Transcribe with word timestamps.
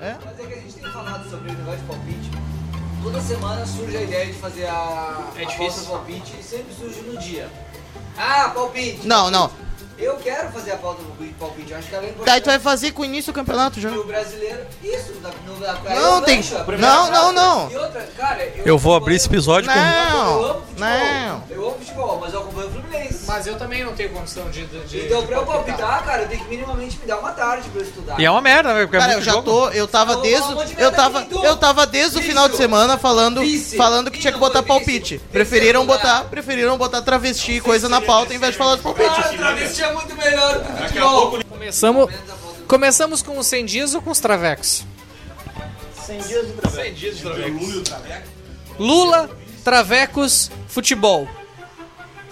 Mas 0.00 0.38
é 0.40 0.46
que 0.46 0.54
a 0.54 0.56
gente 0.56 0.72
tem 0.74 0.90
falado 0.92 1.28
sobre 1.30 1.50
o 1.50 1.54
negócio 1.54 1.80
de 1.80 1.86
palpite. 1.86 2.30
Toda 3.02 3.20
semana 3.22 3.66
surge 3.66 3.96
a 3.96 4.02
ideia 4.02 4.26
de 4.26 4.32
fazer 4.34 4.66
a 4.66 5.30
É 5.36 5.44
a 5.44 5.46
palpite 5.88 6.34
e 6.38 6.42
sempre 6.42 6.74
surge 6.74 7.00
no 7.02 7.16
dia. 7.18 7.48
Ah, 8.16 8.50
palpite! 8.54 9.06
Não, 9.06 9.30
não. 9.30 9.50
Eu 9.98 10.16
quero 10.16 10.50
fazer 10.50 10.72
a 10.72 10.76
pauta 10.78 11.02
do 11.02 11.34
palpite, 11.38 11.72
eu 11.72 11.78
acho 11.78 11.88
que 11.88 11.94
ela 11.94 12.04
é 12.04 12.08
importante. 12.08 12.26
Daí 12.32 12.40
tu 12.40 12.46
vai 12.46 12.58
fazer 12.58 12.92
com 12.92 13.02
o 13.02 13.04
início 13.04 13.32
do 13.32 13.36
campeonato 13.36 13.78
já. 13.78 13.90
O 13.90 14.04
brasileiro, 14.04 14.66
isso, 14.82 15.12
da, 15.20 15.28
no, 15.46 15.56
da, 15.60 15.74
Não, 15.74 16.16
eu 16.16 16.22
tem- 16.22 16.36
lancho, 16.38 16.56
a 16.56 16.64
não, 16.78 17.10
não, 17.10 17.32
não. 17.32 17.70
E 17.70 17.76
outra, 17.76 18.00
cara, 18.16 18.42
eu, 18.46 18.64
Eu 18.64 18.78
vou 18.78 18.94
abrir 18.96 19.16
esse 19.16 19.26
episódio 19.26 19.70
com. 19.70 19.78
eu 19.78 19.82
Não, 19.84 20.44
amo 20.44 20.60
futebol. 20.62 20.78
não. 20.78 21.42
Eu 21.50 21.66
amo 21.68 21.78
futebol, 21.78 22.18
mas 22.18 22.32
eu 22.32 22.40
acompanho 22.40 22.68
o. 22.68 22.79
Mas 23.30 23.46
eu 23.46 23.56
também 23.56 23.84
não 23.84 23.92
tenho 23.94 24.10
condição 24.10 24.50
de. 24.50 24.66
de, 24.66 24.80
de 24.86 25.06
então, 25.06 25.24
pra 25.24 25.36
eu 25.36 25.46
palpitar. 25.46 26.04
cara, 26.04 26.22
eu 26.22 26.28
tenho 26.28 26.42
que 26.42 26.48
minimamente 26.50 26.98
me 26.98 27.06
dar 27.06 27.18
uma 27.18 27.30
tarde 27.30 27.68
pra 27.68 27.80
eu 27.80 27.86
estudar. 27.86 28.18
E 28.20 28.24
é 28.24 28.30
uma 28.30 28.40
merda, 28.40 28.74
né? 28.74 28.80
Porque 28.82 28.96
é 28.96 28.98
Cara, 28.98 29.12
eu 29.12 29.16
muito 29.18 29.24
já 29.24 29.32
jogo. 29.32 29.44
tô, 29.44 29.68
eu 29.70 29.86
tava 29.86 30.14
Não, 30.16 30.22
desde, 30.22 30.52
eu 30.82 30.90
tava, 30.90 31.20
muito? 31.20 31.44
eu 31.44 31.56
tava 31.56 31.86
desde 31.86 32.18
o 32.18 32.22
final 32.22 32.46
de 32.46 32.50
Vício. 32.54 32.64
semana 32.64 32.98
falando, 32.98 33.40
falando 33.76 34.10
que 34.10 34.18
tinha 34.18 34.32
que 34.32 34.38
botar 34.38 34.64
palpite. 34.64 35.18
Vice. 35.18 35.28
Preferiram 35.30 35.82
Vice. 35.82 35.92
botar, 35.96 36.24
preferiram 36.24 36.76
botar 36.76 37.02
travesti 37.02 37.52
e 37.52 37.60
coisa 37.60 37.88
na 37.88 38.00
pauta 38.00 38.34
em 38.34 38.38
vez 38.38 38.50
de 38.50 38.58
falar 38.58 38.74
de 38.74 38.82
palpite. 38.82 39.08
Ah, 39.08 39.22
travesti 39.28 39.82
é 39.84 39.92
muito 39.92 40.16
melhor 40.16 40.58
do 40.58 40.64
que 40.64 40.82
futebol. 40.88 41.38
Começamos, 41.48 42.10
começamos 42.66 43.22
com 43.22 43.38
os 43.38 43.46
100 43.46 43.64
dias 43.64 43.94
ou 43.94 44.02
com 44.02 44.10
os 44.10 44.18
travecos? 44.18 44.84
100 46.04 46.18
dias 46.94 47.16
de 47.16 47.22
traveco. 47.22 47.60
Lula, 48.76 49.30
travecos, 49.62 50.50
futebol. 50.66 51.28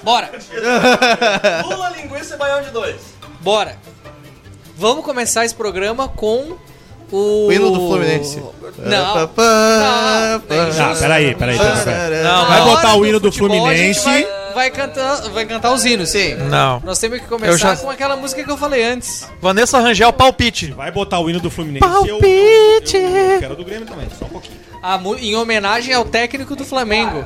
Bora, 0.02 0.30
Lula, 1.68 1.90
linguiça 1.90 2.34
e 2.34 2.38
baião 2.38 2.62
de 2.62 2.70
dois. 2.70 2.96
bora. 3.40 3.76
Vamos 4.76 5.04
começar 5.04 5.44
esse 5.44 5.54
programa 5.54 6.06
com 6.08 6.56
o... 7.10 7.46
O 7.46 7.52
hino 7.52 7.70
do 7.72 7.80
Fluminense. 7.88 8.40
Não. 8.78 9.14
Pá, 9.14 9.26
pá, 9.26 9.42
Não. 9.42 10.90
Ah, 10.92 10.94
peraí, 10.98 11.34
peraí, 11.34 11.58
peraí. 11.58 11.84
peraí. 11.84 12.22
Não, 12.22 12.46
Vai 12.46 12.62
botar 12.62 12.94
o 12.94 13.04
hino 13.04 13.18
do 13.18 13.32
futebol, 13.32 13.56
Fluminense. 13.58 14.04
Vai, 14.04 14.26
vai 14.54 14.70
cantar, 14.70 15.16
vai 15.30 15.46
cantar 15.46 15.72
os 15.72 15.84
hinos, 15.84 16.10
sim. 16.10 16.34
Não. 16.34 16.80
Nós 16.84 16.98
temos 17.00 17.18
que 17.18 17.24
Eu 17.24 17.28
começar 17.28 17.74
já- 17.74 17.76
com 17.82 17.90
aquela 17.90 18.14
música 18.16 18.44
que 18.44 18.50
eu 18.50 18.56
falei 18.56 18.84
antes. 18.84 19.26
Vanessa 19.40 19.80
Rangel, 19.80 20.12
palpite. 20.12 20.70
Vai 20.72 20.92
botar 20.92 21.18
o 21.18 21.28
hino 21.28 21.40
do 21.40 21.50
Fluminense. 21.50 21.80
Palpite! 21.84 22.96
Eu, 22.96 23.02
eu, 23.02 23.16
eu 23.34 23.40
quero 23.40 23.56
do 23.56 23.64
Grêmio 23.64 23.86
também, 23.86 24.06
só 24.16 24.26
um 24.26 24.28
pouquinho. 24.28 24.57
A 24.82 25.00
em 25.20 25.34
homenagem 25.34 25.92
ao 25.92 26.04
técnico 26.04 26.54
do 26.54 26.64
Flamengo. 26.64 27.24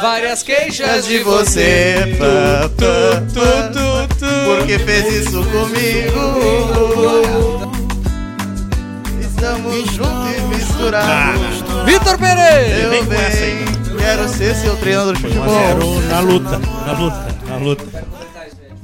Várias 0.00 0.42
queixas 0.42 1.06
de 1.06 1.18
você, 1.20 2.16
pá, 2.18 2.68
pá, 2.76 3.22
pá, 3.34 4.08
porque 4.46 4.78
fez 4.78 5.26
isso 5.26 5.42
comigo. 5.44 6.20
Estamos 9.20 9.90
juntos 9.92 10.36
e 10.36 10.40
misturados. 10.54 11.64
Vitor 11.86 12.18
Pereira! 12.18 12.96
Eu 12.96 13.04
bem, 13.04 13.64
quero 13.98 14.28
ser 14.28 14.54
seu 14.54 14.76
treinador 14.76 15.16
de 15.16 15.26
1 15.26 15.28
a 15.28 15.30
futebol. 15.30 16.00
0 16.00 16.00
na 16.02 16.20
luta, 16.20 16.58
na 16.58 16.92
luta, 16.92 17.36
na 17.46 17.56
luta. 17.56 18.04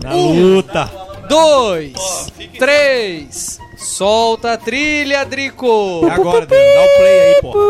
Na 0.03 0.15
luta. 0.15 0.91
Dois, 1.29 2.33
três, 2.59 3.59
solta 3.77 4.53
a 4.55 4.57
trilha, 4.57 5.25
Drico! 5.25 6.07
É 6.07 6.11
agora, 6.11 6.43
Adriano, 6.45 6.75
dá 6.75 6.85
o 6.85 6.97
play 6.97 7.21
aí, 7.21 7.41
porra. 7.43 7.61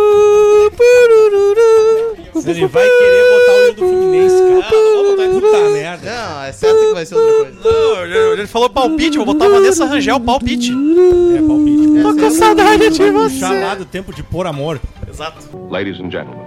Ele 2.46 2.66
vai 2.66 2.88
querer 2.88 3.24
botar 3.30 3.52
o 3.52 3.62
hino 3.66 3.72
do 3.72 3.78
Fluminense, 3.78 4.36
cara. 4.36 4.66
Ah, 4.66 4.70
não 4.72 5.04
vou 5.04 5.10
botar 5.10 5.22
ele. 5.24 5.40
Puta 5.40 5.70
merda. 5.70 6.10
Não, 6.10 6.42
é 6.44 6.52
certo 6.52 6.78
que 6.78 6.94
vai 6.94 7.06
ser 7.06 7.14
outra 7.16 7.52
coisa. 7.52 7.70
Não, 7.70 8.04
ele, 8.04 8.18
ele 8.18 8.46
falou 8.46 8.70
palpite, 8.70 9.16
vou 9.16 9.26
botar 9.26 9.48
Vanessa 9.48 9.84
Rangel, 9.84 10.20
palpite. 10.20 10.70
É 10.70 11.42
palpite. 11.42 12.02
Tô 12.02 12.14
com 12.14 12.30
saudade 12.30 12.90
de 12.90 13.10
você. 13.10 13.34
Puxar 13.34 13.60
lá 13.60 13.74
do 13.74 13.84
tempo 13.84 14.14
de 14.14 14.22
pôr 14.22 14.46
amor. 14.46 14.80
Exato. 15.08 15.38
Ladies 15.70 15.98
and 15.98 16.10
gentlemen, 16.10 16.44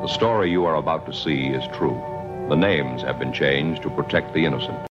the 0.00 0.08
story 0.08 0.50
you 0.50 0.64
are 0.66 0.78
about 0.78 1.04
to 1.06 1.12
see 1.12 1.48
is 1.48 1.66
true. 1.76 1.96
The 2.48 2.56
names 2.56 3.02
have 3.02 3.18
been 3.18 3.32
changed 3.32 3.82
to 3.82 3.90
protect 3.90 4.32
the 4.32 4.44
innocent. 4.44 4.91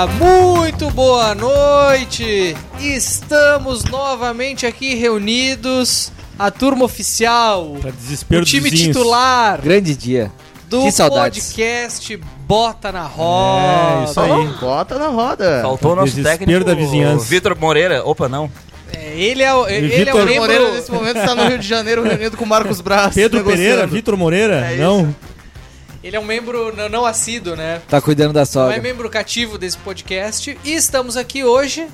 Olá, 0.00 0.06
muito 0.06 0.90
boa 0.92 1.34
noite! 1.34 2.56
Estamos 2.80 3.84
novamente 3.84 4.64
aqui 4.64 4.94
reunidos, 4.94 6.10
a 6.38 6.50
turma 6.50 6.86
oficial, 6.86 7.76
Pra 7.82 7.90
desespero 7.90 8.40
o 8.40 8.44
time 8.46 8.70
vizinhos. 8.70 8.96
titular 8.96 9.60
Grande 9.60 9.94
dia. 9.94 10.32
do 10.70 10.84
Que 10.84 10.90
saudades. 10.90 11.48
podcast 11.48 12.16
Bota 12.46 12.90
na 12.90 13.02
Roda. 13.02 14.00
É, 14.00 14.04
isso 14.10 14.20
aí. 14.20 14.46
Bota 14.58 14.98
na 14.98 15.08
roda. 15.08 15.60
Faltou 15.60 15.92
o 15.92 15.96
nosso 15.96 16.14
Desespero 16.14 16.38
técnico, 16.38 16.64
da 16.64 16.74
vizinhança. 16.74 17.26
Vitor 17.26 17.54
Moreira. 17.58 18.02
Opa, 18.02 18.26
não. 18.26 18.50
É, 18.96 19.20
ele 19.20 19.42
é 19.42 19.52
o, 19.52 19.68
ele 19.68 20.08
é 20.08 20.14
o 20.14 20.16
membro... 20.16 20.34
Moreira 20.36 20.70
nesse 20.70 20.90
momento 20.90 21.18
está 21.18 21.34
no 21.34 21.46
Rio 21.46 21.58
de 21.58 21.68
Janeiro 21.68 22.02
reunido 22.02 22.38
com 22.38 22.46
Marcos 22.46 22.80
Braz. 22.80 23.14
Pedro 23.14 23.36
negociando. 23.36 23.62
Pereira, 23.68 23.86
Vitor 23.86 24.16
Moreira? 24.16 24.66
É 24.66 24.72
isso. 24.76 24.82
não. 24.82 25.14
Ele 26.02 26.16
é 26.16 26.20
um 26.20 26.24
membro 26.24 26.74
não, 26.74 26.88
não 26.88 27.06
assíduo, 27.06 27.54
né? 27.54 27.82
Tá 27.88 28.00
cuidando 28.00 28.32
da 28.32 28.40
Não 28.40 28.42
é 28.42 28.46
sogra. 28.46 28.80
membro 28.80 29.10
cativo 29.10 29.58
desse 29.58 29.76
podcast. 29.78 30.58
E 30.64 30.74
estamos 30.74 31.16
aqui 31.16 31.44
hoje 31.44 31.86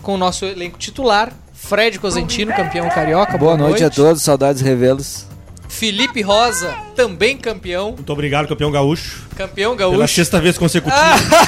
com 0.00 0.14
o 0.14 0.18
nosso 0.18 0.44
elenco 0.44 0.78
titular. 0.78 1.32
Fred 1.52 1.98
Cosentino, 1.98 2.52
campeão 2.54 2.88
carioca. 2.88 3.36
Boa 3.38 3.56
noite 3.56 3.84
a 3.84 3.90
todos, 3.90 4.22
saudades 4.22 4.62
revelos. 4.62 5.26
Felipe 5.68 6.20
Rosa, 6.22 6.76
também 6.94 7.36
campeão. 7.36 7.92
Muito 7.92 8.12
obrigado, 8.12 8.46
campeão 8.48 8.70
gaúcho. 8.70 9.22
Campeão 9.36 9.76
Pela 9.76 9.90
gaúcho. 9.96 10.14
sexta 10.14 10.40
vez 10.40 10.58
consecutiva. 10.58 10.94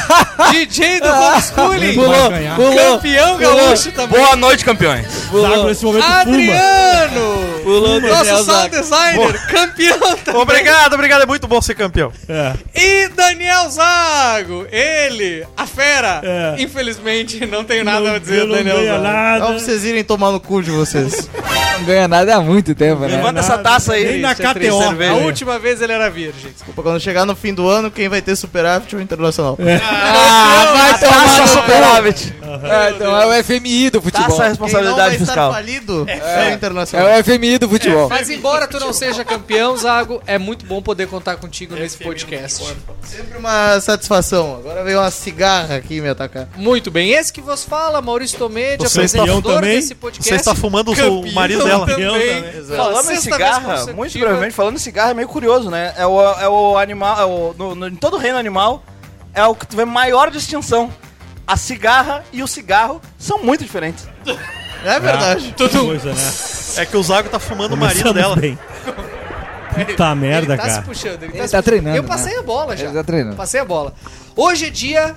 DJ 0.52 1.00
do 1.00 1.08
homeschooling. 1.08 1.96
Vai 1.96 2.30
ganhar. 2.30 2.56
Campeão 2.56 3.38
gaúcho 3.38 3.92
também. 3.92 4.18
Boa 4.20 4.36
noite, 4.36 4.64
campeões. 4.64 5.06
Zago 5.32 5.64
nesse 5.68 5.84
momento. 5.84 6.04
Adriano. 6.04 7.54
Nosso 8.00 8.44
sound 8.44 8.68
designer, 8.70 9.46
campeão 9.46 10.16
também. 10.24 10.40
Obrigado, 10.42 10.92
obrigado. 10.94 11.22
É 11.22 11.26
muito 11.26 11.46
bom 11.48 11.60
ser 11.62 11.74
campeão. 11.74 12.12
É. 12.28 12.52
E 12.74 13.08
Daniel 13.08 13.70
Zago, 13.70 14.66
ele, 14.70 15.46
a 15.56 15.66
fera. 15.66 16.20
É. 16.22 16.62
Infelizmente, 16.62 17.44
não 17.46 17.64
tenho 17.64 17.84
nada 17.84 18.08
a 18.08 18.12
Não- 18.12 18.18
dizer 18.18 18.40
do 18.42 18.48
não 18.48 18.56
Daniel 18.56 18.76
ganha 18.76 18.90
Zago. 18.92 19.02
nada. 19.02 19.38
Dá 19.40 19.46
pra 19.46 19.58
vocês 19.58 19.84
irem 19.84 20.04
tomar 20.04 20.30
no 20.30 20.40
cu 20.40 20.62
de 20.62 20.70
vocês. 20.70 21.28
Não 21.78 21.84
ganha 21.84 22.06
nada 22.06 22.36
há 22.36 22.40
muito 22.40 22.74
tempo, 22.74 23.00
né? 23.02 23.16
Levanta 23.16 23.40
essa 23.40 23.56
taça 23.58 23.94
aí. 23.94 24.04
Nem 24.04 24.20
na. 24.20 24.34
KTO. 24.34 24.78
A 25.34 25.36
última 25.36 25.58
vez 25.58 25.82
ele 25.82 25.92
era 25.92 26.08
virgem. 26.08 26.52
Desculpa, 26.52 26.80
quando 26.80 27.00
chegar 27.00 27.26
no 27.26 27.34
fim 27.34 27.52
do 27.52 27.68
ano, 27.68 27.90
quem 27.90 28.08
vai 28.08 28.22
ter 28.22 28.36
superávit 28.36 28.94
é 28.94 28.98
o 28.98 29.00
Internacional. 29.00 29.58
Ah, 29.60 30.72
vai 30.76 30.98
Taça 31.00 31.46
superávit. 31.48 32.32
É, 32.62 32.90
então 32.90 33.20
é 33.20 33.40
o 33.40 33.44
FMI 33.44 33.90
do 33.90 34.00
futebol. 34.00 34.28
Taça 34.28 34.28
Quem 34.28 34.28
não 34.28 34.36
vai 34.36 34.48
responsabilidade 34.50 35.14
estar 35.16 35.26
fiscal. 35.26 35.52
falido 35.52 36.04
é, 36.08 36.14
o 36.16 36.20
É 36.20 36.52
Internacional. 36.52 37.08
o 37.20 37.24
FMI 37.24 37.58
do 37.58 37.68
futebol. 37.68 38.08
Mas 38.08 38.30
embora 38.30 38.68
tu 38.68 38.78
não 38.78 38.92
seja 38.92 39.24
campeão, 39.24 39.76
Zago, 39.76 40.22
é 40.24 40.38
muito 40.38 40.64
bom 40.66 40.80
poder 40.80 41.08
contar 41.08 41.34
contigo 41.36 41.74
nesse 41.74 41.98
podcast. 41.98 42.64
Sempre 43.02 43.36
uma 43.38 43.80
satisfação. 43.80 44.54
Agora 44.56 44.84
veio 44.84 45.00
uma 45.00 45.10
cigarra 45.10 45.74
aqui 45.76 46.00
me 46.00 46.08
atacar. 46.08 46.48
Muito 46.56 46.92
bem, 46.92 47.10
esse 47.10 47.32
que 47.32 47.40
vos 47.40 47.64
fala, 47.64 48.00
Maurício 48.00 48.38
Tomedi, 48.38 48.86
apresentador 48.86 49.42
também? 49.42 49.76
desse 49.80 49.94
podcast. 49.96 50.28
Você 50.28 50.36
está 50.36 50.54
fumando 50.54 50.92
o 50.92 51.32
marido 51.32 51.64
dela. 51.64 51.86
também. 51.86 52.44
Falando 52.76 53.10
em 53.10 53.16
cigarra, 53.16 53.86
muito 53.92 54.16
brevemente, 54.18 54.54
falando 54.54 54.76
em 54.76 54.78
cigarra 54.78 55.10
é 55.10 55.14
meio 55.24 55.28
curioso, 55.28 55.70
né? 55.70 55.94
É 55.96 56.06
o, 56.06 56.20
é 56.20 56.48
o 56.48 56.76
animal, 56.78 57.18
é 57.20 57.24
o- 57.24 57.54
no, 57.56 57.74
no- 57.74 57.88
em 57.88 57.96
todo 57.96 58.16
reino 58.18 58.38
animal, 58.38 58.82
é 59.32 59.44
o 59.46 59.54
que 59.54 59.66
tu 59.66 59.76
vê 59.76 59.84
maior 59.84 60.30
distinção. 60.30 60.92
A 61.46 61.56
cigarra 61.56 62.24
e 62.32 62.42
o 62.42 62.46
cigarro 62.46 63.00
são 63.18 63.38
muito 63.42 63.64
diferentes. 63.64 64.06
É 64.86 65.00
verdade. 65.00 65.54
Ah, 65.58 65.66
que 65.66 65.78
coisa, 65.78 66.12
né? 66.12 66.82
É 66.82 66.84
que 66.84 66.94
o 66.94 67.02
Zago 67.02 67.30
tá 67.30 67.38
fumando 67.38 67.72
o 67.72 67.76
marido 67.76 68.12
dela. 68.12 68.36
bem. 68.36 68.58
Puta 69.86 70.14
merda, 70.14 70.52
ele 70.52 70.56
tá 70.60 70.68
se 70.68 70.74
cara. 70.74 70.82
puxando, 70.82 71.22
ele, 71.22 71.32
Ele 71.32 71.38
tá, 71.38 71.46
se 71.46 71.52
tá 71.52 71.58
puxando. 71.58 71.64
treinando, 71.64 71.96
Eu 71.96 72.02
né? 72.02 72.08
passei 72.10 72.36
a 72.36 72.42
bola 72.42 72.76
já. 72.76 72.84
Ele 72.84 72.92
tá 72.94 73.02
treinando. 73.02 73.34
Passei 73.36 73.60
a 73.60 73.64
bola. 73.64 73.94
Hoje 74.36 74.66
é 74.66 74.70
dia, 74.70 75.16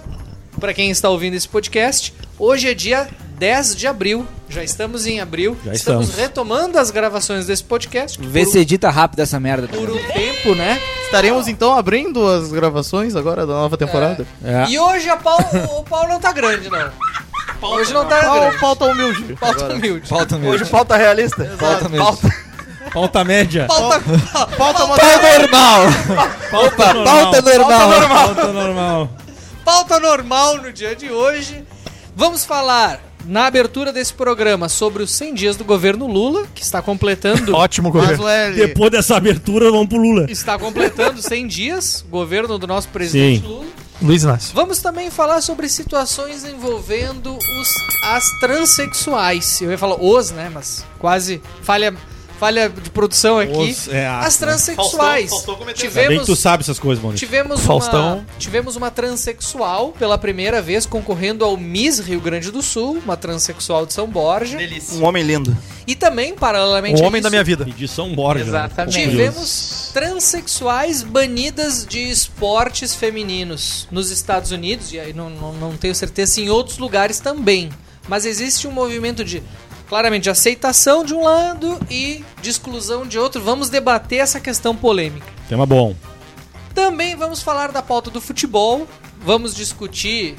pra 0.57 0.73
quem 0.73 0.89
está 0.89 1.09
ouvindo 1.09 1.33
esse 1.33 1.49
podcast, 1.49 2.13
hoje 2.37 2.69
é 2.69 2.73
dia 2.73 3.07
10 3.37 3.75
de 3.75 3.87
abril. 3.87 4.25
Já 4.49 4.63
estamos 4.63 5.05
em 5.05 5.19
abril. 5.19 5.57
Já 5.65 5.73
estamos 5.73 6.05
estamos. 6.07 6.21
retomando 6.21 6.79
as 6.79 6.89
gravações 6.89 7.45
desse 7.45 7.63
podcast. 7.63 8.17
Vê 8.21 8.45
se 8.45 8.57
edita 8.59 8.89
rápido 8.89 9.19
essa 9.19 9.39
merda. 9.39 9.67
Por 9.67 9.89
um 9.89 9.97
tempo, 10.13 10.55
né? 10.55 10.79
Estaremos 11.05 11.47
então 11.47 11.77
abrindo 11.77 12.25
as 12.27 12.49
gravações 12.51 13.15
agora 13.15 13.45
da 13.45 13.53
nova 13.53 13.77
temporada. 13.77 14.25
É. 14.43 14.65
E 14.69 14.79
hoje 14.79 15.09
a 15.09 15.17
pau, 15.17 15.37
o 15.77 15.83
pau 15.83 16.07
não 16.07 16.19
tá 16.19 16.31
grande, 16.31 16.69
não. 16.69 16.89
Hoje 17.61 17.93
não 17.93 18.05
tá 18.05 18.21
Pau- 18.21 18.39
grande. 18.39 18.57
Pauta 18.59 18.85
humilde. 18.85 19.33
Pauta 19.35 19.59
agora. 19.59 19.73
humilde. 19.75 20.07
Falta 20.07 20.37
mesmo. 20.37 20.53
Hoje 20.53 20.65
pauta 20.65 20.95
realista. 20.97 21.45
Falta 21.57 21.89
mesmo. 21.89 22.05
Pauta. 22.05 22.47
Pauta 22.93 23.23
média. 23.25 23.65
Pauta, 23.67 23.99
Pauta 23.99 24.55
Pauta 24.57 24.85
moderna. 24.87 25.39
normal. 25.39 25.81
Opa, 26.53 26.93
pauta 27.03 27.41
normal. 27.41 28.05
Pauta 28.07 28.53
normal. 28.53 29.09
pauta 29.65 29.99
normal 29.99 30.57
no 30.61 30.71
dia 30.71 30.95
de 30.95 31.11
hoje. 31.11 31.65
Vamos 32.19 32.43
falar 32.43 32.99
na 33.25 33.45
abertura 33.45 33.93
desse 33.93 34.11
programa 34.11 34.67
sobre 34.67 35.03
os 35.03 35.11
100 35.11 35.33
dias 35.35 35.55
do 35.55 35.63
governo 35.63 36.07
Lula, 36.07 36.47
que 36.55 36.63
está 36.63 36.81
completando 36.81 37.53
Ótimo 37.55 37.91
governo. 37.91 38.25
Depois 38.55 38.89
dessa 38.89 39.15
abertura, 39.15 39.69
vamos 39.69 39.87
pro 39.87 39.99
Lula. 39.99 40.25
está 40.27 40.57
completando 40.57 41.21
100 41.21 41.45
dias, 41.47 42.03
governo 42.09 42.57
do 42.57 42.65
nosso 42.65 42.89
presidente 42.89 43.41
Sim. 43.41 43.47
Lula. 43.47 43.67
Luiz 44.01 44.23
Inácio. 44.23 44.55
Vamos 44.55 44.79
também 44.79 45.11
falar 45.11 45.41
sobre 45.41 45.69
situações 45.69 46.43
envolvendo 46.43 47.37
os, 47.37 47.75
as 48.05 48.23
transexuais. 48.39 49.61
Eu 49.61 49.69
ia 49.69 49.77
falar 49.77 49.97
os, 50.03 50.31
né? 50.31 50.49
Mas 50.51 50.83
quase 50.97 51.39
falha, 51.61 51.95
falha 52.39 52.69
de 52.69 52.89
produção 52.89 53.39
aqui. 53.39 53.51
Os, 53.71 53.87
é, 53.87 54.07
as 54.07 54.37
transexuais. 54.37 55.29
Faustão- 55.29 55.55
Faustão 55.55 55.65
bem 55.65 55.73
que 55.73 55.81
tivemos 55.81 56.25
tu 56.25 56.35
sabe 56.35 56.61
essas 56.61 56.79
coisas, 56.79 57.03
Maurício. 57.03 57.25
Tivemos 57.27 57.61
Faustão. 57.61 58.17
uma, 58.19 58.25
tivemos 58.39 58.75
uma 58.75 58.91
transexual 58.91 59.91
pela 59.97 60.17
primeira 60.17 60.61
vez 60.61 60.85
concorrendo 60.85 61.43
ao 61.43 61.57
Miss 61.57 61.99
Rio 61.99 62.19
Grande 62.21 62.51
do 62.51 62.61
Sul, 62.61 62.99
uma 63.03 63.17
transexual 63.17 63.85
de 63.85 63.93
São 63.93 64.07
Borja. 64.07 64.57
Um 64.93 65.03
homem 65.03 65.23
lindo. 65.23 65.55
E 65.85 65.95
também, 65.95 66.35
paralelamente 66.35 67.01
O 67.01 67.05
a 67.05 67.07
homem 67.07 67.21
da 67.21 67.27
isso, 67.27 67.31
minha 67.33 67.43
vida. 67.43 67.65
E 67.67 67.71
de 67.71 67.87
São 67.87 68.13
Borja. 68.13 68.43
né? 68.43 68.49
Exatamente. 68.49 68.99
Tivemos 69.09 69.91
transexuais 69.93 71.01
banidas 71.03 71.85
de 71.85 71.99
esportes 72.09 72.93
femininos 72.93 73.87
nos 73.91 74.11
Estados 74.11 74.51
Unidos, 74.51 74.91
e 74.91 74.99
aí 74.99 75.13
não, 75.13 75.29
não, 75.29 75.53
não 75.53 75.77
tenho 75.77 75.95
certeza 75.95 76.33
se 76.33 76.41
em 76.41 76.49
outros 76.49 76.77
lugares 76.77 77.19
também. 77.19 77.69
Mas 78.07 78.25
existe 78.25 78.67
um 78.67 78.71
movimento 78.71 79.23
de, 79.23 79.43
claramente, 79.87 80.23
de 80.23 80.29
aceitação 80.29 81.03
de 81.03 81.13
um 81.13 81.23
lado 81.23 81.79
e 81.89 82.23
de 82.41 82.49
exclusão 82.49 83.05
de 83.05 83.17
outro. 83.17 83.41
Vamos 83.41 83.69
debater 83.69 84.19
essa 84.19 84.39
questão 84.39 84.75
polêmica. 84.75 85.25
Tema 85.47 85.65
bom. 85.65 85.95
Também 86.73 87.15
vamos 87.15 87.41
falar 87.41 87.71
da 87.71 87.81
pauta 87.81 88.11
do 88.11 88.21
futebol, 88.21 88.87
vamos 89.19 89.55
discutir 89.55 90.35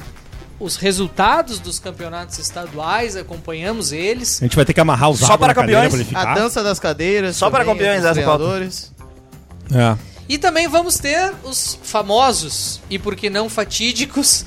os 0.59 0.75
resultados 0.75 1.59
dos 1.59 1.79
campeonatos 1.79 2.37
estaduais, 2.37 3.15
acompanhamos 3.15 3.91
eles. 3.91 4.41
A 4.41 4.45
gente 4.45 4.55
vai 4.55 4.65
ter 4.65 4.73
que 4.73 4.79
amarrar 4.79 5.09
os 5.09 5.19
Só 5.19 5.37
para 5.37 5.53
campeões? 5.53 5.93
A 6.13 6.33
dança 6.33 6.61
das 6.61 6.79
cadeiras. 6.79 7.35
Só 7.35 7.49
para 7.49 7.63
também, 7.63 7.75
campeões, 7.75 8.01
dos 8.01 8.11
essa 8.11 8.21
pauta. 8.21 8.43
treinadores. 8.43 8.91
É. 9.73 9.97
E 10.27 10.37
também 10.37 10.67
vamos 10.67 10.97
ter 10.97 11.33
os 11.43 11.79
famosos 11.81 12.81
e 12.89 12.99
por 12.99 13.15
que 13.15 13.29
não 13.29 13.49
fatídicos 13.49 14.45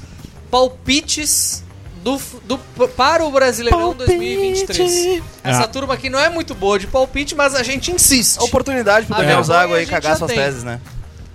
palpites 0.51 1.65
do, 2.03 2.21
do 2.45 2.59
para 2.97 3.25
o 3.25 3.31
Brasileirão 3.31 3.95
2023. 3.95 5.23
Essa 5.45 5.63
Ah. 5.65 5.69
turma 5.69 5.95
aqui 5.95 6.09
não 6.11 6.19
é 6.19 6.29
muito 6.29 6.55
boa 6.55 6.79
de 6.79 6.87
palpite, 6.87 7.35
mas 7.35 7.55
a 7.55 7.63
gente 7.63 7.91
insiste. 7.93 8.39
Oportunidade 8.41 9.07
pro 9.07 9.15
A 9.17 9.19
Daniel 9.21 9.43
Zago 9.45 9.75
aí 9.75 9.87
cagar 9.87 10.17
suas 10.17 10.31
tem. 10.31 10.39
teses, 10.41 10.63
né? 10.65 10.81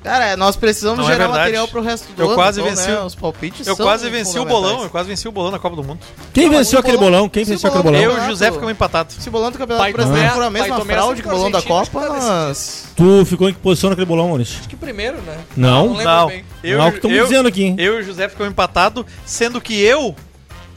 Cara, 0.03 0.37
nós 0.37 0.55
precisamos 0.55 0.99
Não 0.99 1.05
é 1.05 1.07
gerar 1.07 1.25
verdade. 1.25 1.39
material 1.39 1.67
pro 1.67 1.81
resto 1.81 2.13
do 2.13 2.21
Eu 2.21 2.27
ano. 2.27 2.35
quase 2.35 2.61
então, 2.61 2.73
venci 2.73 2.87
né? 2.87 2.99
o- 2.99 3.05
Os 3.05 3.15
palpites 3.15 3.67
Eu 3.67 3.75
são 3.75 3.85
quase 3.85 4.09
venci 4.09 4.39
o 4.39 4.45
bolão, 4.45 4.83
eu 4.83 4.89
quase 4.89 5.09
venci 5.09 5.27
o 5.27 5.31
bolão 5.33 5.51
na 5.51 5.59
Copa 5.59 5.75
do 5.75 5.83
Mundo. 5.83 5.99
Quem 6.33 6.45
Não, 6.45 6.57
venceu 6.57 6.77
o 6.77 6.79
aquele 6.79 6.95
bolão- 6.95 7.11
bolão? 7.13 7.29
Quem 7.29 7.43
se 7.43 7.51
o 7.51 7.53
venceu 7.55 7.69
aquele 7.69 7.83
bolão-? 7.83 8.01
Eu 8.01 8.15
e 8.17 8.19
o 8.21 8.25
José 8.27 8.49
ficamos 8.51 8.71
empatados. 8.71 9.15
Se 9.19 9.27
o 9.27 9.31
bolão 9.31 9.51
do 9.51 9.57
Campeonato 9.57 9.83
Pai 9.83 9.91
Brasileiro 9.91 10.29
Tomé- 10.29 10.35
for 10.35 10.41
a 10.47 10.51
Pai 10.51 10.61
mesma 10.61 10.77
Tomé 10.79 10.93
fraude 10.93 11.21
que 11.21 11.27
o 11.27 11.31
bolão 11.31 11.51
da 11.51 11.61
Copa, 11.61 12.07
nós... 12.07 12.85
Tu 12.95 13.25
ficou 13.25 13.49
em 13.49 13.53
que 13.53 13.59
posição 13.59 13.89
naquele 13.89 14.05
bolão, 14.05 14.27
Maurício? 14.29 14.59
Acho 14.59 14.69
que 14.69 14.77
primeiro, 14.77 15.17
né? 15.23 15.39
Não. 15.57 15.89
Não 15.95 16.03
Não, 16.03 16.27
bem. 16.27 16.45
eu, 16.63 16.77
Não 16.77 16.85
é 16.85 16.87
o 16.87 16.91
que 16.91 16.97
estamos 16.99 17.17
eu, 17.17 17.23
dizendo 17.25 17.47
aqui. 17.49 17.63
hein? 17.63 17.75
eu 17.77 17.97
e 17.97 18.01
o 18.01 18.03
José 18.03 18.29
ficamos 18.29 18.51
empatados, 18.51 19.03
sendo 19.25 19.59
que 19.59 19.77
eu 19.81 20.15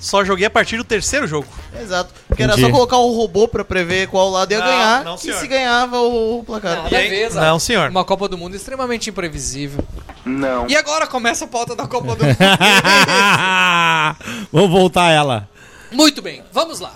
só 0.00 0.24
joguei 0.24 0.46
a 0.46 0.50
partir 0.50 0.78
do 0.78 0.84
terceiro 0.84 1.26
jogo. 1.26 1.46
Exato. 1.78 2.12
Porque 2.26 2.42
era 2.42 2.52
Entendi. 2.54 2.68
só 2.68 2.72
colocar 2.74 2.98
um 2.98 3.12
robô 3.14 3.46
pra 3.46 3.62
prever 3.64 4.08
qual 4.08 4.30
lado 4.30 4.50
ia 4.50 4.58
Não, 4.58 4.66
ganhar 4.66 5.04
não, 5.04 5.14
e 5.16 5.18
se 5.18 5.46
ganhava 5.46 6.00
o 6.00 6.42
placar. 6.44 6.84
Nada 6.84 6.88
E 6.90 6.96
aí-. 6.96 7.28
Não, 7.30 7.58
senhor. 7.58 7.90
Uma 7.90 8.04
Copa 8.04 8.26
do 8.26 8.38
Mundo 8.38 8.56
extremamente 8.56 9.10
imprevisível. 9.10 9.84
Não. 10.24 10.66
E 10.68 10.74
agora 10.76 11.06
começa 11.06 11.44
a 11.44 11.48
pauta 11.48 11.76
da 11.76 11.86
Copa 11.86 12.16
do 12.16 12.24
Mundo. 12.24 12.36
Vamos 14.50 14.70
voltar 14.70 15.08
a 15.08 15.12
ela. 15.12 15.48
Muito 15.92 16.22
bem, 16.22 16.42
vamos 16.52 16.80
lá. 16.80 16.94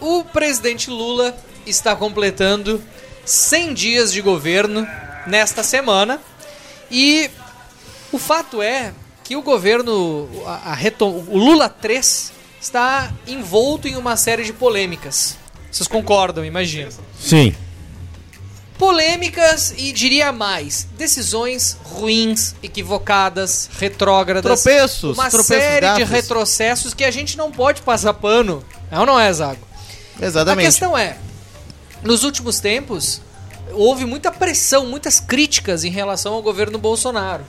O 0.00 0.24
presidente 0.24 0.90
Lula 0.90 1.34
está 1.64 1.94
completando 1.94 2.82
100 3.24 3.74
dias 3.74 4.12
de 4.12 4.20
governo 4.20 4.86
nesta 5.26 5.62
semana 5.62 6.18
e 6.90 7.30
o 8.10 8.18
fato 8.18 8.60
é 8.60 8.92
que 9.30 9.36
o 9.36 9.42
governo, 9.42 10.28
a, 10.44 10.72
a 10.72 10.74
retom- 10.74 11.24
o 11.28 11.38
Lula 11.38 11.68
3, 11.68 12.32
está 12.60 13.12
envolto 13.28 13.86
em 13.86 13.94
uma 13.94 14.16
série 14.16 14.42
de 14.42 14.52
polêmicas. 14.52 15.36
Vocês 15.70 15.86
concordam, 15.86 16.44
imagino. 16.44 16.90
Sim. 17.16 17.54
Polêmicas 18.76 19.72
e 19.78 19.92
diria 19.92 20.32
mais, 20.32 20.88
decisões 20.98 21.76
ruins, 21.84 22.56
equivocadas, 22.60 23.70
retrógradas. 23.78 24.62
Tropeços, 24.64 25.16
uma 25.16 25.30
tropeços, 25.30 25.46
série 25.62 25.94
de 25.94 26.02
retrocessos 26.02 26.92
que 26.92 27.04
a 27.04 27.10
gente 27.12 27.38
não 27.38 27.52
pode 27.52 27.82
passar 27.82 28.12
pano. 28.14 28.64
É 28.90 28.98
ou 28.98 29.06
não 29.06 29.20
é, 29.20 29.32
Zago? 29.32 29.64
A 30.20 30.26
Exatamente. 30.26 30.66
questão 30.66 30.98
é, 30.98 31.16
nos 32.02 32.24
últimos 32.24 32.58
tempos, 32.58 33.20
houve 33.70 34.04
muita 34.04 34.32
pressão, 34.32 34.86
muitas 34.86 35.20
críticas 35.20 35.84
em 35.84 35.90
relação 35.90 36.34
ao 36.34 36.42
governo 36.42 36.78
Bolsonaro. 36.80 37.44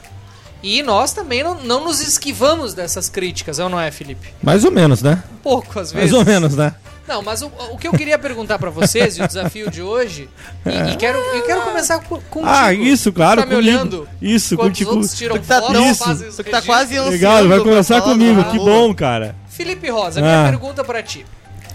E 0.64 0.84
nós 0.84 1.12
também 1.14 1.44
não, 1.44 1.56
não 1.64 1.84
nos 1.86 2.02
esquivamos 2.02 2.74
dessas 2.74 3.10
críticas, 3.10 3.58
é 3.60 3.64
ou 3.64 3.70
não 3.70 3.80
é, 3.80 3.90
Felipe? 3.92 4.30
Mais 4.44 4.64
ou 4.64 4.72
menos, 4.72 5.02
né? 5.02 5.24
Um 5.34 5.38
pouco, 5.38 5.80
às 5.80 5.92
Mais 5.92 6.06
vezes. 6.12 6.14
ou 6.14 6.24
menos, 6.24 6.56
né? 6.56 6.74
Não, 7.08 7.22
mas 7.24 7.42
o, 7.42 7.52
o 7.72 7.78
que 7.78 7.88
eu 7.88 7.92
queria 7.92 8.18
perguntar 8.18 8.58
pra 8.60 8.70
vocês, 8.70 9.18
e 9.18 9.22
o 9.24 9.28
desafio 9.28 9.70
de 9.72 9.82
hoje, 9.82 10.30
e, 10.66 10.92
e 10.94 10.96
quero, 10.98 11.18
eu 11.18 11.42
quero 11.44 11.62
começar 11.64 12.00
co- 12.00 12.22
contigo. 12.30 12.50
Ah, 12.50 12.72
isso, 12.74 13.12
claro, 13.12 13.42
Tá 13.42 13.48
me 13.48 13.56
comigo. 13.56 13.70
olhando? 13.76 14.08
Isso, 14.22 14.54
Enquanto 14.54 14.68
contigo. 14.70 14.98
Os 15.00 15.14
tiram 15.16 15.36
Tu 15.36 15.42
que 15.42 15.48
tá 15.48 15.60
foto, 15.62 15.96
fazem 15.96 16.28
os 16.30 16.36
Tu 16.36 16.44
que 16.44 16.52
tá 16.52 16.62
quase 16.62 16.94
ansioso 16.96 17.10
Legal, 17.12 17.48
vai 17.48 17.60
começar 17.60 18.02
comigo. 18.02 18.44
Que 18.52 18.58
bom, 18.58 18.94
cara. 18.94 19.36
Felipe 19.50 19.90
Rosa, 19.90 20.22
minha 20.22 20.44
Ah. 20.46 20.50
pergunta 20.50 20.84
pra 20.84 21.02
ti. 21.04 21.26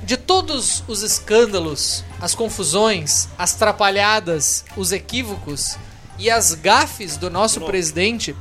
De 0.05 0.17
todos 0.17 0.85
os 0.87 1.03
escândalos, 1.03 2.05
as 2.21 2.35
confusões, 2.35 3.29
as 3.37 3.53
trapalhadas, 3.55 4.65
os 4.77 4.93
equívocos 4.93 5.77
e 6.19 6.31
as 6.31 6.55
gafes 6.55 7.17
do 7.17 7.29
nosso 7.29 7.61
presidente, 7.63 8.35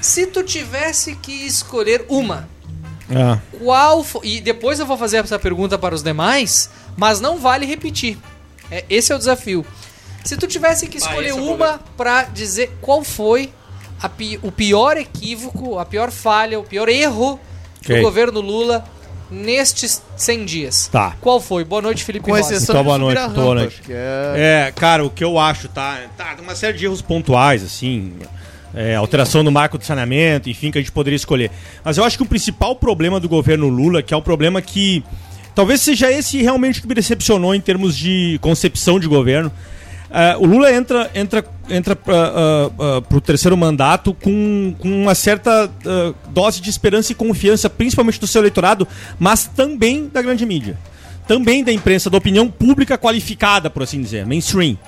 se 0.00 0.26
tu 0.26 0.42
tivesse 0.42 1.14
que 1.16 1.32
escolher 1.46 2.04
uma, 2.08 2.48
Ah, 3.10 3.38
qual 3.62 4.04
fo- 4.04 4.20
e 4.22 4.40
depois 4.40 4.78
eu 4.78 4.86
vou 4.86 4.96
fazer 4.98 5.18
essa 5.24 5.38
pergunta 5.38 5.78
para 5.78 5.94
os 5.94 6.02
demais, 6.02 6.68
mas 6.96 7.20
não 7.20 7.38
vale 7.38 7.64
repetir. 7.64 8.18
É, 8.70 8.84
esse 8.90 9.12
é 9.12 9.14
o 9.14 9.18
desafio. 9.18 9.64
Se 10.24 10.36
tu 10.36 10.46
tivesse 10.46 10.86
que 10.88 10.98
escolher 10.98 11.28
esse 11.30 11.38
é 11.38 11.40
o 11.40 11.54
uma 11.54 11.80
pra 11.96 12.24
dizer 12.24 12.70
qual 12.82 13.02
foi 13.02 13.50
a 14.02 14.08
pi- 14.08 14.38
o 14.42 14.52
pior 14.52 14.96
equívoco, 14.98 15.78
a 15.78 15.86
pior 15.86 16.10
falha, 16.10 16.60
o 16.60 16.64
pior 16.64 16.88
erro 16.88 17.40
Ok. 17.82 17.96
do 17.96 18.02
governo 18.02 18.40
Lula 18.40 18.84
nestes 19.30 20.02
100 20.16 20.44
dias. 20.44 20.88
Tá. 20.92 21.16
Qual 21.20 21.40
foi? 21.40 21.64
Boa 21.64 21.80
noite, 21.80 22.04
Felipe 22.04 22.26
Com 22.26 22.32
Rosa. 22.32 22.54
exceção 22.54 22.74
Então, 22.74 22.82
de 22.82 22.86
boa 22.86 22.98
noite, 22.98 23.28
boa 23.34 23.54
noite. 23.54 23.82
é- 23.88 24.66
É, 24.68 24.72
cara, 24.72 25.04
o 25.04 25.08
que 25.10 25.24
eu 25.24 25.38
acho, 25.38 25.68
tá? 25.68 25.98
Tá, 26.16 26.34
tem 26.34 26.44
uma 26.44 26.54
série 26.54 26.76
de 26.76 26.84
erros 26.84 27.00
pontuais, 27.00 27.62
assim. 27.64 28.12
É, 28.74 28.94
alteração 28.94 29.42
do 29.42 29.50
marco 29.50 29.78
do 29.78 29.84
saneamento, 29.84 30.50
enfim, 30.50 30.70
que 30.70 30.78
a 30.78 30.80
gente 30.80 30.92
poderia 30.92 31.16
escolher. 31.16 31.50
Mas 31.84 31.96
eu 31.96 32.04
acho 32.04 32.16
que 32.16 32.22
o 32.22 32.26
principal 32.26 32.76
problema 32.76 33.18
do 33.18 33.28
governo 33.28 33.68
Lula, 33.68 34.02
que 34.02 34.12
é 34.12 34.16
um 34.16 34.22
problema 34.22 34.60
que. 34.60 35.02
Talvez 35.54 35.80
seja 35.80 36.10
esse 36.12 36.40
realmente 36.40 36.80
que 36.80 36.86
me 36.86 36.94
decepcionou 36.94 37.52
em 37.52 37.60
termos 37.60 37.96
de 37.96 38.38
concepção 38.40 39.00
de 39.00 39.08
governo. 39.08 39.50
é, 40.10 40.36
o 40.36 40.46
Lula 40.46 40.72
entra, 40.72 41.10
entra, 41.14 41.44
entra 41.68 41.96
para 41.96 43.02
o 43.10 43.20
terceiro 43.20 43.56
mandato 43.56 44.14
com, 44.14 44.72
com 44.78 45.02
uma 45.02 45.16
certa 45.16 45.68
ah, 45.84 46.14
dose 46.30 46.60
de 46.60 46.70
esperança 46.70 47.10
e 47.10 47.14
confiança, 47.14 47.68
principalmente 47.68 48.20
do 48.20 48.26
seu 48.26 48.40
eleitorado, 48.40 48.86
mas 49.18 49.46
também 49.46 50.08
da 50.08 50.22
grande 50.22 50.46
mídia. 50.46 50.78
Também 51.26 51.64
da 51.64 51.72
imprensa, 51.72 52.08
da 52.08 52.16
opinião 52.16 52.48
pública 52.48 52.96
qualificada, 52.96 53.68
por 53.68 53.82
assim 53.82 54.00
dizer, 54.00 54.24
mainstream. 54.24 54.78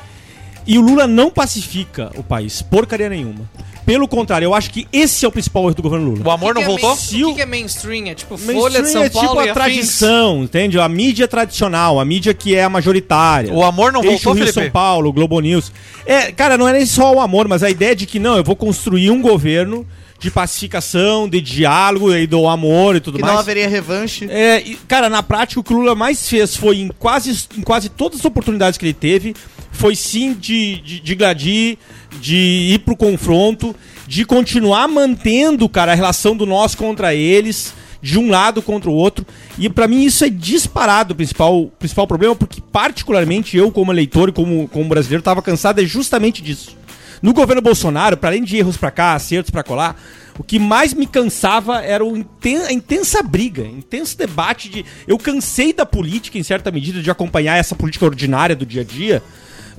E 0.66 0.78
o 0.78 0.80
Lula 0.80 1.06
não 1.06 1.30
pacifica 1.30 2.12
o 2.16 2.22
país, 2.22 2.62
porcaria 2.62 3.08
nenhuma. 3.08 3.48
Pelo 3.92 4.06
contrário, 4.06 4.46
eu 4.46 4.54
acho 4.54 4.70
que 4.70 4.86
esse 4.92 5.24
é 5.24 5.28
o 5.28 5.32
principal 5.32 5.64
erro 5.64 5.74
do 5.74 5.82
governo 5.82 6.10
Lula. 6.10 6.22
O 6.24 6.30
amor 6.30 6.54
não 6.54 6.62
que 6.62 6.68
voltou? 6.68 6.90
É 6.92 6.94
main- 7.12 7.24
o 7.24 7.28
que, 7.28 7.34
que 7.34 7.40
é 7.42 7.46
mainstream? 7.46 8.06
É 8.08 8.14
tipo 8.14 8.34
Mainstream 8.38 8.60
Folha 8.60 8.82
de 8.82 8.88
São 8.88 9.02
é 9.02 9.10
Paulo 9.10 9.28
tipo 9.28 9.42
e 9.42 9.48
a 9.48 9.52
afins? 9.52 9.54
tradição, 9.54 10.42
entende? 10.44 10.78
A 10.78 10.88
mídia 10.88 11.26
tradicional, 11.26 11.98
a 11.98 12.04
mídia 12.04 12.32
que 12.32 12.54
é 12.54 12.62
a 12.62 12.68
majoritária. 12.68 13.52
O 13.52 13.62
amor 13.64 13.92
não 13.92 14.00
Eixo 14.02 14.12
voltou, 14.12 14.32
Rio 14.34 14.44
Felipe? 14.46 14.60
São 14.64 14.70
Paulo, 14.70 15.08
o 15.08 15.12
Globo 15.12 15.40
News. 15.40 15.72
É, 16.06 16.30
cara, 16.30 16.56
não 16.56 16.68
é 16.68 16.72
nem 16.72 16.86
só 16.86 17.12
o 17.12 17.20
amor, 17.20 17.48
mas 17.48 17.62
a 17.62 17.70
ideia 17.70 17.96
de 17.96 18.06
que 18.06 18.18
não, 18.18 18.36
eu 18.36 18.44
vou 18.44 18.54
construir 18.54 19.10
um 19.10 19.20
governo 19.20 19.86
de 20.20 20.30
pacificação, 20.30 21.26
de 21.28 21.40
diálogo 21.40 22.14
e 22.14 22.26
do 22.26 22.46
amor 22.46 22.94
e 22.94 23.00
tudo 23.00 23.16
Que 23.16 23.22
mais. 23.22 23.32
não 23.32 23.40
haveria 23.40 23.66
revanche. 23.68 24.26
É, 24.30 24.60
e, 24.60 24.74
cara, 24.86 25.08
na 25.08 25.22
prática 25.22 25.58
o 25.60 25.64
que 25.64 25.72
o 25.72 25.78
Lula 25.78 25.94
mais 25.94 26.28
fez 26.28 26.54
foi 26.54 26.78
em 26.80 26.88
quase, 26.98 27.46
em 27.56 27.62
quase 27.62 27.88
todas 27.88 28.20
as 28.20 28.24
oportunidades 28.26 28.76
que 28.78 28.84
ele 28.84 28.92
teve, 28.92 29.34
foi 29.70 29.94
sim 29.96 30.34
de, 30.34 30.80
de, 30.80 31.00
de 31.00 31.14
gladir, 31.14 31.78
de 32.20 32.36
ir 32.74 32.78
pro 32.80 32.96
confronto, 32.96 33.74
de 34.06 34.24
continuar 34.24 34.88
mantendo, 34.88 35.68
cara, 35.68 35.92
a 35.92 35.94
relação 35.94 36.36
do 36.36 36.44
nós 36.44 36.74
contra 36.74 37.14
eles, 37.14 37.72
de 38.02 38.18
um 38.18 38.28
lado 38.30 38.60
contra 38.60 38.90
o 38.90 38.94
outro. 38.94 39.24
E 39.58 39.68
pra 39.68 39.86
mim 39.86 40.02
isso 40.04 40.24
é 40.24 40.28
disparado 40.30 41.12
o 41.12 41.16
principal, 41.16 41.66
principal 41.78 42.06
problema, 42.06 42.34
porque 42.34 42.60
particularmente 42.72 43.56
eu, 43.56 43.70
como 43.70 43.92
eleitor 43.92 44.28
e 44.28 44.32
como, 44.32 44.66
como 44.68 44.88
brasileiro, 44.88 45.22
tava 45.22 45.42
cansado 45.42 45.80
é 45.80 45.84
justamente 45.84 46.42
disso. 46.42 46.76
No 47.22 47.32
governo 47.34 47.60
Bolsonaro, 47.60 48.16
para 48.16 48.30
além 48.30 48.42
de 48.42 48.56
erros 48.56 48.76
pra 48.78 48.90
cá, 48.90 49.14
acertos 49.14 49.50
pra 49.50 49.62
colar, 49.62 49.96
O 50.38 50.42
que 50.42 50.58
mais 50.58 50.94
me 50.94 51.06
cansava 51.06 51.82
era 51.82 52.02
inten- 52.02 52.62
a 52.64 52.72
intensa 52.72 53.22
briga, 53.22 53.62
intenso 53.62 54.16
debate 54.16 54.70
de. 54.70 54.86
Eu 55.06 55.18
cansei 55.18 55.70
da 55.74 55.84
política, 55.84 56.38
em 56.38 56.42
certa 56.42 56.70
medida, 56.70 57.02
de 57.02 57.10
acompanhar 57.10 57.58
essa 57.58 57.74
política 57.74 58.06
ordinária 58.06 58.56
do 58.56 58.64
dia 58.64 58.80
a 58.80 58.84
dia. 58.84 59.22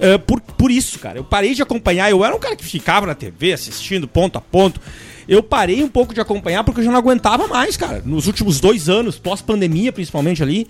Eh, 0.01 0.17
por, 0.17 0.41
por 0.41 0.72
isso, 0.72 0.98
cara. 0.98 1.20
Eu 1.20 1.24
parei 1.24 1.53
de 1.53 1.62
acompanhar. 1.62 2.10
Eu 2.10 2.25
era 2.25 2.36
um 2.36 2.39
cara 2.39 2.55
que 2.55 2.65
ficava 2.65 3.05
na 3.05 3.13
TV 3.13 3.53
assistindo 3.53 4.08
ponto 4.08 4.38
a 4.38 4.41
ponto. 4.41 4.81
Eu 5.27 5.43
parei 5.43 5.84
um 5.84 5.88
pouco 5.88 6.13
de 6.13 6.20
acompanhar 6.20 6.63
porque 6.63 6.81
eu 6.81 6.86
já 6.86 6.91
não 6.91 6.98
aguentava 6.98 7.48
mais, 7.48 7.77
cara. 7.77 8.01
Nos 8.03 8.25
últimos 8.25 8.60
dois 8.60 8.89
anos, 8.89 9.20
pós-pandemia, 9.20 9.93
principalmente 9.93 10.41
ali. 10.41 10.67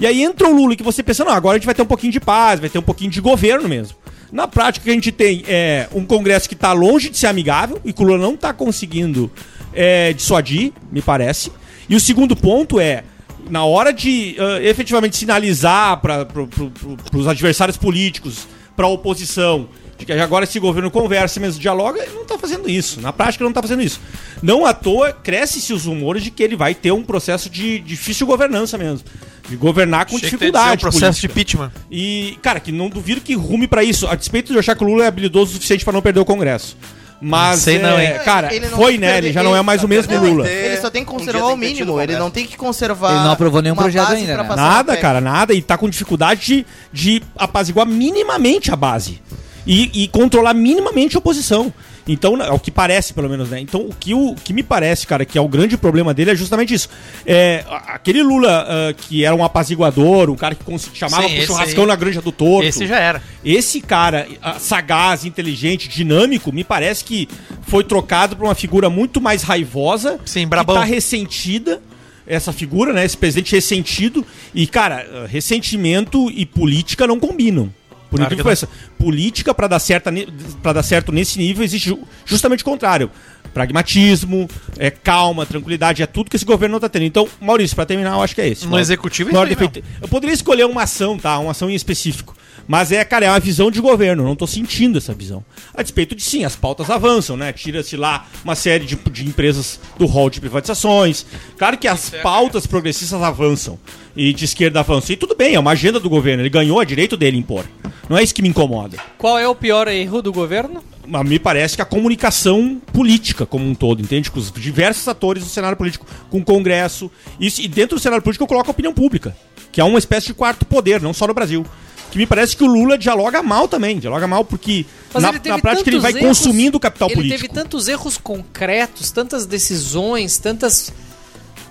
E 0.00 0.06
aí 0.06 0.22
entra 0.22 0.48
o 0.48 0.52
Lula 0.54 0.74
que 0.74 0.82
você 0.82 1.02
pensa, 1.02 1.24
não, 1.24 1.32
agora 1.32 1.56
a 1.56 1.58
gente 1.58 1.66
vai 1.66 1.74
ter 1.74 1.82
um 1.82 1.86
pouquinho 1.86 2.12
de 2.12 2.18
paz, 2.18 2.58
vai 2.58 2.68
ter 2.68 2.78
um 2.78 2.82
pouquinho 2.82 3.10
de 3.10 3.20
governo 3.20 3.68
mesmo. 3.68 3.96
Na 4.32 4.48
prática, 4.48 4.82
o 4.82 4.84
que 4.84 4.90
a 4.90 4.94
gente 4.94 5.12
tem 5.12 5.44
é 5.46 5.88
um 5.94 6.04
Congresso 6.04 6.48
que 6.48 6.54
está 6.54 6.72
longe 6.72 7.08
de 7.08 7.16
ser 7.16 7.28
amigável 7.28 7.80
e 7.84 7.92
que 7.92 8.02
o 8.02 8.04
Lula 8.04 8.18
não 8.18 8.34
está 8.34 8.52
conseguindo 8.52 9.30
é, 9.72 10.12
dissuadir, 10.12 10.72
me 10.90 11.00
parece. 11.00 11.52
E 11.88 11.94
o 11.94 12.00
segundo 12.00 12.34
ponto 12.34 12.80
é, 12.80 13.04
na 13.48 13.64
hora 13.64 13.92
de 13.92 14.34
ah, 14.38 14.62
efetivamente 14.62 15.16
sinalizar 15.16 16.00
para 16.00 16.24
pro, 16.24 16.48
pro, 16.48 16.72
os 17.12 17.28
adversários 17.28 17.76
políticos, 17.76 18.48
para 18.76 18.86
a 18.86 18.88
oposição, 18.88 19.68
de 19.98 20.06
que 20.06 20.12
agora 20.12 20.44
esse 20.44 20.58
governo 20.58 20.90
conversa 20.90 21.38
mesmo, 21.38 21.60
dialoga, 21.60 22.02
ele 22.02 22.12
não 22.12 22.22
está 22.22 22.38
fazendo 22.38 22.68
isso. 22.68 23.00
Na 23.00 23.12
prática, 23.12 23.42
ele 23.42 23.46
não 23.46 23.50
está 23.52 23.62
fazendo 23.62 23.82
isso. 23.82 24.00
Não 24.42 24.66
à 24.66 24.72
toa, 24.74 25.12
cresce-se 25.12 25.72
os 25.72 25.84
rumores 25.84 26.22
de 26.24 26.30
que 26.30 26.42
ele 26.42 26.56
vai 26.56 26.74
ter 26.74 26.92
um 26.92 27.02
processo 27.02 27.48
de 27.48 27.78
difícil 27.80 28.26
governança 28.26 28.76
mesmo. 28.76 29.06
De 29.48 29.56
governar 29.56 30.06
com 30.06 30.16
Achei 30.16 30.30
dificuldade. 30.30 30.76
um 30.76 30.90
processo 30.90 31.20
política. 31.20 31.28
de 31.28 31.32
impeachment. 31.32 31.72
E, 31.90 32.38
cara, 32.42 32.60
que 32.60 32.70
não 32.72 32.88
duvido 32.88 33.20
que 33.20 33.34
rume 33.34 33.66
pra 33.66 33.82
isso. 33.84 34.06
A 34.06 34.14
despeito 34.14 34.48
de 34.48 34.54
eu 34.54 34.60
achar 34.60 34.76
que 34.76 34.84
o 34.84 34.86
Lula 34.86 35.04
é 35.04 35.08
habilidoso 35.08 35.50
o 35.50 35.54
suficiente 35.54 35.84
pra 35.84 35.92
não 35.92 36.00
perder 36.00 36.20
o 36.20 36.24
Congresso. 36.24 36.76
Mas, 37.24 37.60
Sei 37.60 37.78
não, 37.78 37.96
é, 37.96 38.16
hein? 38.16 38.20
cara, 38.24 38.52
Ele 38.52 38.68
não 38.68 38.76
foi, 38.76 38.98
né? 38.98 39.18
Ele 39.18 39.32
já 39.32 39.44
não 39.44 39.54
é 39.54 39.62
mais 39.62 39.84
o 39.84 39.88
mesmo 39.88 40.12
Não, 40.12 40.24
Lula. 40.24 40.48
Ele 40.48 40.76
só 40.78 40.90
tem 40.90 41.04
que 41.04 41.12
Um 41.12 41.18
conservar 41.18 41.46
o 41.46 41.56
mínimo. 41.56 42.00
Ele 42.00 42.16
não 42.16 42.30
tem 42.30 42.44
que 42.44 42.56
conservar. 42.56 43.12
Ele 43.14 43.24
não 43.24 43.30
aprovou 43.30 43.62
nenhum 43.62 43.76
projeto 43.76 44.10
ainda, 44.10 44.36
né? 44.36 44.56
Nada, 44.56 44.96
cara, 44.96 45.20
nada. 45.20 45.54
E 45.54 45.62
tá 45.62 45.78
com 45.78 45.88
dificuldade 45.88 46.40
de, 46.44 46.66
de 46.92 47.22
apaziguar 47.36 47.86
minimamente 47.86 48.72
a 48.72 48.76
base. 48.76 49.22
E, 49.64 50.02
e 50.02 50.08
controlar 50.08 50.52
minimamente 50.52 51.14
a 51.14 51.20
oposição. 51.20 51.72
Então, 52.06 52.36
é 52.42 52.50
o 52.50 52.58
que 52.58 52.70
parece, 52.70 53.12
pelo 53.12 53.28
menos, 53.28 53.50
né? 53.50 53.60
Então, 53.60 53.82
o 53.82 53.94
que, 53.94 54.12
o 54.12 54.34
que 54.34 54.52
me 54.52 54.62
parece, 54.62 55.06
cara, 55.06 55.24
que 55.24 55.38
é 55.38 55.40
o 55.40 55.48
grande 55.48 55.76
problema 55.76 56.12
dele 56.12 56.32
é 56.32 56.34
justamente 56.34 56.74
isso. 56.74 56.88
É, 57.24 57.64
aquele 57.86 58.22
Lula 58.22 58.66
ah, 58.68 58.92
que 58.92 59.24
era 59.24 59.34
um 59.34 59.44
apaziguador, 59.44 60.28
um 60.28 60.36
cara 60.36 60.54
que 60.54 60.64
chamava 60.94 61.28
Sim, 61.28 61.36
pro 61.36 61.46
churrascão 61.46 61.84
aí. 61.84 61.88
na 61.88 61.96
granja 61.96 62.20
do 62.20 62.32
torto. 62.32 62.66
Esse 62.66 62.86
já 62.86 62.98
era. 62.98 63.22
Esse 63.44 63.80
cara, 63.80 64.26
ah, 64.42 64.58
sagaz, 64.58 65.24
inteligente, 65.24 65.88
dinâmico, 65.88 66.52
me 66.52 66.64
parece 66.64 67.04
que 67.04 67.28
foi 67.62 67.84
trocado 67.84 68.36
por 68.36 68.44
uma 68.44 68.54
figura 68.54 68.90
muito 68.90 69.20
mais 69.20 69.42
raivosa. 69.42 70.18
Sim, 70.24 70.46
brabão. 70.46 70.76
Que 70.76 70.80
tá 70.82 70.86
ressentida. 70.86 71.80
Essa 72.24 72.52
figura, 72.52 72.92
né? 72.92 73.04
Esse 73.04 73.16
presidente 73.16 73.52
ressentido. 73.54 74.24
E, 74.54 74.66
cara, 74.66 75.06
ah, 75.12 75.26
ressentimento 75.26 76.30
e 76.30 76.44
política 76.46 77.06
não 77.06 77.20
combinam. 77.20 77.72
Por 78.12 78.18
Claro 78.18 78.34
incrível 78.34 78.44
que 78.44 78.60
pareça. 78.60 78.68
Política, 78.98 79.54
pra 79.54 79.66
dar, 79.66 79.78
certa, 79.78 80.12
dar 80.12 80.82
certo 80.82 81.10
nesse 81.10 81.38
nível, 81.38 81.64
existe 81.64 81.88
ju- 81.88 81.98
justamente 82.26 82.60
o 82.60 82.64
contrário. 82.64 83.10
Pragmatismo, 83.54 84.48
é, 84.78 84.90
calma, 84.90 85.44
tranquilidade, 85.46 86.02
é 86.02 86.06
tudo 86.06 86.28
que 86.30 86.36
esse 86.36 86.44
governo 86.44 86.74
não 86.74 86.80
tá 86.80 86.88
tendo. 86.88 87.04
Então, 87.04 87.28
Maurício, 87.40 87.76
pra 87.76 87.86
terminar, 87.86 88.12
eu 88.14 88.22
acho 88.22 88.34
que 88.34 88.40
é 88.40 88.48
esse. 88.48 88.66
No 88.66 88.78
executivo 88.78 89.30
é 89.30 89.32
maior 89.32 89.46
isso 89.50 89.56
defeito. 89.58 89.86
Eu 90.00 90.08
poderia 90.08 90.34
escolher 90.34 90.64
uma 90.66 90.82
ação, 90.82 91.18
tá? 91.18 91.38
Uma 91.38 91.50
ação 91.52 91.70
em 91.70 91.74
específico. 91.74 92.36
Mas 92.66 92.92
é, 92.92 93.04
cara, 93.04 93.26
é 93.26 93.28
uma 93.30 93.40
visão 93.40 93.70
de 93.70 93.80
governo. 93.80 94.22
Eu 94.22 94.26
não 94.28 94.36
tô 94.36 94.46
sentindo 94.46 94.96
essa 94.98 95.12
visão. 95.12 95.44
A 95.74 95.82
despeito 95.82 96.14
de 96.14 96.22
sim, 96.22 96.44
as 96.44 96.54
pautas 96.56 96.88
avançam, 96.90 97.36
né? 97.36 97.52
Tira-se 97.52 97.96
lá 97.96 98.26
uma 98.44 98.54
série 98.54 98.84
de, 98.84 98.94
de 98.96 99.26
empresas 99.26 99.80
do 99.98 100.06
rol 100.06 100.30
de 100.30 100.38
privatizações. 100.40 101.26
Claro 101.58 101.76
que 101.76 101.88
as 101.88 102.10
pautas 102.22 102.66
progressistas 102.66 103.20
avançam. 103.22 103.78
E 104.14 104.32
de 104.32 104.44
esquerda 104.44 104.80
avançam. 104.80 105.14
E 105.14 105.16
tudo 105.16 105.34
bem, 105.34 105.54
é 105.54 105.58
uma 105.60 105.70
agenda 105.72 105.98
do 105.98 106.08
governo. 106.10 106.42
Ele 106.42 106.50
ganhou 106.50 106.78
a 106.78 106.84
direito 106.84 107.16
dele 107.16 107.36
impor. 107.38 107.64
Não 108.08 108.18
é 108.18 108.22
isso 108.22 108.34
que 108.34 108.42
me 108.42 108.48
incomoda. 108.48 108.98
Qual 109.16 109.38
é 109.38 109.48
o 109.48 109.54
pior 109.54 109.88
erro 109.88 110.20
do 110.20 110.32
governo? 110.32 110.82
Mas 111.06 111.26
me 111.28 111.38
parece 111.38 111.76
que 111.76 111.82
a 111.82 111.84
comunicação 111.86 112.80
política 112.92 113.46
como 113.46 113.66
um 113.66 113.74
todo, 113.74 114.02
entende? 114.02 114.30
Com 114.30 114.38
os 114.38 114.52
diversos 114.52 115.08
atores 115.08 115.42
do 115.42 115.48
cenário 115.48 115.76
político, 115.76 116.06
com 116.30 116.38
o 116.38 116.44
Congresso. 116.44 117.10
Isso, 117.40 117.60
e 117.62 117.68
dentro 117.68 117.96
do 117.96 118.00
cenário 118.02 118.22
político 118.22 118.44
eu 118.44 118.48
coloco 118.48 118.68
a 118.68 118.72
opinião 118.72 118.92
pública, 118.92 119.34
que 119.72 119.80
é 119.80 119.84
uma 119.84 119.98
espécie 119.98 120.26
de 120.28 120.34
quarto 120.34 120.64
poder, 120.66 121.00
não 121.00 121.12
só 121.14 121.26
no 121.26 121.34
Brasil. 121.34 121.64
Que 122.10 122.18
me 122.18 122.26
parece 122.26 122.54
que 122.54 122.62
o 122.62 122.66
Lula 122.66 122.98
dialoga 122.98 123.42
mal 123.42 123.66
também. 123.66 123.98
Dialoga 123.98 124.26
mal 124.26 124.44
porque, 124.44 124.84
Mas 125.14 125.22
na, 125.22 125.30
ele 125.30 125.48
na 125.48 125.58
prática, 125.58 125.88
ele 125.88 125.98
vai 125.98 126.12
erros- 126.12 126.22
consumindo 126.38 126.76
o 126.76 126.80
capital 126.80 127.08
ele 127.08 127.16
político. 127.16 127.40
teve 127.40 127.54
tantos 127.54 127.88
erros 127.88 128.18
concretos, 128.18 129.10
tantas 129.10 129.46
decisões, 129.46 130.36
tantas 130.36 130.92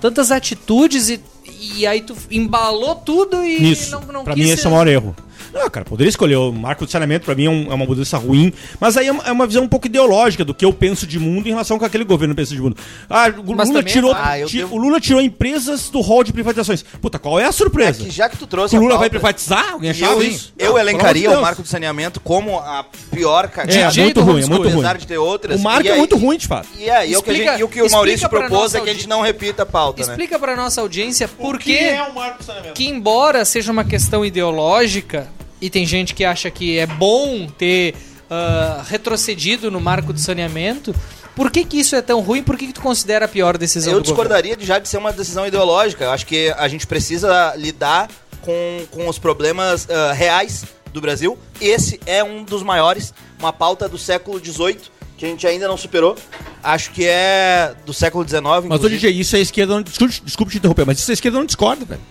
tantas 0.02 0.32
atitudes 0.32 1.10
e, 1.10 1.22
e 1.62 1.86
aí 1.86 2.02
tu 2.02 2.16
embalou 2.32 2.96
tudo 2.96 3.44
e 3.46 3.60
Nisso. 3.62 3.92
não, 3.92 4.02
não 4.12 4.24
pra 4.24 4.34
quis 4.34 4.46
mim, 4.46 4.52
esse 4.52 4.66
é 4.66 4.70
o 4.70 4.72
maior 4.72 4.88
erro. 4.88 5.16
Não, 5.54 5.70
cara, 5.70 5.86
poderia 5.86 6.10
escolher. 6.10 6.36
O 6.38 6.52
marco 6.52 6.86
de 6.86 6.92
saneamento, 6.92 7.26
pra 7.26 7.36
mim, 7.36 7.46
é, 7.46 7.50
um- 7.50 7.72
é 7.72 7.74
uma 7.74 7.86
mudança 7.86 8.18
ruim. 8.18 8.54
Mas 8.80 8.96
aí 8.98 9.08
é 9.08 9.12
uma, 9.12 9.24
é 9.24 9.32
uma 9.32 9.46
visão 9.46 9.64
um 9.64 9.68
pouco 9.68 9.88
ideológica 9.88 10.46
do 10.46 10.54
que 10.54 10.64
eu 10.64 10.72
penso 10.72 11.06
de 11.06 11.20
mundo 11.20 11.48
em 11.48 11.50
relação 11.52 11.78
com 11.78 11.86
aquele 11.86 12.04
governo 12.04 12.34
pensa 12.34 12.54
de 12.56 12.62
mundo. 12.62 12.78
Ah, 13.10 13.26
o 13.28 13.56
Mas 13.56 13.68
Lula, 13.70 13.80
também 13.80 13.94
tirou, 13.94 14.12
é- 14.12 14.18
Ah, 14.22 14.40
eu 14.40 14.48
ti- 14.48 14.58
devo- 14.58 14.76
o 14.76 14.78
Lula 14.80 15.00
tirou 15.00 15.22
empresas 15.22 15.90
do 15.90 16.00
rol 16.02 16.24
de 16.24 16.32
privatizações. 16.32 16.84
Puta, 17.02 17.20
qual 17.20 17.40
é 17.40 17.46
a 17.46 17.48
É 17.48 17.52
surpresa? 17.52 18.04
que 18.04 18.10
já 18.12 18.30
que 18.30 18.38
tu 18.38 18.48
trouxe 18.48 18.76
o 18.76 18.78
a 18.78 18.82
Lula 18.82 18.92
vai 18.98 19.10
pauta, 19.10 19.20
privatizar? 19.20 19.72
Alguém 19.74 19.90
achava 19.92 20.14
eu, 20.14 20.24
isso? 20.24 20.54
eu 20.58 20.72
Não, 20.72 20.80
elencaria 20.80 21.30
de 21.30 21.36
o 21.36 21.42
marco 21.42 21.62
do 21.62 21.68
saneamento 21.68 22.20
como 22.20 22.58
a 22.60 22.86
pior 23.12 23.48
cagada. 23.50 23.78
É, 23.78 24.04
muito 24.04 24.22
ruim, 24.22 24.44
é 24.44 24.46
muito 24.48 24.64
ruim. 24.64 24.74
Apesar 24.74 24.98
de 24.98 25.08
ter 25.08 25.18
outras. 25.18 25.60
O 25.60 25.64
marco 25.64 25.86
E 25.86 25.90
é 25.90 25.94
aí- 25.94 25.98
muito 25.98 26.16
ruim, 26.18 26.38
de 26.38 26.48
fato. 26.48 26.68
E, 26.78 26.90
é, 26.90 27.08
e, 27.08 27.16
o 27.18 27.22
que 27.22 27.30
a 27.30 27.34
Explica- 27.34 27.52
gente- 27.52 27.60
e 27.60 27.64
o 27.64 27.68
que 27.68 27.82
o 27.82 27.92
Maurício 27.92 28.30
propôs 28.30 28.74
é 28.74 28.80
que 28.82 28.90
a 28.90 28.94
gente 28.94 29.08
não 29.08 29.22
repita 29.22 29.64
a 29.64 29.66
pauta, 29.66 30.04
né? 30.06 30.12
Explica 30.14 30.40
pra 30.40 30.56
nossa 30.56 30.82
audiência 30.82 31.28
por 31.28 31.60
que 31.60 31.78
é 31.78 32.02
o 32.04 32.16
marco 32.16 32.38
do 32.40 32.44
saneamento? 32.46 32.74
que 32.74 32.88
embora 32.88 33.44
seja 33.46 33.72
uma 33.72 33.84
questão 33.84 34.24
ideológica 34.26 35.28
e 35.62 35.70
tem 35.70 35.86
gente 35.86 36.14
que 36.16 36.26
acha 36.26 36.50
que 36.50 36.78
é 36.78 36.86
bom 36.86 37.48
ter 37.48 37.96
ah, 38.30 38.84
retrocedido 38.88 39.70
no 39.70 39.80
marco 39.80 40.12
do 40.12 40.20
saneamento, 40.20 40.94
por 41.36 41.52
que 41.52 41.64
que 41.64 41.80
isso 41.80 41.96
é 41.96 42.02
tão 42.02 42.20
ruim? 42.20 42.44
Por 42.44 42.58
que 42.58 42.68
que 42.68 42.74
tu 42.74 42.82
considera 42.82 43.26
a 43.26 43.28
pior 43.28 43.58
decisão 43.58 43.94
Eu 43.94 44.02
discordaria 44.02 44.58
de 44.58 44.66
já 44.66 44.80
de 44.80 44.90
ser 44.90 44.98
uma 44.98 45.14
decisão 45.14 45.46
ideológica. 45.46 46.06
Eu 46.06 46.12
acho 46.12 46.26
que 46.26 46.50
a 46.58 46.68
gente 46.68 46.86
precisa 46.88 47.54
lidar 47.56 48.10
com, 48.42 48.86
com 48.90 49.08
os 49.08 49.20
problemas 49.20 49.88
ah, 49.90 50.14
reais 50.14 50.66
do 50.92 51.00
Brasil. 51.00 51.38
Esse 51.60 52.00
é 52.06 52.24
um 52.24 52.44
dos 52.44 52.64
maiores, 52.64 53.14
uma 53.40 53.54
pauta 53.54 53.88
do 53.88 53.98
século 53.98 54.40
XVIII, 54.44 54.80
que 55.18 55.26
a 55.26 55.28
gente 55.28 55.46
ainda 55.46 55.68
não 55.68 55.78
superou. 55.78 56.18
Acho 56.64 56.92
que 56.92 57.06
é 57.06 57.74
do 57.86 57.94
século 57.94 58.28
XIX, 58.28 58.44
Mas, 58.68 58.84
ô. 58.84 58.90
DJ, 58.90 59.12
isso 59.12 59.36
a 59.36 59.40
esquerda 59.40 59.76
não. 59.76 59.82
Desculpe, 59.82 60.22
desculpe 60.24 60.52
te 60.52 60.58
interromper, 60.58 60.86
mas 60.86 61.00
isso 61.00 61.12
a 61.12 61.14
esquerda 61.14 61.38
não 61.38 61.46
discorda, 61.46 61.86
velho. 61.86 62.02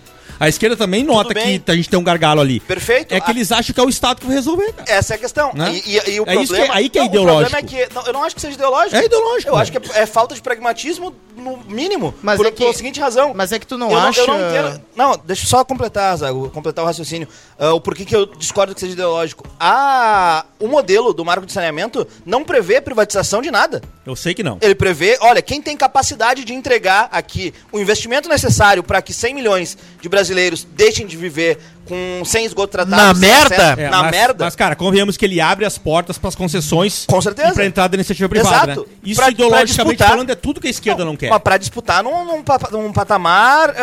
A 0.40 0.48
esquerda 0.48 0.74
também 0.76 1.04
nota 1.04 1.34
que 1.34 1.62
a 1.66 1.74
gente 1.76 1.88
tem 1.90 1.98
um 1.98 2.02
gargalo 2.02 2.40
ali. 2.40 2.60
Perfeito. 2.60 3.12
É 3.14 3.20
que 3.20 3.30
A- 3.30 3.34
eles 3.34 3.52
acham 3.52 3.74
que 3.74 3.78
é 3.80 3.84
o 3.84 3.88
Estado 3.90 4.20
que 4.20 4.26
vai 4.26 4.34
resolver, 4.34 4.72
cara. 4.72 4.90
Essa 4.90 5.12
é 5.12 5.16
a 5.16 5.18
questão. 5.18 5.52
Né? 5.54 5.70
E, 5.84 5.96
e- 5.98 6.10
e 6.14 6.20
o 6.20 6.24
É 6.26 6.34
isso 6.36 6.46
problema, 6.46 6.64
que 6.66 6.72
é- 6.72 6.74
aí 6.76 6.88
que 6.88 6.98
é 6.98 7.02
Não, 7.02 7.08
ideológico. 7.08 7.46
O 7.46 7.50
problema 7.50 7.82
é 7.82 7.86
que 7.88 7.94
não, 7.94 8.06
eu 8.06 8.12
não 8.14 8.24
acho 8.24 8.34
que 8.34 8.40
seja 8.40 8.54
ideológico. 8.54 8.96
É 8.96 9.04
ideológico, 9.04 9.50
Eu 9.52 9.56
acho 9.56 9.70
que 9.70 9.78
é, 9.78 10.00
é 10.02 10.06
falta 10.06 10.34
de 10.34 10.40
pragmatismo 10.40 11.14
no 11.36 11.58
mínimo. 11.68 12.14
Mas 12.22 12.38
por, 12.38 12.46
é 12.46 12.50
que- 12.50 12.72
seguinte 12.72 12.98
razão. 12.98 13.32
Mas 13.34 13.52
é 13.52 13.58
que 13.58 13.66
tu 13.66 13.76
não 13.76 13.90
eu 13.90 13.98
acha. 13.98 14.26
Não, 14.26 14.34
eu 14.34 14.40
não, 14.40 14.48
entendo- 14.70 14.82
não, 14.96 15.20
deixa 15.24 15.44
eu 15.44 15.48
só 15.48 15.62
completar, 15.62 16.16
Zago, 16.16 16.48
completar 16.50 16.84
o 16.84 16.86
raciocínio. 16.86 17.28
Ah, 17.58 17.74
o 17.74 17.80
porquê 17.80 18.06
que 18.06 18.16
eu 18.16 18.24
discordo 18.24 18.72
que 18.74 18.80
seja 18.80 18.94
ideológico. 18.94 19.44
Ah, 19.58 20.46
o 20.58 20.66
modelo 20.68 21.12
do 21.12 21.22
marco 21.24 21.44
de 21.44 21.52
saneamento 21.52 22.06
não 22.24 22.44
prevê 22.44 22.80
privatização 22.80 23.42
de 23.42 23.50
nada. 23.50 23.82
Eu 24.06 24.16
sei 24.16 24.32
que 24.32 24.42
não. 24.42 24.56
Ele 24.62 24.74
prevê, 24.74 25.18
olha, 25.20 25.42
quem 25.42 25.60
tem 25.60 25.76
capacidade 25.76 26.44
de 26.44 26.54
entregar 26.54 27.08
aqui 27.12 27.52
o 27.70 27.78
investimento 27.78 28.26
necessário 28.28 28.82
para 28.82 29.02
que 29.02 29.12
100 29.12 29.34
milhões 29.34 29.76
de 30.00 30.08
brasileiros 30.08 30.29
deixem 30.72 31.06
de 31.06 31.16
viver 31.16 31.58
com 31.86 32.22
sem 32.24 32.44
esgoto 32.44 32.68
tratado. 32.72 32.96
Na 32.96 33.12
merda? 33.14 33.54
acesso- 33.56 33.80
É, 33.80 33.90
na 33.90 34.02
mas, 34.02 34.10
merda. 34.12 34.44
Mas, 34.44 34.54
cara, 34.54 34.76
convenhamos 34.76 35.16
que 35.16 35.24
ele 35.24 35.40
abre 35.40 35.64
as 35.64 35.76
portas 35.76 36.16
pras 36.18 36.34
concessões 36.36 37.04
Com 37.06 37.20
certeza. 37.20 37.52
pra 37.54 37.64
entrada 37.66 37.88
da 37.90 37.96
iniciativa 37.96 38.28
privada, 38.28 38.72
Exato. 38.72 38.80
né? 38.88 38.96
Isso, 39.04 39.16
Pra- 39.16 39.24
pra 39.26 39.32
ideologicamente 39.32 39.96
disputar- 39.96 40.08
falando, 40.10 40.30
é 40.30 40.34
tudo 40.34 40.60
que 40.60 40.66
a 40.68 40.70
esquerda 40.70 41.04
não, 41.04 41.16
quer. 41.16 41.30
Mas 41.30 41.42
para 41.42 41.56
disputar 41.58 42.02
num, 42.04 42.24
num 42.24 42.44
num 42.72 42.92
patamar, 42.92 43.74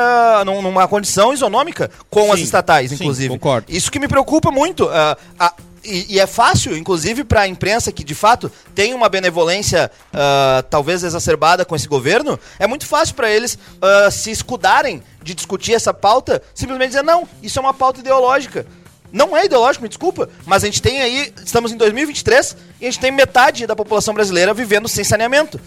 num- 0.45 0.61
numa 0.61 0.87
condição 0.87 1.33
isonômica 1.33 1.91
com 2.09 2.31
as 2.31 2.39
Sim, 2.39 2.45
estatais, 2.45 2.89
sim, 2.89 2.95
inclusive. 2.95 3.29
concordo. 3.29 3.67
Isso 3.69 3.91
que 3.91 3.99
me 3.99 4.07
preocupa 4.07 4.51
muito. 4.51 4.87
ah, 4.89 5.17
ah, 5.39 5.53
e, 5.83 6.15
e 6.15 6.19
é 6.19 6.27
fácil, 6.27 6.75
inclusive, 6.77 7.23
para 7.23 7.41
a 7.41 7.47
imprensa 7.47 7.91
que 7.91 8.03
de 8.03 8.15
fato 8.15 8.51
tem 8.75 8.93
uma 8.93 9.09
benevolência 9.09 9.91
ah, 10.13 10.63
talvez 10.69 11.03
exacerbada 11.03 11.63
com 11.65 11.75
esse 11.75 11.87
governo, 11.87 12.39
é 12.59 12.67
muito 12.67 12.85
fácil 12.85 13.15
para 13.15 13.29
eles 13.31 13.57
ah, 13.81 14.09
se 14.11 14.31
escudarem 14.31 15.01
de 15.23 15.33
discutir 15.33 15.73
essa 15.73 15.93
pauta, 15.93 16.41
simplesmente 16.53 16.89
dizer, 16.89 17.03
não, 17.03 17.27
isso 17.41 17.59
é 17.59 17.61
uma 17.61 17.73
pauta 17.73 17.99
ideológica. 17.99 18.65
Não 19.11 19.35
é 19.37 19.45
ideológico, 19.45 19.83
me 19.83 19.89
desculpa, 19.89 20.29
mas 20.45 20.63
a 20.63 20.67
gente 20.67 20.81
tem 20.81 21.01
aí, 21.01 21.33
estamos 21.43 21.71
em 21.71 21.77
2023 21.77 22.57
e 22.81 22.85
a 22.85 22.91
gente 22.91 22.99
tem 22.99 23.11
metade 23.11 23.65
da 23.65 23.75
população 23.75 24.13
brasileira 24.13 24.53
vivendo 24.53 24.87
sem 24.87 25.03
saneamento. 25.03 25.59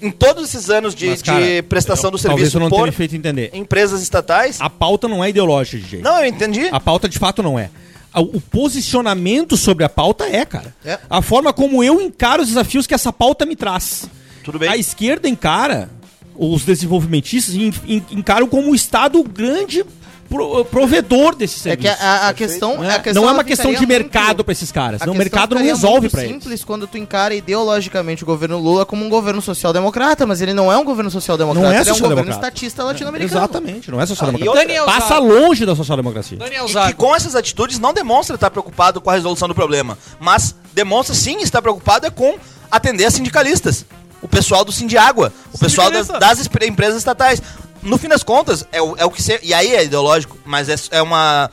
Em 0.00 0.12
todos 0.12 0.44
esses 0.44 0.70
anos 0.70 0.94
de, 0.94 1.08
Mas, 1.08 1.22
cara, 1.22 1.44
de 1.44 1.62
prestação 1.62 2.08
eu- 2.08 2.12
do 2.12 2.18
serviço 2.18 2.56
por 2.70 2.88
empresas 3.52 4.00
estatais. 4.00 4.60
A 4.60 4.70
pauta 4.70 5.08
não 5.08 5.24
é 5.24 5.30
ideológica, 5.30 5.76
DJ. 5.78 6.02
Não, 6.02 6.20
eu 6.20 6.26
entendi. 6.26 6.68
A 6.70 6.78
pauta 6.78 7.08
de 7.08 7.18
fato 7.18 7.42
não 7.42 7.58
é. 7.58 7.68
O 8.20 8.40
posicionamento 8.40 9.56
sobre 9.56 9.84
a 9.84 9.88
pauta 9.88 10.24
é, 10.24 10.44
cara. 10.44 10.74
É. 10.84 10.98
A 11.08 11.20
forma 11.22 11.52
como 11.52 11.82
eu 11.84 12.00
encaro 12.00 12.42
os 12.42 12.48
desafios 12.48 12.86
que 12.86 12.94
essa 12.94 13.12
pauta 13.12 13.44
me 13.46 13.54
traz. 13.56 14.08
Tudo 14.44 14.58
bem. 14.58 14.68
A 14.68 14.76
esquerda 14.76 15.28
encara, 15.28 15.90
os 16.36 16.64
desenvolvimentistas 16.64 17.54
en- 17.54 17.72
en- 17.86 18.04
encaram 18.12 18.46
como 18.48 18.70
o 18.70 18.74
Estado 18.74 19.22
grande 19.22 19.84
pro- 20.28 20.64
provedor 20.64 21.34
desses 21.34 21.64
É 21.66 21.76
que 21.76 21.88
a, 21.88 22.28
a 22.28 22.32
questão, 22.34 22.76
Não 22.76 22.84
é, 22.84 22.94
a 22.96 22.98
questão 23.00 23.22
não 23.22 23.28
é 23.28 23.32
uma 23.32 23.38
ela 23.40 23.44
questão 23.44 23.72
de 23.72 23.86
mercado 23.86 24.44
pra 24.44 24.52
esses 24.52 24.70
caras. 24.70 25.00
Não, 25.00 25.12
o 25.12 25.16
mercado 25.16 25.54
não 25.54 25.62
resolve 25.62 26.08
pra 26.08 26.22
eles. 26.22 26.34
simples 26.34 26.64
quando 26.64 26.86
tu 26.86 26.98
encara 26.98 27.34
ideologicamente 27.34 28.22
o 28.22 28.26
governo 28.26 28.58
Lula 28.58 28.84
como 28.86 29.04
um 29.04 29.08
governo 29.08 29.40
social-democrata, 29.40 30.26
mas 30.26 30.40
ele 30.40 30.52
não 30.54 30.70
é 30.72 30.76
um 30.76 30.84
governo 30.84 31.10
social-democrata, 31.10 31.66
Não 31.68 31.72
é 31.74 31.80
ele 31.80 31.88
é 31.88 31.92
um 31.92 31.96
governo 31.98 32.16
social-democrata. 32.16 32.46
estatista 32.48 32.84
latino-americano. 32.84 33.38
Exatamente, 33.40 33.90
não 33.90 34.00
é 34.00 34.06
social-democracia. 34.06 34.50
outra- 34.50 34.66
Daniel 34.66 34.84
Passa 34.84 35.14
Zago. 35.14 35.26
longe 35.26 35.66
da 35.66 35.74
social-democracia. 35.76 36.38
Daniel 36.38 36.64
E 36.64 36.66
que 36.66 36.72
Zago. 36.72 36.96
com 36.96 37.14
essas 37.14 37.34
atitudes 37.34 37.78
não 37.78 37.92
demonstra 37.92 38.34
estar 38.34 38.50
preocupado 38.50 39.00
com 39.00 39.10
a 39.10 39.14
resolução 39.14 39.48
do 39.48 39.54
problema, 39.54 39.96
mas 40.20 40.54
demonstra 40.74 41.14
sim 41.14 41.40
estar 41.42 41.62
preocupado 41.62 42.06
é 42.06 42.10
com 42.10 42.36
atender 42.70 43.04
a 43.06 43.10
sindicalistas. 43.10 43.84
O 44.20 44.26
pessoal 44.26 44.64
do 44.64 44.72
Sindiágua, 44.72 45.32
o 45.54 45.58
pessoal 45.58 45.92
das, 45.92 46.08
das 46.08 46.40
empresas 46.66 46.96
estatais. 46.98 47.40
No 47.82 47.98
fim 47.98 48.08
das 48.08 48.22
contas, 48.22 48.66
é 48.72 48.80
o, 48.80 48.96
é 48.96 49.04
o 49.04 49.10
que 49.10 49.22
se, 49.22 49.38
E 49.42 49.54
aí 49.54 49.74
é 49.74 49.84
ideológico, 49.84 50.36
mas 50.44 50.68
é, 50.68 50.74
é 50.90 51.02
uma, 51.02 51.50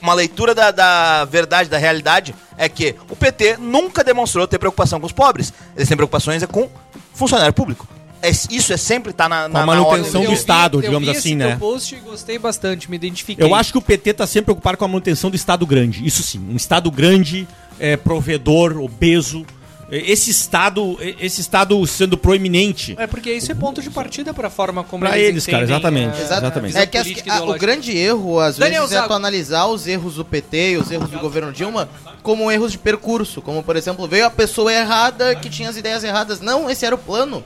uma 0.00 0.14
leitura 0.14 0.54
da, 0.54 0.70
da 0.70 1.24
verdade, 1.24 1.68
da 1.68 1.78
realidade, 1.78 2.34
é 2.58 2.68
que 2.68 2.94
o 3.08 3.16
PT 3.16 3.56
nunca 3.58 4.02
demonstrou 4.02 4.46
ter 4.46 4.58
preocupação 4.58 5.00
com 5.00 5.06
os 5.06 5.12
pobres. 5.12 5.52
Eles 5.76 5.88
têm 5.88 5.96
preocupações 5.96 6.42
é 6.42 6.46
com 6.46 6.68
funcionário 7.14 7.52
público. 7.52 7.86
É- 8.22 8.30
isso 8.30 8.72
é 8.72 8.76
sempre 8.76 9.10
estar 9.10 9.28
na, 9.28 9.48
Com 9.48 9.52
na, 9.52 9.62
a 9.62 9.66
na 9.66 9.66
manutenção 9.66 10.20
ordem 10.20 10.22
do 10.22 10.26
dia. 10.28 10.34
Estado, 10.34 10.78
eu 10.78 10.82
digamos 10.82 11.08
vi 11.08 11.10
assim, 11.10 11.28
esse 11.30 11.34
né? 11.34 11.48
teu 11.48 11.58
post 11.58 11.94
e 11.94 11.98
gostei 11.98 12.38
bastante, 12.38 12.88
me 12.88 12.96
identifiquei. 12.96 13.44
Eu 13.44 13.54
acho 13.54 13.72
que 13.72 13.78
o 13.78 13.82
PT 13.82 14.14
tá 14.14 14.26
sempre 14.26 14.46
preocupado 14.46 14.78
com 14.78 14.84
a 14.84 14.88
manutenção 14.88 15.28
do 15.28 15.34
Estado 15.36 15.66
grande. 15.66 16.06
Isso 16.06 16.22
sim, 16.22 16.38
um 16.48 16.54
Estado 16.54 16.90
grande, 16.90 17.48
é, 17.80 17.96
provedor, 17.96 18.78
obeso. 18.78 19.44
É, 19.92 20.10
Esse 20.10 20.30
Estado, 20.30 20.96
é, 21.00 21.14
esse 21.20 21.40
Estado 21.42 21.86
sendo 21.86 22.16
proeminente. 22.16 22.94
É 22.98 23.06
porque 23.06 23.30
isso 23.32 23.52
é 23.52 23.54
ponto 23.54 23.82
de 23.82 23.90
partida 23.90 24.32
para 24.32 24.48
a 24.48 24.50
forma 24.50 24.82
como 24.82 25.04
Pra 25.04 25.18
eles, 25.18 25.44
cara, 25.44 25.58
entendem, 25.58 25.76
exatamente. 25.76 26.18
é. 26.18 26.22
Exatamente. 26.24 26.76
É 26.78 26.86
que 26.86 26.96
as- 26.98 27.04
política 27.04 27.34
a- 27.34 27.42
o 27.44 27.58
grande 27.58 27.96
erro, 27.96 28.40
às 28.40 28.56
Daniel 28.56 28.82
vezes, 28.82 28.96
é 28.96 28.98
Zago. 29.00 29.08
tu 29.08 29.14
analisar 29.14 29.66
os 29.66 29.86
erros 29.86 30.14
do 30.14 30.24
PT 30.24 30.72
e 30.72 30.76
os 30.78 30.90
erros 30.90 31.10
do 31.10 31.18
governo 31.18 31.52
Dilma 31.52 31.88
como 32.22 32.50
erros 32.50 32.72
de 32.72 32.78
percurso. 32.78 33.42
Como, 33.42 33.62
por 33.62 33.76
exemplo, 33.76 34.08
veio 34.08 34.24
a 34.24 34.30
pessoa 34.30 34.72
errada 34.72 35.34
que 35.34 35.50
tinha 35.50 35.68
as 35.68 35.76
ideias 35.76 36.02
erradas. 36.02 36.40
Não, 36.40 36.70
esse 36.70 36.86
era 36.86 36.94
o 36.94 36.98
plano. 36.98 37.44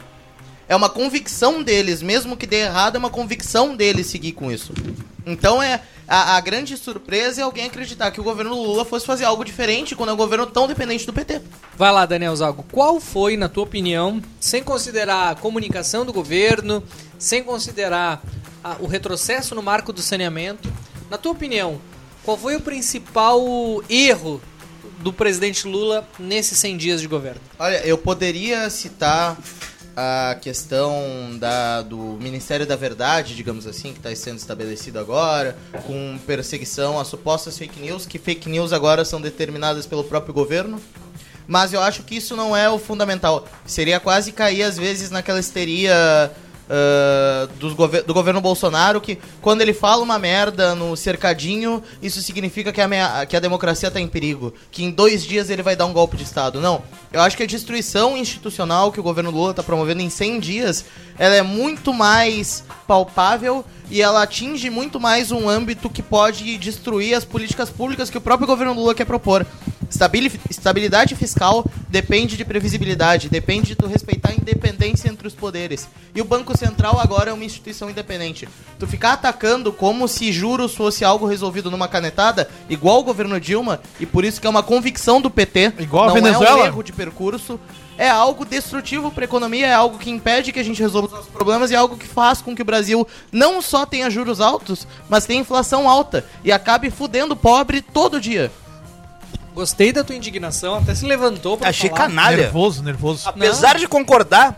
É 0.69 0.75
uma 0.77 0.89
convicção 0.89 1.63
deles, 1.63 2.03
mesmo 2.03 2.37
que 2.37 2.47
dê 2.47 2.63
errado, 2.63 2.97
é 2.97 2.99
uma 2.99 3.11
convicção 3.11 3.75
deles 3.77 4.07
seguir 4.09 4.33
com 4.33 4.51
isso. 4.53 4.73
Então 5.25 5.63
é 5.63 5.81
a, 6.09 6.37
a 6.37 6.41
grande 6.41 6.77
surpresa 6.77 7.41
é 7.41 7.45
alguém 7.45 7.67
acreditar 7.67 8.11
que 8.11 8.21
o 8.21 8.25
governo 8.25 8.55
Lula 8.55 8.85
fosse 8.85 9.05
fazer 9.07 9.25
algo 9.25 9.45
diferente 9.45 9.95
quando 9.97 10.11
é 10.11 10.13
um 10.13 10.17
governo 10.17 10.47
tão 10.47 10.67
dependente 10.69 11.05
do 11.07 11.13
PT. 11.13 11.41
Vai 11.77 11.93
lá, 11.93 12.07
Daniel 12.07 12.35
Zago. 12.37 12.65
Qual 12.71 13.01
foi, 13.01 13.37
na 13.37 13.49
tua 13.49 13.65
opinião, 13.65 14.23
sem 14.41 14.63
considerar 14.63 15.31
a 15.31 15.35
comunicação 15.35 16.05
do 16.07 16.13
governo, 16.13 16.83
sem 17.19 17.43
considerar 17.43 18.23
a- 18.63 18.77
o 18.81 18.87
retrocesso 18.87 19.55
no 19.55 19.63
marco 19.63 19.93
do 19.93 20.01
saneamento, 20.03 20.73
na 21.11 21.19
tua 21.19 21.33
opinião, 21.33 21.81
qual 22.25 22.37
foi 22.37 22.57
o 22.57 22.61
principal 22.61 23.41
erro 23.89 24.41
do 24.99 25.13
presidente 25.13 25.67
Lula 25.69 26.09
nesses 26.19 26.59
100 26.59 26.77
dias 26.77 27.01
de 27.01 27.07
governo? 27.07 27.41
Olha, 27.59 27.85
eu 27.87 27.99
poderia 27.99 28.69
citar 28.71 29.37
a 29.97 30.37
questão 30.41 31.37
da, 31.39 31.81
do 31.81 32.19
Ministério 32.21 32.67
da 32.67 32.77
Verdade, 32.77 33.35
digamos 33.35 33.67
assim, 33.67 33.93
que 33.95 33.99
está 33.99 34.15
sendo 34.15 34.37
estabelecido 34.37 34.99
agora, 34.99 35.57
com 35.87 36.19
perseguição 36.27 37.01
a 37.01 37.05
supostas 37.05 37.57
fake 37.57 37.81
news, 37.81 38.05
que 38.05 38.19
fake 38.19 38.49
news 38.49 38.75
agora 38.75 39.07
são 39.07 39.21
determinadas 39.21 39.87
pelo 39.87 40.05
próprio 40.05 40.35
governo. 40.35 40.81
Mas 41.49 41.73
eu 41.73 41.81
acho 41.81 42.03
que 42.03 42.17
isso 42.17 42.37
não 42.37 42.57
é 42.57 42.69
o 42.69 42.79
fundamental. 42.79 43.47
Seria 43.65 43.99
quase 43.99 44.33
cair, 44.33 44.65
às 44.65 44.77
vezes, 44.77 45.11
naquela 45.11 45.41
histeria 45.41 46.31
ah, 46.69 47.49
dos 47.59 47.73
gover- 47.75 48.03
do 48.05 48.13
governo 48.13 48.41
Bolsonaro, 48.41 49.01
que 49.01 49.19
quando 49.41 49.61
ele 49.61 49.73
fala 49.73 50.03
uma 50.03 50.19
merda 50.19 50.75
no 50.75 50.97
cercadinho, 50.97 51.83
isso 52.03 52.21
significa 52.23 52.73
que 52.73 52.81
a, 52.81 53.27
que 53.27 53.37
a 53.37 53.41
democracia 53.41 53.89
está 53.89 54.01
em 54.01 54.09
perigo. 54.09 54.53
Que 54.71 54.85
em 54.85 54.91
dois 54.91 55.25
dias 55.25 55.51
ele 55.51 55.63
vai 55.63 55.77
dar 55.77 55.87
um 55.87 55.93
golpe 55.93 56.17
de 56.17 56.25
Estado. 56.25 56.61
Não. 56.61 56.83
Eu 57.13 57.21
acho 57.21 57.37
que 57.37 57.43
a 57.43 57.47
destruição 57.47 58.17
institucional 58.17 58.93
que 58.93 59.01
o 59.01 59.03
governo 59.03 59.31
Lula 59.31 59.51
está 59.51 59.63
promovendo 59.63 60.03
em 60.03 60.11
100 60.11 60.41
dias, 60.41 60.85
ela 61.19 61.35
é 61.35 61.43
muito 61.43 61.93
mais 61.95 62.65
palpável 62.87 63.65
e 63.91 64.03
ela 64.03 64.23
atinge 64.23 64.69
muito 64.69 64.99
mais 64.99 65.31
um 65.31 65.49
âmbito 65.49 65.89
que 65.89 66.03
pode 66.03 66.59
destruir 66.59 67.15
as 67.15 67.25
políticas 67.25 67.71
públicas 67.71 68.11
que 68.11 68.19
o 68.19 68.21
próprio 68.21 68.47
governo 68.47 68.75
Lula 68.75 68.95
quer 68.95 69.05
propor. 69.05 69.47
Estabili- 69.91 70.41
estabilidade 70.51 71.15
fiscal 71.15 71.65
depende 71.89 72.37
de 72.37 72.45
previsibilidade, 72.45 73.29
depende 73.29 73.69
de 73.69 73.77
tu 73.77 73.87
respeitar 73.87 74.31
a 74.31 74.35
independência 74.35 75.09
entre 75.09 75.27
os 75.29 75.35
poderes. 75.35 75.89
E 76.15 76.21
o 76.21 76.25
Banco 76.25 76.57
Central 76.57 76.99
agora 77.01 77.31
é 77.31 77.33
uma 77.33 77.45
instituição 77.45 77.89
independente. 77.89 78.49
Tu 78.79 78.87
ficar 78.87 79.13
atacando 79.13 79.73
como 79.73 80.09
se 80.09 80.33
juros 80.33 80.75
fosse 80.75 81.05
algo 81.05 81.27
resolvido 81.27 81.71
numa 81.71 81.89
canetada, 81.89 82.49
igual 82.69 83.01
o 83.01 83.05
governo 83.05 83.41
Dilma, 83.41 83.81
e 84.01 84.07
por 84.07 84.25
isso 84.25 84.41
que 84.41 84.47
é 84.47 84.51
uma 84.51 84.63
convicção 84.63 85.21
do 85.21 85.31
PT, 85.31 85.75
Igual 85.79 86.07
não 86.09 86.17
é 86.17 86.21
um 86.21 86.23
Venezuela? 86.23 86.67
erro 86.67 86.83
de 86.83 86.93
percurso, 86.93 87.59
é 87.99 88.11
algo 88.11 88.45
destrutivo 88.45 89.11
para 89.11 89.25
a 89.25 89.27
economia, 89.27 89.67
é 89.69 89.73
algo 89.73 89.99
que 89.99 90.11
impede 90.11 90.53
que 90.53 90.61
a 90.61 90.65
gente 90.65 90.83
resolva 90.83 91.07
os 91.07 91.13
nossos 91.15 91.31
problemas 91.31 91.71
e 91.71 91.75
é 91.75 91.79
algo 91.79 91.97
que 91.97 92.07
faz 92.07 92.43
com 92.43 92.55
que 92.55 92.61
o 92.61 92.65
Brasil 92.65 93.07
não 93.33 93.63
só 93.63 93.87
tenha 93.87 94.11
juros 94.11 94.41
altos, 94.41 94.87
mas 95.09 95.25
tenha 95.25 95.41
inflação 95.41 95.89
alta 95.89 96.25
e 96.45 96.53
acabe 96.53 96.91
fudendo 96.91 97.33
o 97.33 97.37
pobre 97.37 97.81
todo 97.81 98.21
dia. 98.21 98.51
Gostei 99.57 99.91
da 99.91 100.05
tua 100.05 100.15
indignação, 100.15 100.75
até 100.75 100.95
se 100.95 101.07
levantou 101.07 101.57
pra 101.57 101.71
Achei 101.71 101.89
falar. 101.89 102.03
canalha. 102.03 102.37
Nervoso, 102.37 102.83
nervoso. 102.83 103.27
Apesar 103.27 103.79
de 103.79 103.89
concordar. 103.89 104.55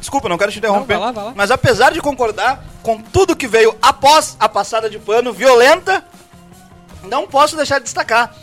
Desculpa, 0.00 0.26
não 0.26 0.38
quero 0.38 0.50
te 0.50 0.56
interromper. 0.56 0.94
Não, 0.94 1.00
vai 1.00 1.08
lá, 1.08 1.12
vai 1.12 1.24
lá. 1.26 1.32
Mas 1.36 1.50
apesar 1.50 1.92
de 1.92 2.00
concordar 2.00 2.64
com 2.82 2.98
tudo 2.98 3.36
que 3.36 3.46
veio 3.46 3.76
após 3.82 4.34
a 4.40 4.48
passada 4.48 4.88
de 4.88 4.98
pano 4.98 5.34
violenta, 5.34 6.02
não 7.02 7.26
posso 7.26 7.56
deixar 7.56 7.76
de 7.76 7.84
destacar. 7.84 8.34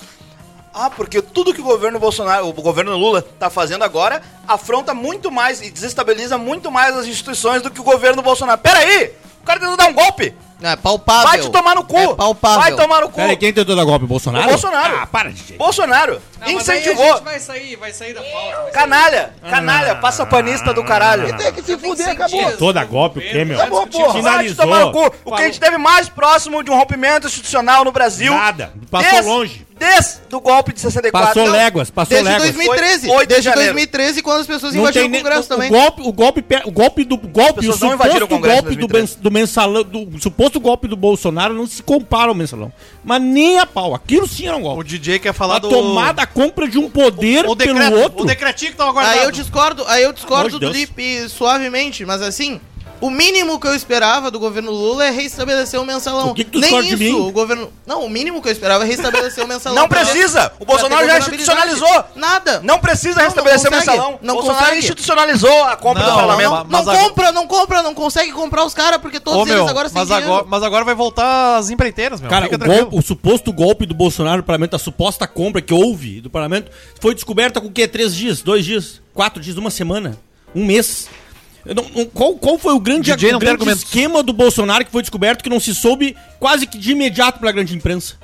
Ah, 0.71 0.91
porque 0.91 1.23
tudo 1.23 1.51
que 1.51 1.61
o 1.61 1.63
governo 1.63 1.97
Bolsonaro, 1.97 2.49
o 2.49 2.53
governo 2.53 2.95
Lula 2.95 3.23
tá 3.23 3.49
fazendo 3.49 3.83
agora 3.83 4.21
afronta 4.47 4.93
muito 4.93 5.31
mais 5.31 5.59
e 5.59 5.71
desestabiliza 5.71 6.37
muito 6.37 6.71
mais 6.71 6.95
as 6.95 7.07
instituições 7.07 7.63
do 7.63 7.71
que 7.71 7.81
o 7.81 7.83
governo 7.83 8.21
Bolsonaro. 8.21 8.61
Peraí! 8.61 9.11
O 9.41 9.43
cara 9.43 9.59
tentou 9.59 9.75
dar 9.75 9.87
um 9.87 9.93
golpe! 9.93 10.35
É 10.65 10.75
palpável. 10.77 11.27
Vai 11.27 11.39
te 11.41 11.49
tomar 11.49 11.75
no 11.75 11.83
cu! 11.83 11.97
É 11.97 12.13
palpável. 12.15 12.59
Vai 12.61 12.75
tomar 12.75 13.01
no 13.01 13.09
cu! 13.09 13.15
Peraí, 13.15 13.35
quem 13.35 13.51
tentou 13.51 13.75
dar 13.75 13.83
golpe? 13.83 14.05
Bolsonaro? 14.05 14.45
O 14.45 14.49
Bolsonaro. 14.49 14.97
Ah, 15.01 15.05
para, 15.07 15.29
DJ. 15.29 15.57
Bolsonaro! 15.57 16.21
Não, 16.39 16.53
mas 16.53 16.69
aí 16.69 16.77
a 16.77 16.81
incentivou! 16.81 17.13
gente 17.15 17.23
vai 17.23 17.39
sair, 17.39 17.75
vai 17.75 17.91
sair 17.93 18.13
da 18.13 18.21
pauta. 18.21 18.37
vai 18.37 18.63
sair. 18.63 18.71
Canalha! 18.71 19.33
Canalha! 19.49 19.95
Passa 19.95 20.25
panista 20.25 20.73
do 20.73 20.83
caralho! 20.83 21.35
Tem 21.37 21.51
que 21.53 21.61
se 21.63 21.77
fuder, 21.77 22.09
acabou. 22.09 22.51
Toda 22.57 22.83
golpe, 22.85 23.19
o 23.19 23.21
quê, 23.21 23.43
meu? 23.45 23.57
Acabou, 23.59 23.87
porra. 23.87 24.21
Vai 24.21 24.47
te 24.47 24.55
tomar 24.55 24.79
no 24.85 24.91
cu. 24.91 25.11
O 25.25 25.35
que 25.35 25.41
a 25.41 25.45
gente 25.45 25.59
teve 25.59 25.77
mais 25.77 26.07
próximo 26.09 26.63
de 26.63 26.71
um 26.71 26.77
rompimento 26.77 27.27
institucional 27.27 27.83
no 27.83 27.91
Brasil. 27.91 28.33
Nada. 28.33 28.71
Passou 28.89 29.21
longe. 29.21 29.65
Desde 29.75 30.19
o 30.31 30.39
golpe 30.39 30.71
de 30.71 30.79
64. 30.79 31.27
Passou 31.27 31.45
Não, 31.45 31.51
léguas, 31.51 31.89
passou 31.89 32.09
Desde 32.15 32.29
léguas. 32.29 32.53
2013. 32.53 33.09
Oito 33.09 33.19
de 33.21 33.25
Desde 33.27 33.43
janeiro. 33.43 33.73
2013, 33.73 34.21
quando 34.21 34.39
as 34.41 34.47
pessoas 34.47 34.73
Não 34.73 34.81
invadiram 34.81 35.07
o 35.07 35.11
Congresso 35.11 35.41
o, 35.41 35.47
também. 35.47 35.69
o 35.69 35.71
golpe, 35.73 36.01
o 36.03 36.13
golpe, 36.13 36.41
pe- 36.41 36.61
o 36.65 36.71
golpe 36.71 37.03
do 37.03 37.17
golpe, 37.17 37.59
o 37.67 37.73
suposto 37.73 37.97
golpe 38.37 38.75
do, 38.75 38.87
2013. 38.87 38.93
mens- 38.93 39.15
do 39.15 39.31
mensalão, 39.31 39.83
do 39.83 40.21
suposto 40.21 40.52
golpe 40.59 40.87
do 40.87 40.95
Bolsonaro 40.95 41.53
não 41.53 41.65
se 41.65 41.81
compara 41.81 42.29
ao 42.29 42.35
mensalão. 42.35 42.71
Mas 43.03 43.21
nem 43.21 43.59
a 43.59 43.65
pau. 43.65 43.93
Aquilo 43.93 44.27
sim 44.27 44.47
era 44.47 44.55
um 44.55 44.61
O 44.61 44.63
golpe. 44.63 44.89
DJ 44.89 45.19
quer 45.19 45.33
falar 45.33 45.55
A 45.55 45.59
do... 45.59 45.69
tomada, 45.69 46.21
a 46.21 46.27
compra 46.27 46.67
de 46.67 46.77
um 46.77 46.89
poder 46.89 47.45
o 47.45 47.55
pelo 47.55 47.79
decreto, 47.79 47.95
outro. 47.97 48.23
O 48.23 48.25
decretinho 48.25 48.71
que 48.71 48.77
tava 48.77 48.91
guardado. 48.91 49.17
Aí 49.17 49.23
eu 49.23 49.31
discordo, 49.31 49.85
aí 49.87 50.03
eu 50.03 50.13
discordo 50.13 50.59
Pelo 50.59 50.71
do 50.71 50.77
Lipe 50.77 51.27
suavemente, 51.29 52.05
mas 52.05 52.21
assim, 52.21 52.59
o 53.05 53.09
mínimo 53.09 53.59
que 53.59 53.67
eu 53.67 53.75
esperava 53.75 54.31
do 54.31 54.39
governo 54.39 54.71
Lula 54.71 55.05
é 55.05 55.09
restabelecer 55.09 55.79
o 55.79 55.85
mensalão. 55.85 56.29
O 56.29 56.33
que 56.33 56.43
que 56.43 56.51
tu 56.51 56.59
Nem 56.59 56.69
discorda 56.69 56.95
de 56.95 57.03
isso, 57.03 57.17
mim? 57.19 57.27
o 57.27 57.31
governo. 57.31 57.73
Não, 57.85 58.05
o 58.05 58.09
mínimo 58.09 58.41
que 58.41 58.47
eu 58.47 58.51
esperava 58.51 58.83
é 58.85 58.87
restabelecer 58.87 59.43
o 59.43 59.47
mensalão. 59.47 59.75
Não 59.81 59.87
ter- 59.89 59.95
precisa. 59.95 60.53
O 60.59 60.65
Bolsonaro 60.65 61.05
já 61.05 61.19
institucionalizou. 61.19 62.03
Nada. 62.15 62.61
Não 62.63 62.79
precisa 62.79 63.17
Não, 63.17 63.23
restabelecer 63.25 63.69
não 63.69 63.77
o 63.77 63.79
mensalão. 63.79 64.19
Não 64.21 64.33
Bolsonaro 64.35 64.59
consegue. 64.65 64.79
institucionalizou 64.79 65.63
a 65.65 65.75
compra 65.75 66.03
Não, 66.03 66.09
do 66.11 66.15
parlamento. 66.15 66.49
não, 66.49 66.63
não 66.63 66.79
agora- 66.79 66.97
compra, 66.99 67.31
não 67.31 67.47
compra, 67.47 67.83
não 67.83 67.93
consegue 67.93 68.31
comprar 68.31 68.63
os 68.63 68.73
caras 68.73 69.01
porque 69.01 69.19
todos 69.19 69.39
Ô, 69.39 69.43
eles 69.43 69.55
meu, 69.55 69.67
agora 69.67 69.89
sem 69.89 69.97
mas 69.99 70.07
dinheiro. 70.07 70.27
agora, 70.31 70.45
mas 70.47 70.63
agora 70.63 70.85
vai 70.85 70.95
voltar 70.95 71.57
as 71.57 71.69
empreiteiras, 71.69 72.21
meu. 72.21 72.29
Cara, 72.29 72.47
Fica 72.47 72.55
o, 72.63 72.67
golpe- 72.67 72.95
o 72.97 73.01
suposto 73.01 73.51
golpe 73.51 73.85
do 73.85 73.93
Bolsonaro 73.93 74.37
no 74.37 74.43
parlamento, 74.43 74.75
a 74.75 74.79
suposta 74.79 75.27
compra 75.27 75.61
que 75.61 75.73
houve 75.73 76.21
do 76.21 76.29
parlamento, 76.29 76.71
foi 77.01 77.13
descoberta 77.13 77.59
com 77.59 77.67
o 77.67 77.71
quê? 77.71 77.87
Três 77.87 78.15
dias, 78.15 78.41
dois 78.41 78.63
dias, 78.63 79.01
quatro 79.13 79.41
dias, 79.41 79.57
uma 79.57 79.69
semana, 79.69 80.17
um 80.55 80.65
mês. 80.65 81.07
Não- 81.65 81.85
não- 81.95 82.05
qual, 82.05 82.33
qual 82.35 82.57
foi 82.57 82.73
o 82.73 82.79
grande, 82.79 83.13
DJ 83.15 83.33
o 83.35 83.39
grande 83.39 83.69
esquema 83.69 84.21
do 84.21 84.33
Bolsonaro 84.33 84.83
que 84.83 84.91
foi 84.91 85.01
descoberto 85.01 85.41
que 85.43 85.49
não 85.49 85.59
se 85.59 85.73
soube 85.73 86.15
quase 86.39 86.67
que 86.67 86.77
de 86.77 86.91
imediato 86.91 87.39
pela 87.39 87.51
grande 87.51 87.75
imprensa? 87.75 88.15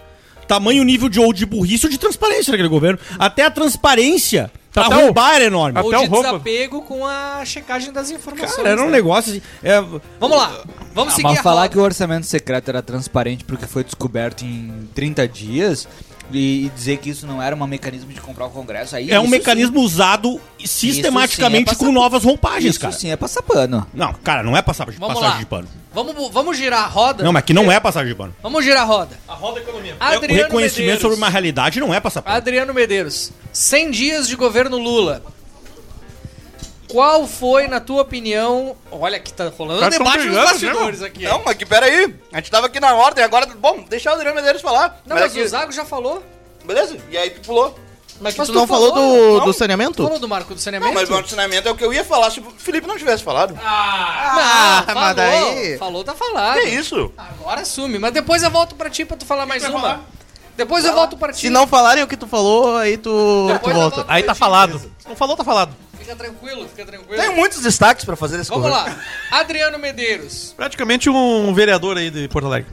Tamanho 0.48 0.84
nível 0.84 1.08
de 1.10 1.20
ou 1.20 1.32
de 1.32 1.46
burrice 1.46 1.86
ou 1.86 1.92
de 1.92 1.98
transparência 1.98 2.52
naquele 2.52 2.68
governo. 2.70 3.00
Até 3.20 3.46
a 3.46 3.52
transparência 3.52 4.52
pra 4.74 4.88
Até 4.88 4.98
o- 4.98 5.02
roubar 5.02 5.36
era 5.36 5.46
enorme. 5.46 5.78
até 5.80 5.88
Ou 5.88 5.94
o 5.94 6.04
de 6.04 6.10
roubo. 6.10 6.24
desapego 6.24 6.82
com 6.82 7.06
a 7.06 7.44
checagem 7.46 7.92
das 7.94 8.10
informações. 8.12 8.56
Cara, 8.56 8.70
era 8.70 8.82
um 8.82 8.86
né? 8.86 8.92
negócio 8.94 9.32
assim. 9.32 9.42
é, 9.64 9.80
Vamos 10.20 10.38
lá, 10.38 10.64
vamos 10.94 11.14
seguir 11.14 11.30
Mas 11.30 11.40
a 11.40 11.44
falar 11.44 11.62
roda. 11.62 11.70
que 11.74 11.78
o 11.78 11.82
orçamento 11.82 12.26
secreto 12.26 12.68
era 12.70 12.82
transparente 12.82 13.44
porque 13.46 13.68
foi 13.68 13.84
descoberto 13.84 14.44
em 14.44 14.90
30 14.96 15.28
dias, 15.28 15.88
e, 16.32 16.66
e 16.66 16.70
dizer 16.70 16.98
que 16.98 17.10
isso 17.10 17.26
não 17.28 17.42
era 17.42 17.56
um 17.56 17.68
mecanismo 17.68 18.12
de 18.14 18.20
comprar 18.22 18.46
o 18.46 18.50
Congresso, 18.50 18.96
aí 18.96 19.12
É 19.12 19.20
um 19.20 19.24
isso 19.24 19.32
mecanismo 19.32 19.80
usado 19.82 20.40
sistematicamente 20.64 21.72
Isso 21.72 21.80
sim 21.80 21.86
é 21.86 21.88
com 21.88 21.94
passar- 21.94 22.04
novas 22.04 22.22
sim, 22.22 22.28
roupagens, 22.28 22.70
Isso 22.72 22.80
cara. 22.80 22.94
sim 22.94 23.12
é 23.12 23.16
passar 23.16 23.42
pano. 23.44 23.86
Não, 23.94 24.14
cara, 24.14 24.44
não 24.44 24.56
é 24.56 24.62
passagem, 24.62 24.96
Vamos 25.00 25.16
passagem 25.16 25.34
lá. 25.36 25.40
de 25.40 25.46
pano. 25.46 25.68
Vamos, 25.94 26.30
vamos 26.32 26.58
girar 26.58 26.84
a 26.84 26.88
roda? 26.88 27.24
Não, 27.24 27.34
mas 27.34 27.44
que 27.44 27.54
não 27.54 27.72
é 27.72 27.80
passagem 27.80 28.10
de 28.10 28.16
pano. 28.16 28.36
Vamos 28.44 28.64
girar 28.64 28.84
a 28.84 28.86
roda. 28.86 29.18
A 29.28 29.34
roda 29.34 29.60
economia. 29.60 29.96
É, 30.00 30.04
o 30.04 30.06
Adriano 30.18 30.44
reconhecimento 30.44 30.78
Medeiros. 30.82 31.02
sobre 31.02 31.18
uma 31.18 31.30
realidade 31.30 31.80
não 31.80 31.94
é 31.94 32.00
passar 32.00 32.22
pano. 32.22 32.38
Adriano 32.38 32.74
Medeiros, 32.74 33.32
100 33.52 33.92
dias 33.92 34.28
de 34.28 34.36
governo 34.36 34.78
Lula. 34.78 35.24
Qual 36.90 37.28
foi, 37.28 37.68
na 37.68 37.80
tua 37.80 38.02
opinião... 38.02 38.76
Olha 38.92 39.20
que 39.20 39.32
tá 39.32 39.52
rolando 39.56 39.86
um 39.86 39.90
debate 39.90 40.26
nos 40.26 40.36
bastidores 40.36 41.02
aqui. 41.04 41.24
Não, 41.24 41.42
mas 41.46 41.56
que 41.56 41.66
peraí. 41.66 42.14
A 42.34 42.38
gente 42.38 42.50
tava 42.52 42.66
aqui 42.68 42.80
na 42.80 42.94
ordem, 42.96 43.24
agora. 43.24 43.46
Bom, 43.46 43.84
deixa 43.88 44.10
o 44.10 44.14
Adriano 44.14 44.36
Medeiros 44.36 44.62
falar. 44.62 45.00
Não, 45.06 45.16
mas 45.16 45.26
aqui- 45.26 45.42
o 45.42 45.48
Zago 45.48 45.72
já 45.72 45.86
falou. 45.86 46.24
Beleza? 46.66 46.98
E 47.12 47.18
aí 47.18 47.30
tu 47.30 47.42
pulou. 47.42 47.78
Mas, 48.20 48.34
que 48.34 48.40
Mas 48.40 48.48
tu 48.50 48.54
tu 48.54 48.60
não 48.60 48.68
falou, 48.68 48.90
falou, 48.94 49.08
do, 49.34 49.38
não? 49.40 49.46
do 49.46 49.54
saneamento? 49.54 50.04
Falou 50.04 50.20
do 50.20 50.28
marco 50.28 50.50
do 50.50 50.58
Não, 50.58 50.62
saneamento? 50.62 50.94
mas 50.94 51.10
o 51.10 51.20
ensinamento 51.22 51.70
é 51.70 51.72
o 51.72 51.76
que 51.76 51.86
eu 51.86 51.94
ia 51.94 52.04
falar 52.04 52.30
se 52.32 52.42
o 52.42 52.44
Felipe 52.58 52.86
não 52.86 52.98
tivesse 52.98 53.24
falado. 53.24 53.58
Ah, 53.64 54.84
mas 54.86 54.94
falou, 54.94 55.14
daí- 55.16 55.78
falou, 55.78 56.04
tá 56.04 56.14
falado. 56.14 56.60
Que 56.60 56.68
isso? 56.68 57.14
Agora 57.18 57.62
assume, 57.62 57.98
mas 57.98 58.12
depois 58.12 58.44
eu 58.44 58.52
volto 58.52 58.76
pra 58.76 58.90
ti 58.90 59.06
pra 59.06 59.16
tu 59.16 59.26
falar 59.26 59.46
mais 59.46 59.64
uma. 59.64 60.02
Depois 60.58 60.84
eu 60.84 60.94
volto 60.94 61.16
pra 61.16 61.32
ti. 61.32 61.40
Se 61.42 61.50
não 61.50 61.66
falarem 61.66 62.04
o 62.04 62.08
que 62.08 62.18
tu 62.18 62.28
falou, 62.28 62.76
aí 62.76 62.98
tu, 62.98 63.48
tu 63.64 63.70
volta. 63.74 64.04
Aí 64.08 64.22
tá 64.24 64.36
falado. 64.36 64.80
Se 64.98 65.08
não 65.08 65.16
falou, 65.16 65.38
tá 65.38 65.44
falado. 65.46 65.74
Fica 66.10 66.16
tranquilo, 66.16 66.68
fica 66.68 66.86
tranquilo. 66.86 67.22
Tem 67.22 67.36
muitos 67.36 67.62
destaques 67.62 68.04
pra 68.04 68.16
fazer 68.16 68.38
desse 68.38 68.50
Vamos 68.50 68.72
lá. 68.72 68.98
Adriano 69.30 69.78
Medeiros. 69.78 70.56
Praticamente 70.58 71.08
um 71.08 71.54
vereador 71.54 71.98
aí 71.98 72.10
de 72.10 72.28
Porto 72.28 72.46
Alegre. 72.46 72.72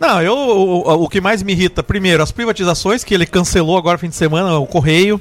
Não, 0.00 0.20
eu, 0.20 0.34
o, 0.34 1.04
o 1.04 1.08
que 1.08 1.20
mais 1.20 1.44
me 1.44 1.52
irrita, 1.52 1.80
primeiro, 1.80 2.22
as 2.22 2.32
privatizações, 2.32 3.04
que 3.04 3.14
ele 3.14 3.24
cancelou 3.24 3.78
agora 3.78 3.98
fim 3.98 4.08
de 4.08 4.16
semana, 4.16 4.58
o 4.58 4.66
Correio. 4.66 5.20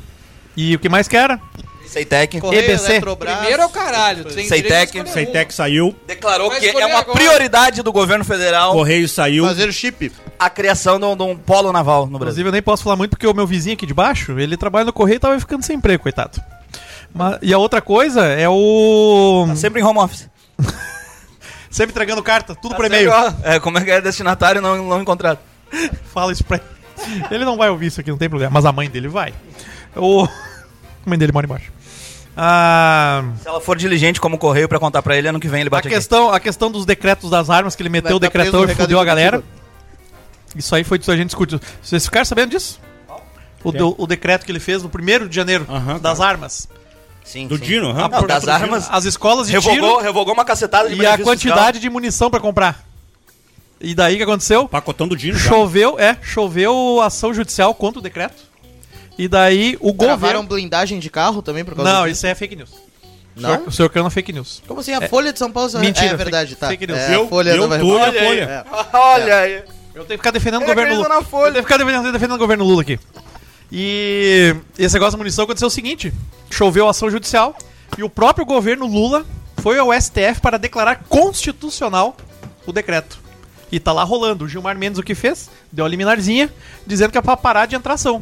E 0.58 0.76
o 0.76 0.80
que 0.80 0.90
mais 0.90 1.08
que 1.08 1.16
era? 1.16 1.40
Seitec 1.86 2.40
Correio, 2.40 2.64
EBC. 2.64 2.92
Eletrobras, 2.94 3.38
Primeiro 3.38 3.62
é 3.62 3.66
o 3.66 3.70
caralho. 3.70 4.24
Tu 4.26 4.34
tem 4.34 4.48
Seitec. 4.48 4.64
direito 4.64 4.92
de 4.92 4.98
escolher. 5.10 5.26
Seitec 5.26 5.54
saiu, 5.54 5.96
declarou 6.08 6.50
Vai 6.50 6.62
que 6.62 6.68
é 6.70 6.86
uma 6.86 7.00
agora. 7.00 7.14
prioridade 7.18 7.84
do 7.84 7.92
governo 7.92 8.24
federal 8.26 8.72
Correio 8.72 9.08
saiu. 9.08 9.46
Fazer 9.46 9.72
chip. 9.72 10.12
a 10.40 10.50
criação 10.50 10.98
de 11.00 11.06
um, 11.06 11.16
de 11.16 11.24
um 11.24 11.38
polo 11.38 11.72
naval 11.72 12.08
no 12.08 12.18
Brasil. 12.18 12.42
Inclusive, 12.42 12.48
eu 12.50 12.54
nem 12.54 12.62
posso 12.62 12.84
falar 12.84 12.96
muito 12.96 13.12
porque 13.12 13.28
o 13.28 13.34
meu 13.34 13.46
vizinho 13.46 13.74
aqui 13.76 13.86
de 13.86 13.94
baixo, 13.94 14.40
ele 14.40 14.58
trabalha 14.58 14.86
no 14.86 14.94
Correio 14.94 15.18
e 15.18 15.20
tava 15.20 15.40
ficando 15.40 15.64
sem 15.64 15.76
emprego, 15.76 16.02
coitado. 16.02 16.42
Mas- 17.14 17.40
e 17.42 17.54
a 17.54 17.58
outra 17.58 17.82
coisa 17.82 18.22
é 18.26 18.48
o. 18.50 19.46
Tá 19.50 19.56
sempre 19.56 19.82
em 19.82 19.84
home 19.84 20.00
office. 20.00 20.30
Sempre 21.70 21.92
entregando 21.92 22.22
carta, 22.22 22.54
tudo 22.54 22.76
por 22.76 22.82
Tá 22.82 22.88
e-mail. 22.88 23.10
sempre, 23.12 23.36
ó, 23.46 23.50
É, 23.50 23.58
como 23.60 23.78
é 23.78 23.82
que 23.86 23.90
é 23.92 24.02
destinatário 24.02 24.62
não, 24.62 24.90
não 24.90 25.02
encontrado. 25.02 25.40
Fala 26.14 26.34
isso 26.34 26.44
pra 26.44 26.58
ele. 26.58 27.24
Ele 27.32 27.46
não 27.46 27.56
vai 27.56 27.70
ouvir 27.70 27.86
isso 27.88 28.02
aqui, 28.02 28.10
não 28.12 28.18
tem 28.18 28.28
problema. 28.30 28.52
Mas 28.54 28.66
a 28.66 28.74
mãe 28.74 28.90
dele 28.90 29.08
vai. 29.08 29.34
O... 29.96 30.26
A 31.06 31.10
mãe 31.10 31.18
dele 31.18 31.32
mora 31.32 31.46
embaixo. 31.46 31.72
Ah, 32.36 33.24
Se 33.42 33.48
ela 33.48 33.60
for 33.62 33.78
diligente 33.78 34.20
como 34.20 34.38
correio 34.38 34.68
pra 34.70 34.78
contar 34.80 35.02
pra 35.02 35.16
ele, 35.18 35.28
ano 35.30 35.40
que 35.40 35.48
vem 35.48 35.62
ele 35.62 35.70
a, 35.70 35.72
bate 35.72 35.88
aqui. 35.88 35.96
questão, 35.96 36.32
a 36.34 36.40
questão 36.42 36.70
dos 36.70 36.86
decretos 36.86 37.30
das 37.30 37.50
armas, 37.50 37.74
que 37.76 37.82
ele 37.82 37.90
meteu 37.90 38.18
o 38.18 38.20
tá 38.20 38.28
decretão 38.28 38.66
no 38.66 38.72
e 38.72 38.76
fudeu 38.76 39.00
a 39.00 39.06
galera. 39.06 39.42
Isso 40.56 40.76
aí 40.76 40.84
foi 40.84 40.98
disso 40.98 41.10
que 41.10 41.14
a 41.14 41.18
gente 41.18 41.28
discutiu. 41.28 41.60
Vocês 41.82 42.04
ficaram 42.06 42.26
sabendo 42.26 42.52
disso? 42.52 42.80
O, 43.64 43.72
do- 43.72 43.96
o 43.98 44.06
decreto 44.06 44.46
que 44.46 44.52
ele 44.52 44.60
fez 44.60 44.84
no 44.84 44.90
1 44.90 45.28
de 45.30 45.36
janeiro 45.36 45.66
Aham, 45.70 46.00
das 46.00 46.20
armas. 46.20 46.68
Sim, 47.24 47.48
Do 47.48 47.58
sim. 47.58 47.64
Dino, 47.64 47.90
aham. 47.90 48.08
Não, 48.10 48.28
das 48.28 48.48
armas. 48.48 48.88
As 48.92 49.06
escolas 49.06 49.48
de 49.48 49.54
Revogou, 49.54 49.74
tiro 49.76 49.98
revogou 50.00 50.34
uma 50.34 50.44
cacetada 50.46 50.90
de 50.90 50.96
e 51.02 51.06
a 51.06 51.18
quantidade 51.18 51.80
de 51.80 51.90
munição 51.90 52.30
pra 52.30 52.40
comprar. 52.40 52.84
E 53.80 53.96
daí 53.96 54.16
o 54.16 54.18
que 54.18 54.24
aconteceu? 54.24 54.68
Pacotão 54.68 55.08
do 55.08 55.16
Dino 55.16 55.38
já. 55.38 55.50
Choveu, 55.50 56.00
é, 56.00 56.18
choveu 56.22 57.02
ação 57.02 57.34
judicial 57.34 57.74
contra 57.74 58.00
o 58.00 58.02
decreto. 58.02 58.44
E 59.18 59.28
daí 59.28 59.78
o 59.80 59.94
Gravaram 59.94 60.42
governo. 60.42 60.44
blindagem 60.44 61.00
de 61.00 61.10
carro 61.10 61.42
também 61.42 61.64
por 61.66 61.76
causa 61.76 61.92
Não, 61.92 62.02
disso? 62.04 62.14
isso 62.18 62.28
é 62.28 62.36
fake 62.36 62.56
news. 62.56 62.70
Não? 63.36 63.50
O 63.50 63.54
senhor- 63.56 63.68
O 63.68 63.72
senhor 63.72 63.90
caiu 63.90 64.04
na 64.04 64.10
fake 64.10 64.34
news. 64.34 64.62
Como 64.68 64.80
assim? 64.82 64.94
A 64.94 65.08
Folha 65.08 65.32
de 65.32 65.40
São 65.40 65.52
Paulo... 65.52 65.72
Mentira, 65.80 66.08
É 66.14 66.16
verdade, 66.16 66.50
fake- 66.50 66.60
tá. 66.60 66.68
fake 66.68 66.88
news. 66.88 67.00
É, 67.00 67.16
Eu- 67.16 67.24
a 67.24 67.28
Folha 67.28 67.50
eu 67.52 67.58
não 67.58 67.70
vai... 67.70 67.80
tô 67.80 67.98
na 67.98 68.04
Olha 68.06 68.20
aí. 68.22 68.28
Folha. 68.28 68.44
É. 68.94 68.98
Olha 68.98 69.36
aí. 69.38 69.54
Eu 69.94 70.06
tenho 70.06 70.08
que 70.08 70.18
ficar 70.18 70.32
defendendo 70.32 70.62
o 70.62 70.64
Eu 70.64 70.68
governo 70.70 70.96
Lula. 70.96 71.10
na 71.10 71.22
Folha. 71.22 71.50
Eu 71.50 71.54
tenho 71.54 71.66
que 71.66 71.72
ficar 71.74 71.84
defendendo, 71.84 72.12
defendendo 72.12 72.36
o 72.36 72.40
governo 72.40 72.64
Lula 72.66 72.82
aqui. 72.82 73.00
E 73.72 74.56
esse 74.78 74.94
negócio 74.94 75.14
da 75.14 75.18
munição 75.18 75.46
aconteceu 75.46 75.68
o 75.68 75.72
seguinte: 75.72 76.14
choveu 76.50 76.90
ação 76.90 77.10
judicial 77.10 77.56
e 77.98 78.04
o 78.04 78.10
próprio 78.10 78.46
governo 78.46 78.86
Lula 78.86 79.26
foi 79.62 79.78
ao 79.78 79.94
STF 79.94 80.42
para 80.42 80.58
declarar 80.58 81.04
constitucional 81.08 82.18
o 82.66 82.74
decreto. 82.74 83.20
E 83.72 83.80
tá 83.80 83.94
lá 83.94 84.04
rolando. 84.04 84.46
O 84.46 84.48
Gilmar 84.48 84.78
Mendes 84.78 85.00
o 85.00 85.04
que 85.04 85.16
fez? 85.16 85.50
Deu 85.72 85.86
a 85.86 85.88
liminarzinha, 85.88 86.54
dizendo 86.86 87.12
que 87.12 87.18
é 87.18 87.22
pra 87.22 87.38
parar 87.38 87.66
de 87.66 87.76
entrar 87.76 87.94
ação. 87.94 88.22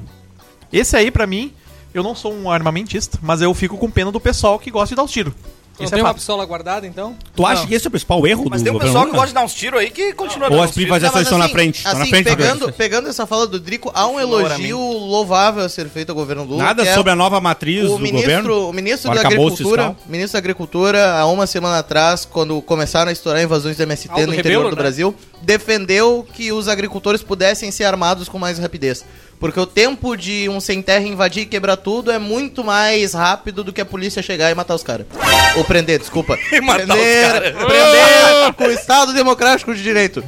Esse 0.71 0.95
aí, 0.95 1.09
pra 1.09 1.25
mim, 1.25 1.51
eu 1.93 2.03
não 2.03 2.13
sou 2.13 2.33
um 2.33 2.51
armamentista, 2.51 3.17
mas 3.21 3.41
eu 3.41 3.51
fico 3.53 3.77
com 3.77 3.89
pena 3.89 4.11
do 4.11 4.19
pessoal 4.19 4.59
que 4.59 4.69
gosta 4.69 4.89
de 4.89 4.95
dar 4.95 5.03
os 5.03 5.11
tiros. 5.11 5.33
Não 5.79 5.85
Esse 5.85 5.93
tem 5.93 6.01
é 6.01 6.03
uma 6.03 6.13
pistola 6.13 6.45
guardada, 6.45 6.85
então? 6.85 7.15
Tu 7.33 7.45
acha 7.45 7.65
que 7.65 7.73
esse 7.73 7.87
é 7.87 7.89
o 7.89 7.91
principal 7.91 8.27
erro 8.27 8.45
Mas 8.49 8.61
do 8.61 8.65
tem 8.65 8.73
um 8.73 8.79
pessoal 8.79 9.05
que 9.05 9.11
gosta 9.11 9.27
de 9.27 9.33
dar 9.33 9.43
uns 9.45 9.53
tiros 9.53 9.79
aí 9.79 9.89
que 9.89 10.13
continua 10.13 10.49
Ou 10.51 10.61
as 10.61 10.71
tiros. 10.71 10.73
privatizações 10.89 11.23
estão 11.23 11.37
na 11.37 11.45
assim, 11.45 11.53
frente. 11.53 11.77
Estão 11.77 11.93
na 11.93 12.01
assim, 12.01 12.09
frente 12.09 12.25
da 12.25 12.35
pegando, 12.35 12.63
frente. 12.65 12.75
pegando 12.75 13.09
essa 13.09 13.25
fala 13.25 13.47
do 13.47 13.59
Drico, 13.59 13.89
há 13.93 14.05
um 14.07 14.19
elogio 14.19 14.77
louvável 14.77 15.63
a 15.63 15.69
ser 15.69 15.87
feito 15.87 16.09
ao 16.09 16.15
governo 16.15 16.43
Lula. 16.43 16.63
Nada 16.63 16.83
é 16.83 16.93
sobre 16.93 17.11
a 17.11 17.15
nova 17.15 17.39
matriz 17.39 17.85
o 17.85 17.97
do 17.97 17.99
ministro, 17.99 18.31
governo. 18.31 18.69
o 18.69 18.73
ministro 18.73 19.11
O 19.11 19.15
da 19.15 19.21
Agricultura, 19.21 19.95
ministro 20.05 20.33
da 20.33 20.39
Agricultura, 20.39 21.13
há 21.13 21.25
uma 21.27 21.47
semana 21.47 21.79
atrás, 21.79 22.25
quando 22.25 22.61
começaram 22.61 23.09
a 23.09 23.13
estourar 23.13 23.41
invasões 23.41 23.77
do 23.77 23.83
MST 23.83 24.09
Aldo 24.09 24.27
no 24.27 24.33
interior 24.33 24.59
Rebelo, 24.63 24.69
do 24.71 24.75
né? 24.75 24.81
Brasil, 24.81 25.15
defendeu 25.41 26.27
que 26.33 26.51
os 26.51 26.67
agricultores 26.67 27.23
pudessem 27.23 27.71
ser 27.71 27.85
armados 27.85 28.27
com 28.27 28.37
mais 28.37 28.59
rapidez. 28.59 29.05
Porque 29.39 29.57
o 29.57 29.65
tempo 29.65 30.17
de 30.17 30.49
um 30.49 30.59
sem 30.59 30.81
terra 30.81 31.05
invadir 31.05 31.43
e 31.43 31.45
quebrar 31.45 31.77
tudo 31.77 32.11
é 32.11 32.19
muito 32.19 32.61
mais 32.61 33.13
rápido 33.13 33.63
do 33.63 33.71
que 33.71 33.79
a 33.79 33.85
polícia 33.85 34.21
chegar 34.21 34.51
e 34.51 34.55
matar 34.55 34.75
os 34.75 34.83
caras. 34.83 35.07
Ou 35.55 35.63
prender, 35.63 35.97
desculpa. 35.97 36.37
E 36.51 36.59
matar 36.59 36.83
os 36.83 37.01
prender, 37.01 37.31
caras. 37.31 37.51
prender 37.53 38.53
com 38.57 38.63
o 38.65 38.71
Estado 38.71 39.13
Democrático 39.13 39.73
de 39.73 39.81
Direito. 39.81 40.21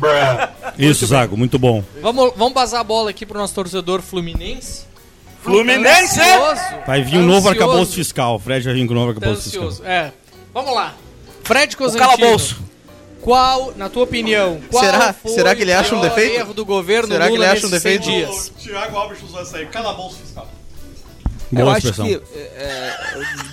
Isso, 0.77 1.05
Zago, 1.05 1.35
muito 1.35 1.59
bom. 1.59 1.83
Vamos, 2.01 2.31
vamos 2.37 2.53
basar 2.53 2.79
a 2.79 2.83
bola 2.85 3.09
aqui 3.09 3.25
pro 3.25 3.37
nosso 3.37 3.53
torcedor 3.53 4.01
fluminense. 4.01 4.83
Fluminense! 5.43 6.19
Ansioso. 6.19 6.61
Vai 6.87 7.03
vir 7.03 7.17
um 7.17 7.25
novo 7.25 7.49
arcabouço 7.49 7.93
fiscal. 7.95 8.35
O 8.35 8.39
Fred 8.39 8.63
vai 8.63 8.73
vir 8.75 8.85
com 8.87 8.93
um 8.93 8.95
novo 8.95 9.09
arcabouço 9.09 9.41
fiscal. 9.43 9.71
É. 9.85 10.11
Vamos 10.53 10.73
lá. 10.73 10.93
Fred 11.43 11.73
O 11.73 11.77
Cosentino. 11.77 12.05
calabouço. 12.17 12.61
Qual, 13.21 13.73
na 13.77 13.87
tua 13.87 14.03
opinião, 14.03 14.59
qual 14.71 14.83
Será- 14.83 15.13
foi 15.13 15.31
será 15.31 15.55
que 15.55 15.61
ele 15.61 15.71
acha 15.73 15.95
um 15.95 15.99
o 15.99 16.01
defeito? 16.01 16.35
erro 16.39 16.53
do 16.53 16.65
governo 16.65 17.09
Será 17.13 17.25
que 17.25 17.31
Lula 17.33 17.45
ele 17.45 17.51
acha 17.53 17.67
um 17.67 17.69
nesses 17.69 17.83
100 17.83 17.99
defeito? 17.99 18.11
dias? 18.31 18.51
Tiago 18.57 18.97
Alves 18.97 19.21
usou 19.23 19.41
essa 19.41 19.57
aí, 19.57 19.65
calabouço 19.67 20.17
fiscal. 20.17 20.49
eu 21.53 21.59
Boa 21.65 21.77
acho 21.77 21.87
expressão. 21.89 22.05
que 22.05 22.21
é, 22.35 22.93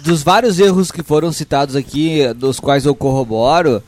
dos 0.02 0.22
vários 0.22 0.59
erros 0.59 0.90
que 0.90 1.02
foram 1.02 1.31
citados 1.33 1.76
aqui, 1.76 2.33
dos 2.35 2.59
quais 2.59 2.87
eu 2.87 2.94
corroboro, 2.94 3.83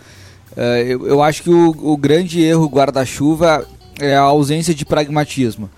é, 0.56 0.82
eu, 0.86 1.06
eu 1.06 1.22
acho 1.22 1.42
que 1.42 1.50
o, 1.50 1.70
o 1.70 1.96
grande 1.96 2.42
erro 2.42 2.66
guarda-chuva 2.68 3.66
é 3.98 4.14
a 4.16 4.20
ausência 4.20 4.74
de 4.74 4.84
pragmatismo. 4.84 5.70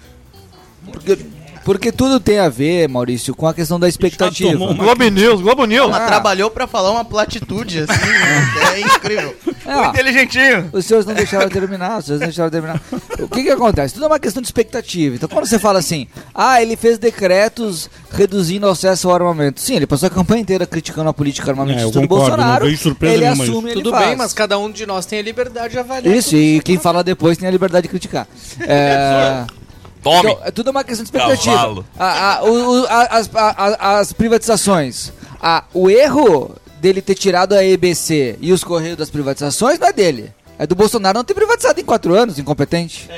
Porque, 0.91 1.17
porque 1.65 1.91
tudo 1.93 2.19
tem 2.21 2.39
a 2.39 2.49
ver, 2.49 2.89
Maurício, 2.89 3.35
com 3.35 3.47
a 3.47 3.55
questão 3.55 3.79
da 3.79 3.89
expectativa. 3.89 4.57
uma- 4.65 4.75
Globo 4.75 5.05
News, 5.09 5.41
Globo 5.41 5.65
News. 5.65 5.89
Ela 5.89 6.07
trabalhou 6.07 6.51
pra 6.51 6.67
falar 6.67 6.91
uma 6.91 7.05
platitude, 7.05 7.81
assim, 7.89 8.07
né? 8.07 8.75
É 8.75 8.81
incrível. 8.81 9.37
É, 9.65 9.77
ó, 9.77 9.91
Inteligentinho. 9.91 10.69
Os 10.73 10.85
senhores 10.85 11.07
não 11.07 11.15
deixaram 11.15 11.49
terminar, 11.49 11.99
os 12.01 12.05
senhores 12.07 12.21
não 12.21 12.27
deixaram 12.27 12.51
terminar. 12.51 12.81
O 13.21 13.29
que 13.29 13.45
que 13.45 13.51
acontece? 13.51 13.95
Tudo 13.95 14.07
é 14.07 14.09
uma 14.09 14.19
questão 14.19 14.43
de 14.43 14.49
expectativa. 14.49 15.15
Então 15.15 15.29
quando 15.29 15.47
você 15.47 15.57
fala 15.57 15.79
assim, 15.79 16.09
ah, 16.35 16.61
ele 16.61 16.75
fez 16.75 16.99
decretos 16.99 17.89
reduzindo 18.13 18.67
o 18.67 18.71
acesso 18.71 19.09
ao 19.09 19.15
armamento. 19.15 19.61
Sim, 19.61 19.77
ele 19.77 19.87
passou 19.87 20.09
a 20.09 20.11
campanha 20.11 20.41
inteira 20.43 20.67
criticando 20.67 21.09
a 21.11 21.15
política 21.15 21.49
armamentista 21.53 21.97
É, 21.97 22.03
do 22.03 22.09
Bolsonaro. 22.09 22.65
não 22.65 22.71
vejo 22.71 22.83
surpresa 22.83 23.15
ele 23.15 23.25
assume, 23.27 23.71
ele 23.71 23.83
Tudo 23.83 23.93
faz. 23.93 24.07
bem, 24.09 24.17
mas 24.17 24.33
cada 24.33 24.59
um 24.59 24.69
de 24.69 24.85
nós 24.85 25.07
tem 25.07 25.21
a 25.21 25.23
liberdade 25.23 25.75
de 25.75 25.79
avaliar. 25.79 26.13
Isso, 26.17 26.35
e 26.35 26.61
quem 26.63 26.77
fala 26.77 27.05
depois 27.05 27.39
tem 27.39 27.47
a 27.47 27.53
liberdade 27.53 27.83
de 27.85 27.89
criticar. 27.89 28.27
É... 28.67 29.45
Tome. 30.03 30.19
Então, 30.33 30.39
é 30.45 30.51
tudo 30.51 30.71
uma 30.71 30.83
questão 30.85 31.05
de 31.05 31.09
expectativa. 31.09 31.85
A- 31.99 32.37
a- 32.39 32.45
o- 32.45 32.87
a- 32.87 33.09
as, 33.19 33.31
as 33.79 34.13
privatizações. 34.13 35.13
A- 35.41 35.65
o 35.73 35.89
erro 35.91 36.55
dele 36.81 37.01
ter 37.01 37.15
tirado 37.15 37.53
a 37.55 37.65
EBC 37.65 38.37
e 38.41 38.53
os 38.53 38.65
correios 38.65 38.97
das 38.97 39.11
privatizações 39.11 39.79
não 39.79 39.87
é 39.89 39.93
dele. 39.93 40.33
É 40.59 40.67
do 40.67 40.75
Bolsonaro 40.77 41.19
não 41.19 41.25
ter 41.25 41.35
privatizado 41.35 41.81
em 41.81 41.85
quatro 41.85 42.15
anos, 42.15 42.39
incompetente. 42.39 43.09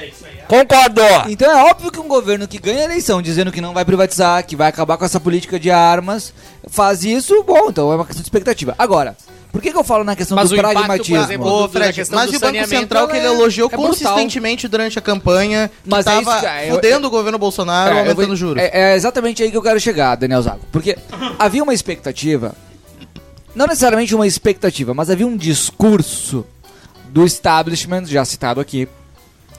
Concordo. 0.48 1.00
Então 1.28 1.50
é 1.50 1.70
óbvio 1.70 1.90
que 1.90 1.98
um 2.00 2.08
governo 2.08 2.46
que 2.46 2.58
ganha 2.58 2.80
a 2.80 2.84
eleição 2.84 3.20
dizendo 3.20 3.50
que 3.52 3.60
não 3.60 3.74
vai 3.74 3.84
privatizar, 3.84 4.46
que 4.46 4.54
vai 4.56 4.68
acabar 4.68 4.96
com 4.96 5.04
essa 5.04 5.18
política 5.20 5.58
de 5.58 5.70
armas, 5.70 6.32
faz 6.68 7.04
isso, 7.04 7.42
bom, 7.42 7.68
então 7.70 7.90
é 7.92 7.96
uma 7.96 8.04
questão 8.06 8.22
de 8.22 8.26
expectativa. 8.26 8.74
Agora, 8.78 9.16
por 9.54 9.62
que, 9.62 9.70
que 9.70 9.78
eu 9.78 9.84
falo 9.84 10.02
na 10.02 10.16
questão 10.16 10.34
Mas 10.34 10.48
do 10.48 10.56
impacto, 10.56 10.72
pragmatismo? 10.74 11.16
exemplo, 11.16 11.62
do- 11.62 11.68
Fred, 11.68 11.92
questão 11.94 12.18
mas 12.18 12.28
do 12.28 12.34
e 12.34 12.36
o 12.36 12.40
Banco 12.40 12.66
Central 12.66 13.06
que 13.06 13.16
ele 13.16 13.24
é- 13.26 13.28
elogiou 13.30 13.68
é 13.68 13.76
brutal. 13.76 13.86
consistentemente 13.88 14.66
durante 14.66 14.98
a 14.98 15.00
campanha, 15.00 15.68
que 15.84 15.88
Mas 15.88 16.04
é 16.08 16.66
é, 16.66 16.70
fudendo 16.72 17.06
o 17.06 17.10
governo 17.10 17.38
Bolsonaro, 17.38 17.90
É, 17.90 17.94
eu 17.94 17.98
aumentando 18.00 18.26
vou- 18.26 18.36
juros. 18.36 18.60
É, 18.60 18.92
é 18.92 18.96
exatamente 18.96 19.44
aí 19.44 19.52
que 19.52 19.56
eu 19.56 19.62
quero 19.62 19.78
chegar, 19.78 20.16
Daniel 20.16 20.42
Zago. 20.42 20.60
Porque 20.72 20.98
havia 21.38 21.62
uma 21.62 21.72
expectativa, 21.72 22.52
não 23.54 23.68
necessariamente 23.68 24.12
uma 24.12 24.26
expectativa, 24.26 24.92
mas 24.92 25.08
havia 25.08 25.24
um 25.26 25.36
discurso 25.36 26.44
do 27.10 27.24
establishment, 27.24 28.06
já 28.06 28.24
citado 28.24 28.60
aqui, 28.60 28.88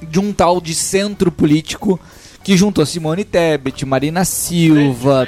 de 0.02 0.20
um 0.20 0.34
tal 0.34 0.60
de 0.60 0.76
centro 0.76 1.32
político 1.32 1.98
que 2.44 2.58
juntou 2.58 2.86
Simone 2.86 3.24
Tebet, 3.24 3.86
Marina 3.86 4.24
Silva, 4.26 5.26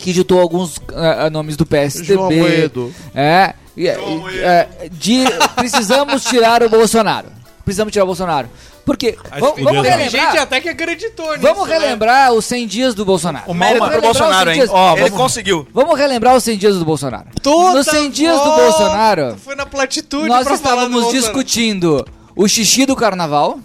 que 0.00 0.12
juntou 0.12 0.40
alguns 0.40 0.76
ah, 0.94 1.28
nomes 1.30 1.56
do 1.56 1.64
PSDB. 1.66 2.14
João 2.14 2.32
Moedo. 2.32 2.94
É, 3.14 3.54
e- 3.76 3.84
e- 3.86 4.38
é, 4.40 4.68
de 4.90 5.24
precisamos 5.56 6.24
tirar 6.24 6.62
o 6.62 6.68
Bolsonaro. 6.68 7.28
Precisamos 7.64 7.92
tirar 7.92 8.04
o 8.04 8.06
Bolsonaro. 8.06 8.48
Porque 8.84 9.16
vamos, 9.38 9.62
vamos 9.62 9.82
Tem 9.82 9.92
gente 10.00 10.10
relembrar, 10.16 10.42
até 10.42 10.60
que 10.60 10.68
acreditou 10.68 11.28
nisso. 11.30 11.40
vamos 11.40 11.68
né? 11.68 11.78
relembrar 11.78 12.32
os 12.32 12.44
100 12.44 12.66
dias 12.66 12.94
do 12.96 13.04
Bolsonaro. 13.04 13.44
O 13.48 13.54
Mérito 13.54 13.78
pro 13.78 13.88
relembrar 13.90 14.12
Bolsonaro, 14.12 14.50
os 14.50 14.56
100 14.56 14.64
hein? 14.64 14.70
Ó, 14.72 14.92
Ele 14.96 15.00
ele 15.02 15.10
conseguiu. 15.10 15.68
Vamos 15.72 15.96
relembrar 15.96 16.34
os 16.34 16.42
100 16.42 16.58
dias 16.58 16.76
do 16.76 16.84
Bolsonaro. 16.84 17.26
Toda 17.40 17.74
Nos 17.74 17.86
100 17.86 18.10
dias 18.10 18.36
do 18.40 18.50
Bolsonaro, 18.50 19.36
Foi 19.38 19.54
na 19.54 19.64
platitude 19.66 20.28
nós 20.28 20.44
pra 20.44 20.56
falar 20.56 20.56
do 20.56 20.56
estávamos 20.56 21.02
Bolsonaro. 21.04 21.22
discutindo 21.22 22.04
o 22.34 22.48
xixi 22.48 22.84
do 22.84 22.96
carnaval. 22.96 23.60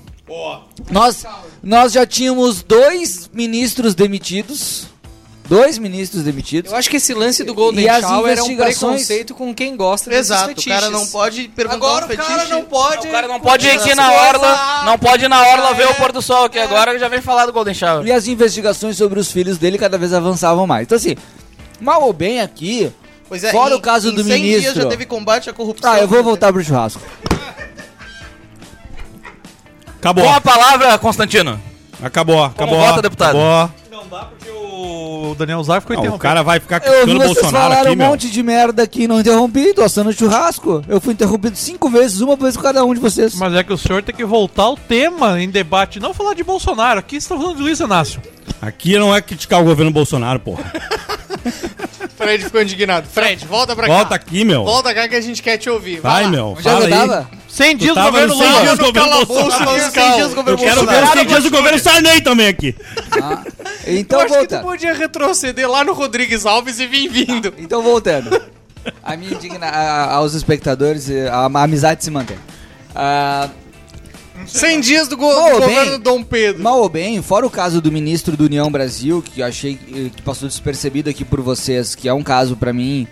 Nós, 0.92 1.26
nós 1.64 1.94
já 1.94 2.06
tínhamos 2.06 2.62
dois 2.62 3.28
ministros 3.34 3.96
demitidos. 3.96 4.86
Dois 5.48 5.78
ministros 5.78 6.24
demitidos. 6.24 6.72
Eu 6.72 6.78
acho 6.78 6.90
que 6.90 6.98
esse 6.98 7.14
lance 7.14 7.44
do 7.44 7.54
Golden 7.54 7.86
E 7.86 8.02
Shower 8.02 8.32
era 8.32 8.44
um 8.44 8.46
investigações- 8.52 8.78
preconceito 9.06 9.34
com 9.34 9.54
quem 9.56 9.76
gosta 9.78 10.10
desses 10.10 10.32
Exato, 10.32 10.60
o 10.60 10.66
cara 10.66 10.90
não 10.90 11.08
pode 11.08 11.48
perguntar 11.50 11.76
Agora 11.78 12.06
um 12.06 12.10
o 12.14 12.18
cara 12.18 12.48
não 12.48 12.64
pode... 12.64 13.08
O 13.08 13.12
cara 13.12 13.28
não 13.28 13.40
pode 13.40 13.66
ir 13.66 13.72
aqui 13.72 13.96
na 13.96 14.12
orla, 14.12 14.84
não 14.86 15.00
pode 15.00 15.24
ir 15.26 15.28
na 15.30 15.42
orla 15.42 15.74
ver 15.74 15.88
o 15.88 15.94
pôr 15.96 16.12
do 16.12 16.22
sol, 16.22 16.50
que 16.50 16.60
agora 16.60 16.98
já 17.00 17.08
vem 17.08 17.22
falar 17.22 17.46
do 17.46 17.54
Golden 17.54 17.74
Shower. 17.74 18.06
E 18.06 18.12
as 18.12 18.28
investigações 18.28 18.98
sobre 18.98 19.20
os 19.20 19.32
filhos 19.32 19.58
dele 19.58 19.78
cada 19.78 19.98
vez 19.98 20.12
avançavam 20.14 20.68
mais. 20.68 20.84
Então, 20.84 20.98
assim, 20.98 21.16
mal 21.80 22.04
ou 22.04 22.12
bem 22.14 22.42
aqui. 22.42 22.92
Pois 23.30 23.44
é, 23.44 23.52
Fora 23.52 23.74
em- 23.74 23.78
o 23.78 23.82
caso 23.82 24.12
do 24.12 24.24
100 24.24 24.42
dias 24.42 24.62
ministro. 24.62 24.84
já 24.84 24.90
teve 24.90 25.06
combate 25.06 25.50
à 25.50 25.54
corrupção. 25.54 25.92
Ah, 25.92 26.00
eu 26.00 26.08
vou 26.08 26.24
voltar 26.24 26.52
pro 26.52 26.64
churrasco. 26.64 27.02
Acabou. 30.00 30.24
Com 30.26 30.34
a 30.34 30.42
palavra, 30.42 30.98
Constantino. 30.98 31.60
Acabou, 32.02 32.44
acabou. 32.44 32.78
vota, 32.80 33.02
deputado? 33.02 33.38
Acabou. 33.38 33.87
Não 33.98 34.08
dá 34.08 34.26
porque 34.26 34.48
o 34.52 35.34
Daniel 35.36 35.64
Zar 35.64 35.82
ficou 35.82 35.96
Não, 35.96 36.14
o 36.14 36.20
cara 36.20 36.44
vai 36.44 36.60
ficar 36.60 36.80
criticando 36.80 37.16
o 37.16 37.18
vocês 37.18 37.34
Bolsonaro 37.34 37.64
falaram 37.64 37.82
aqui, 37.82 37.92
um 37.92 37.96
meu. 37.96 38.08
monte 38.10 38.30
de 38.30 38.44
merda 38.44 38.84
aqui 38.84 39.08
não 39.08 39.20
interrompi, 39.20 39.74
tô 39.74 39.82
assando 39.82 40.14
churrasco. 40.14 40.84
Eu 40.88 41.02
fui 41.02 41.14
interrompido 41.14 41.56
cinco 41.58 41.90
vezes, 41.90 42.22
uma 42.22 42.36
vez 42.36 42.56
com 42.56 42.62
cada 42.62 42.86
um 42.86 42.94
de 42.94 43.00
vocês. 43.00 43.34
Mas 43.34 43.56
é 43.56 43.64
que 43.64 43.74
o 43.74 43.78
senhor 43.78 44.04
tem 44.04 44.14
que 44.14 44.24
voltar 44.24 44.64
ao 44.64 44.78
tema 44.78 45.42
em 45.42 45.50
debate, 45.50 46.00
não 46.00 46.14
falar 46.14 46.36
de 46.36 46.44
Bolsonaro. 46.44 47.00
Aqui 47.00 47.20
você 47.20 47.28
tá 47.28 47.36
falando 47.36 47.56
de 47.58 47.64
Luiz 47.64 47.80
Inácio. 47.80 48.22
Aqui 48.62 49.00
não 49.00 49.16
é 49.16 49.20
criticar 49.20 49.62
o 49.62 49.66
governo 49.66 49.92
Bolsonaro, 49.92 50.40
porra. 50.42 50.72
Fred 52.18 52.44
ficou 52.44 52.62
indignado. 52.62 53.08
Fred, 53.08 53.46
volta 53.46 53.76
pra 53.76 53.86
Volta 53.88 54.10
cá. 54.10 54.16
aqui, 54.16 54.44
meu. 54.44 54.64
Volta 54.64 54.92
cá 54.94 55.08
que 55.08 55.16
a 55.16 55.22
gente 55.22 55.42
quer 55.44 55.58
te 55.58 55.70
ouvir. 55.70 56.00
Vai, 56.02 56.24
lá. 56.24 56.30
meu. 56.30 56.58
Aí. 56.58 56.90
tava? 56.90 57.30
100 57.48 57.78
dias 57.78 57.96
do 57.96 58.02
governo 58.04 58.28
no 58.36 58.42
100 58.42 58.50
Lula. 58.50 58.62
dias 58.62 58.78
do 58.80 58.86
governo 58.86 59.26
Bolsonaro. 59.26 59.72
Eu 59.78 60.58
quero 60.58 60.86
ver 60.86 61.04
os 61.04 61.10
100 61.12 61.26
dias 61.28 61.44
do 61.44 61.52
governo 61.52 61.80
Sarney 61.80 62.22
também 62.22 62.48
aqui. 62.48 62.76
Ah, 63.22 63.44
Eu 63.86 63.98
então 63.98 64.20
acho 64.20 64.28
que 64.34 64.48
tu 64.48 64.50
volta. 64.56 64.60
podia 64.68 64.94
retroceder 64.94 65.70
lá 65.70 65.84
no 65.84 65.94
Rodrigues 65.94 66.46
Alves 66.46 66.80
e 66.80 66.88
vir 66.88 67.08
vindo. 67.08 67.54
Então 67.58 67.82
voltando. 67.84 68.42
A 69.04 69.16
minha 69.16 69.34
indigna 69.34 69.68
a- 69.68 70.14
aos 70.16 70.34
espectadores, 70.34 71.10
a, 71.32 71.46
a 71.46 71.64
amizade 71.64 72.04
se 72.04 72.10
mantém. 72.12 72.38
Ah, 72.96 73.50
100 74.48 74.80
dias 74.82 75.08
do, 75.08 75.18
go 75.18 75.26
Mal 75.28 75.36
do 75.50 75.54
ou 75.56 75.60
bem? 75.68 75.70
governo 75.76 76.00
Dom 76.00 76.24
Pedro. 76.24 76.64
Mal 76.64 76.80
ou 76.80 76.90
bem, 76.90 77.22
fora 77.22 77.46
o 77.46 77.50
caso 77.50 77.82
do 77.82 77.92
ministro 77.92 78.36
do 78.38 78.46
União 78.46 78.72
Brasil, 78.72 79.22
que 79.22 79.42
eu 79.42 79.46
achei 79.46 79.78
eh, 79.94 80.10
que 80.16 80.22
passou 80.22 80.48
despercebido 80.48 81.10
aqui 81.10 81.24
por 81.26 81.42
vocês, 81.42 81.94
que 81.96 82.08
é 82.08 82.14
um 82.14 82.24
caso 82.24 82.56
pra 82.56 82.72
mim 82.74 83.08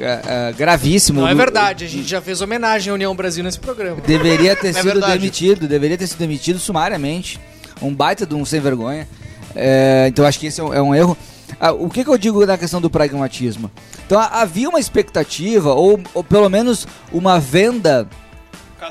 eh, 0.00 0.20
eh, 0.26 0.54
gravíssimo. 0.56 1.20
Não 1.20 1.28
é 1.28 1.34
verdade, 1.34 1.84
a 1.84 1.88
gente 1.88 2.08
já 2.08 2.20
fez 2.20 2.40
homenagem 2.40 2.90
à 2.90 2.94
União 2.94 3.14
Brasil 3.14 3.44
nesse 3.44 3.58
programa. 3.60 4.00
Deveria 4.06 4.54
ter 4.56 4.68
É 4.68 4.72
sido 4.72 4.84
verdade. 4.84 5.12
demitido, 5.18 5.68
deveria 5.68 5.98
ter 5.98 6.06
sido 6.06 6.18
demitido 6.18 6.58
sumariamente. 6.58 7.38
Um 7.80 7.94
baita 7.94 8.24
de 8.24 8.34
um 8.34 8.44
sem 8.44 8.60
vergonha. 8.60 9.08
É, 9.54 10.06
então 10.08 10.24
acho 10.24 10.38
que 10.38 10.46
esse 10.46 10.60
é 10.60 10.64
um, 10.64 10.72
é 10.72 10.80
um 10.80 10.94
erro. 10.94 11.16
Ah, 11.60 11.72
o 11.72 11.90
que, 11.90 12.02
que 12.02 12.08
eu 12.10 12.16
digo 12.16 12.44
na 12.46 12.56
questão 12.56 12.80
do 12.80 12.88
pragmatismo? 12.88 13.70
Então 14.06 14.18
ha- 14.18 14.40
havia 14.40 14.68
uma 14.68 14.80
expectativa, 14.80 15.74
ou, 15.74 16.00
ou 16.14 16.24
pelo 16.24 16.48
menos 16.48 16.86
uma 17.12 17.38
venda 17.38 18.08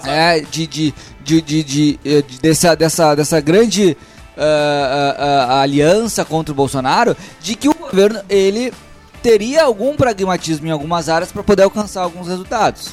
é, 0.06 0.40
de, 0.42 0.68
de, 0.68 0.94
de, 1.24 1.42
de, 1.42 1.64
de- 1.64 2.00
eh, 2.06 2.22
de- 2.22 2.40
dessa, 2.40 2.76
dessa, 2.76 3.16
dessa 3.16 3.40
grande 3.42 3.98
ah, 4.38 5.16
ah, 5.18 5.26
ah, 5.56 5.62
aliança 5.62 6.24
contra 6.26 6.52
o 6.52 6.56
Bolsonaro, 6.56 7.16
de 7.42 7.56
que 7.56 7.70
o 7.70 7.74
governo 7.74 8.20
ele 8.30 8.74
teria 9.22 9.64
algum 9.64 9.96
pragmatismo 9.96 10.68
em 10.68 10.72
algumas 10.72 11.08
áreas 11.10 11.32
para 11.32 11.44
poder 11.44 11.64
alcançar 11.64 12.02
alguns 12.02 12.28
resultados. 12.28 12.90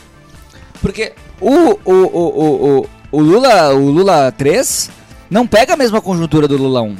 Porque 0.80 1.12
o, 1.40 1.50
o, 1.50 1.78
o, 1.84 1.92
o, 1.92 2.78
o, 2.80 2.86
o 3.12 3.20
Lula 3.20 3.72
o 3.74 3.90
Lula 3.90 4.30
3 4.36 4.90
não 5.30 5.46
pega 5.46 5.74
a 5.74 5.76
mesma 5.76 6.00
conjuntura 6.00 6.46
do 6.46 6.56
Lula 6.56 6.82
1. 6.82 6.96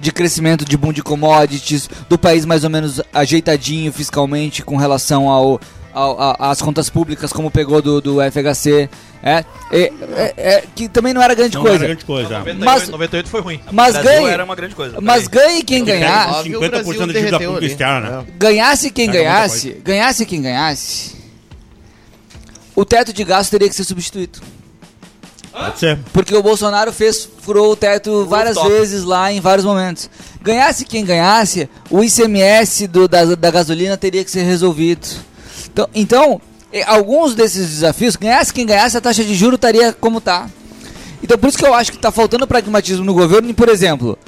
De 0.00 0.10
crescimento 0.10 0.64
de 0.64 0.76
boom 0.76 0.92
de 0.92 1.02
commodities, 1.02 1.88
do 2.08 2.18
país 2.18 2.44
mais 2.44 2.64
ou 2.64 2.70
menos 2.70 3.00
ajeitadinho 3.14 3.92
fiscalmente 3.92 4.62
com 4.62 4.76
relação 4.76 5.28
ao, 5.28 5.60
ao- 5.92 6.20
a- 6.20 6.50
às 6.50 6.60
contas 6.62 6.88
públicas, 6.90 7.32
como 7.32 7.50
pegou 7.50 7.80
do, 7.82 8.00
do 8.00 8.20
FHC. 8.20 8.88
É, 9.24 9.44
é, 9.70 9.92
é, 10.16 10.34
é, 10.36 10.64
que 10.74 10.88
também 10.88 11.14
não 11.14 11.22
era 11.22 11.32
grande 11.32 11.54
Não 11.54 11.62
coisa. 11.62 11.76
era 11.76 11.86
grande 11.86 12.04
coisa. 12.04 12.38
98, 12.40 12.64
Mas- 12.64 12.88
98 12.88 13.28
foi 13.28 13.40
ruim. 13.40 13.60
Mas 13.70 13.96
ganhe, 13.96 14.26
era 14.26 14.42
uma 14.44 14.56
grande 14.56 14.74
coisa. 14.74 15.00
mas 15.00 15.28
ganhe 15.28 15.62
quem 15.62 15.84
ganhar. 15.84 16.28
Ah, 16.28 16.38
Óbvio, 16.38 16.58
o 16.58 16.62
50% 16.62 16.70
Brasil 16.84 17.06
da 17.06 17.12
dívida 17.12 17.38
pública 17.38 17.66
externa, 17.66 18.10
né? 18.10 18.24
Ganhasse 18.36 18.90
quem 18.90 19.08
ganhasse, 19.08 19.70
ganhasse 19.84 20.26
quem 20.26 20.42
ganhasse, 20.42 21.14
o 22.74 22.84
teto 22.84 23.12
de 23.12 23.22
gasto 23.22 23.50
teria 23.50 23.68
que 23.68 23.74
ser 23.76 23.84
substituído. 23.84 24.40
Pode 25.52 25.78
ser. 25.78 25.98
Porque 26.12 26.34
o 26.34 26.42
Bolsonaro 26.42 26.92
fez, 26.92 27.28
furou 27.42 27.72
o 27.72 27.76
teto 27.76 28.24
várias 28.26 28.54
top. 28.56 28.70
vezes 28.70 29.04
lá 29.04 29.30
em 29.30 29.40
vários 29.40 29.64
momentos. 29.66 30.08
Ganhasse 30.40 30.84
quem 30.84 31.04
ganhasse, 31.04 31.68
o 31.90 32.02
ICMS 32.02 32.88
do- 32.88 33.06
da, 33.06 33.24
da 33.36 33.50
gasolina 33.50 33.96
teria 33.96 34.24
que 34.24 34.30
ser 34.30 34.42
resolvido. 34.44 35.06
Então, 35.72 35.88
então, 35.94 36.40
alguns 36.86 37.34
desses 37.34 37.68
desafios, 37.68 38.16
ganhasse 38.16 38.52
quem 38.52 38.66
ganhasse, 38.66 38.96
a 38.96 39.00
taxa 39.00 39.24
de 39.24 39.34
juros 39.34 39.56
estaria 39.56 39.92
como 39.92 40.18
está. 40.18 40.48
Então 41.22 41.38
por 41.38 41.48
isso 41.48 41.58
que 41.58 41.64
eu 41.64 41.74
acho 41.74 41.90
que 41.90 41.98
está 41.98 42.10
faltando 42.10 42.46
pragmatismo 42.46 43.04
no 43.04 43.14
governo, 43.14 43.54
por 43.54 43.68
exemplo, 43.68 44.18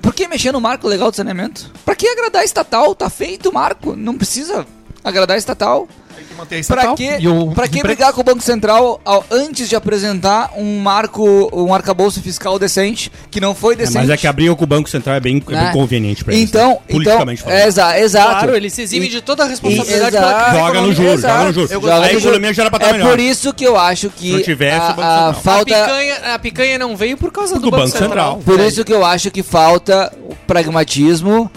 por 0.00 0.14
que 0.14 0.28
mexer 0.28 0.52
no 0.52 0.60
marco 0.60 0.86
legal 0.86 1.10
do 1.10 1.16
saneamento? 1.16 1.70
Para 1.84 1.96
que 1.96 2.06
agradar 2.06 2.44
estatal? 2.44 2.94
Tá 2.94 3.10
feito 3.10 3.48
o 3.48 3.54
marco, 3.54 3.96
não 3.96 4.16
precisa 4.16 4.66
agradar 5.02 5.36
estatal. 5.36 5.88
Tem 6.22 6.28
que 6.28 6.34
manter 6.34 6.60
a 6.60 6.64
Pra 6.64 6.76
estatal. 6.76 6.94
que, 6.94 7.28
o 7.28 7.50
pra 7.52 7.68
que 7.68 7.82
brigar 7.82 8.12
com 8.12 8.20
o 8.20 8.24
Banco 8.24 8.40
Central 8.42 9.00
ao- 9.04 9.24
antes 9.30 9.68
de 9.68 9.74
apresentar 9.76 10.52
um 10.56 10.78
marco, 10.80 11.50
um 11.52 11.74
arcabouço 11.74 12.20
fiscal 12.22 12.58
decente, 12.58 13.10
que 13.30 13.40
não 13.40 13.54
foi 13.54 13.74
É, 13.74 13.78
decente? 13.78 13.98
mas 13.98 14.10
é 14.10 14.16
que 14.16 14.26
abrir 14.26 14.54
com 14.54 14.64
o 14.64 14.66
Banco 14.66 14.88
Central 14.88 15.16
é 15.16 15.20
bem, 15.20 15.42
é 15.48 15.52
Né? 15.52 15.64
bem 15.64 15.72
conveniente 15.72 16.24
pra 16.24 16.34
eles. 16.34 16.48
Então, 16.48 16.70
né? 16.70 16.76
então 16.88 16.94
Politicamente 16.96 17.42
falando. 17.42 17.58
é, 17.58 17.66
exa 17.66 17.98
exato. 18.00 18.30
Claro, 18.30 18.56
ele 18.56 18.70
se 18.70 18.82
exime 18.82 19.06
E- 19.06 19.10
de 19.10 19.20
toda 19.20 19.44
a 19.44 19.46
responsabilidade 19.46 20.16
pela 20.16 20.52
Joga 20.52 20.80
no 20.80 20.92
juro, 20.92 21.18
joga 21.20 21.44
no 21.44 21.52
juro. 21.52 21.68
Eu 21.72 21.78
A 21.78 21.80
gosto 21.98 22.12
do 22.12 22.18
economia 22.18 22.54
já 22.54 22.62
era 22.62 22.70
pra 22.70 22.76
estar 22.78 22.88
É 22.90 22.92
melhor. 22.98 23.10
por 23.10 23.20
isso 23.20 23.52
que 23.52 23.64
eu 23.64 23.76
acho 23.76 24.10
que 24.10 24.42
tivesse, 24.42 24.80
a, 24.80 24.90
o 24.90 24.94
Banco 24.94 25.00
a 25.02 25.06
Central. 25.08 25.30
A 25.30 25.34
falta 25.34 25.64
picanha, 25.74 26.16
a 26.34 26.38
picanha 26.38 26.78
não 26.78 26.96
veio 26.96 27.16
por 27.16 27.32
causa 27.32 27.54
do, 27.56 27.62
Do 27.62 27.70
Banco 27.70 27.88
Central. 27.88 28.40
Por 28.44 28.60
isso 28.60 28.84
que 28.84 28.92
eu 28.92 29.04
acho 29.04 29.30
que 29.30 29.42
falta 29.42 30.12
o 30.28 30.34
pragmatismo 30.46 31.50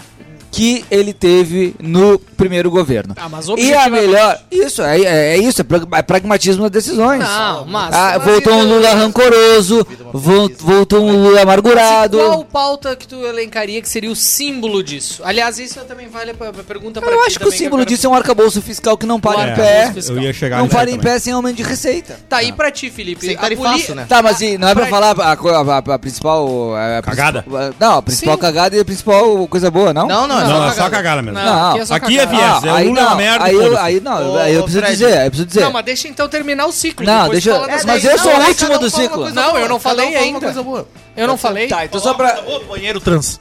que 0.56 0.86
ele 0.90 1.12
teve 1.12 1.74
no 1.78 2.18
primeiro 2.18 2.70
governo. 2.70 3.14
Ah, 3.18 3.28
mas 3.28 3.46
E 3.58 3.74
a 3.74 3.90
melhor. 3.90 4.38
Isso, 4.50 4.80
é, 4.80 4.98
é, 5.02 5.34
é 5.34 5.36
isso, 5.36 5.60
é, 5.60 5.98
é 5.98 6.02
pragmatismo 6.02 6.62
das 6.62 6.70
decisões. 6.70 7.20
Não, 7.20 7.66
mas- 7.66 7.94
Ah, 7.94 8.14
mas 8.16 8.24
voltou 8.24 8.54
um 8.54 8.62
Lula 8.66 8.88
rancoroso, 8.94 9.86
vol- 10.14 10.50
voltou 10.58 11.02
um 11.04 11.24
Lula 11.24 11.42
amargurado. 11.42 12.16
Qual 12.16 12.42
pauta 12.44 12.96
que 12.96 13.06
tu 13.06 13.16
elencaria 13.26 13.82
que 13.82 13.88
seria 13.88 14.10
o 14.10 14.16
símbolo 14.16 14.82
disso? 14.82 15.20
Aliás, 15.26 15.58
isso 15.58 15.78
também 15.80 16.08
vale 16.08 16.32
pra 16.32 16.50
pergunta 16.54 17.02
pra 17.02 17.10
Eu 17.12 17.22
acho 17.24 17.38
que 17.38 17.46
o 17.46 17.52
símbolo 17.52 17.82
quero- 17.84 17.90
disso 17.90 18.06
é 18.06 18.10
um 18.10 18.14
arcabouço 18.14 18.62
fiscal 18.62 18.96
que 18.96 19.04
não 19.04 19.20
para 19.20 19.34
Claro, 19.34 19.50
em 19.50 19.54
pé. 19.56 19.92
Eu 20.08 20.18
ia 20.22 20.32
chegar 20.32 20.58
Não 20.58 20.68
para 20.68 20.90
em 20.90 20.98
pé 20.98 21.18
sem 21.18 21.34
aumento 21.34 21.56
de 21.56 21.64
receita. 21.64 22.18
Tá, 22.30 22.42
e 22.42 22.50
pra 22.50 22.70
ti, 22.70 22.88
Felipe? 22.88 23.26
Sem 23.26 23.36
A 23.36 23.40
tarifaço, 23.40 23.86
poli- 23.88 23.94
né? 23.98 24.06
Tá, 24.08 24.22
mas 24.22 24.40
e 24.40 24.56
não 24.56 24.68
é 24.68 24.74
pra 24.74 24.86
Pra- 24.86 24.90
falar 24.90 25.20
a, 25.20 25.32
a- 25.32 25.92
a- 25.92 25.94
a 25.94 25.98
principal. 25.98 26.74
a- 26.74 26.98
a 26.98 27.02
Cagada? 27.02 27.44
não, 27.78 27.98
a 27.98 28.02
principal 28.02 28.36
Sim. 28.36 28.40
cagada 28.40 28.74
e 28.74 28.80
a 28.80 28.84
principal 28.86 29.46
coisa 29.48 29.70
boa, 29.70 29.92
não? 29.92 30.06
Não, 30.06 30.26
não, 30.26 30.45
é 30.50 30.58
Não, 30.58 30.60
só 30.66 30.68
é 30.70 30.74
só 30.74 30.90
cagada. 30.90 31.22
mesmo. 31.22 31.38
Não, 31.38 31.70
aqui 31.70 31.80
é 31.80 31.84
só 31.86 31.94
Aqui 31.94 32.18
é 32.18 32.26
viés, 32.26 32.64
é 32.64 32.70
aí 32.70 32.88
Lula 32.88 33.00
é 33.00 33.02
uma 33.02 33.10
não, 33.10 33.16
merda, 33.16 33.44
Aí 33.44 33.54
eu, 33.54 33.78
aí 33.78 34.00
não, 34.00 34.32
Ô, 34.34 34.38
aí 34.38 34.54
eu 34.54 34.62
preciso 34.62 34.82
Fred. 34.84 34.96
dizer, 34.98 35.16
eu 35.24 35.30
preciso 35.30 35.46
dizer. 35.46 35.60
Não, 35.60 35.72
mas 35.72 35.84
deixa 35.84 36.08
então 36.08 36.28
terminar 36.28 36.66
o 36.66 36.72
ciclo. 36.72 37.04
Não, 37.06 37.28
deixa- 37.28 37.66
das 37.66 37.84
mas 37.84 38.04
eu 38.04 38.18
sou 38.18 38.32
Não, 38.32 38.40
o 38.40 38.48
último 38.48 38.78
do 38.78 38.90
ciclo. 38.90 39.30
Não, 39.30 39.58
eu 39.58 39.68
não 39.68 39.78
falei 39.80 40.16
ainda. 40.16 40.40
coisa 40.40 40.62
boa. 40.62 40.88
Eu 41.16 41.26
não 41.26 41.36
falei. 41.36 41.66
Tá, 41.68 41.84
então 41.84 41.98
só 42.00 42.14
pra. 42.14 42.40
Ô, 42.46 42.60
banheiro 42.60 43.00
trans. 43.00 43.40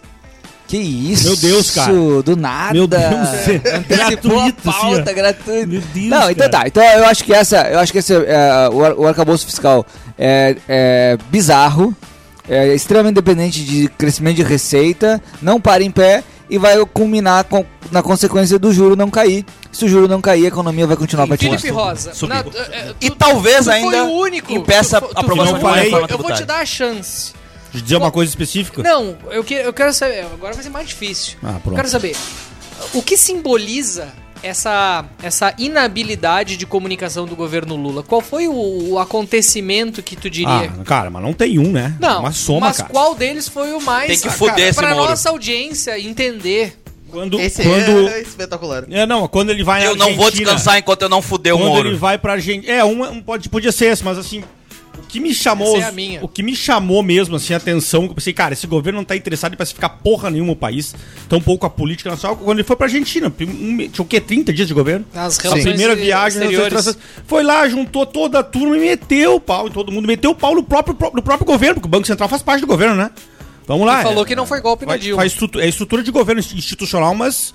Que 0.68 0.78
isso? 0.78 1.26
Meu 1.28 1.36
Deus, 1.36 1.70
cara. 1.72 1.94
Do 2.24 2.36
nada. 2.36 2.74
Meu 2.74 2.88
Deus, 2.88 3.02
é 3.04 3.76
a 3.76 3.80
gratuito, 3.80 4.68
assim, 4.68 4.82
pauta, 4.82 5.14
gratuito. 5.14 5.68
Meu 5.68 5.82
Deus, 5.94 6.08
Não, 6.08 6.32
então 6.32 6.50
cara. 6.50 6.64
tá. 6.64 6.68
Então 6.68 6.84
eu 6.84 7.06
acho 7.06 7.24
que 7.24 7.32
essa. 7.34 7.62
Eu 7.70 7.78
acho 7.80 7.92
que 7.92 8.00
esse, 8.00 8.14
é, 8.16 8.70
o, 8.72 8.84
ar- 8.84 8.94
o 8.98 9.08
arcabouço 9.08 9.46
fiscal 9.46 9.86
é, 10.18 10.56
é 10.68 11.18
bizarro, 11.30 11.96
é 12.50 12.74
extremamente 12.74 13.14
dependente 13.16 13.64
de 13.64 13.88
crescimento 13.90 14.38
de 14.38 14.44
receita, 14.44 15.22
não 15.40 15.62
para 15.62 15.84
em 15.84 15.92
pé 15.92 16.24
e 16.50 16.58
vai 16.58 16.84
culminar 16.86 17.44
com- 17.46 17.66
na 17.92 18.02
consequência 18.02 18.58
do 18.60 18.72
juro 18.74 18.96
não 18.96 19.10
cair. 19.10 19.46
Se 19.72 19.86
o 19.86 19.90
juro 19.90 20.08
não 20.08 20.22
cair, 20.22 20.46
a 20.46 20.48
economia 20.48 20.88
vai 20.88 20.96
continuar 20.96 21.28
patinando. 21.28 21.60
Felipe 21.60 21.78
Rosa. 21.78 22.14
Na- 22.28 22.40
é, 22.40 22.40
é, 22.90 22.96
E 23.02 23.10
tu- 23.10 23.16
talvez 23.16 23.58
tu 23.60 23.64
foi 23.66 23.74
ainda 23.74 24.04
o 24.06 24.12
único. 24.20 24.52
impeça 24.54 25.02
Tu- 25.02 25.08
tu- 25.08 25.18
a 25.18 25.22
aprovação 25.22 25.58
de 25.58 25.64
uma 25.64 25.70
falei, 25.70 25.84
reforma 25.86 26.08
Eu 26.10 26.18
vou 26.18 26.32
te 26.34 26.46
dar 26.46 26.60
a 26.60 26.66
chance 26.66 27.34
De 27.74 27.82
dizer 27.82 27.98
uma 27.98 28.12
coisa 28.12 28.30
específica? 28.30 28.82
Não, 28.82 29.18
eu, 29.32 29.44
que, 29.44 29.54
eu 29.54 29.74
quero 29.74 29.92
saber. 29.94 30.22
Agora 30.34 30.54
vai 30.54 30.64
ser 30.64 30.70
mais 30.70 30.88
difícil. 30.88 31.38
Ah, 31.44 31.58
Eu 31.66 31.74
quero 31.74 31.90
saber. 31.90 32.16
O 32.94 33.02
que 33.02 33.18
simboliza 33.18 34.08
essa, 34.46 35.06
essa 35.22 35.54
inabilidade 35.58 36.56
de 36.56 36.66
comunicação 36.66 37.26
do 37.26 37.36
governo 37.36 37.76
Lula? 37.76 38.04
Qual 38.04 38.22
foi 38.22 38.48
o, 38.48 38.92
o 38.92 39.00
acontecimento 39.00 40.04
que 40.04 40.16
tu 40.16 40.30
diria? 40.30 40.72
Ah, 40.80 40.84
cara, 40.84 41.10
mas 41.10 41.24
não 41.24 41.34
tem 41.34 41.58
um, 41.58 41.72
né? 41.72 41.96
Não, 42.00 42.20
Uma 42.20 42.32
soma, 42.32 42.68
mas 42.68 42.78
cara. 42.78 42.90
qual 42.90 43.16
deles 43.16 43.48
foi 43.48 43.74
o 43.74 43.82
mais... 43.82 44.08
Tem 44.08 44.32
que 44.32 44.38
cara, 44.38 44.62
esse 44.62 44.80
Pra 44.80 44.94
Moro. 44.94 45.10
nossa 45.10 45.30
audiência 45.30 46.00
entender. 46.00 46.78
Quando, 47.10 47.40
Esse 47.40 47.64
quando... 47.64 48.10
é 48.10 48.22
espetacular. 48.22 48.84
É, 48.90 49.06
não, 49.06 49.26
quando 49.28 49.50
ele 49.50 49.64
vai 49.64 49.80
na 49.80 49.86
Eu 49.86 49.96
não 49.96 50.16
vou 50.16 50.30
descansar 50.30 50.78
enquanto 50.78 51.04
eu 51.04 51.10
não 51.10 51.22
fuder 51.22 51.56
o 51.56 51.58
Quando 51.58 51.70
Moro. 51.70 51.88
ele 51.88 51.98
vai 51.98 52.18
pra 52.18 52.34
Argentina... 52.34 52.72
É, 52.72 52.84
um, 52.84 53.04
um 53.04 53.22
pode, 53.22 53.48
podia 53.48 53.72
ser 53.72 53.86
esse, 53.86 54.04
mas 54.04 54.18
assim... 54.18 54.44
O 55.06 55.08
que 55.16 55.20
me 55.20 55.34
chamou... 55.34 55.78
Essa 55.78 55.86
é 55.86 55.90
a 55.90 55.92
minha. 55.92 56.24
O 56.24 56.28
que 56.28 56.44
me 56.44 56.56
chamou 56.56 57.02
mesmo, 57.02 57.36
assim, 57.36 57.54
a 57.54 57.58
atenção... 57.58 58.02
que 58.06 58.12
Eu 58.12 58.16
pensei, 58.16 58.34
cara, 58.34 58.54
esse 58.54 58.68
governo 58.68 58.98
não 59.00 59.06
tá 59.06 59.16
interessado 59.16 59.54
em 59.54 59.58
pacificar 59.58 60.00
porra 60.04 60.30
nenhuma 60.30 60.54
o 60.54 60.56
país. 60.56 60.94
Tão 61.30 61.40
pouco 61.40 61.66
a 61.66 61.70
política 61.70 62.10
nacional. 62.10 62.36
Quando 62.38 62.58
ele 62.60 62.68
foi 62.68 62.76
pra 62.76 62.88
Argentina, 62.88 63.28
um, 63.28 63.78
tinha 63.88 64.04
o 64.04 64.06
quê? 64.06 64.20
30 64.20 64.52
dias 64.52 64.68
de 64.68 64.74
governo? 64.74 65.06
As 65.14 65.40
A 65.46 65.52
primeira 65.52 65.96
viagem 65.96 66.42
exteriores. 66.42 66.98
foi 67.26 67.44
lá, 67.44 67.68
juntou 67.70 68.06
toda 68.06 68.40
a 68.40 68.44
turma 68.44 68.76
e 68.78 68.80
meteu 68.82 69.36
o 69.36 69.40
pau 69.40 69.68
em 69.68 69.72
todo 69.72 69.92
mundo. 69.92 70.08
Meteu 70.08 70.32
o 70.32 70.36
pau 70.36 70.54
no 70.56 70.64
próprio, 70.64 70.98
no 71.14 71.22
próprio 71.22 71.46
governo, 71.46 71.76
porque 71.76 71.88
o 71.88 71.92
Banco 71.92 72.08
Central 72.08 72.28
faz 72.28 72.42
parte 72.42 72.62
do 72.62 72.68
governo, 72.68 72.96
né? 72.96 73.12
Vamos 73.68 73.88
lá. 73.88 74.02
E 74.02 74.04
falou 74.04 74.24
é- 74.24 74.28
que 74.28 74.36
não 74.36 74.46
foi 74.46 74.62
golpe 74.62 74.86
vai- 74.86 75.00
Dilma. 75.00 75.22
faz 75.22 75.32
estrutu- 75.32 75.60
é 75.60 75.68
estrutura 75.68 76.04
de 76.04 76.12
governo 76.12 76.40
institucional, 76.40 77.16
mas 77.16 77.54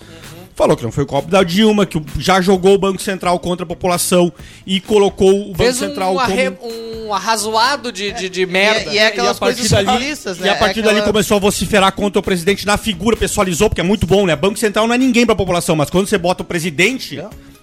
falou 0.55 0.77
que 0.77 0.83
não 0.83 0.93
foi 0.93 1.05
o 1.05 1.07
golpe 1.07 1.31
da 1.31 1.43
Dilma, 1.43 1.87
que 1.87 2.01
já 2.19 2.41
jogou 2.41 2.75
o 2.75 2.79
Banco 2.79 3.01
Central 3.01 3.39
contra 3.39 3.65
a 3.65 3.67
população 3.67 4.33
e 4.67 4.81
colocou 4.81 5.31
o 5.43 5.45
Banco 5.53 5.57
Fez 5.59 5.77
Central 5.77 6.13
um, 6.15 6.19
como... 6.19 6.33
arre- 6.33 6.53
um 6.63 7.15
arrazoado 7.15 7.91
de, 7.91 8.13
de, 8.13 8.29
de 8.29 8.47
merda. 8.47 8.93
E 8.93 8.99
é 8.99 9.07
aquelas 9.09 9.37
E 9.37 9.39
a 9.39 9.41
partir 9.41 9.57
coisas 9.69 9.85
dali- 9.87 10.41
né? 10.41 10.47
E 10.47 10.49
a 10.51 10.55
partir 10.57 10.81
É 10.81 10.83
dali 10.83 10.97
aquela- 10.99 11.13
começou 11.13 11.37
a 11.37 11.41
vociferar 11.41 11.93
contra 11.93 12.21
o 12.21 12.23
presidente 12.23 12.67
na 12.67 12.77
figura, 12.77 13.17
pessoalizou, 13.17 13.69
porque 13.69 13.81
é 13.81 13.85
muito 13.85 14.07
bom, 14.07 14.27
né? 14.27 14.37
Banco 14.37 14.59
Central 14.59 14.87
não 14.87 14.95
é 14.95 14.99
ninguém 14.99 15.25
pra 15.27 15.35
população, 15.35 15.75
mas 15.77 15.89
quando 15.91 16.07
você 16.07 16.19
bota 16.19 16.43
o 16.43 16.47
presidente. 16.47 17.21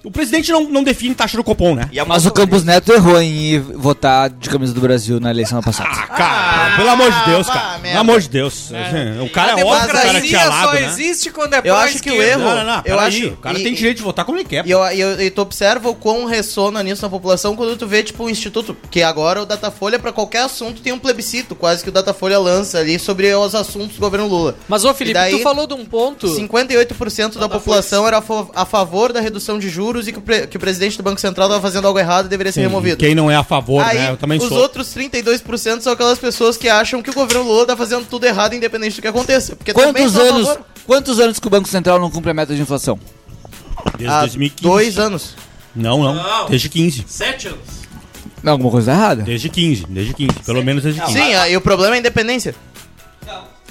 O 0.07 0.11
presidente 0.11 0.51
não, 0.51 0.63
não 0.69 0.83
define 0.83 1.13
taxa 1.13 1.35
do 1.35 1.43
Copom, 1.43 1.75
né? 1.75 1.89
E 1.91 2.01
Mas 2.05 2.25
o 2.25 2.31
Campos 2.31 2.63
Neto 2.63 2.93
errou 2.93 3.21
em 3.21 3.29
ir 3.29 3.59
votar 3.59 4.29
de 4.29 4.49
camisa 4.49 4.73
do 4.73 4.79
Brasil 4.79 5.19
na 5.19 5.29
eleição 5.31 5.61
passada. 5.61 5.89
Ah, 5.91 6.07
cara, 6.07 6.77
pelo 6.77 6.89
amor 6.89 7.11
de 7.11 7.25
Deus, 7.25 7.47
cara. 7.47 7.79
Pelo 7.79 7.99
amor 7.99 8.21
de 8.21 8.29
Deus. 8.29 8.71
O 9.25 9.29
cara 9.29 9.59
é 9.59 9.65
óbvio 9.65 9.89
que 9.89 9.95
o 9.97 10.01
cara 10.01 10.21
tinha 10.21 10.45
lado, 10.47 10.67
só 10.67 10.73
né? 10.73 10.85
existe 10.85 11.29
quando 11.29 11.53
é 11.55 11.61
Eu 11.63 11.75
acho 11.75 12.01
que 12.01 12.09
o 12.09 12.21
erro- 12.21 12.39
Não, 12.43 12.55
não, 12.55 12.63
não. 12.63 12.81
Eu 12.85 12.97
acho- 12.99 13.27
O 13.27 13.37
cara 13.37 13.59
e- 13.59 13.63
tem 13.63 13.73
direito 13.73 13.97
de 13.97 14.03
votar 14.03 14.23
como 14.23 14.37
ele 14.37 14.45
quer. 14.45 14.65
E, 14.65 14.71
eu, 14.71 14.81
e, 14.91 14.99
eu- 15.01 15.21
e 15.21 15.29
tu 15.29 15.41
observa 15.41 15.89
o 15.89 15.95
quão 15.95 16.23
ressona 16.25 16.81
nisso 16.81 17.01
na 17.01 17.09
população 17.09 17.55
quando 17.55 17.75
tu 17.75 17.85
vê, 17.85 18.01
tipo, 18.01 18.23
o 18.23 18.29
Instituto, 18.29 18.77
que 18.89 19.03
agora 19.03 19.41
o 19.41 19.45
Datafolha, 19.45 19.99
pra 19.99 20.13
qualquer 20.13 20.43
assunto, 20.43 20.81
tem 20.81 20.93
um 20.93 20.99
plebiscito, 20.99 21.53
quase 21.53 21.83
que 21.83 21.89
o 21.89 21.91
Datafolha 21.91 22.39
lança 22.39 22.77
ali 22.79 22.97
sobre 22.97 23.33
os 23.35 23.53
assuntos 23.53 23.95
do 23.97 23.99
governo 23.99 24.27
Lula. 24.27 24.55
Mas, 24.69 24.85
ô 24.85 24.93
Felipe, 24.93 25.15
daí- 25.15 25.37
tu 25.37 25.43
falou 25.43 25.67
de 25.67 25.73
um 25.73 25.83
ponto... 25.85 26.27
58% 26.27 27.37
da 27.39 27.49
população 27.49 28.07
era 28.07 28.23
a 28.55 28.65
favor 28.65 29.11
da 29.11 29.19
redução 29.19 29.59
de 29.59 29.69
juros 29.69 29.96
e 30.05 30.11
que 30.11 30.19
o, 30.19 30.21
pre- 30.21 30.47
que 30.47 30.57
o 30.57 30.59
presidente 30.59 30.97
do 30.97 31.03
Banco 31.03 31.21
Central 31.21 31.47
estava 31.47 31.61
fazendo 31.61 31.87
algo 31.87 31.97
errado 31.97 32.25
e 32.25 32.27
deveria 32.27 32.51
ser 32.51 32.59
Sim, 32.59 32.67
removido. 32.67 32.97
Quem 32.97 33.15
não 33.15 33.31
é 33.31 33.37
a 33.37 33.43
favor, 33.45 33.81
Aí, 33.81 33.97
né? 33.97 34.09
Eu 34.11 34.17
também 34.17 34.37
os 34.37 34.49
sou. 34.49 34.57
outros 34.57 34.87
32% 34.93 35.79
são 35.79 35.93
aquelas 35.93 36.19
pessoas 36.19 36.57
que 36.57 36.67
acham 36.67 37.01
que 37.01 37.09
o 37.09 37.13
governo 37.13 37.43
Lula 37.45 37.65
tá 37.65 37.77
fazendo 37.77 38.05
tudo 38.05 38.25
errado, 38.25 38.53
independente 38.53 38.97
do 38.97 39.01
que 39.01 39.07
aconteça. 39.07 39.55
Porque 39.55 39.71
Quantos 39.71 40.17
anos, 40.17 40.57
quantos 40.85 41.19
anos 41.21 41.39
que 41.39 41.47
o 41.47 41.49
Banco 41.49 41.69
Central 41.69 41.99
não 41.99 42.11
cumpre 42.11 42.31
a 42.31 42.33
meta 42.33 42.53
de 42.53 42.61
inflação? 42.61 42.99
Desde 43.97 44.13
Há 44.13 44.19
2015. 44.21 44.61
dois 44.63 44.99
anos. 44.99 45.35
Não, 45.73 46.03
não. 46.03 46.49
Desde 46.49 46.67
15. 46.67 47.05
Sete 47.07 47.47
anos. 47.47 47.59
Não, 48.43 48.51
alguma 48.53 48.71
coisa 48.71 48.91
errada? 48.91 49.23
Desde 49.23 49.47
15. 49.49 49.85
Desde 49.87 50.13
15. 50.13 50.33
Pelo 50.45 50.63
menos 50.63 50.83
desde 50.83 50.99
15. 51.01 51.13
Sim, 51.13 51.31
e 51.49 51.55
o 51.55 51.61
problema 51.61 51.95
é 51.95 51.97
a 51.97 51.99
independência. 51.99 52.53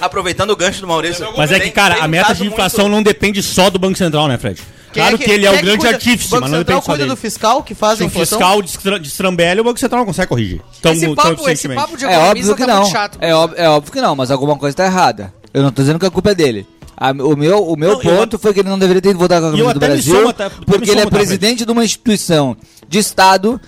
Aproveitando 0.01 0.51
o 0.51 0.57
gancho 0.57 0.81
do 0.83 0.87
Maurício. 0.87 1.27
Mas 1.37 1.51
é 1.51 1.59
que, 1.59 1.71
cara, 1.71 2.03
a 2.05 2.09
meta 2.09 2.35
de 2.35 2.47
inflação 2.47 2.85
muito- 2.85 2.97
não 2.97 3.03
depende 3.03 3.43
só 3.43 3.71
do 3.71 3.79
Banco 3.79 3.97
Central, 3.97 4.29
né, 4.29 4.37
Fred? 4.37 4.61
Claro 4.97 5.19
que, 5.19 5.31
ele 5.31 5.47
é 5.47 5.51
o 5.51 5.53
grande 5.55 5.79
cuida- 5.79 5.95
artífice, 5.95 6.35
O 6.35 6.41
mas 6.41 6.51
não 6.51 6.59
depende 6.59 6.79
só 6.81 6.85
cuida 6.87 6.99
dele. 6.99 7.11
do 7.11 7.17
fiscal 7.17 7.63
que 7.63 7.75
faz 7.75 7.99
Se 7.99 8.03
a 8.03 8.07
o 8.07 8.09
inflação. 8.09 8.39
fiscal 8.39 8.63
destra- 8.63 8.99
destrambelha, 8.99 9.61
o 9.61 9.65
Banco 9.65 9.79
Central 9.79 10.01
não 10.01 10.07
consegue 10.07 10.29
corrigir. 10.29 10.61
Tão, 10.83 10.93
esse, 10.93 11.07
tão 11.07 11.15
papo, 11.15 11.29
esse 11.33 11.43
eficientemente. 11.45 11.81
papo 11.83 11.97
de 11.97 12.05
É 12.05 12.19
óbvio 12.19 12.55
que 12.57 12.67
tá 12.67 12.73
não. 12.73 12.81
muito 12.83 12.93
chato. 12.93 13.19
É, 13.21 13.35
óbvio, 13.35 13.59
é 13.61 13.69
óbvio 13.69 13.93
que 13.93 14.01
não, 14.01 14.17
mas 14.17 14.31
alguma 14.31 14.57
coisa 14.57 14.77
tá 14.77 14.85
errada. 14.87 15.33
Eu 15.55 15.63
não 15.63 15.71
tô 15.73 15.83
dizendo 15.83 15.99
que 15.99 16.07
a 16.07 16.11
culpa 16.11 16.31
é 16.31 16.35
dele. 16.35 16.67
A- 16.99 17.11
o 17.11 17.37
meu, 17.37 17.63
o 17.63 17.77
meu 17.77 17.93
Não, 17.93 18.03
eu 18.03 18.17
ponto 18.17 18.39
foi 18.39 18.55
que 18.55 18.61
ele 18.61 18.71
não 18.71 18.79
deveria 18.79 19.03
ter 19.03 19.13
votado 19.15 19.43
com 19.43 19.47
a 19.49 19.51
eu 19.51 19.67
camisa 19.67 19.75
do 19.75 19.81
Brasil, 19.81 20.27
me 20.29 20.65
porque 20.65 20.91
ele 20.91 21.01
é 21.01 21.07
presidente 21.07 21.65
de 21.67 21.71
uma 21.71 21.85
instituição 21.85 22.57
de 22.89 22.99
Estado 22.99 23.61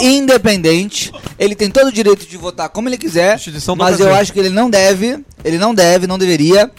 independente. 0.00 1.12
Ele 1.38 1.54
tem 1.54 1.70
todo 1.70 1.88
o 1.88 1.92
direito 1.92 2.26
de 2.26 2.36
votar 2.36 2.68
como 2.68 2.88
ele 2.88 2.96
quiser, 2.96 3.38
mas 3.38 3.68
eu 3.68 3.76
Brasil. 3.76 4.14
acho 4.14 4.32
que 4.32 4.38
ele 4.38 4.48
não 4.50 4.70
deve, 4.70 5.18
ele 5.44 5.58
não 5.58 5.74
deve, 5.74 6.06
não 6.06 6.16
deveria 6.18 6.70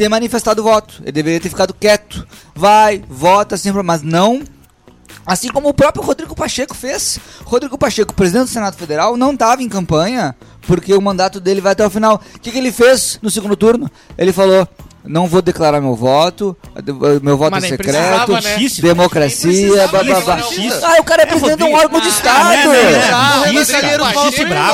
ter 0.00 0.08
manifestado 0.08 0.62
voto. 0.62 0.94
Ele 1.02 1.12
deveria 1.12 1.40
ter 1.40 1.50
ficado 1.50 1.74
quieto. 1.74 2.26
Vai, 2.54 3.04
vota 3.06 3.58
sempre, 3.58 3.82
mas 3.82 4.00
não 4.00 4.42
Assim 5.26 5.48
como 5.48 5.68
o 5.68 5.74
próprio 5.74 6.02
Rodrigo 6.02 6.34
Pacheco 6.34 6.74
fez. 6.74 7.18
Rodrigo 7.44 7.76
Pacheco, 7.76 8.14
presidente 8.14 8.44
do 8.44 8.50
Senado 8.50 8.76
Federal, 8.76 9.16
não 9.16 9.32
estava 9.32 9.62
em 9.62 9.68
campanha 9.68 10.34
porque 10.62 10.94
o 10.94 11.00
mandato 11.00 11.38
dele 11.38 11.60
vai 11.60 11.72
até 11.72 11.86
o 11.86 11.90
final. 11.90 12.20
O 12.34 12.38
que, 12.40 12.50
que 12.50 12.58
ele 12.58 12.72
fez 12.72 13.18
no 13.20 13.30
segundo 13.30 13.54
turno? 13.56 13.90
Ele 14.16 14.32
falou: 14.32 14.66
não 15.04 15.26
vou 15.26 15.40
declarar 15.42 15.80
meu 15.80 15.94
voto, 15.94 16.56
meu 17.22 17.36
voto 17.36 17.50
Mas 17.52 17.64
é 17.64 17.68
secreto, 17.68 18.32
né? 18.32 18.68
Democracia, 18.80 19.88
blá 19.88 20.02
blá 20.02 20.20
blá. 20.20 20.40
Ah, 20.82 20.96
o 21.00 21.04
cara 21.04 21.22
é 21.22 21.26
presidente 21.26 21.56
de 21.58 21.64
um 21.64 21.74
órgão 21.74 22.00
de 22.00 22.08
Estado. 22.08 22.56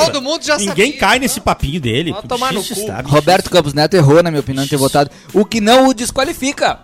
todo 0.05 0.21
mundo 0.21 0.43
já 0.43 0.57
Ninguém 0.57 0.87
sabia. 0.91 0.99
cai 0.99 1.19
nesse 1.19 1.39
papinho 1.39 1.79
dele. 1.79 2.13
Roberto 3.05 3.49
Campos 3.49 3.73
Neto 3.73 3.95
errou, 3.95 4.21
na 4.23 4.29
minha 4.31 4.41
opinião, 4.41 4.67
ter 4.67 4.77
votado. 4.77 5.09
O 5.33 5.45
que 5.45 5.61
não 5.61 5.87
o 5.87 5.93
desqualifica. 5.93 6.79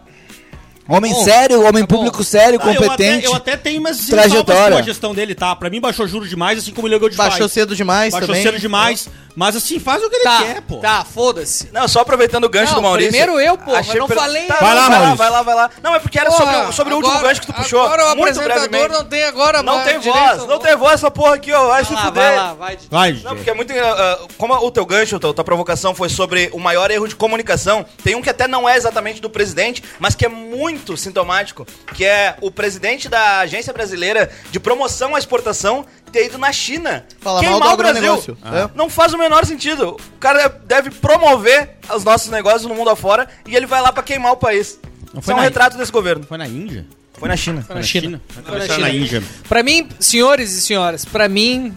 Homem 0.86 1.13
Bom, 1.13 1.23
sério, 1.23 1.62
homem 1.65 1.86
tá 1.86 1.88
bom. 1.88 1.95
público 1.95 2.25
sério, 2.25 2.60
Ah, 2.62 2.65
eu 2.65 2.71
até- 2.71 2.82
competente. 2.88 3.25
Eu 3.25 3.34
até, 3.34 3.56
tenho 3.56 3.79
umas 3.79 4.06
trajetória. 4.06 4.73
com 4.75 4.79
a 4.79 4.82
gestão 4.82 5.13
dele, 5.15 5.34
tá? 5.34 5.56
Pra 5.56 5.69
mim 5.69 5.79
baixou 5.79 6.06
juros 6.06 6.27
demais, 6.29 6.60
assim 6.60 6.71
como 6.73 6.89
ele 6.89 6.95
ligou 6.95 7.08
de 7.08 7.15
Baixou 7.15 7.39
faz. 7.39 7.53
cedo 7.53 7.73
demais 7.73 8.12
Baixou 8.12 8.27
também. 8.27 8.43
cedo 8.43 8.60
demais. 8.60 9.08
Mas 9.36 9.56
assim, 9.56 9.80
faz 9.80 10.04
o 10.04 10.10
que 10.10 10.15
ele 10.17 10.24
Tá, 10.24 10.38
quer, 10.43 10.62
pô. 10.62 10.78
tá, 10.78 11.04
foda-se. 11.04 11.69
Não, 11.72 11.88
só 11.88 12.02
aproveitando 12.02 12.43
o 12.46 12.50
gancho 12.50 12.74
Não, 12.74 12.82
do 12.82 12.84
Maurício. 12.84 13.12
primeiro 13.12 13.39
eu, 13.39 13.58
porra, 13.58 13.80
achei 13.80 14.00
não 14.00 14.08
per- 14.08 14.17
falei. 14.17 14.46
Tá, 14.46 14.56
Vai 14.56 14.76
lá, 14.76 14.89
vai 14.89 15.00
lá, 15.02 15.15
vai 15.15 15.30
lá, 15.30 15.41
vai 15.41 15.56
lá. 15.56 15.69
Não, 15.82 15.96
é 15.96 16.00
porque 16.00 16.19
era 16.19 16.30
Porra, 16.30 16.43
sobre, 16.46 16.56
o- 16.69 16.72
sobre 16.72 16.93
o 16.93 16.98
último 16.98 17.13
agora- 17.13 17.28
gancho 17.30 17.41
que 17.41 17.48
tu 17.48 17.54
puxou. 17.54 17.82
Agora 17.82 18.04
o 18.06 18.15
muito 18.15 18.22
apresentador 18.30 18.69
brevemente. 18.69 18.93
não 18.93 19.06
tem 19.06 19.24
agora 19.24 19.63
Não 19.63 19.84
tem 19.84 20.00
direito 20.00 20.19
voz, 20.26 20.39
ao 20.41 20.48
não 20.48 20.60
tem 20.60 20.76
voz 20.76 20.93
essa 20.93 21.10
porra 21.12 21.36
aqui, 21.36 21.52
ó. 21.52 21.67
Vai 21.67 21.84
se 21.84 21.93
Vai 21.93 22.04
lá, 22.04 22.08
fuder. 22.10 22.24
vai 22.24 22.36
lá, 22.36 22.54
vai. 22.54 22.78
Vai, 22.89 23.12
Não, 23.24 23.36
porque 23.36 23.50
é 23.50 23.54
muito. 23.54 23.74
ah, 23.74 24.19
como 24.38 24.54
o 24.54 24.72
teu 24.72 24.86
gancho, 24.86 25.15
a 25.15 25.19
tua, 25.19 25.34
tua 25.34 25.43
provocação 25.43 25.96
foi 25.96 26.10
sobre 26.10 26.50
o 26.54 26.60
maior 26.60 26.91
erro 26.91 27.08
de 27.08 27.15
comunicação. 27.15 27.86
Tem 28.04 28.15
um 28.15 28.22
que 28.22 28.30
até 28.30 28.48
não 28.48 28.67
é 28.69 28.78
exatamente 28.78 29.19
do 29.22 29.30
presidente, 29.30 29.84
mas 30.00 30.13
que 30.15 30.26
é 30.26 30.30
muito 30.30 30.96
sintomático, 30.96 31.65
que 31.96 32.06
é 32.06 32.36
o 32.41 32.52
presidente 32.52 33.10
da 33.10 33.39
Agência 33.39 33.74
Brasileira 33.74 34.30
de 34.52 34.60
Promoção 34.60 35.15
à 35.15 35.19
Exportação 35.19 35.86
ter 36.13 36.28
ido 36.28 36.38
na 36.38 36.52
China. 36.54 37.06
Falar 37.19 37.41
queimar 37.41 37.60
mal 37.60 37.69
do 37.69 37.73
o 37.73 37.78
Brasil. 37.78 38.38
É. 38.45 38.69
Não 38.76 38.89
faz 38.89 39.13
o 39.13 39.17
menor 39.17 39.45
sentido. 39.45 39.97
O 40.15 40.19
cara 40.19 40.47
deve 40.47 40.91
promover 40.91 41.71
os 41.93 42.04
nossos 42.04 42.30
negócios 42.30 42.63
no 42.63 42.76
mundo 42.76 42.89
afora 42.91 43.28
e 43.47 43.56
ele 43.56 43.65
vai 43.65 43.82
lá 43.82 43.91
pra 43.91 44.04
queimar 44.04 44.32
o 44.32 44.38
país. 44.38 44.80
Não 45.12 45.19
Isso 45.19 45.23
foi 45.26 45.34
é 45.34 45.36
um 45.36 45.39
na- 45.39 45.43
retrato 45.43 45.78
desse 45.78 45.91
governo. 45.91 46.23
Foi 46.26 46.38
na 46.38 46.47
Índia? 46.47 46.86
Foi 47.13 47.28
na 47.28 47.36
China. 47.36 47.62
Foi 47.62 47.76
na 47.76 47.84
China. 47.84 48.21
Foi 48.30 48.43
Foi 48.43 48.60
na 48.60 48.67
na 48.67 48.73
China. 48.76 48.89
Índia. 48.89 49.23
Pra 49.49 49.62
mim, 49.63 49.88
senhores 49.99 50.52
e 50.54 50.62
senhoras, 50.62 51.04
pra 51.06 51.28
mim, 51.28 51.76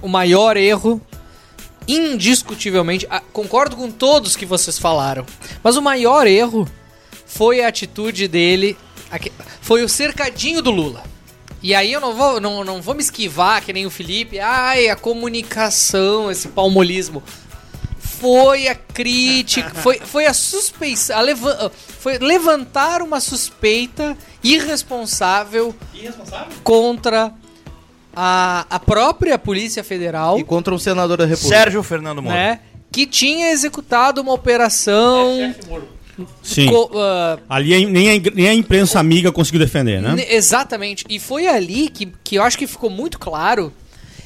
o 0.00 0.08
maior 0.08 0.56
erro, 0.56 1.00
indiscutivelmente, 1.86 3.06
ah, 3.10 3.22
concordo 3.32 3.76
com 3.76 3.90
todos 3.90 4.36
que 4.36 4.44
vocês 4.46 4.78
falaram, 4.78 5.24
mas 5.62 5.76
o 5.76 5.82
maior 5.82 6.26
erro 6.26 6.68
foi 7.26 7.62
a 7.62 7.68
atitude 7.68 8.28
dele, 8.28 8.76
foi 9.60 9.82
o 9.82 9.88
cercadinho 9.88 10.60
do 10.62 10.70
Lula. 10.70 11.02
E 11.62 11.74
aí 11.74 11.92
eu 11.92 12.00
não 12.00 12.14
vou, 12.14 12.40
não, 12.40 12.62
não 12.64 12.80
vou 12.80 12.94
me 12.94 13.00
esquivar, 13.02 13.62
que 13.64 13.72
nem 13.72 13.84
o 13.86 13.90
Felipe, 13.90 14.38
ai, 14.38 14.88
a 14.88 14.94
comunicação, 14.96 16.30
esse 16.30 16.48
palmolismo. 16.48 17.22
Foi 17.98 18.68
a 18.68 18.74
crítica, 18.74 19.70
foi, 19.82 19.98
foi 20.00 20.26
a 20.26 20.32
suspeição, 20.34 21.16
a 21.16 21.20
leva- 21.20 21.70
foi 22.00 22.18
levantar 22.18 23.02
uma 23.02 23.20
suspeita 23.20 24.16
irresponsável 24.42 25.74
contra 26.64 27.32
a, 28.14 28.66
a 28.70 28.78
própria 28.80 29.38
Polícia 29.38 29.82
Federal, 29.84 30.38
E 30.38 30.44
contra 30.44 30.74
um 30.74 30.78
senador 30.78 31.16
da 31.16 31.24
República. 31.26 31.56
Sérgio 31.56 31.82
Fernando 31.82 32.22
Moro. 32.22 32.34
né? 32.34 32.60
Que 32.90 33.06
tinha 33.06 33.50
executado 33.50 34.20
uma 34.20 34.32
operação. 34.32 35.54
Sim. 36.42 36.66
co- 36.68 36.90
ah, 36.94 37.38
Ali 37.48 37.74
a- 37.74 37.88
nem, 37.88 38.10
a, 38.18 38.20
nem 38.34 38.48
a 38.48 38.54
imprensa 38.54 38.98
amiga 39.00 39.30
conseguiu 39.32 39.60
defender, 39.60 40.00
né? 40.02 40.24
exatamente. 40.30 41.04
E 41.08 41.18
foi 41.18 41.46
ali 41.46 41.88
que, 41.88 42.06
que 42.24 42.36
eu 42.36 42.42
acho 42.42 42.56
que 42.58 42.66
ficou 42.66 42.90
muito 42.90 43.18
claro. 43.18 43.72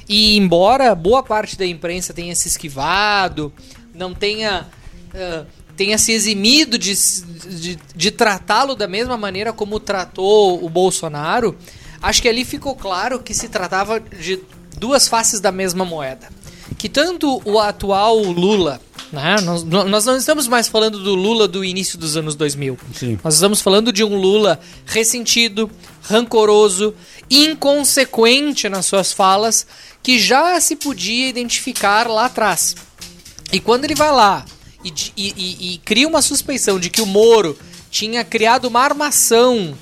E 0.08 0.36
embora 0.36 0.94
boa 0.94 1.22
parte 1.22 1.56
da 1.56 1.64
imprensa 1.66 2.12
tenha 2.12 2.34
se 2.34 2.48
esquivado, 2.48 3.52
não 3.94 4.12
tenha. 4.14 4.66
ah, 5.14 5.44
tenha 5.76 5.96
se 5.96 6.12
eximido 6.12 6.76
de, 6.78 6.94
de, 6.94 7.78
de 7.96 8.10
tratá-lo 8.10 8.74
da 8.76 8.86
mesma 8.86 9.16
maneira 9.16 9.52
como 9.54 9.80
tratou 9.80 10.62
o 10.62 10.68
Bolsonaro, 10.68 11.56
acho 12.00 12.20
que 12.20 12.28
ali 12.28 12.44
ficou 12.44 12.76
claro 12.76 13.18
que 13.20 13.32
se 13.32 13.48
tratava 13.48 13.98
de 13.98 14.38
duas 14.78 15.08
faces 15.08 15.40
da 15.40 15.50
mesma 15.50 15.84
moeda. 15.84 16.28
Que 16.82 16.88
tanto 16.88 17.40
o 17.44 17.60
atual 17.60 18.18
Lula 18.18 18.80
Né? 19.12 19.36
Nós, 19.44 19.62
nós 19.62 20.04
não 20.04 20.16
estamos 20.16 20.48
mais 20.48 20.66
falando 20.66 20.98
do 20.98 21.14
Lula 21.14 21.46
do 21.46 21.64
início 21.64 21.96
dos 21.96 22.16
anos 22.16 22.34
2000. 22.34 22.76
Sim. 22.92 23.20
Nós 23.22 23.34
estamos 23.34 23.60
falando 23.60 23.92
de 23.92 24.02
um 24.02 24.16
Lula 24.20 24.58
ressentido, 24.84 25.70
rancoroso, 26.02 26.92
inconsequente 27.30 28.68
nas 28.68 28.86
suas 28.86 29.12
falas, 29.12 29.64
que 30.02 30.18
já 30.18 30.60
se 30.60 30.74
podia 30.74 31.28
identificar 31.28 32.08
lá 32.08 32.24
atrás. 32.24 32.74
E 33.52 33.60
quando 33.60 33.84
ele 33.84 33.94
vai 33.94 34.10
lá 34.10 34.44
e, 34.84 34.92
e- 35.16 35.34
e- 35.36 35.74
e 35.74 35.78
cria 35.84 36.08
uma 36.08 36.20
suspeição 36.20 36.80
de 36.80 36.90
que 36.90 37.00
o 37.00 37.06
Moro 37.06 37.56
tinha 37.92 38.24
criado 38.24 38.64
uma 38.64 38.80
armação 38.80 39.72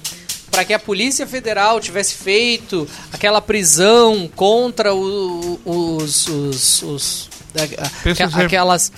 para 0.50 0.64
que 0.64 0.72
a 0.72 0.78
Polícia 0.78 1.26
Federal 1.26 1.80
tivesse 1.80 2.14
feito 2.14 2.86
aquela 3.12 3.40
prisão 3.40 4.28
contra 4.34 4.92
o- 4.94 5.60
os, 5.64 6.26
os- 6.28 6.82
os- 6.82 7.30
a- 7.56 8.42
aquelas 8.44 8.92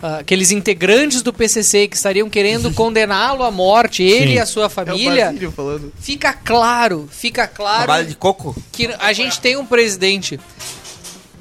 aqueles 0.00 0.52
integrantes 0.52 1.22
do 1.22 1.32
PCC 1.32 1.88
que 1.88 1.96
estariam 1.96 2.30
querendo 2.30 2.70
condená-lo 2.74 3.42
à 3.42 3.50
morte, 3.50 4.02
ele 4.04 4.28
Sim. 4.28 4.34
e 4.34 4.38
a 4.38 4.46
sua 4.46 4.68
família. 4.68 5.34
falando. 5.54 5.92
Fica 6.00 6.32
claro, 6.32 7.08
fica 7.10 7.48
claro 7.48 8.04
de 8.06 8.14
coco. 8.14 8.54
que 8.70 8.86
a 9.00 9.12
gente 9.12 9.40
tem 9.40 9.56
um 9.56 9.66
presidente 9.66 10.38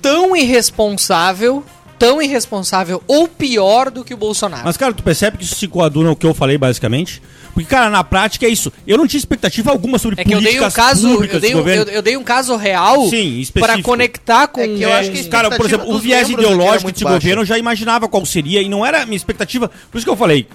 tão 0.02 0.36
irresponsável, 0.36 1.64
tão 2.00 2.20
irresponsável 2.22 3.02
ou 3.08 3.28
pior 3.28 3.90
do 3.92 4.04
que 4.04 4.14
o 4.14 4.18
Bolsonaro. 4.18 4.64
Mas, 4.66 4.78
cara, 4.78 4.94
tu 4.94 5.04
percebe 5.04 5.38
que 5.38 5.44
isso 5.44 5.56
se 5.56 5.68
coaduna 5.68 6.10
ao 6.10 6.16
que 6.16 6.26
eu 6.26 6.34
falei, 6.34 6.58
basicamente? 6.58 7.22
Porque, 7.58 7.70
cara, 7.72 7.90
na 7.90 8.04
prática 8.04 8.46
é 8.46 8.50
isso. 8.50 8.72
Eu 8.86 9.00
não 9.00 9.08
tinha 9.08 9.18
expectativa 9.18 9.72
alguma 9.72 9.98
sobre 9.98 10.22
é 10.22 10.24
que 10.24 10.32
eu 10.32 10.40
dei 10.40 10.62
um 10.62 10.70
caso, 10.70 11.10
públicas 11.10 11.34
eu 11.36 11.42
dei 11.42 11.50
um, 11.50 11.58
eu, 11.58 11.64
governo. 11.64 11.92
eu 11.92 12.02
dei 12.04 12.16
um 12.18 12.24
caso 12.24 12.56
real 12.56 13.10
Sim, 13.10 13.44
para 13.52 13.82
conectar 13.82 14.48
com 14.48 14.62
É 14.62 14.68
que 14.68 14.82
eu 14.84 14.94
acho 14.94 15.10
que 15.12 15.24
Cara, 15.24 15.50
por 15.50 15.66
exemplo, 15.66 15.90
o 15.92 15.98
viés 15.98 16.30
ideológico 16.30 16.92
desse 16.92 17.04
baixa. 17.04 17.18
governo 17.18 17.42
eu 17.42 17.46
já 17.48 17.58
imaginava 17.58 18.08
qual 18.08 18.24
seria 18.28 18.62
e 18.62 18.70
não 18.70 18.86
era 18.86 19.02
a 19.02 19.06
minha 19.08 19.18
expectativa. 19.18 19.72
Por 19.92 19.98
isso 19.98 20.06
que 20.06 20.12
eu 20.12 20.16
falei, 20.16 20.48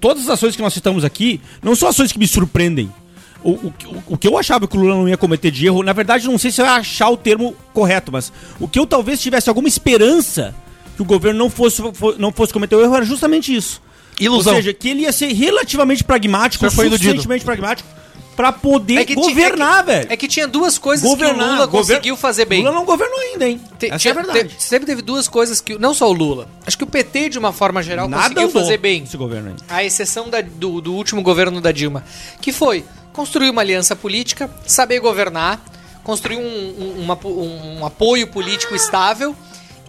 todas 0.00 0.22
as 0.24 0.30
ações 0.30 0.54
que 0.54 0.62
nós 0.62 0.72
citamos 0.72 1.04
aqui 1.04 1.40
não 1.60 1.74
são 1.74 1.88
ações 1.88 2.12
que 2.12 2.18
me 2.20 2.28
surpreendem. 2.28 2.88
O, 3.42 3.50
o, 3.50 3.72
o- 4.10 4.16
que 4.16 4.28
eu 4.28 4.38
achava 4.38 4.68
que 4.68 4.76
o 4.76 4.80
Lula 4.80 4.94
não 4.94 5.08
ia 5.08 5.16
cometer 5.16 5.50
de 5.50 5.66
erro, 5.66 5.82
na 5.82 5.92
verdade, 5.92 6.26
não 6.26 6.38
sei 6.38 6.52
se 6.52 6.60
eu 6.60 6.66
ia 6.66 6.72
achar 6.74 7.08
o 7.08 7.16
termo 7.16 7.54
correto, 7.74 8.12
mas 8.12 8.32
o 8.60 8.68
que 8.68 8.78
eu 8.78 8.86
talvez 8.86 9.20
tivesse 9.20 9.48
alguma 9.48 9.66
esperança 9.68 10.54
que 10.96 11.02
o 11.02 11.04
governo 11.04 11.38
não 11.38 11.50
fosse, 11.50 11.82
fo- 11.94 12.14
não 12.16 12.30
fosse 12.32 12.52
cometer 12.52 12.76
o 12.76 12.80
erro 12.82 12.94
era 12.96 13.04
justamente 13.04 13.52
isso. 13.54 13.80
Ilusão. 14.20 14.54
Ou 14.54 14.58
seja, 14.58 14.72
que 14.74 14.88
ele 14.88 15.02
ia 15.02 15.12
ser 15.12 15.32
relativamente 15.32 16.02
pragmático, 16.04 16.68
foi 16.70 16.86
iludido. 16.86 17.04
suficientemente 17.04 17.44
pragmático, 17.44 17.88
pra 18.36 18.52
poder 18.52 19.04
ti- 19.04 19.14
governar, 19.14 19.78
é 19.78 19.80
que, 19.80 19.86
velho. 19.86 20.06
É 20.12 20.16
que 20.16 20.28
tinha 20.28 20.46
duas 20.46 20.78
coisas 20.78 21.02
que 21.02 21.12
o 21.12 21.16
Governar, 21.16 21.52
Lula 21.54 21.68
conseguiu 21.68 22.16
fazer 22.16 22.44
bem. 22.44 22.60
Lula 22.62 22.72
não 22.74 22.84
governou 22.84 23.18
ainda, 23.18 23.48
hein? 23.48 23.60
Te- 23.78 23.86
Essa 23.86 23.98
tinha- 23.98 24.12
é 24.12 24.14
verdade. 24.14 24.48
te- 24.50 24.62
sempre 24.62 24.86
teve 24.86 25.02
duas 25.02 25.26
coisas 25.26 25.60
que. 25.60 25.76
Não 25.78 25.92
só 25.92 26.08
o 26.08 26.12
Lula. 26.12 26.46
Acho 26.66 26.78
que 26.78 26.84
o 26.84 26.86
PT, 26.86 27.30
de 27.30 27.38
uma 27.38 27.52
forma 27.52 27.82
geral, 27.82 28.08
Nada 28.08 28.22
conseguiu 28.34 28.50
fazer 28.50 28.78
bem. 28.78 29.02
esse 29.02 29.16
governo 29.16 29.50
aí. 29.50 29.56
A 29.68 29.84
exceção 29.84 30.28
da- 30.30 30.40
do, 30.40 30.80
do 30.80 30.94
último 30.94 31.20
governo 31.22 31.60
da 31.60 31.72
Dilma. 31.72 32.04
Que 32.40 32.52
foi 32.52 32.84
construir 33.12 33.50
uma 33.50 33.60
aliança 33.62 33.96
política, 33.96 34.48
saber 34.64 35.00
governar, 35.00 35.60
construir 36.04 36.36
um, 36.36 36.40
um- 36.40 37.02
uma 37.02 37.18
um- 37.26 37.78
um 37.80 37.86
apoio 37.86 38.28
político 38.28 38.74
estável 38.76 39.34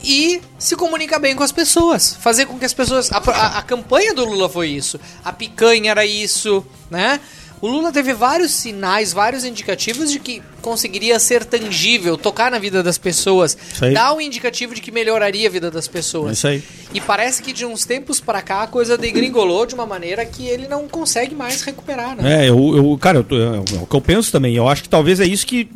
e 0.04 0.42
se 0.58 0.76
comunicar 0.76 1.20
bem 1.20 1.36
com 1.36 1.44
as 1.44 1.52
pessoas. 1.52 2.16
Fazer 2.22 2.46
com 2.46 2.58
que 2.58 2.66
as 2.66 2.74
pessoas. 2.74 3.12
A, 3.12 3.18
a- 3.18 3.58
a 3.60 3.62
campanha 3.62 4.14
do 4.14 4.24
Lula 4.26 4.48
foi 4.50 4.70
isso. 4.70 5.00
A 5.24 5.32
picanha 5.34 5.92
era 5.92 6.06
isso, 6.06 6.66
né? 6.90 7.20
O 7.62 7.68
Lula 7.68 7.92
teve 7.92 8.14
vários 8.14 8.52
sinais, 8.54 9.12
vários 9.12 9.44
indicativos 9.44 10.10
de 10.10 10.18
que 10.18 10.42
conseguiria 10.62 11.20
ser 11.20 11.44
tangível, 11.44 12.18
tocar 12.18 12.50
na 12.50 12.58
vida 12.58 12.82
das 12.82 12.98
pessoas, 12.98 13.58
dar 13.94 14.14
um 14.14 14.22
indicativo 14.22 14.74
de 14.74 14.80
que 14.80 14.92
melhoraria 14.94 15.46
a 15.46 15.52
vida 15.52 15.70
das 15.70 15.86
É 15.86 15.92
pessoas. 15.92 16.38
isso 16.38 16.48
aí. 16.48 16.64
E 16.94 17.02
parece 17.02 17.44
que 17.44 17.52
de 17.52 17.66
uns 17.66 17.84
tempos 17.84 18.22
pra 18.22 18.42
cá 18.42 18.62
a 18.64 18.68
coisa 18.68 18.98
degringolou 18.98 19.66
de 19.66 19.76
uma 19.76 19.86
maneira 19.86 20.26
que 20.26 20.48
ele 20.48 20.70
não 20.70 20.88
consegue 20.88 21.36
mais 21.36 21.62
recuperar, 21.62 22.16
né? 22.16 22.46
É, 22.46 22.50
eu, 22.50 22.78
eu 22.78 22.98
cara, 22.98 23.18
eu 23.18 23.24
tô- 23.26 23.36
é, 23.36 23.60
o 23.60 23.86
que 23.86 23.96
eu 23.96 24.02
penso 24.02 24.32
também. 24.32 24.56
Eu 24.56 24.70
acho 24.70 24.82
que 24.84 24.88
talvez 24.88 25.20
é 25.20 25.26
isso 25.26 25.46
que 25.46 25.70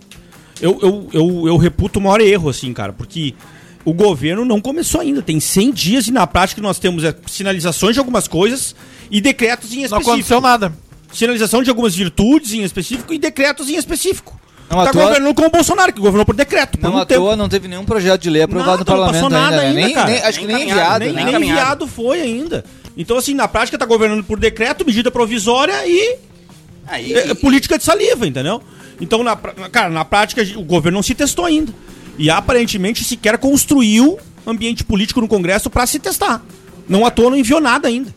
eu, 0.62 0.80
eu, 0.82 1.10
eu, 1.12 1.48
eu 1.50 1.58
reputo 1.58 2.00
o 2.00 2.02
maior 2.02 2.22
erro, 2.22 2.48
assim, 2.50 2.72
cara, 2.74 2.94
porque 2.94 3.34
o 3.86 3.94
governo 3.94 4.46
não 4.46 4.60
começou 4.62 5.02
ainda. 5.02 5.22
Tem 5.22 5.40
100 5.40 5.72
dias 5.72 6.08
e 6.08 6.12
na 6.12 6.26
prática 6.28 6.62
nós 6.62 6.80
temos 6.80 7.04
é, 7.04 7.14
sinalizações 7.28 7.94
de 7.94 8.00
algumas 8.00 8.28
coisas 8.28 8.76
e 9.12 9.20
decretos 9.22 9.72
em 9.72 9.78
Não 9.78 9.84
específico. 9.86 10.12
aconteceu 10.12 10.42
nada. 10.42 10.74
Sinalização 11.12 11.62
de 11.62 11.70
algumas 11.70 11.94
virtudes 11.96 12.54
em 12.54 12.64
específico 12.64 13.14
e 13.14 13.20
decretos 13.20 13.70
em 13.70 13.76
específico. 13.76 14.40
Não 14.70 14.84
tá 14.84 14.90
à 14.90 14.94
toa- 14.94 15.04
governando 15.06 15.36
como 15.36 15.48
o 15.48 15.52
Bolsonaro, 15.52 15.94
que 15.94 16.00
governou 16.00 16.26
por 16.26 16.36
decreto. 16.36 16.78
por 16.80 16.90
Não 16.90 16.96
um 16.96 17.02
à 17.02 17.06
tempo. 17.06 17.22
toa 17.22 17.36
não 17.36 17.48
teve 17.48 17.68
nenhum 17.68 17.86
projeto 17.86 18.22
de 18.22 18.30
lei 18.30 18.42
aprovado 18.42 18.72
no 18.72 18.78
Nada, 18.80 18.92
não 18.92 18.98
parlamento 18.98 19.22
passou 19.24 19.30
nada 19.30 19.62
ainda, 19.62 19.62
né? 19.62 19.68
ainda, 19.70 19.86
nem, 19.86 19.94
cara. 19.94 20.10
nem- 20.10 20.22
acho 20.24 20.40
que 20.40 20.48
nem 20.48 20.62
enviado, 20.64 21.06
Nem, 21.06 21.14
né? 21.14 21.24
nem 21.26 21.36
enviado 21.36 21.86
foi 21.88 22.22
ainda. 22.22 22.66
Então, 22.98 23.18
assim, 23.18 23.34
na 23.36 23.48
prática 23.48 23.78
tá 23.78 23.86
governando 23.86 24.24
por 24.24 24.40
decreto, 24.40 24.86
medida 24.86 25.12
provisória 25.12 25.86
e 25.86 26.18
Aí, 26.88 27.14
é, 27.14 27.30
é 27.30 27.34
política 27.34 27.78
de 27.78 27.84
saliva, 27.84 28.26
entendeu? 28.28 28.62
Então, 29.00 29.24
na, 29.24 29.36
cara, 29.36 29.90
na 29.90 30.04
prática, 30.04 30.42
o 30.58 30.64
governo 30.64 30.98
não 30.98 31.04
se 31.04 31.14
testou 31.16 31.46
ainda. 31.46 31.72
E 32.18 32.30
aparentemente 32.30 33.04
sequer 33.04 33.38
construiu 33.38 34.18
ambiente 34.46 34.84
político 34.84 35.22
no 35.22 35.28
Congresso 35.28 35.70
para 35.70 35.86
se 35.88 36.00
testar. 36.00 36.44
Não 36.88 37.06
à 37.06 37.12
toa 37.12 37.30
não 37.30 37.38
enviou 37.38 37.60
nada 37.62 37.88
ainda. 37.88 38.14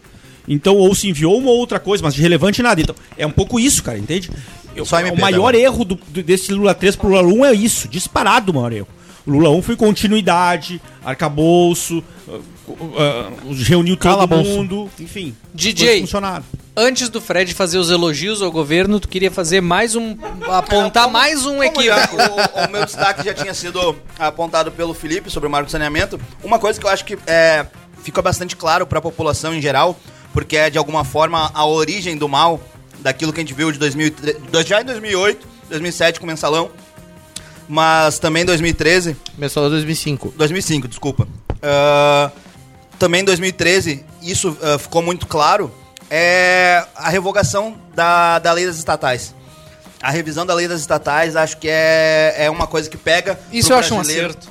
Então, 0.49 0.77
ou 0.77 0.95
se 0.95 1.09
enviou 1.09 1.39
uma 1.39 1.51
ou 1.51 1.57
outra 1.59 1.79
coisa, 1.81 2.03
mas 2.05 2.15
de 2.15 2.23
relevante 2.23 2.63
nada. 2.63 2.81
Então, 2.81 2.95
é 3.17 3.27
um 3.27 3.31
pouco 3.31 3.59
isso, 3.59 3.83
cara, 3.83 3.99
entende? 3.99 4.31
Eu- 4.75 4.85
o 4.85 5.21
maior 5.21 5.53
também. 5.53 5.63
erro 5.65 5.85
do- 5.85 5.95
do- 6.09 6.23
desse 6.23 6.53
Lula 6.53 6.75
3 6.75 6.95
pro 6.95 7.09
Lula 7.09 7.23
1 7.23 7.45
é 7.47 7.53
isso, 7.55 7.89
disparado 7.89 8.53
o 8.53 8.55
maior 8.55 8.73
erro. 8.73 8.89
O 9.27 9.31
Lula 9.31 9.51
1 9.51 9.63
foi 9.63 9.75
continuidade, 9.75 10.81
arcabouço, 11.05 12.05
uh, 12.29 12.43
uh, 12.69 13.55
reuniu 13.65 13.97
todo 13.97 14.03
Calabouço. 14.13 14.51
mundo, 14.51 14.91
enfim. 15.01 15.35
DJ. 15.55 16.01
funcionaram. 16.01 16.45
Antes 16.79 17.09
do 17.09 17.22
Fred 17.22 17.55
fazer 17.55 17.79
os 17.79 17.91
elogios 17.91 18.43
ao 18.43 18.53
governo, 18.53 19.01
tu 19.01 19.09
queria 19.09 19.31
fazer 19.31 19.62
mais 19.62 19.97
um. 19.97 20.14
apontar 20.47 21.05
Como- 21.05 21.12
mais 21.14 21.47
um 21.47 21.57
já 21.59 21.66
equívoco. 21.66 22.16
o, 22.16 22.64
o 22.66 22.70
meu 22.70 22.85
destaque 22.85 23.24
já 23.24 23.33
tinha 23.33 23.55
sido 23.55 23.97
apontado 24.18 24.70
pelo 24.70 24.93
Felipe 24.93 25.31
sobre 25.31 25.47
o 25.49 25.51
marco 25.51 25.66
de 25.66 25.72
saneamento. 25.72 26.20
Uma 26.45 26.59
coisa 26.59 26.79
que 26.79 26.85
eu 26.85 26.91
acho 26.91 27.03
que 27.05 27.16
é, 27.27 27.66
fica 28.03 28.20
bastante 28.20 28.55
claro 28.55 28.87
para 28.87 28.99
a 28.99 29.03
população 29.03 29.55
em 29.55 29.62
geral, 29.62 29.99
porque 30.35 30.55
é 30.55 30.68
de 30.68 30.77
alguma 30.77 31.03
forma 31.03 31.51
a 31.55 31.64
origem 31.64 32.14
do 32.14 32.29
mal 32.29 32.61
daquilo 33.01 33.33
que 33.33 33.41
a 33.41 33.43
gente 33.43 33.55
viu 33.55 33.72
de 33.72 33.79
2003, 33.79 34.66
já 34.66 34.83
em 34.83 34.85
2008, 34.85 35.49
2007 35.70 36.20
com 36.20 36.27
o 36.27 36.29
mensalão, 36.29 36.70
mas 37.66 38.18
também 38.18 38.43
em 38.43 38.47
2013 38.47 39.16
Começou 39.35 39.66
em 39.66 39.70
2005. 39.70 40.35
2005, 40.37 40.89
desculpa. 40.89 41.27
Ah, 41.62 42.31
também 42.99 43.22
em 43.22 43.24
2013, 43.24 44.05
isso 44.22 44.55
ah, 44.62 44.79
ficou 44.79 45.01
muito 45.01 45.27
claro, 45.27 45.72
é 46.11 46.85
a 46.95 47.09
revogação 47.09 47.77
da, 47.95 48.39
da 48.39 48.53
lei 48.53 48.67
das 48.67 48.77
estatais. 48.77 49.35
A 50.03 50.11
revisão 50.11 50.45
da 50.45 50.55
lei 50.55 50.69
das 50.69 50.81
estatais 50.81 51.37
acho 51.37 51.57
que 51.57 51.69
é, 51.69 52.35
é 52.39 52.51
uma 52.51 52.67
coisa 52.67 52.89
que 52.89 52.97
pega 52.97 53.39
Isso 53.51 53.69
pro 53.69 53.77
eu 53.77 53.81
acho 53.81 53.95
um 53.95 54.01
acerto. 54.01 54.49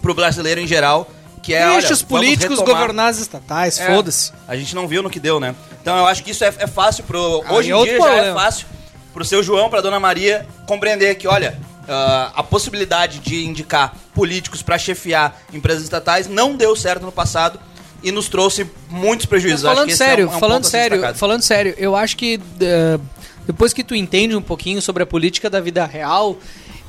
Pro 0.00 0.14
brasileiro 0.14 0.60
em 0.60 0.66
geral, 0.66 1.08
que 1.42 1.54
é, 1.54 1.66
Deixa 1.66 1.92
os 1.92 2.02
políticos 2.02 2.58
governar 2.60 3.08
as 3.08 3.18
estatais, 3.18 3.78
É, 3.78 3.86
foda-se. 3.86 4.32
A 4.46 4.56
gente 4.56 4.74
não 4.74 4.88
viu 4.88 5.02
no 5.02 5.08
que 5.08 5.20
deu, 5.20 5.38
né? 5.38 5.54
Então 5.80 5.96
eu 5.96 6.06
acho 6.06 6.22
que 6.22 6.32
isso 6.32 6.44
é, 6.44 6.52
é 6.58 6.66
fácil 6.66 7.04
pro. 7.04 7.42
Aí 7.46 7.52
hoje 7.54 7.72
em 7.72 7.82
dia 7.84 7.98
já 7.98 8.08
é 8.08 8.12
problema. 8.12 8.40
fácil 8.40 8.66
pro 9.12 9.24
seu 9.24 9.42
João, 9.42 9.70
pra 9.70 9.80
dona 9.80 10.00
Maria 10.00 10.46
compreender 10.66 11.14
que, 11.16 11.28
olha, 11.28 11.58
ah, 11.88 12.32
a 12.34 12.42
possibilidade 12.42 13.18
de 13.18 13.44
indicar 13.44 13.94
políticos 14.14 14.62
pra 14.62 14.78
chefiar 14.78 15.36
empresas 15.52 15.82
estatais 15.82 16.28
não 16.28 16.56
deu 16.56 16.74
certo 16.76 17.02
no 17.02 17.12
passado 17.12 17.58
e 18.02 18.10
nos 18.12 18.28
trouxe 18.28 18.66
muitos 18.90 19.26
prejuízos. 19.26 19.62
Mas 19.62 19.74
falando 19.74 19.90
é 19.90 19.96
sério, 19.96 20.28
um- 20.28 20.32
é 20.32 20.36
um 20.36 20.40
falando 20.40 20.64
sério, 20.64 21.14
falando 21.14 21.42
sério, 21.42 21.74
eu 21.78 21.94
acho 21.96 22.16
que 22.16 22.40
eh, 22.60 22.98
depois 23.46 23.72
que 23.72 23.82
tu 23.84 23.94
entende 23.94 24.34
um 24.36 24.42
pouquinho 24.42 24.80
sobre 24.82 25.02
a 25.02 25.06
política 25.06 25.48
da 25.50 25.60
vida 25.60 25.84
real, 25.86 26.36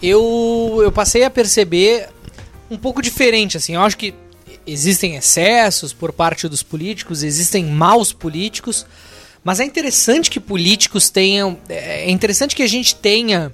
eu, 0.02 0.80
eu 0.84 0.92
passei 0.92 1.24
a 1.24 1.30
perceber 1.30 2.10
um 2.70 2.78
pouco 2.78 3.02
diferente, 3.02 3.58
assim, 3.58 3.76
eu 3.76 3.82
acho 3.82 3.98
que 3.98 4.14
existem 4.66 5.16
excessos 5.16 5.94
por 5.94 6.12
parte 6.14 6.48
dos 6.48 6.64
políticos, 6.64 7.22
existem 7.24 7.66
maus 7.66 8.12
políticos, 8.14 8.86
mas 9.44 9.60
é 9.60 9.66
interessante 9.66 10.30
que 10.30 10.40
políticos 10.40 11.10
tenham, 11.10 11.58
é 11.70 12.10
interessante 12.10 12.56
que 12.56 12.64
a 12.64 12.68
gente 12.68 12.96
tenha 12.96 13.54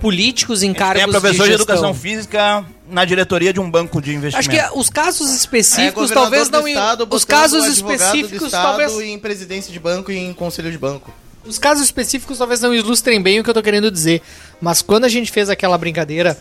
políticos 0.00 0.62
em 0.62 0.72
Tem 0.72 0.74
cargos 0.74 1.02
a 1.14 1.20
professora 1.20 1.48
de, 1.48 1.56
de 1.56 1.62
educação 1.62 1.94
física 1.94 2.64
na 2.88 3.04
diretoria 3.04 3.52
de 3.52 3.60
um 3.60 3.70
banco 3.70 4.00
de 4.00 4.14
investimento. 4.14 4.38
Acho 4.38 4.50
que 4.50 4.58
é 4.58 4.78
os 4.78 4.90
casos 4.90 5.30
É, 5.30 5.34
específicos 5.34 6.10
governador 6.10 6.22
talvez 6.22 6.50
não 6.50 6.68
estado 6.68 7.08
os 7.10 7.24
casos 7.24 7.66
específicos 7.66 8.50
talvez 8.50 8.92
em 9.00 9.18
presidência 9.18 9.72
de 9.72 9.80
banco 9.80 10.12
e 10.12 10.18
em 10.18 10.32
conselho 10.32 10.70
de 10.70 10.78
banco. 10.78 11.12
Os 11.46 11.58
casos 11.58 11.84
específicos 11.84 12.38
talvez 12.38 12.60
não 12.60 12.74
ilustrem 12.74 13.20
bem 13.20 13.40
o 13.40 13.44
que 13.44 13.50
eu 13.50 13.54
tô 13.54 13.62
querendo 13.62 13.90
dizer, 13.90 14.22
mas 14.60 14.80
quando 14.80 15.04
a 15.04 15.08
gente 15.08 15.30
fez 15.30 15.50
aquela 15.50 15.76
brincadeira 15.76 16.38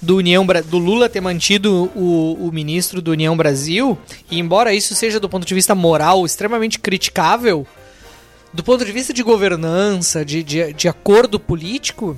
do 0.00 0.16
União 0.16 0.46
do 0.66 0.78
Lula 0.78 1.08
ter 1.08 1.20
mantido 1.20 1.90
o, 1.94 2.48
o 2.48 2.52
ministro 2.52 3.02
do 3.02 3.10
União 3.10 3.36
Brasil, 3.36 3.98
e 4.30 4.38
embora 4.38 4.72
isso 4.72 4.94
seja 4.94 5.18
do 5.18 5.28
ponto 5.28 5.46
de 5.46 5.54
vista 5.54 5.74
moral 5.74 6.24
extremamente 6.24 6.78
criticável, 6.78 7.66
do 8.52 8.62
ponto 8.62 8.84
de 8.84 8.92
vista 8.92 9.12
de 9.12 9.22
governança, 9.22 10.24
de, 10.24 10.42
de, 10.42 10.72
de 10.72 10.88
acordo 10.88 11.38
político, 11.38 12.16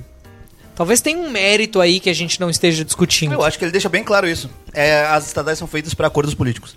talvez 0.81 0.99
tenha 0.99 1.19
um 1.19 1.29
mérito 1.29 1.79
aí 1.79 1.99
que 1.99 2.09
a 2.09 2.13
gente 2.13 2.39
não 2.39 2.49
esteja 2.49 2.83
discutindo. 2.83 3.33
Eu 3.33 3.43
acho 3.43 3.55
que 3.55 3.63
ele 3.63 3.71
deixa 3.71 3.87
bem 3.87 4.03
claro 4.03 4.27
isso. 4.27 4.49
É, 4.73 5.05
as 5.05 5.27
estatais 5.27 5.59
são 5.59 5.67
feitas 5.67 5.93
para 5.93 6.07
acordos 6.07 6.33
políticos. 6.33 6.75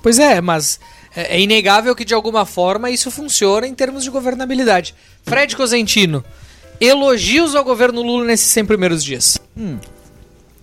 Pois 0.00 0.20
é, 0.20 0.40
mas 0.40 0.78
é 1.16 1.36
é 1.36 1.40
inegável 1.40 1.92
que 1.96 2.04
de 2.04 2.14
alguma 2.14 2.46
forma 2.46 2.88
isso 2.88 3.10
funciona 3.10 3.66
em 3.66 3.74
termos 3.74 4.04
de 4.04 4.10
governabilidade. 4.10 4.94
Fred 5.24 5.56
Cosentino, 5.56 6.24
elogios 6.80 7.56
ao 7.56 7.64
governo 7.64 8.00
Lula 8.00 8.26
nesses 8.26 8.46
100 8.46 8.64
primeiros 8.66 9.02
dias. 9.02 9.40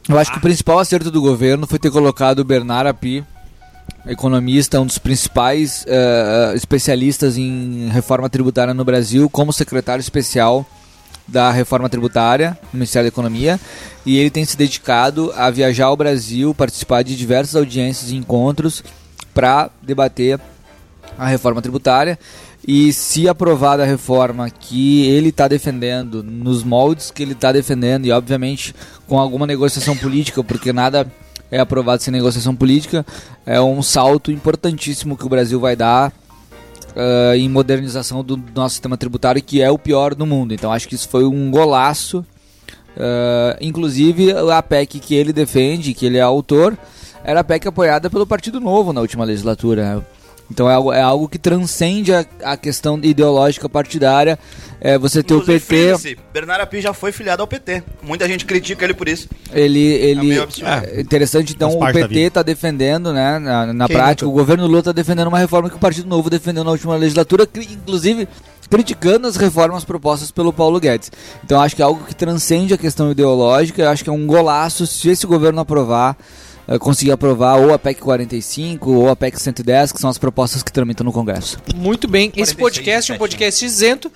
Eu 0.07 0.17
acho 0.17 0.31
que 0.31 0.37
o 0.37 0.41
principal 0.41 0.79
acerto 0.79 1.11
do 1.11 1.21
governo 1.21 1.67
foi 1.67 1.77
ter 1.77 1.91
colocado 1.91 2.39
o 2.39 2.45
Bernard 2.45 2.87
Api, 2.87 3.25
economista, 4.07 4.79
um 4.79 4.85
dos 4.85 4.97
principais 4.97 5.83
eh, 5.85 6.53
especialistas 6.55 7.37
em 7.37 7.89
reforma 7.89 8.29
tributária 8.29 8.73
no 8.73 8.85
Brasil, 8.85 9.29
como 9.29 9.51
secretário 9.51 10.01
especial 10.01 10.65
da 11.27 11.51
reforma 11.51 11.89
tributária 11.89 12.57
no 12.71 12.79
Ministério 12.79 13.09
da 13.09 13.13
Economia. 13.13 13.59
E 14.05 14.17
ele 14.17 14.29
tem 14.29 14.45
se 14.45 14.57
dedicado 14.57 15.31
a 15.35 15.49
viajar 15.49 15.85
ao 15.85 15.97
Brasil, 15.97 16.53
participar 16.53 17.03
de 17.03 17.15
diversas 17.15 17.55
audiências 17.55 18.11
e 18.11 18.15
encontros 18.15 18.83
para 19.33 19.69
debater 19.81 20.39
a 21.17 21.27
reforma 21.27 21.61
tributária. 21.61 22.19
E 22.65 22.93
se 22.93 23.27
aprovada 23.27 23.83
a 23.83 23.85
reforma 23.85 24.49
que 24.49 25.05
ele 25.07 25.29
está 25.29 25.47
defendendo, 25.47 26.23
nos 26.23 26.63
moldes 26.63 27.11
que 27.11 27.21
ele 27.21 27.33
está 27.33 27.51
defendendo, 27.51 28.05
e 28.05 28.11
obviamente 28.11 28.73
com 29.05 29.19
alguma 29.19 29.45
negociação 29.45 29.97
política, 29.97 30.41
porque 30.43 30.71
nada 30.71 31.05
é 31.51 31.59
aprovado 31.59 32.01
sem 32.01 32.11
negociação 32.11 32.55
política, 32.55 33.05
é 33.45 33.59
um 33.59 33.83
salto 33.83 34.31
importantíssimo 34.31 35.17
que 35.17 35.25
o 35.25 35.29
Brasil 35.29 35.59
vai 35.59 35.75
dar 35.75 36.11
ah, 36.95 37.35
em 37.35 37.49
modernização 37.49 38.23
do 38.23 38.39
nosso 38.55 38.75
sistema 38.75 38.97
tributário, 38.97 39.41
que 39.41 39.61
é 39.61 39.69
o 39.69 39.77
pior 39.77 40.13
do 40.15 40.25
mundo. 40.25 40.53
Então 40.53 40.71
acho 40.71 40.87
que 40.87 40.95
isso 40.95 41.09
foi 41.09 41.25
um 41.25 41.51
golaço. 41.51 42.25
Ah, 42.97 43.57
inclusive 43.61 44.31
a 44.31 44.61
PEC 44.61 44.99
que 44.99 45.15
ele 45.15 45.33
defende, 45.33 45.93
que 45.93 46.05
ele 46.05 46.17
é 46.17 46.21
autor, 46.21 46.77
era 47.23 47.39
a 47.39 47.43
PEC 47.43 47.67
apoiada 47.67 48.09
pelo 48.09 48.27
Partido 48.27 48.59
Novo 48.59 48.93
na 48.93 49.01
última 49.01 49.23
legislatura. 49.23 50.05
Então 50.53 50.69
é 50.69 50.73
algo, 50.75 50.93
é 50.93 51.01
algo 51.01 51.27
que 51.27 51.39
transcende 51.39 52.13
a, 52.13 52.23
a 52.43 52.55
questão 52.55 52.99
ideológica 53.01 53.67
partidária. 53.67 54.37
É, 54.79 54.97
você 54.97 55.23
ter 55.23 55.33
o 55.33 55.41
PT. 55.41 56.17
Bernardo 56.33 56.61
Api 56.61 56.81
já 56.81 56.93
foi 56.93 57.11
filiado 57.11 57.41
ao 57.41 57.47
PT. 57.47 57.83
Muita 58.03 58.27
gente 58.27 58.45
critica 58.45 58.83
ele 58.83 58.93
por 58.93 59.07
isso. 59.07 59.29
Ele, 59.51 59.79
ele 59.79 60.21
meio 60.21 60.43
absurdo. 60.43 60.67
é 60.69 60.99
interessante, 60.99 61.53
então 61.53 61.71
o 61.77 61.91
PT 61.91 62.19
está 62.19 62.43
defendendo, 62.43 63.13
né, 63.13 63.39
na, 63.39 63.73
na 63.73 63.87
prática, 63.87 64.25
nunca? 64.25 64.35
o 64.37 64.39
governo 64.39 64.67
Lula 64.67 64.79
está 64.79 64.91
defendendo 64.91 65.27
uma 65.27 65.39
reforma 65.39 65.69
que 65.69 65.75
o 65.77 65.79
Partido 65.79 66.07
Novo 66.07 66.29
defendeu 66.29 66.63
na 66.65 66.71
última 66.71 66.95
legislatura, 66.97 67.47
cri- 67.47 67.69
inclusive 67.71 68.27
criticando 68.69 69.25
as 69.27 69.37
reformas 69.37 69.85
propostas 69.85 70.31
pelo 70.31 70.51
Paulo 70.51 70.79
Guedes. 70.81 71.11
Então 71.45 71.61
acho 71.61 71.75
que 71.77 71.81
é 71.81 71.85
algo 71.85 72.03
que 72.03 72.13
transcende 72.13 72.73
a 72.73 72.77
questão 72.77 73.09
ideológica, 73.09 73.81
eu 73.83 73.89
acho 73.89 74.03
que 74.03 74.09
é 74.09 74.13
um 74.13 74.27
golaço 74.27 74.85
se 74.85 75.09
esse 75.09 75.25
governo 75.25 75.61
aprovar, 75.61 76.17
conseguir 76.79 77.11
aprovar 77.11 77.57
ou 77.59 77.73
a 77.73 77.79
PEC 77.79 77.99
45 78.01 78.91
ou 78.91 79.09
a 79.09 79.15
PEC 79.15 79.39
110, 79.39 79.91
que 79.91 79.99
são 79.99 80.09
as 80.09 80.17
propostas 80.17 80.63
que 80.63 80.71
tramitam 80.71 81.03
no 81.03 81.11
Congresso. 81.11 81.57
Muito 81.75 82.07
bem, 82.07 82.31
esse 82.35 82.55
46, 82.55 82.57
podcast 82.57 83.11
é 83.11 83.15
um 83.15 83.17
17, 83.17 83.19
podcast 83.19 83.65
isento, 83.65 84.11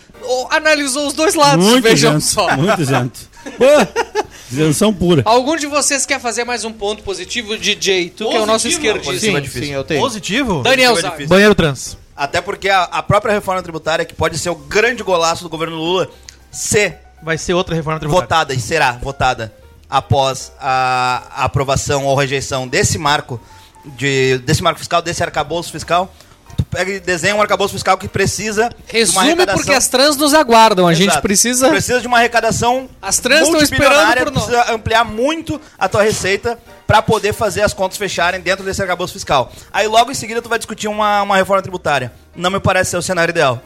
analisou 0.50 1.08
os 1.08 1.14
dois 1.14 1.36
lados, 1.36 1.66
Muito 1.66 1.84
vejam 1.84 2.18
isento, 2.18 2.34
só. 2.34 2.56
muito 2.58 2.82
isento. 2.82 3.20
Isenção 4.52 4.94
pura. 4.94 5.24
Algum 5.26 5.58
de 5.58 5.68
vocês 5.68 6.06
quer 6.06 6.22
fazer 6.22 6.46
mais 6.46 6.64
um 6.64 6.72
ponto 6.72 7.04
positivo, 7.04 7.58
DJ? 7.58 8.10
Tu 8.10 8.30
que 8.30 8.36
é 8.36 8.40
o 8.40 8.46
nosso 8.46 8.68
esquerdista. 8.68 9.12
Positivo 9.12 9.38
é 9.38 9.40
Sim, 9.40 9.44
difícil. 9.46 9.68
sim, 9.68 9.74
eu 9.74 9.84
tenho. 9.84 10.02
Positivo? 10.02 10.62
Daniel 10.64 10.94
Positivo 10.94 11.24
é. 11.24 11.28
Banheiro 11.28 11.56
trans. 11.56 11.98
Até 12.16 12.40
porque 12.42 12.70
a, 12.70 12.84
a 12.84 13.04
própria 13.04 13.34
reforma 13.34 13.62
tributária, 13.62 14.06
que 14.06 14.14
pode 14.14 14.38
ser 14.38 14.50
o 14.50 14.56
grande 14.56 15.04
golaço 15.04 15.44
do 15.44 15.50
governo 15.50 15.76
Lula, 15.76 16.10
ser 16.52 17.00
Vai 17.22 17.38
ser 17.38 17.54
outra 17.54 17.76
reforma 17.76 18.00
tributária. 18.00 18.24
votada 18.28 18.54
e 18.54 18.60
será 18.60 18.92
votada 18.94 19.54
após 19.90 20.52
a, 20.60 21.44
aprovação 21.44 22.06
ou 22.06 22.16
rejeição 22.16 22.68
desse 22.68 22.98
marco 22.98 23.40
de, 23.86 24.38
desse 24.40 24.62
marco 24.62 24.80
fiscal, 24.80 25.02
desse 25.02 25.24
arcabouço 25.24 25.72
fiscal. 25.72 26.12
Tu 26.56 26.64
pega 26.66 26.92
e 26.92 27.00
desenha 27.00 27.36
um 27.36 27.42
arcabouço 27.42 27.74
fiscal 27.74 27.98
que 27.98 28.08
precisa 28.08 28.70
Resume 28.88 29.46
porque 29.54 29.74
as 29.74 29.88
trans 29.88 30.18
nos 30.18 30.34
aguardam, 30.34 30.88
a 30.88 30.94
gente 30.94 31.10
Exato. 31.10 31.22
precisa... 31.22 31.70
Precisa 31.70 32.02
de 32.02 32.08
uma 32.08 32.18
arrecadação 32.18 32.90
As 33.02 33.20
trans 33.20 33.48
estão 33.48 33.62
esperando 33.62 34.18
por 34.18 34.32
nós. 34.32 34.46
Precisa 34.46 34.74
ampliar 34.74 35.04
muito 35.04 35.62
a 35.78 35.88
tua 35.88 36.02
receita 36.02 36.58
para 36.88 37.02
poder 37.02 37.34
fazer 37.34 37.62
as 37.62 37.74
contas 37.74 37.98
fecharem 37.98 38.42
dentro 38.42 38.66
desse 38.66 38.82
arcabouço 38.82 39.14
fiscal. 39.14 39.52
Aí 39.72 39.88
logo 39.88 40.10
em 40.10 40.16
seguida 40.16 40.42
tu 40.42 40.50
vai 40.50 40.58
discutir 40.58 40.88
uma, 40.88 41.22
uma 41.22 41.38
reforma 41.38 41.62
tributária. 41.62 42.12
Não 42.36 42.50
me 42.50 42.60
parece 42.60 42.92
ser 42.92 42.98
o 42.98 43.02
cenário 43.02 43.32
ideal. 43.32 43.62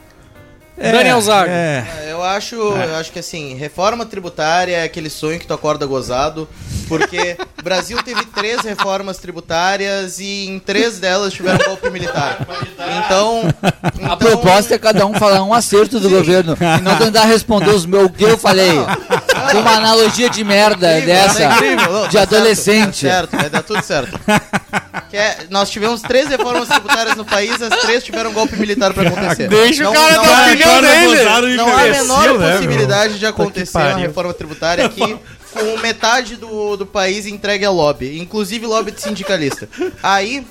Daniel 0.82 1.22
Zago. 1.22 1.50
É. 1.50 1.86
Eu 2.10 2.24
acho, 2.24 2.56
eu 2.56 2.96
acho 2.96 3.12
que 3.12 3.20
assim, 3.20 3.56
reforma 3.56 4.06
tributária 4.06 4.76
é 4.78 4.84
aquele 4.84 5.10
sonho 5.10 5.40
que 5.40 5.48
tu 5.48 5.54
acorda 5.54 5.86
gozado, 5.86 6.48
porque 6.88 7.36
o 7.60 7.62
Brasil 7.64 8.02
teve 8.04 8.26
três 8.26 8.62
reformas 8.62 9.18
tributárias 9.18 10.20
e 10.20 10.48
em 10.48 10.60
três 10.60 11.00
delas 11.00 11.34
tiveram 11.34 11.64
golpe 11.66 11.90
militar. 11.90 12.46
Então, 13.06 13.44
A 13.64 14.14
então 14.14 14.18
proposta 14.18 14.76
é 14.76 14.78
cada 14.78 15.06
um 15.06 15.14
falar 15.14 15.44
um 15.44 15.54
acerto 15.54 16.00
do 16.00 16.10
governo 16.10 16.58
e 16.80 16.82
não 16.82 16.98
tentar 16.98 17.26
responder 17.26 17.72
os 17.72 17.86
meus, 17.86 18.06
o 18.06 18.10
que 18.10 18.24
eu 18.24 18.38
falei. 18.38 18.72
Com 19.52 19.60
uma 19.60 19.72
analogia 19.78 20.30
de 20.30 20.44
merda 20.44 20.98
incrível, 21.00 21.16
dessa, 21.16 21.40
tá 21.48 21.56
incrível. 21.56 21.92
Não, 21.92 22.02
de 22.02 22.06
tá 22.06 22.12
certo, 22.12 22.36
adolescente. 22.36 23.02
tá 23.06 23.14
certo, 23.14 23.38
vai 23.38 23.50
dar 23.50 23.64
tudo 23.64 23.82
certo. 23.84 24.20
Que 25.10 25.18
é, 25.18 25.38
nós 25.50 25.70
tivemos 25.70 26.02
três 26.02 26.28
reformas 26.28 26.68
tributárias 26.70 27.16
no 27.16 27.26
país, 27.26 27.62
as 27.62 27.82
três 27.82 28.04
tiveram 28.04 28.32
golpe 28.32 28.56
militar 28.56 28.94
pra 28.94 29.08
acontecer. 29.08 29.48
Deixa 29.50 29.82
o 29.82 29.86
Não- 29.86 29.94
cara 29.94 30.16
não 30.16 30.24
dar 30.26 30.38
há- 30.38 30.48
opinião 30.48 30.82
dele. 30.82 31.18
de 31.52 31.58
Não 31.58 31.68
há 31.68 31.82
a 31.82 31.86
menor 31.88 32.40
né, 32.40 32.54
possibilidade 32.56 33.14
de 33.16 33.20
que 33.20 33.26
acontecer 33.26 33.78
uma 33.78 33.98
reforma 33.98 34.34
tributária 34.34 34.86
aqui 34.86 35.18
com 35.54 35.78
metade 35.82 36.38
do, 36.38 36.78
do 36.78 36.86
país 36.86 37.26
entregue 37.26 37.66
a 37.66 37.70
lobby, 37.72 38.20
inclusive 38.20 38.66
lobby 38.66 38.92
de 38.92 39.02
sindicalista. 39.02 39.68
Aí, 40.02 40.46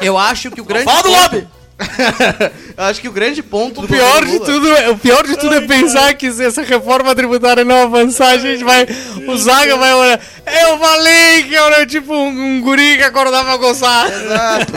eu 0.00 0.18
acho 0.18 0.50
que 0.50 0.60
o 0.60 0.64
grande 0.64 0.84
Fala 0.84 1.02
do 1.02 1.10
lobby! 1.10 1.48
eu 2.76 2.84
acho 2.84 3.00
que 3.02 3.08
o 3.08 3.12
grande 3.12 3.42
ponto 3.42 3.82
O 3.84 3.86
pior 3.88 4.24
de 4.24 4.38
tudo, 4.40 4.74
é- 4.76 4.88
o 4.90 4.96
pior 4.96 5.26
de 5.26 5.36
tudo 5.36 5.54
é 5.54 5.60
pensar 5.60 6.14
que 6.14 6.30
se 6.32 6.42
essa 6.44 6.62
reforma 6.62 7.14
tributária 7.14 7.64
não 7.64 7.82
avançar, 7.82 8.28
a 8.30 8.38
gente 8.38 8.64
vai. 8.64 8.86
O 9.28 9.36
Zaga 9.36 9.76
vai 9.76 9.92
olhar. 9.94 10.20
Eu 10.62 10.78
falei 10.78 11.42
que 11.44 11.54
eu 11.54 11.64
era 11.66 11.84
tipo 11.86 12.14
um, 12.14 12.28
um 12.56 12.60
guri 12.62 12.96
que 12.96 13.02
acordava 13.02 13.52
a 13.52 13.56
gozar. 13.58 14.10
Exato. 14.10 14.72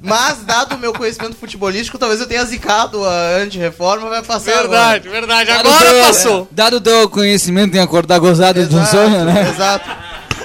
Mas, 0.00 0.38
dado 0.44 0.76
o 0.76 0.78
meu 0.78 0.92
conhecimento 0.92 1.36
futebolístico, 1.36 1.98
talvez 1.98 2.20
eu 2.20 2.26
tenha 2.26 2.44
zicado 2.44 3.04
a 3.04 3.36
anti-reforma, 3.42 4.08
vai 4.08 4.22
passar 4.22 4.52
Verdade, 4.54 5.08
verdade. 5.08 5.50
Dado 5.50 5.68
Agora 5.68 5.90
teu- 5.90 6.04
passou. 6.04 6.48
Dado 6.52 6.76
o 6.76 6.80
teu 6.80 7.08
conhecimento 7.10 7.76
em 7.76 7.80
acordar 7.80 8.18
gozado 8.20 8.60
agora. 8.60 8.66
de 8.68 8.76
um 8.76 8.86
sonho, 8.86 9.24
né? 9.24 9.50
Exato. 9.52 9.90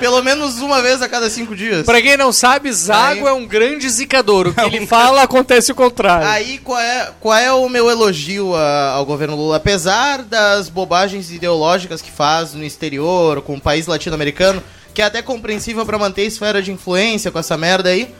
Pelo 0.03 0.21
menos 0.21 0.59
uma 0.59 0.81
vez 0.81 1.01
a 1.01 1.07
cada 1.07 1.29
cinco 1.29 1.55
dias. 1.55 1.85
Pra 1.85 2.01
quem 2.01 2.17
não 2.17 2.33
sabe, 2.33 2.69
Zago 2.73 3.21
Aí- 3.21 3.25
é 3.25 3.31
um 3.31 3.45
grande 3.47 3.89
zicador. 3.89 4.47
O 4.49 4.53
que 4.53 4.59
ele 4.75 4.85
fala 4.85 5.23
acontece 5.23 5.71
o 5.71 5.75
contrário. 5.75 6.27
Aí, 6.27 6.57
qual 6.57 6.77
é, 6.77 7.11
qual 7.21 7.37
é 7.37 7.53
o 7.53 7.69
meu 7.69 7.89
elogio 7.89 8.53
a- 8.53 8.89
ao 8.95 9.05
governo 9.05 9.37
Lula? 9.37 9.55
Apesar 9.55 10.21
das 10.23 10.67
bobagens 10.67 11.31
ideológicas 11.31 12.01
que 12.01 12.11
faz 12.11 12.53
no 12.53 12.65
exterior, 12.65 13.41
com 13.41 13.53
o 13.55 13.61
país 13.61 13.87
latino-americano, 13.87 14.61
que 14.93 15.01
é 15.01 15.05
até 15.05 15.21
compreensível 15.21 15.85
pra 15.85 15.97
manter 15.97 16.23
a 16.23 16.25
esfera 16.25 16.61
de 16.61 16.69
influência 16.73 17.31
com 17.31 17.39
essa 17.39 17.55
merda 17.55 17.89
aí, 17.89 18.13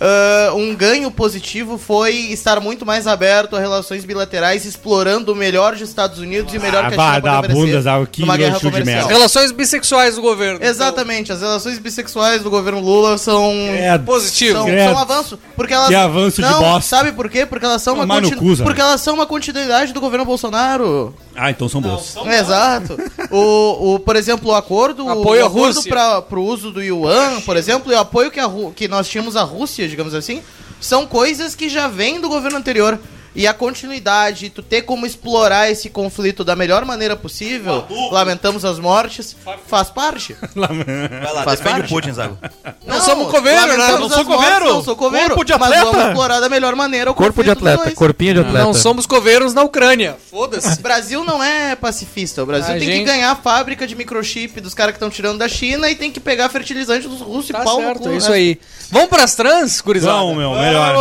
ah, 0.00 0.52
um 0.54 0.74
ganho 0.74 1.10
positivo 1.10 1.76
foi 1.76 2.14
estar 2.32 2.58
muito 2.60 2.86
mais 2.86 3.06
aberto 3.06 3.54
a 3.54 3.60
relações 3.60 4.04
bilaterais, 4.04 4.64
explorando 4.64 5.32
o 5.32 5.36
melhor 5.36 5.72
dos 5.72 5.88
Estados 5.88 6.18
Unidos 6.18 6.54
e 6.54 6.58
o 6.58 6.60
melhor 6.60 6.84
Ah, 6.84 6.88
que 6.88 6.94
a 6.94 6.96
vai 6.96 7.06
China 7.16 7.20
dar 7.20 7.42
pode 7.42 7.52
oferecer 7.52 7.82
bunda, 7.82 8.08
numa 8.18 8.36
guerra 8.36 8.56
de 8.58 8.62
comercial. 8.64 8.84
merda. 8.96 9.12
Relações 9.12 9.52
bissexuais 9.52 10.14
do 10.16 10.22
governo. 10.22 10.58
Exatamente, 10.62 11.30
as 11.32 11.40
relações 11.40 11.78
bissexuais 11.78 12.42
do 12.42 12.48
governo 12.50 12.80
Lula 12.80 13.18
são 13.18 13.52
É, 13.52 13.98
Positivo. 13.98 14.54
são, 14.58 14.66
Credo. 14.66 14.90
são 14.90 14.98
avanço. 14.98 15.38
Porque 15.54 15.74
elas. 15.74 15.88
Que 15.88 15.94
avanço 15.94 16.40
de 16.42 16.48
não, 16.48 16.60
bosta. 16.60 16.88
Sabe 16.96 17.12
por 17.12 17.28
quê? 17.28 17.44
Porque 17.44 17.64
elas 17.66 17.82
são 17.82 17.94
uma 17.94 18.04
Tomar 18.04 18.22
continu-. 18.22 18.56
Porque 18.64 18.80
elas 18.80 19.00
são 19.00 19.14
uma 19.14 19.26
continuidade 19.26 19.92
do 19.92 20.00
governo 20.00 20.24
Bolsonaro. 20.24 21.14
Ah, 21.34 21.50
então 21.50 21.68
são 21.68 21.80
boas. 21.80 22.14
Exato. 22.26 22.98
O, 23.30 23.94
o, 23.94 23.98
por 24.00 24.16
exemplo, 24.16 24.50
o 24.50 24.54
acordo, 24.54 25.08
Apoio 25.08 25.42
o 25.42 25.46
acordo 25.46 25.74
Rússia. 25.76 25.88
para 25.90 26.22
pro 26.22 26.42
uso 26.42 26.70
do 26.70 26.82
yuan, 26.82 27.40
por 27.42 27.56
exemplo, 27.56 27.92
e 27.92 27.94
o 27.94 27.98
apoio 27.98 28.30
que, 28.30 28.40
a, 28.40 28.50
que 28.74 28.88
nós 28.88 29.08
tínhamos 29.08 29.36
à 29.36 29.42
Rússia, 29.42 29.88
digamos 29.88 30.14
assim, 30.14 30.42
são 30.80 31.06
coisas 31.06 31.54
que 31.54 31.68
já 31.68 31.86
vêm 31.88 32.20
do 32.20 32.28
governo 32.28 32.58
anterior. 32.58 32.98
E 33.34 33.46
a 33.46 33.54
continuidade, 33.54 34.50
tu 34.50 34.60
ter 34.60 34.82
como 34.82 35.06
explorar 35.06 35.70
esse 35.70 35.88
conflito 35.88 36.42
da 36.42 36.56
melhor 36.56 36.84
maneira 36.84 37.14
possível, 37.14 37.84
lamentamos 38.10 38.64
as 38.64 38.78
mortes, 38.80 39.36
faz 39.68 39.88
parte. 39.88 40.34
Vai 40.54 41.32
lá, 41.32 41.44
Faz 41.44 41.60
defende 41.60 41.78
parte. 41.80 41.92
o 41.92 41.96
Putin, 41.96 42.12
Zago. 42.12 42.38
Não 42.84 43.00
somos 43.00 43.30
coveiro, 43.30 43.68
né? 43.68 43.76
Não 43.76 44.08
sou 44.08 44.24
mortes, 44.24 44.26
coveiro. 44.26 44.64
Não 44.74 44.82
sou 44.84 44.96
coveiro. 44.96 45.28
Corpo 45.28 45.44
de 45.44 45.52
Mas 45.52 45.62
atleta. 45.62 45.84
vamos 45.84 46.06
explorar 46.08 46.40
da 46.40 46.48
melhor 46.48 46.74
maneira 46.74 47.10
o 47.10 47.14
Corpo 47.14 47.44
de 47.44 47.50
atleta, 47.52 47.84
dois. 47.84 47.94
corpinho 47.94 48.34
de 48.34 48.40
atleta. 48.40 48.64
Não 48.64 48.74
somos 48.74 49.06
coveiros 49.06 49.54
na 49.54 49.62
Ucrânia. 49.62 50.16
Foda-se. 50.30 50.78
O 50.78 50.82
Brasil 50.82 51.22
não 51.24 51.42
é 51.42 51.76
pacifista. 51.76 52.42
O 52.42 52.46
Brasil 52.46 52.74
A 52.74 52.78
tem 52.78 52.86
gente- 52.88 52.98
que 52.98 53.04
ganhar 53.04 53.30
a 53.30 53.36
fábrica 53.36 53.86
de 53.86 53.94
microchip 53.94 54.60
dos 54.60 54.74
caras 54.74 54.92
que 54.92 54.96
estão 54.96 55.08
tirando 55.08 55.38
da 55.38 55.46
China 55.48 55.88
e 55.88 55.94
tem 55.94 56.10
que 56.10 56.18
pegar 56.18 56.48
fertilizante 56.48 57.06
dos 57.06 57.20
russos 57.20 57.50
Tá 57.52 57.60
e 57.60 57.64
pau 57.64 57.80
no 57.80 57.86
certo, 57.86 58.00
cu, 58.00 58.08
é 58.08 58.10
né? 58.10 58.16
isso 58.18 58.32
aí. 58.32 58.58
Vamos 58.90 59.08
pras 59.08 59.34
trans, 59.36 59.80
gurizada? 59.80 60.14
Não, 60.18 60.34
meu, 60.34 60.50
melhor. 60.54 60.96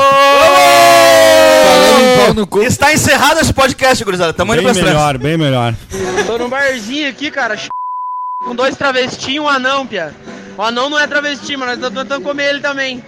Falando 1.65 2.01
em 2.01 2.18
pau 2.25 2.33
no 2.33 2.47
cu. 2.47 2.61
Está 2.63 2.93
encerrado 2.93 3.39
esse 3.39 3.53
podcast, 3.53 4.03
gurizada. 4.03 4.33
Tamo 4.33 4.53
indo 4.53 4.63
Bem 4.63 4.83
melhor, 4.83 5.17
bem 5.17 5.37
melhor. 5.37 5.73
Tô 6.25 6.37
num 6.37 6.49
barzinho 6.49 7.09
aqui, 7.09 7.31
cara, 7.31 7.55
com 8.43 8.55
dois 8.55 8.75
travestis 8.75 9.35
e 9.35 9.39
um 9.39 9.47
anão, 9.47 9.85
pia. 9.85 10.13
O 10.57 10.61
anão 10.61 10.89
não 10.89 10.99
é 10.99 11.07
travesti, 11.07 11.55
mas 11.55 11.67
nós 11.69 11.77
estamos 11.77 12.03
tentando 12.03 12.23
comer 12.23 12.49
ele 12.49 12.59
também. 12.59 13.03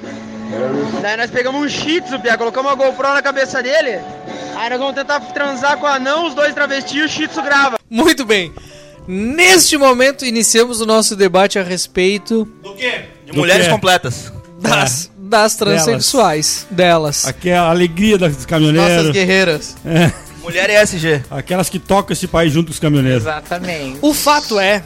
Daí 1.01 1.17
nós 1.17 1.29
pegamos 1.31 1.61
um 1.61 1.67
shih 1.69 2.01
tzu, 2.01 2.19
Pia, 2.19 2.37
colocamos 2.37 2.71
uma 2.71 2.75
GoPro 2.75 3.13
na 3.13 3.21
cabeça 3.21 3.61
dele. 3.61 3.99
Aí 4.55 4.69
nós 4.69 4.79
vamos 4.79 4.95
tentar 4.95 5.19
transar 5.19 5.77
com 5.77 5.85
o 5.85 5.89
anão, 5.89 6.27
os 6.27 6.33
dois 6.33 6.53
travestis 6.53 6.93
e 6.93 7.01
o 7.01 7.09
shih 7.09 7.27
tzu 7.27 7.41
grava. 7.41 7.77
Muito 7.89 8.25
bem. 8.25 8.53
Neste 9.07 9.77
momento, 9.77 10.25
iniciamos 10.25 10.79
o 10.79 10.85
nosso 10.85 11.15
debate 11.15 11.57
a 11.57 11.63
respeito 11.63 12.45
Do 12.61 12.73
quê? 12.75 13.05
De 13.25 13.31
Do 13.31 13.37
mulheres 13.39 13.65
quê? 13.65 13.71
completas. 13.71 14.31
das, 14.59 15.10
das 15.31 15.55
transexuais 15.55 16.67
delas. 16.69 17.25
Aqui 17.25 17.49
é 17.49 17.57
a 17.57 17.69
alegria 17.69 18.17
dos 18.17 18.27
Nossas 18.31 18.45
caminhoneiros. 18.45 19.11
guerreiras. 19.11 19.75
É, 19.85 20.11
Mulher 20.43 20.69
ESG. 20.69 21.23
aquelas 21.31 21.69
que 21.69 21.79
tocam 21.79 22.11
esse 22.13 22.27
país 22.27 22.51
junto 22.51 22.65
com 22.67 22.73
os 22.73 22.79
caminhoneiros. 22.79 23.23
Exatamente. 23.23 23.97
O 24.01 24.13
fato 24.13 24.59
é 24.59 24.83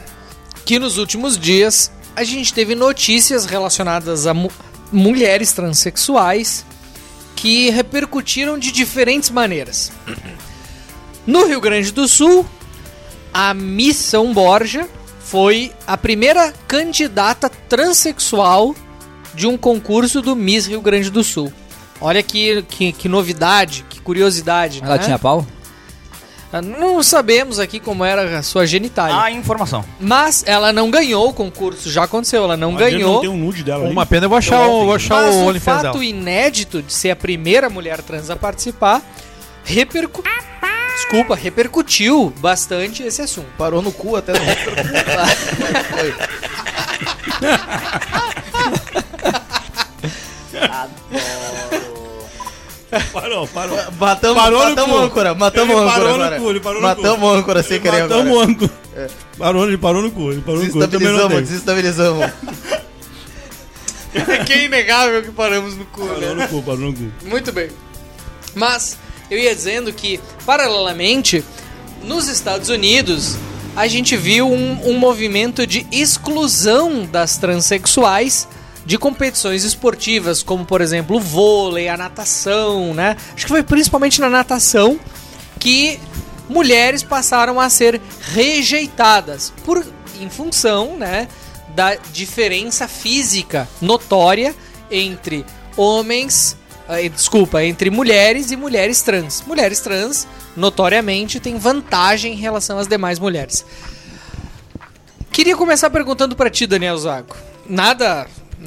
que 0.63 0.77
nos 0.77 0.97
últimos 0.99 1.37
dias 1.37 1.91
a 2.15 2.23
gente 2.23 2.53
teve 2.53 2.75
notícias 2.75 3.45
relacionadas 3.45 4.27
a 4.27 4.33
mu- 4.33 4.51
mulheres 4.91 5.51
transexuais 5.51 6.63
que 7.35 7.69
repercutiram 7.71 8.57
de 8.59 8.71
diferentes 8.71 9.29
maneiras. 9.31 9.91
No 11.25 11.47
Rio 11.47 11.59
Grande 11.59 11.91
do 11.91 12.07
Sul, 12.07 12.45
a 13.33 13.53
Miss 13.53 13.97
São 13.97 14.31
Borja 14.33 14.87
foi 15.19 15.71
a 15.87 15.97
primeira 15.97 16.53
candidata 16.67 17.49
transexual 17.67 18.75
de 19.35 19.45
um 19.45 19.57
concurso 19.57 20.21
do 20.21 20.35
Miss 20.35 20.67
Rio 20.67 20.81
Grande 20.81 21.09
do 21.09 21.23
Sul. 21.23 21.51
Olha 22.01 22.21
que, 22.21 22.61
que, 22.63 22.91
que 22.91 23.09
novidade, 23.09 23.85
que 23.89 24.01
curiosidade. 24.01 24.81
Ela 24.83 24.97
né? 24.97 25.03
tinha 25.03 25.19
pau? 25.19 25.45
Ah, 26.51 26.61
Não 26.61 27.03
sabemos 27.03 27.59
aqui 27.59 27.79
como 27.79 28.05
era 28.05 28.39
a 28.39 28.43
sua 28.43 28.65
genitália. 28.65 29.19
Ah, 29.19 29.31
informação. 29.31 29.83
Mas 29.99 30.43
ela 30.47 30.71
não 30.71 30.89
ganhou 30.89 31.29
o 31.29 31.33
concurso, 31.33 31.91
já 31.91 32.03
aconteceu, 32.03 32.43
ela 32.43 32.55
não 32.55 32.71
Mas 32.71 32.81
ganhou. 32.81 33.15
Não 33.15 33.21
tem 33.21 33.29
um 33.29 33.37
nude 33.37 33.63
dela 33.63 33.83
ali. 33.83 33.91
Uma 33.91 34.05
pena 34.05 34.25
eu 34.25 34.29
vou 34.29 34.37
achar, 34.37 34.65
o, 34.67 34.85
vou 34.85 34.95
achar 34.95 35.23
Mas 35.23 35.35
o 35.35 35.39
OnlyFans 35.39 35.81
fato 35.81 35.93
dela. 35.93 36.05
inédito 36.05 36.81
de 36.81 36.93
ser 36.93 37.11
a 37.11 37.15
primeira 37.15 37.69
mulher 37.69 38.01
trans 38.01 38.29
a 38.29 38.35
participar 38.35 39.01
repercu... 39.65 40.23
Desculpa, 40.95 41.35
repercutiu 41.35 42.33
bastante 42.39 43.03
esse 43.03 43.21
assunto. 43.21 43.49
Parou 43.57 43.81
no 43.81 43.91
cu 43.91 44.15
até 44.15 44.31
no 44.31 44.39
Parou, 53.11 53.47
parou. 53.47 53.77
Matamos, 53.99 54.41
Parou 54.41 54.63
no 54.63 54.69
matamos 54.69 54.97
a 54.97 55.03
âncora, 55.03 55.35
matamos 55.35 55.75
âncora 55.75 55.91
parou 55.91 56.17
no 56.17 56.37
cu, 56.37 56.49
ele 56.49 56.59
parou 56.59 56.81
no 56.81 56.87
matamos 56.87 57.19
cu. 57.19 57.35
âncora 57.35 57.63
sem 57.63 57.81
querer 57.81 58.03
agora. 58.03 58.23
Matamos 58.23 58.37
o 58.37 58.41
ângulo. 58.41 58.71
Parou, 59.37 59.67
ele 59.67 59.77
parou 59.77 60.01
no 60.01 60.11
cu. 60.11 60.31
Ele 60.31 60.41
parou 60.41 60.63
no 60.63 60.71
cu. 60.71 60.79
Desestabilizamos, 60.79 61.41
desestabilizamos. 61.41 62.31
que 64.45 64.53
é 64.53 64.65
inegável 64.65 65.23
que 65.23 65.31
paramos 65.31 65.75
no 65.75 65.85
cu, 65.85 66.07
Parou 66.07 66.35
no 66.35 66.47
cu, 66.47 66.63
parou 66.63 66.79
no 66.79 66.93
cu. 66.93 67.11
Muito 67.25 67.51
bem. 67.51 67.69
Mas 68.53 68.97
eu 69.29 69.37
ia 69.37 69.53
dizendo 69.53 69.91
que, 69.91 70.19
paralelamente, 70.45 71.43
nos 72.03 72.29
Estados 72.29 72.69
Unidos, 72.69 73.35
a 73.75 73.87
gente 73.87 74.15
viu 74.15 74.49
um, 74.49 74.89
um 74.89 74.97
movimento 74.97 75.67
de 75.67 75.85
exclusão 75.91 77.05
das 77.05 77.37
transexuais 77.37 78.47
de 78.85 78.97
competições 78.97 79.63
esportivas, 79.63 80.43
como 80.43 80.65
por 80.65 80.81
exemplo 80.81 81.17
o 81.17 81.19
vôlei, 81.19 81.89
a 81.89 81.97
natação, 81.97 82.93
né? 82.93 83.17
Acho 83.33 83.45
que 83.45 83.51
foi 83.51 83.63
principalmente 83.63 84.21
na 84.21 84.29
natação 84.29 84.99
que 85.59 85.99
mulheres 86.47 87.01
passaram 87.01 87.59
a 87.59 87.69
ser 87.69 87.99
rejeitadas 88.33 89.51
por 89.63 89.83
em 90.21 90.29
função, 90.29 90.97
né, 90.97 91.27
da 91.75 91.95
diferença 91.95 92.87
física 92.87 93.67
notória 93.81 94.55
entre 94.89 95.45
homens, 95.75 96.55
eh, 96.87 97.09
desculpa, 97.09 97.63
entre 97.63 97.89
mulheres 97.89 98.51
e 98.51 98.55
mulheres 98.55 99.01
trans. 99.01 99.43
Mulheres 99.45 99.81
trans 99.81 100.27
notoriamente 100.55 101.39
têm 101.39 101.57
vantagem 101.57 102.33
em 102.33 102.37
relação 102.37 102.77
às 102.77 102.87
demais 102.87 103.19
mulheres. 103.19 103.65
Queria 105.31 105.57
começar 105.57 105.89
perguntando 105.89 106.35
pra 106.35 106.49
ti, 106.49 106.65
Daniel 106.65 106.97
Zago. 106.97 107.35
Nada 107.67 108.25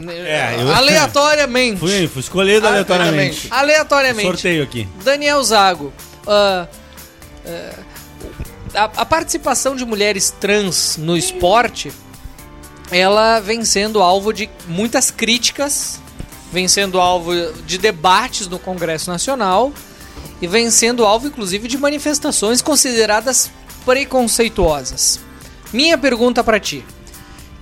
É, 0.08 0.56
eu- 0.60 0.72
aleatoriamente. 0.74 1.78
Fui, 1.80 2.06
fui 2.08 2.20
escolhido 2.20 2.66
aleatoriamente. 2.66 3.48
Aleatoriamente. 3.50 4.26
Sorteio 4.28 4.62
aqui. 4.62 4.86
Daniel 5.02 5.42
Zago, 5.42 5.92
ah, 6.26 6.66
ah, 7.46 7.78
a, 8.74 8.84
a 8.84 9.06
participação 9.06 9.74
de 9.74 9.84
mulheres 9.84 10.30
trans 10.38 10.96
no 10.98 11.16
esporte, 11.16 11.90
ela 12.90 13.40
vem 13.40 13.64
sendo 13.64 14.02
alvo 14.02 14.32
de 14.32 14.48
muitas 14.66 15.10
críticas, 15.10 16.00
vem 16.52 16.68
sendo 16.68 17.00
alvo 17.00 17.32
de 17.66 17.78
debates 17.78 18.46
no 18.46 18.58
Congresso 18.58 19.10
Nacional 19.10 19.72
e 20.40 20.46
vem 20.46 20.70
sendo 20.70 21.04
alvo, 21.04 21.26
inclusive, 21.26 21.66
de 21.66 21.76
manifestações 21.78 22.60
consideradas 22.62 23.50
preconceituosas. 23.84 25.18
Minha 25.72 25.96
pergunta 25.98 26.44
pra 26.44 26.60
ti: 26.60 26.84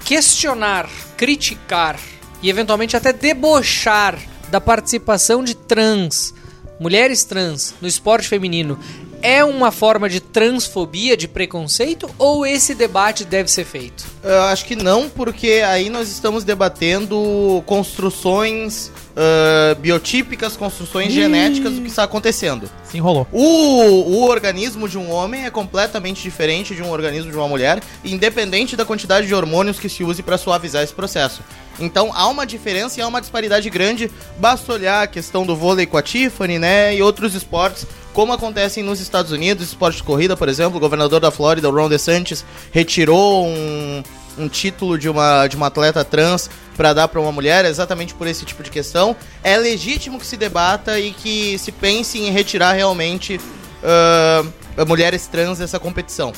questionar, 0.05 0.89
criticar 1.17 1.99
e 2.47 2.49
eventualmente 2.49 2.97
até 2.97 3.13
debochar 3.13 4.17
da 4.51 4.61
participação 4.61 5.43
de 5.43 5.57
trans, 5.57 6.33
mulheres 6.79 7.25
trans 7.25 7.75
no 7.81 7.89
esporte 7.89 8.29
feminino 8.29 8.79
é 9.21 9.43
uma 9.43 9.73
forma 9.73 10.09
de 10.09 10.21
transfobia, 10.21 11.17
de 11.17 11.27
preconceito 11.27 12.09
ou 12.17 12.47
esse 12.47 12.73
debate 12.73 13.25
deve 13.25 13.51
ser 13.51 13.65
feito? 13.65 14.05
Eu 14.23 14.43
acho 14.43 14.65
que 14.65 14.77
não, 14.77 15.09
porque 15.09 15.65
aí 15.67 15.91
nós 15.91 16.09
estamos 16.09 16.45
debatendo 16.45 17.65
construções 17.67 18.93
ah, 19.17 19.75
biotípicas, 19.81 20.59
construções 20.59 21.11
genéticas 21.11 21.73
do 21.73 21.81
que 21.81 21.89
está 21.89 22.03
acontecendo. 22.03 22.71
Se 22.85 22.99
enrolou. 22.99 23.27
O, 23.33 23.43
o 23.43 24.29
organismo 24.29 24.87
de 24.87 24.99
um 24.99 25.11
homem 25.11 25.47
é 25.47 25.51
completamente 25.51 26.23
diferente 26.23 26.75
de 26.75 26.83
um 26.83 26.91
organismo 26.91 27.31
de 27.31 27.37
uma 27.37 27.49
mulher, 27.49 27.83
independente 28.05 28.77
da 28.77 28.85
quantidade 28.85 29.27
de 29.27 29.35
hormônios 29.35 29.81
que 29.81 29.89
se 29.89 30.05
use 30.05 30.23
para 30.23 30.37
suavizar 30.37 30.85
esse 30.85 30.93
processo. 30.93 31.43
Então 31.79 32.11
há 32.15 32.27
uma 32.29 32.47
diferença 32.47 32.99
e 32.99 33.03
há 33.03 33.07
uma 33.07 33.21
disparidade 33.21 33.69
grande. 33.71 34.11
Basta 34.39 34.73
olhar 34.73 35.03
a 35.03 35.07
questão 35.07 35.45
do 35.45 35.57
vôlei 35.57 35.87
com 35.87 35.97
a 35.97 36.03
Tiffany, 36.03 36.59
né? 36.59 36.95
E 36.95 37.03
outros 37.03 37.35
esportes, 37.35 37.87
como 38.13 38.33
acontecem 38.33 38.83
nos 38.83 39.01
Estados 39.01 39.33
Unidos, 39.33 39.69
esporte 39.69 39.97
de 39.97 40.03
corrida, 40.03 40.37
por 40.37 40.49
exemplo. 40.49 40.77
O 40.77 40.81
governador 40.81 41.21
da 41.21 41.31
Flórida, 41.31 41.69
Ron 41.69 41.89
DeSantis, 41.89 42.45
retirou 42.73 43.47
um, 43.47 44.03
um 44.39 44.49
título 44.49 44.99
de 44.99 45.09
uma, 45.09 45.47
de 45.47 45.57
uma 45.57 45.67
atleta 45.67 46.05
trans 46.05 46.49
para 46.77 46.93
dar 46.93 47.09
para 47.09 47.21
uma 47.21 47.33
mulher, 47.33 47.65
exatamente 47.65 48.15
por 48.15 48.27
esse 48.27 48.45
tipo 48.45 48.63
de 48.63 48.71
questão. 48.71 49.17
É 49.43 49.57
legítimo 49.57 50.19
que 50.19 50.27
se 50.27 50.37
debata 50.37 50.99
e 50.99 51.13
que 51.13 51.59
se 51.59 51.73
pense 51.73 52.19
em 52.19 52.31
retirar 52.31 52.73
realmente 52.73 53.41
ah, 53.83 54.45
mulheres 54.87 55.27
trans 55.27 55.59
dessa 55.59 55.79
competição. 55.79 56.33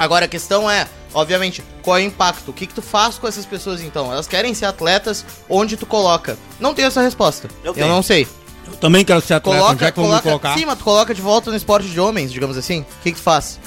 Agora 0.00 0.24
a 0.24 0.28
questão 0.28 0.68
é, 0.70 0.86
obviamente, 1.12 1.62
qual 1.82 1.98
é 1.98 2.00
o 2.00 2.04
impacto? 2.04 2.48
O 2.48 2.52
que, 2.54 2.66
que 2.66 2.72
tu 2.74 2.80
faz 2.80 3.18
com 3.18 3.28
essas 3.28 3.44
pessoas 3.44 3.82
então? 3.82 4.10
Elas 4.10 4.26
querem 4.26 4.54
ser 4.54 4.64
atletas, 4.64 5.24
onde 5.48 5.76
tu 5.76 5.84
coloca? 5.84 6.38
Não 6.58 6.72
tenho 6.72 6.88
essa 6.88 7.02
resposta. 7.02 7.48
Eu 7.62 7.74
Eu, 7.76 7.86
não 7.86 8.02
sei. 8.02 8.26
Eu 8.66 8.76
também 8.78 9.04
quero 9.04 9.20
ser 9.20 9.34
atleta. 9.34 9.58
Coloca, 9.60 9.84
já 9.84 9.90
que 9.92 9.96
vão 10.00 10.06
me 10.06 10.10
coloca, 10.12 10.28
colocar. 10.28 10.58
sim, 10.58 10.64
mas 10.64 10.78
tu 10.78 10.84
coloca 10.84 11.14
de 11.14 11.20
volta 11.20 11.50
no 11.50 11.56
esporte 11.56 11.86
de 11.88 12.00
homens, 12.00 12.32
digamos 12.32 12.56
assim. 12.56 12.80
O 12.80 12.86
que, 13.02 13.12
que 13.12 13.18
tu 13.18 13.22
faz? 13.22 13.60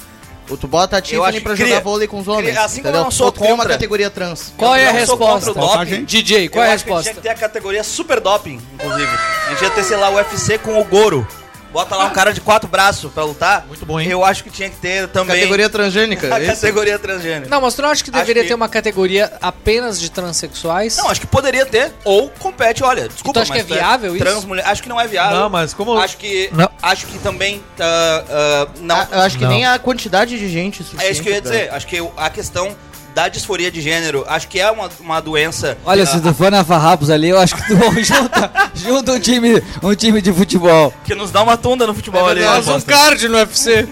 Ou 0.50 0.56
tu 0.58 0.66
bota 0.68 0.96
a 0.98 1.00
Tiffany 1.00 1.38
que 1.38 1.40
pra 1.40 1.54
cria- 1.54 1.68
jogar 1.68 1.80
vôlei 1.82 2.08
com 2.08 2.18
os 2.18 2.26
homens. 2.28 2.48
cria- 2.50 2.64
assim 2.64 2.76
como 2.82 2.88
entendeu? 2.88 3.00
eu 3.00 3.04
não 3.04 3.10
sou 3.12 3.26
Ou 3.26 3.32
tu 3.32 3.38
cria 3.40 3.52
uma 3.54 3.58
contra- 3.62 3.72
categoria 3.74 4.10
trans. 4.10 4.52
Qual 4.58 4.74
é 4.74 4.82
a 4.82 4.86
contra 4.88 5.00
resposta? 5.00 5.50
o 5.52 5.54
doping. 5.54 5.84
Gente? 5.86 6.22
DJ, 6.22 6.48
qual 6.50 6.64
eu 6.64 6.68
é 6.68 6.72
a 6.72 6.74
acho 6.74 6.84
que 6.84 6.90
tinha 6.90 6.96
resposta? 6.98 7.20
que 7.20 7.26
ter 7.28 7.28
a 7.30 7.34
categoria 7.34 7.84
super 7.84 8.20
doping, 8.20 8.60
inclusive. 8.74 9.08
A 9.46 9.50
gente 9.50 9.62
ia 9.62 9.70
ter, 9.70 9.84
sei 9.84 9.96
lá, 9.96 10.10
o 10.10 10.14
UFC 10.16 10.58
com 10.58 10.78
o 10.80 10.84
Goro. 10.84 11.26
Bota 11.74 11.96
lá 11.96 12.04
um 12.06 12.10
cara 12.10 12.32
de 12.32 12.40
quatro 12.40 12.68
braços 12.68 13.12
pra 13.12 13.24
lutar. 13.24 13.66
Muito 13.66 13.84
bom, 13.84 13.98
hein? 14.00 14.08
Eu 14.08 14.24
acho 14.24 14.44
que 14.44 14.50
tinha 14.50 14.70
que 14.70 14.76
ter 14.76 15.08
também 15.08 15.34
Categoria 15.36 15.68
transgênica. 15.68 16.32
a 16.32 16.38
é 16.40 16.46
categoria 16.46 16.98
transgênero. 17.00 17.50
Não, 17.50 17.60
mas 17.60 17.74
tu 17.74 17.82
não 17.82 17.88
acha 17.88 18.04
que 18.04 18.10
Acho 18.10 18.20
deveria 18.20 18.42
que- 18.42 18.48
ter 18.48 18.54
uma 18.54 18.68
categoria 18.68 19.32
apenas 19.42 20.00
de 20.00 20.08
transexuais? 20.10 20.96
Não, 20.96 21.08
acho 21.10 21.20
que 21.20 21.26
poderia 21.26 21.66
ter. 21.66 21.92
Ou 22.04 22.30
compete, 22.38 22.84
olha, 22.84 23.08
desculpa, 23.08 23.40
Tu 23.40 23.42
acha 23.42 23.52
que 23.52 23.58
mas 23.64 23.70
é 23.70 23.74
viável 23.74 24.16
trans 24.16 24.38
isso? 24.38 24.46
mulher- 24.46 24.66
acho 24.68 24.82
que 24.84 24.88
não 24.88 25.00
é 25.00 25.06
viável. 25.08 25.36
Não, 25.40 25.50
mas 25.50 25.74
como- 25.74 25.98
Acho 25.98 26.16
que, 26.16 26.48
Não. 26.52 26.70
acho 26.80 27.06
que 27.06 27.18
também 27.18 27.60
tá, 27.76 28.24
ah, 28.30 28.68
não. 28.80 28.94
Ah, 28.96 29.08
eu 29.10 29.20
acho 29.22 29.36
que 29.36 29.42
Não. 29.44 29.50
nem 29.50 29.66
a 29.66 29.76
quantidade 29.76 30.38
de 30.38 30.48
gente 30.48 30.78
suficiente. 30.84 31.04
é 31.06 31.10
isso 31.10 31.22
que 31.22 31.28
eu 31.28 31.34
ia 31.34 31.42
pra- 31.42 31.50
dizer. 31.50 31.72
Acho 31.72 31.86
que 31.88 31.98
a 32.16 32.30
questão 32.30 32.76
da 33.14 33.28
disforia 33.28 33.70
de 33.70 33.80
gênero, 33.80 34.24
acho 34.26 34.48
que 34.48 34.58
é 34.58 34.70
uma, 34.70 34.90
uma 35.00 35.20
doença. 35.20 35.78
Olha, 35.84 36.04
se 36.04 36.20
tu 36.20 36.34
for 36.34 36.50
na 36.50 36.64
Farrapos 36.64 37.08
ali, 37.10 37.28
eu 37.28 37.38
acho 37.38 37.54
que 37.54 37.62
tu 37.66 37.76
junta, 38.02 38.50
junta 38.74 39.12
um, 39.12 39.20
time, 39.20 39.62
um 39.82 39.94
time 39.94 40.20
de 40.20 40.32
futebol. 40.32 40.92
que 41.04 41.14
nos 41.14 41.30
dá 41.30 41.42
uma 41.42 41.56
tunda 41.56 41.86
no 41.86 41.94
futebol 41.94 42.26
ali. 42.26 42.40
Nós 42.42 42.66
né, 42.66 42.72
um 42.72 42.74
Costa? 42.74 42.92
card 42.92 43.28
no 43.28 43.36
UFC. 43.38 43.88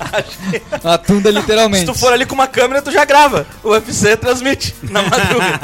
A 0.82 0.98
tunda 0.98 1.30
Se 1.30 1.38
literalmente. 1.38 1.86
tu 1.86 1.94
for 1.94 2.12
ali 2.12 2.26
com 2.26 2.34
uma 2.34 2.48
câmera, 2.48 2.82
tu 2.82 2.90
já 2.90 3.04
grava. 3.04 3.46
O 3.62 3.70
UFC 3.70 4.16
transmite 4.16 4.74
na 4.82 5.02
madruga. 5.04 5.60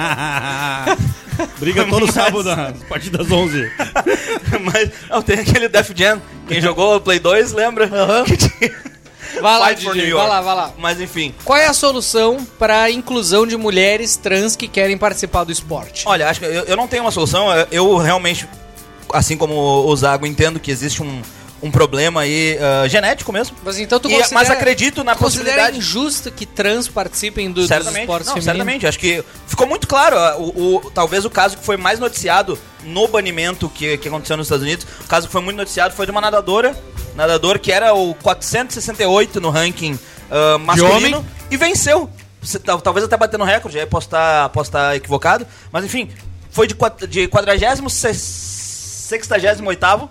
Briga 1.59 1.85
todo 1.87 2.11
sábado, 2.13 2.49
a 2.51 2.73
partir 2.89 3.11
das 3.11 3.31
11. 3.31 3.71
Mas 4.63 4.91
não, 5.09 5.23
tem 5.23 5.41
aquele 5.41 5.69
Def 5.69 5.91
Jam. 5.95 6.21
Quem 6.47 6.61
jogou 6.61 6.97
o 6.97 7.01
Play 7.01 7.19
2 7.19 7.53
lembra? 7.53 7.91
Que 8.27 8.37
tinha, 8.37 8.75
Vai 9.41 9.59
lá, 9.59 9.71
York. 9.71 10.13
vai 10.13 10.29
lá, 10.29 10.41
vai 10.41 10.55
lá. 10.57 10.73
Mas 10.79 11.01
enfim. 11.01 11.35
Qual 11.45 11.59
é 11.59 11.67
a 11.67 11.73
solução 11.73 12.47
para 12.59 12.83
a 12.83 12.91
inclusão 12.91 13.47
de 13.47 13.57
mulheres 13.57 14.17
trans 14.17 14.57
que 14.57 14.67
querem 14.69 14.97
participar 14.99 15.45
do 15.45 15.53
esporte? 15.53 16.05
Olha, 16.07 16.29
acho 16.29 16.41
que 16.41 16.47
eu, 16.47 16.65
eu 16.65 16.77
não 16.77 16.89
tenho 16.89 17.03
uma 17.05 17.11
solução. 17.11 17.47
eu- 17.71 17.97
realmente, 17.99 18.49
assim 19.13 19.37
como 19.37 19.55
o 19.87 19.97
Zago, 19.97 20.27
entendo 20.27 20.59
que 20.59 20.71
existe 20.71 21.03
um, 21.03 21.21
um 21.63 21.71
problema 21.71 22.21
aí 22.23 22.57
ah, 22.61 22.87
genético 22.89 23.33
mesmo. 23.33 23.57
Mas 23.65 23.79
então 23.79 23.99
tu 24.01 24.09
E- 24.09 24.13
considera, 24.15 24.35
mas 24.35 24.51
acredito 24.51 25.03
na 25.05 25.15
possibilidade. 25.17 25.79
injusto 25.79 26.31
que 26.31 26.47
trans 26.47 26.89
participem 26.89 27.49
do, 27.49 27.61
dos 27.61 27.69
certamente, 27.69 28.01
esportes 28.03 28.27
não, 28.29 28.35
femininos? 28.35 28.57
certamente. 28.57 28.87
Acho 28.87 28.99
que 28.99 29.25
ficou 29.47 29.67
muito 29.67 29.87
claro. 29.87 30.17
ah, 30.19 30.37
O, 30.39 30.77
o- 30.77 30.91
talvez 30.91 31.25
o 31.25 31.31
caso 31.31 31.57
que 31.59 31.65
foi 31.65 31.77
mais 31.77 31.99
noticiado 31.99 32.59
no 32.85 33.07
banimento 33.09 33.69
que, 33.69 33.99
que 33.99 34.09
aconteceu 34.09 34.37
nos 34.37 34.47
Estados 34.47 34.65
Unidos, 34.65 34.87
o 35.05 35.09
caso 35.09 35.27
que 35.27 35.33
foi 35.33 35.43
muito 35.43 35.57
noticiado 35.57 35.95
foi 35.95 36.07
de 36.07 36.13
uma 36.13 36.21
nadadora, 36.21 36.75
nadador 37.19 37.59
que 37.59 37.73
era 37.73 37.93
o 37.93 38.15
468 38.15 39.41
no 39.41 39.51
ranking 39.51 39.99
ah, 40.31 40.57
masculino 40.59 41.27
e 41.51 41.57
venceu. 41.57 42.09
Talvez 42.85 43.05
até 43.05 43.17
batendo 43.17 43.43
recorde, 43.43 43.81
aí 43.81 43.87
posso 43.87 44.07
estar 44.07 44.49
posso 44.51 44.69
estar 44.69 44.95
equivocado, 44.95 45.45
mas 45.73 45.85
enfim, 45.85 46.09
foi 46.51 46.69
de, 46.69 46.77
de 47.09 47.27
40 47.27 47.89
68 47.89 50.09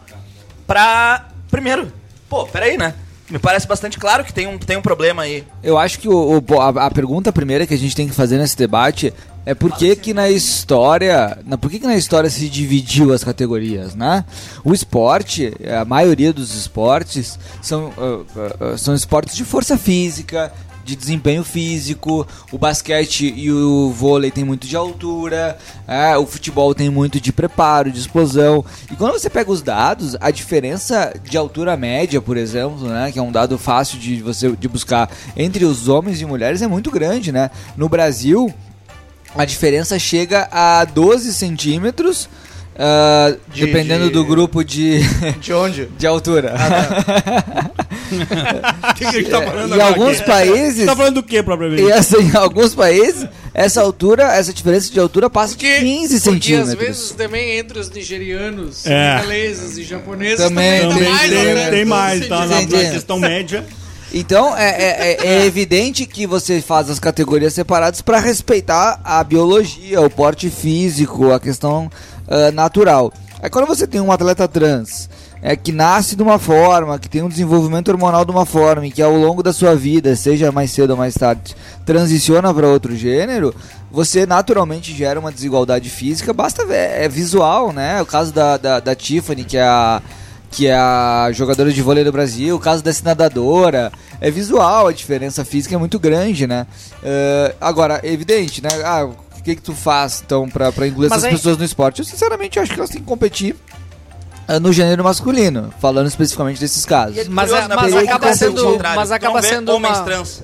pra 0.67 1.29
primeiro. 1.49 1.89
Pô, 2.29 2.45
peraí, 2.45 2.77
né? 2.77 2.93
Me 3.29 3.37
parece 3.39 3.67
bastante 3.67 3.97
claro 3.99 4.23
que 4.23 4.31
tem 4.33 4.47
um, 4.47 4.57
tem 4.57 4.77
um 4.77 4.81
problema 4.81 5.23
aí. 5.23 5.43
Eu 5.61 5.77
acho 5.77 5.99
que 5.99 6.07
o, 6.07 6.41
o- 6.49 6.61
a, 6.61 6.85
a 6.85 6.91
pergunta 6.91 7.31
primeira 7.33 7.67
que 7.67 7.73
a 7.73 7.77
gente 7.77 7.95
tem 7.95 8.07
que 8.07 8.13
fazer 8.15 8.37
nesse 8.37 8.55
debate 8.57 9.13
é 9.45 9.53
por 9.53 9.71
que 9.73 9.95
que 9.95 10.13
na 10.13 10.29
história, 10.29 11.37
na, 11.45 11.57
por 11.57 11.69
que 11.71 11.79
que 11.79 11.85
na 11.87 11.95
história 11.95 12.29
se 12.29 12.49
dividiu 12.49 13.13
as 13.13 13.23
categorias, 13.23 13.95
né? 13.95 14.23
O 14.63 14.73
esporte, 14.73 15.53
a 15.79 15.83
maioria 15.85 16.31
dos 16.33 16.53
esportes 16.55 17.37
são, 17.61 17.91
ah, 17.97 18.45
ah, 18.73 18.77
são 18.77 18.93
esportes 18.93 19.35
de 19.35 19.43
força 19.45 19.77
física, 19.77 20.51
de 20.87 20.95
desempenho 20.95 21.43
físico, 21.43 22.25
o 22.49 22.57
basquete 22.57 23.33
e 23.35 23.51
o 23.51 23.91
vôlei 23.91 24.31
tem 24.31 24.45
muito 24.45 24.65
de 24.65 24.75
altura, 24.75 25.57
é, 25.85 26.17
o 26.17 26.25
futebol 26.25 26.73
tem 26.73 26.89
muito 26.89 27.19
de 27.19 27.33
preparo, 27.33 27.91
de 27.91 27.99
explosão. 27.99 28.63
E 28.89 28.95
quando 28.95 29.11
você 29.11 29.29
pega 29.29 29.51
os 29.51 29.61
dados, 29.61 30.15
a 30.21 30.31
diferença 30.31 31.13
de 31.21 31.37
altura 31.37 31.75
média, 31.75 32.21
por 32.21 32.37
exemplo, 32.37 32.87
né, 32.87 33.11
que 33.11 33.19
é 33.19 33.21
um 33.21 33.31
dado 33.31 33.57
fácil 33.57 33.99
de 33.99 34.21
você 34.21 34.49
de 34.55 34.67
buscar 34.69 35.11
entre 35.35 35.65
os 35.65 35.89
homens 35.89 36.21
e 36.21 36.25
mulheres 36.25 36.61
é 36.61 36.67
muito 36.67 36.89
grande, 36.89 37.33
né? 37.33 37.51
No 37.75 37.89
Brasil, 37.89 38.53
a 39.35 39.43
diferença 39.43 39.99
chega 39.99 40.47
a 40.51 40.85
12 40.85 41.33
centímetros. 41.33 42.29
Ah, 42.77 43.35
De- 43.53 43.65
dependendo 43.65 44.05
de- 44.05 44.11
do 44.11 44.23
grupo 44.25 44.63
de, 44.63 44.99
De 45.41 45.53
onde? 45.53 45.85
de 45.97 46.05
altura. 46.07 46.53
O 48.11 48.93
que, 48.93 48.99
que 48.99 49.05
a 49.05 49.11
gente 49.11 49.29
tá 49.29 49.41
falando 49.41 49.75
em 49.75 49.81
alguns 49.81 50.17
aqui? 50.19 50.25
países, 50.27 50.85
Tá 50.85 50.95
falando 50.95 51.15
do 51.15 51.23
que, 51.23 51.41
propriamente? 51.43 51.81
e 51.83 51.91
essa, 51.91 52.21
em 52.21 52.35
alguns 52.35 52.73
países, 52.75 53.25
essa 53.53 53.81
altura, 53.81 54.23
essa 54.35 54.53
diferença 54.53 54.91
de 54.91 54.99
altura 54.99 55.29
passa 55.29 55.55
de 55.55 55.65
15 55.65 56.07
Porque 56.07 56.15
às 56.15 56.21
centímetros. 56.23 56.73
vezes 56.75 57.11
também 57.11 57.57
entre 57.57 57.79
os 57.79 57.89
nigerianos, 57.89 58.85
É. 58.85 59.21
e 59.77 59.83
japoneses 59.83 60.37
Também 60.45 60.81
também, 60.81 60.89
Também 60.89 61.03
dá 61.03 61.09
mais, 61.11 61.29
tem, 61.31 61.53
né? 61.55 61.69
tem 61.69 61.85
mais, 61.85 62.27
tá? 62.27 62.45
Na, 62.45 62.65
questão 62.65 63.19
média. 63.19 63.65
Então 64.13 64.55
é, 64.57 64.69
é- 64.69 65.17
é- 65.21 65.27
é 65.41 65.45
evidente 65.47 66.05
que 66.05 66.25
você 66.25 66.61
faz 66.61 66.89
as 66.89 66.97
categorias 66.97 67.53
separadas 67.53 68.01
para 68.01 68.19
respeitar 68.19 69.01
a 69.03 69.21
biologia, 69.21 69.99
o 70.01 70.09
porte 70.09 70.49
físico, 70.49 71.31
a 71.33 71.39
questão 71.41 71.91
ah, 72.27 72.51
natural. 72.51 73.11
Aí 73.41 73.49
quando 73.49 73.67
você 73.67 73.85
tem 73.85 74.01
um 74.01 74.11
atleta 74.11 74.47
trans 74.47 75.09
é, 75.41 75.55
que 75.55 75.71
nasce 75.71 76.15
de 76.15 76.23
uma 76.23 76.39
forma, 76.39 76.97
que 76.97 77.07
tem 77.07 77.21
um 77.21 77.29
desenvolvimento 77.29 77.89
hormonal 77.89 78.25
de 78.25 78.31
uma 78.31 78.45
forma 78.45 78.87
e 78.87 78.91
que 78.91 79.01
ao 79.01 79.15
longo 79.15 79.43
da 79.43 79.53
sua 79.53 79.75
vida, 79.75 80.15
seja 80.15 80.51
mais 80.51 80.71
cedo 80.71 80.91
ou 80.91 80.97
mais 80.97 81.13
tarde, 81.13 81.55
transiciona 81.85 82.53
para 82.53 82.67
outro 82.67 82.95
gênero, 82.95 83.53
você 83.91 84.25
naturalmente 84.25 84.93
gera 84.93 85.19
uma 85.19 85.31
desigualdade 85.31 85.89
física, 85.89 86.33
basta 86.33 86.65
ver, 86.65 87.01
é 87.01 87.07
visual, 87.07 87.71
né? 87.71 88.01
O 88.01 88.05
caso 88.05 88.33
da, 88.33 88.57
da, 88.57 88.79
da 88.79 88.95
Tiffany, 88.95 89.43
que 89.43 89.57
é 89.57 89.63
a 89.63 90.01
que 90.49 90.65
é 90.65 90.73
a 90.73 91.29
jogadora 91.33 91.71
de 91.71 91.81
vôlei 91.81 92.05
do 92.05 92.11
Brasil, 92.11 92.55
o 92.55 92.59
caso 92.59 92.81
dessa 92.81 93.03
nadadora, 93.03 93.91
é 94.21 94.31
visual, 94.31 94.87
a 94.87 94.93
diferença 94.93 95.43
física 95.43 95.75
é 95.75 95.77
muito 95.77 95.99
grande, 95.99 96.47
né? 96.47 96.65
Eh, 97.03 97.53
agora, 97.59 97.99
é 98.01 98.11
evidente, 98.11 98.63
né? 98.63 98.69
Ah, 98.83 99.09
que 99.47 99.55
que 99.55 99.61
tu 99.61 99.73
faz, 99.73 100.21
então, 100.25 100.47
pra, 100.49 100.71
pra 100.71 100.87
incluir 100.87 101.09
Mas 101.09 101.19
essas 101.19 101.25
aí- 101.25 101.35
pessoas 101.35 101.57
no 101.57 101.63
esporte? 101.65 101.99
Eu, 101.99 102.05
sinceramente, 102.05 102.59
acho 102.59 102.73
que 102.73 102.79
elas 102.79 102.89
têm 102.89 103.01
que 103.01 103.07
competir 103.07 103.55
eh, 104.47 104.59
no 104.59 104.71
gênero 104.71 105.03
masculino, 105.03 105.73
falando 105.79 106.07
especificamente 106.07 106.59
desses 106.59 106.85
casos. 106.85 107.17
É 107.17 107.25
Mas 107.29 107.51
né? 107.51 107.67
mas 107.75 107.95
acaba 107.95 108.33
sendo- 108.33 108.63
contrário. 108.63 108.95
mas 108.99 109.07
Tu 109.07 109.11
não 109.11 109.15
acaba 109.17 109.41
vê 109.41 109.47
sendo 109.49 109.69
homens 109.73 109.97
uma- 109.97 110.03
trans 110.05 110.43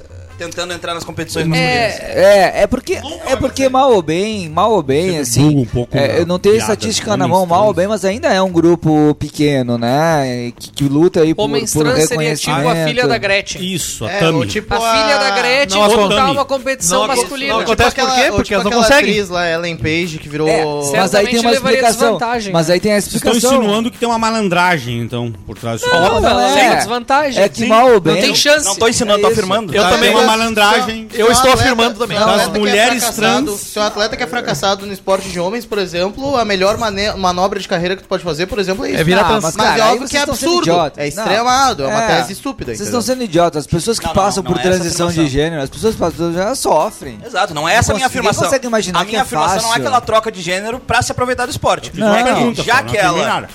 tentando 0.49 0.73
entrar 0.73 0.93
nas 0.93 1.03
competições 1.03 1.47
masculinas. 1.47 1.75
É, 1.99 2.51
é, 2.57 2.61
é 2.63 2.67
porque, 2.67 2.99
é 3.25 3.35
porque 3.35 3.69
mal 3.69 3.91
ou 3.93 4.01
bem, 4.01 4.49
mal 4.49 4.71
ou 4.71 4.81
bem, 4.83 5.19
assim, 5.19 5.57
um 5.57 5.65
pouco 5.65 5.95
é, 5.97 6.07
na 6.07 6.13
eu 6.15 6.25
não 6.25 6.37
tenho 6.39 6.55
estatística 6.57 7.15
na 7.17 7.25
homens 7.25 7.37
mão, 7.37 7.45
mal 7.45 7.67
ou 7.67 7.73
bem, 7.73 7.87
mas 7.87 8.03
ainda 8.05 8.27
é 8.31 8.41
um 8.41 8.51
grupo 8.51 9.15
pequeno, 9.19 9.77
né, 9.77 10.51
que, 10.57 10.71
que 10.71 10.83
luta 10.85 11.21
aí 11.21 11.33
por, 11.33 11.43
Homens 11.43 11.73
por 11.73 11.83
trans 11.83 12.07
seria 12.07 12.35
tipo 12.35 12.67
a 12.67 12.75
filha 12.85 13.07
da 13.07 13.17
Gretchen. 13.17 13.73
Isso, 13.73 14.05
a 14.05 14.11
É, 14.11 14.19
Tami. 14.19 14.47
tipo 14.47 14.73
A 14.73 14.79
filha 14.79 15.17
da 15.17 15.29
Gretchen 15.31 15.77
Não, 15.79 15.85
a 15.85 15.87
disputar 15.87 16.17
Tami. 16.17 16.31
uma 16.31 16.45
competição 16.45 17.01
Não, 17.01 17.07
masculina. 17.07 17.53
não, 17.53 17.59
Tipo 17.59 17.71
acontece 17.73 17.95
por 17.95 18.15
quê? 18.15 18.31
Porque 18.31 18.53
elas 18.53 18.63
não 18.65 18.71
aquela 18.71 18.85
conseguem. 18.85 19.11
atriz 19.11 19.29
lá, 19.29 19.49
Ellen 19.49 19.77
Page, 19.77 20.17
que 20.19 20.29
virou... 20.29 20.47
É, 20.47 20.63
mas 20.97 21.15
aí 21.15 21.27
tem 21.27 21.39
uma 21.39 21.51
explicação. 21.53 21.99
desvantagem, 22.13 22.53
Mas 22.53 22.67
né? 22.67 22.73
aí 22.73 22.79
tem 22.79 22.91
a 22.93 22.95
Vocês 23.01 23.15
estão 23.15 23.31
explicação. 23.31 23.59
insinuando 23.61 23.91
que 23.91 23.97
tem 23.97 24.07
uma 24.07 24.17
malandragem, 24.19 24.99
então, 24.99 25.33
por 25.45 25.57
trás 25.57 25.81
disso. 25.81 25.93
Não, 25.93 26.19
não 26.21 26.39
é. 26.41 26.53
tem 26.69 26.75
desvantagem. 26.77 27.43
É 27.43 27.49
que 27.49 27.65
mal 27.65 27.85
ou 27.87 27.93
Não 27.93 27.99
bem. 28.01 28.21
tem 28.21 28.35
chance. 28.35 28.65
Não 28.65 28.75
tô 28.75 28.87
ensinando, 28.87 29.19
É 29.19 29.21
tô 29.21 29.27
isso. 29.29 29.39
afirmando. 29.39 29.73
Eu 29.75 29.81
Tá, 29.83 29.89
também- 29.89 30.09
uma 30.11 30.23
malandragem. 30.37 31.07
Eu 31.13 31.31
estou 31.31 31.51
afirmando 31.53 31.97
também. 31.99 32.17
Das 32.17 32.27
atleta 32.27 32.51
que 32.51 32.57
é 32.57 32.59
mulheres 32.59 33.03
fracassado- 33.03 33.45
trans. 33.45 33.59
Se 33.61 33.79
um 33.79 33.81
atleta 33.83 34.17
que 34.17 34.23
é 34.23 34.27
fracassado 34.27 34.85
no 34.85 34.93
esporte 34.93 35.29
de 35.29 35.39
homens, 35.39 35.65
por 35.65 35.77
exemplo, 35.77 36.37
a 36.37 36.45
melhor 36.45 36.77
mane- 36.77 37.13
manobra 37.13 37.59
de 37.59 37.67
carreira 37.67 37.95
que 37.95 38.03
tu 38.03 38.07
pode 38.07 38.23
fazer, 38.23 38.45
por 38.47 38.59
exemplo, 38.59 38.85
é 38.85 38.91
isso. 38.91 38.99
É 39.01 39.03
virar 39.03 39.21
Ah, 39.21 39.25
trans. 39.25 39.43
mas, 39.43 39.55
Mas 39.55 39.65
cara, 39.67 39.79
é 39.79 39.81
aí 39.83 39.91
óbvio 39.93 40.09
que 40.09 40.17
é 40.17 40.21
absurdo. 40.21 40.71
É 40.97 41.07
extremado, 41.07 41.83
é 41.83 41.87
uma 41.87 42.03
É. 42.03 42.15
tese 42.17 42.33
estúpida. 42.33 42.75
Vocês 42.75 42.87
estão 42.87 43.01
sendo 43.01 43.23
idiotas. 43.23 43.61
As 43.61 43.67
pessoas 43.67 43.99
que 43.99 44.07
passam 44.13 44.43
por 44.43 44.57
é 44.57 44.61
transição 44.61 45.11
de 45.11 45.27
gênero, 45.27 45.61
as 45.61 45.69
pessoas 45.69 45.93
que 45.95 45.99
passam 45.99 46.33
já 46.33 46.55
sofrem. 46.55 47.19
Exato, 47.25 47.53
não 47.53 47.67
é 47.67 47.75
essa 47.75 47.91
a 47.91 47.95
minha 47.95 48.07
afirmação. 48.07 48.43
consegue 48.43 48.67
imaginar 48.67 49.01
a 49.01 49.03
minha 49.03 49.19
é 49.19 49.21
afirmação 49.21 49.61
não 49.63 49.75
é 49.75 49.79
que 49.79 49.85
ela 49.87 50.01
troca 50.01 50.31
de 50.31 50.41
gênero 50.41 50.79
pra 50.79 51.01
se 51.01 51.11
aproveitar 51.11 51.45
do 51.45 51.51
esporte. 51.51 51.91
Não, 51.95 52.13
é 52.15 52.23
que, 52.23 52.29
pergunta, 52.33 52.63
já 52.63 52.83
que 52.83 52.97
ela. 52.97 53.47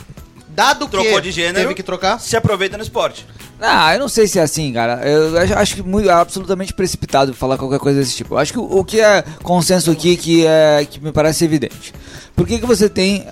Dado 0.49 0.89
trocou 0.89 1.14
que 1.16 1.20
de 1.20 1.31
gênero, 1.31 1.55
teve 1.68 1.74
que 1.74 1.83
trocar, 1.85 2.18
se 2.18 2.37
aproveita 2.37 2.76
no 2.76 2.83
esporte. 2.83 3.24
Ah, 3.61 3.94
eu 3.94 4.00
não 4.00 4.09
sei 4.09 4.28
se 4.28 4.38
é 4.38 4.42
assim, 4.42 4.72
cara. 4.72 5.00
Eu 5.09 5.36
acho, 5.59 5.76
que 5.76 5.82
muito, 5.82 6.09
absolutamente 6.09 6.72
precipitado 6.72 7.34
falar 7.34 7.59
qualquer 7.59 7.78
coisa 7.78 7.98
desse 7.98 8.14
tipo. 8.14 8.34
Eu 8.34 8.38
acho 8.38 8.52
que 8.52 8.59
o, 8.59 8.78
o 8.78 8.84
que 8.84 9.00
é 9.00 9.24
consenso 9.42 9.90
aqui 9.90 10.16
que, 10.16 10.46
é, 10.46 10.86
que 10.88 11.02
me 11.02 11.12
parece 11.12 11.44
evidente. 11.44 11.92
Por 12.36 12.46
que, 12.46 12.61
que 12.61 12.66
você 12.66 12.88
tem 12.88 13.26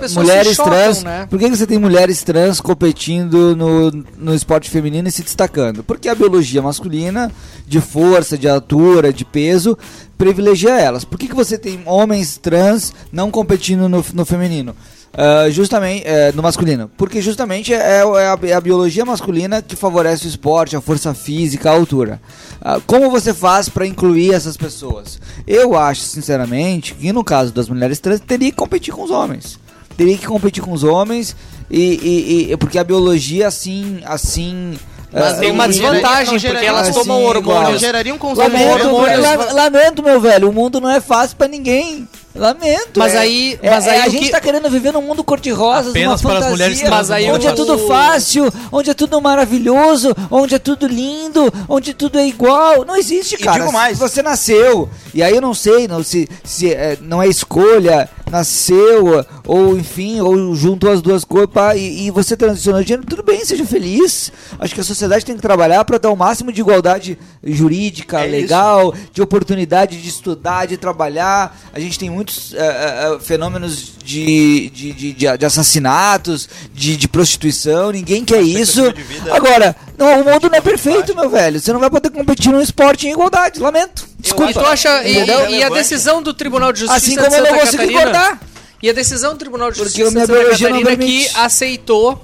pessoas 0.00 0.26
mulheres 0.26 0.56
chocam, 0.56 0.72
trans? 0.72 1.04
né? 1.04 1.26
Por 1.30 1.38
que, 1.38 1.48
que 1.48 1.56
você 1.56 1.68
tem 1.68 1.78
mulheres 1.78 2.24
trans 2.24 2.60
competindo 2.60 3.54
no, 3.54 3.92
no 4.18 4.34
esporte 4.34 4.68
feminino 4.68 5.06
e 5.06 5.12
se 5.12 5.22
destacando? 5.22 5.84
Porque 5.84 6.08
a 6.08 6.16
biologia 6.16 6.60
masculina, 6.60 7.30
de 7.64 7.80
força, 7.80 8.36
de 8.36 8.48
altura, 8.48 9.12
de 9.12 9.24
peso, 9.24 9.78
privilegia 10.18 10.80
elas. 10.80 11.04
Por 11.04 11.16
que, 11.16 11.28
que 11.28 11.34
você 11.34 11.56
tem 11.56 11.80
homens 11.86 12.38
trans 12.38 12.92
não 13.12 13.30
competindo 13.30 13.88
no, 13.88 14.04
no 14.12 14.24
feminino? 14.24 14.74
Ah, 15.12 15.50
justamente 15.50 16.04
eh, 16.06 16.30
no 16.36 16.42
masculino, 16.42 16.88
porque 16.96 17.20
justamente 17.20 17.74
é, 17.74 17.76
é 17.98 18.00
a, 18.02 18.38
é 18.44 18.52
a 18.52 18.60
biologia 18.60 19.04
masculina 19.04 19.60
que 19.60 19.74
favorece 19.74 20.24
o 20.24 20.28
esporte, 20.28 20.76
a 20.76 20.80
força 20.80 21.12
física, 21.12 21.68
a 21.68 21.72
altura. 21.74 22.20
Ah, 22.62 22.78
como 22.86 23.10
você 23.10 23.34
faz 23.34 23.68
para 23.68 23.84
incluir 23.86 24.32
essas 24.32 24.56
pessoas? 24.56 25.18
Eu 25.48 25.76
acho, 25.76 26.02
sinceramente, 26.02 26.94
que 26.94 27.12
no 27.12 27.24
caso 27.24 27.52
das 27.52 27.68
mulheres 27.68 27.98
trans 27.98 28.20
teria 28.20 28.50
que 28.50 28.56
competir 28.56 28.94
com 28.94 29.02
os 29.02 29.10
homens, 29.10 29.58
teria 29.96 30.16
que 30.16 30.26
competir 30.26 30.62
com 30.62 30.70
os 30.72 30.84
homens 30.84 31.34
e, 31.68 32.46
e- 32.48 32.52
e- 32.52 32.56
porque 32.56 32.78
a 32.78 32.84
biologia 32.84 33.48
assim, 33.48 34.00
assim 34.04 34.78
Mas 35.12 35.34
ah, 35.34 35.40
Tem 35.40 35.50
uma 35.50 35.66
desvantagem, 35.66 36.38
geraria- 36.38 36.50
porque 36.52 36.66
elas 36.66 36.88
assim, 36.88 37.00
tomam 37.00 37.20
igual. 37.36 37.56
hormônios. 37.56 37.80
geraria 37.80 38.14
um 38.14 38.16
Lamento, 38.16 38.88
constrangimento. 38.90 39.20
la- 39.20 39.52
lamento, 39.64 40.02
meu 40.04 40.20
velho, 40.20 40.48
o 40.48 40.52
mundo 40.52 40.80
não 40.80 40.88
é 40.88 41.00
fácil 41.00 41.36
pra 41.36 41.48
ninguém. 41.48 42.08
Lamento. 42.34 42.98
Mas 42.98 43.14
é- 43.14 43.18
aí- 43.18 43.58
é- 43.60 43.70
mas 43.70 43.86
é, 43.86 43.90
aí 43.90 44.00
a 44.02 44.08
gente 44.08 44.26
que- 44.26 44.30
tá 44.30 44.40
querendo 44.40 44.70
viver 44.70 44.92
num 44.92 45.02
mundo 45.02 45.24
cor-de-rosa, 45.24 45.88
uma 45.90 45.92
para 45.92 46.12
as 46.14 46.22
fantasia, 46.22 46.90
Mas 46.90 47.10
aí 47.10 47.30
onde 47.30 47.46
é 47.46 47.52
tudo 47.52 47.76
fácil, 47.88 48.52
onde 48.70 48.88
é 48.90 48.94
tudo 48.94 49.20
maravilhoso, 49.20 50.14
onde 50.30 50.54
é 50.54 50.58
tudo 50.58 50.86
lindo, 50.86 51.52
onde 51.68 51.92
tudo 51.92 52.18
é 52.18 52.26
igual. 52.26 52.84
Não 52.84 52.96
existe, 52.96 53.34
E 53.34 53.38
cara. 53.38 53.58
digo 53.60 53.72
mais. 53.72 53.98
Você 53.98 54.22
nasceu, 54.22 54.88
e 55.12 55.22
aí 55.22 55.34
eu 55.34 55.40
não 55.40 55.54
sei 55.54 55.88
não, 55.88 56.02
se, 56.02 56.28
se 56.44 56.72
é, 56.72 56.96
não 57.00 57.20
é 57.20 57.26
escolha, 57.26 58.08
nasceu, 58.30 59.24
ou 59.46 59.76
enfim, 59.76 60.20
ou 60.20 60.54
juntou 60.54 60.90
as 60.90 61.02
duas 61.02 61.24
coisas 61.24 61.50
e, 61.76 62.06
e 62.06 62.10
você 62.12 62.36
transicionou 62.36 62.80
de 62.82 62.88
gênero, 62.90 63.08
tudo 63.08 63.22
bem, 63.24 63.44
seja 63.44 63.64
feliz. 63.66 64.32
Acho 64.58 64.74
que 64.74 64.80
a 64.80 64.84
sociedade 64.84 65.24
tem 65.24 65.34
que 65.34 65.42
trabalhar 65.42 65.84
para 65.84 65.98
dar 65.98 66.10
o 66.10 66.16
máximo 66.16 66.52
de 66.52 66.60
igualdade 66.60 67.18
jurídica, 67.42 68.20
É 68.20 68.26
legal, 68.26 68.94
de 69.12 69.20
oportunidade 69.20 70.00
de 70.00 70.08
estudar, 70.08 70.66
de 70.66 70.76
trabalhar. 70.76 71.58
A 71.72 71.80
gente 71.80 71.98
tem 71.98 72.08
muitos 72.20 72.52
eh, 72.54 72.58
eh, 72.58 73.18
fenômenos 73.20 73.92
de, 74.04 74.68
de, 74.70 74.92
de, 74.92 75.12
de- 75.14 75.36
de 75.38 75.44
assassinatos, 75.46 76.48
de, 76.74 76.96
de 76.96 77.08
prostituição, 77.08 77.90
ninguém 77.90 78.24
quer 78.24 78.42
isso. 78.42 78.92
vida- 78.92 79.34
Agora, 79.34 79.74
não, 79.98 80.20
o 80.20 80.24
mundo 80.24 80.48
não 80.50 80.58
é 80.58 80.60
perfeito, 80.60 81.14
meu 81.14 81.30
velho. 81.30 81.58
Você 81.58 81.72
não 81.72 81.80
vai 81.80 81.88
poder 81.90 82.10
competir 82.10 82.52
num 82.52 82.60
esporte 82.60 83.06
em 83.06 83.12
igualdade, 83.12 83.58
lamento. 83.58 84.06
Desculpa. 84.18 84.50
E, 84.50 84.54
tu 84.54 84.60
acha, 84.60 85.02
e, 85.04 85.16
Entendeu? 85.16 85.50
e 85.50 85.62
a 85.62 85.68
decisão 85.70 86.22
do 86.22 86.34
Tribunal 86.34 86.72
de 86.72 86.80
Justiça 86.80 86.96
Assim 86.98 87.16
de 87.16 87.22
como 87.24 87.34
eu 87.36 87.42
não 87.52 87.58
consigo 87.60 87.82
engordar. 87.82 88.40
E 88.82 88.88
a 88.90 88.92
decisão 88.92 89.32
do 89.32 89.38
Tribunal 89.38 89.70
de 89.70 89.78
Porque 89.78 90.02
Justiça 90.02 90.10
minha 90.10 90.26
de 90.26 90.58
Santa 90.58 90.80
Catarina 90.82 90.96
que 90.96 91.28
aceitou 91.34 92.22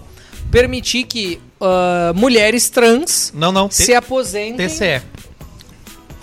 permitir 0.51 1.05
que 1.05 1.41
ah, 1.61 2.13
mulheres 2.15 2.69
trans 2.71 3.33
Não, 3.35 3.51
não. 3.53 3.71
se 3.71 3.95
aposentem. 3.95 4.67
TCE. 4.69 5.03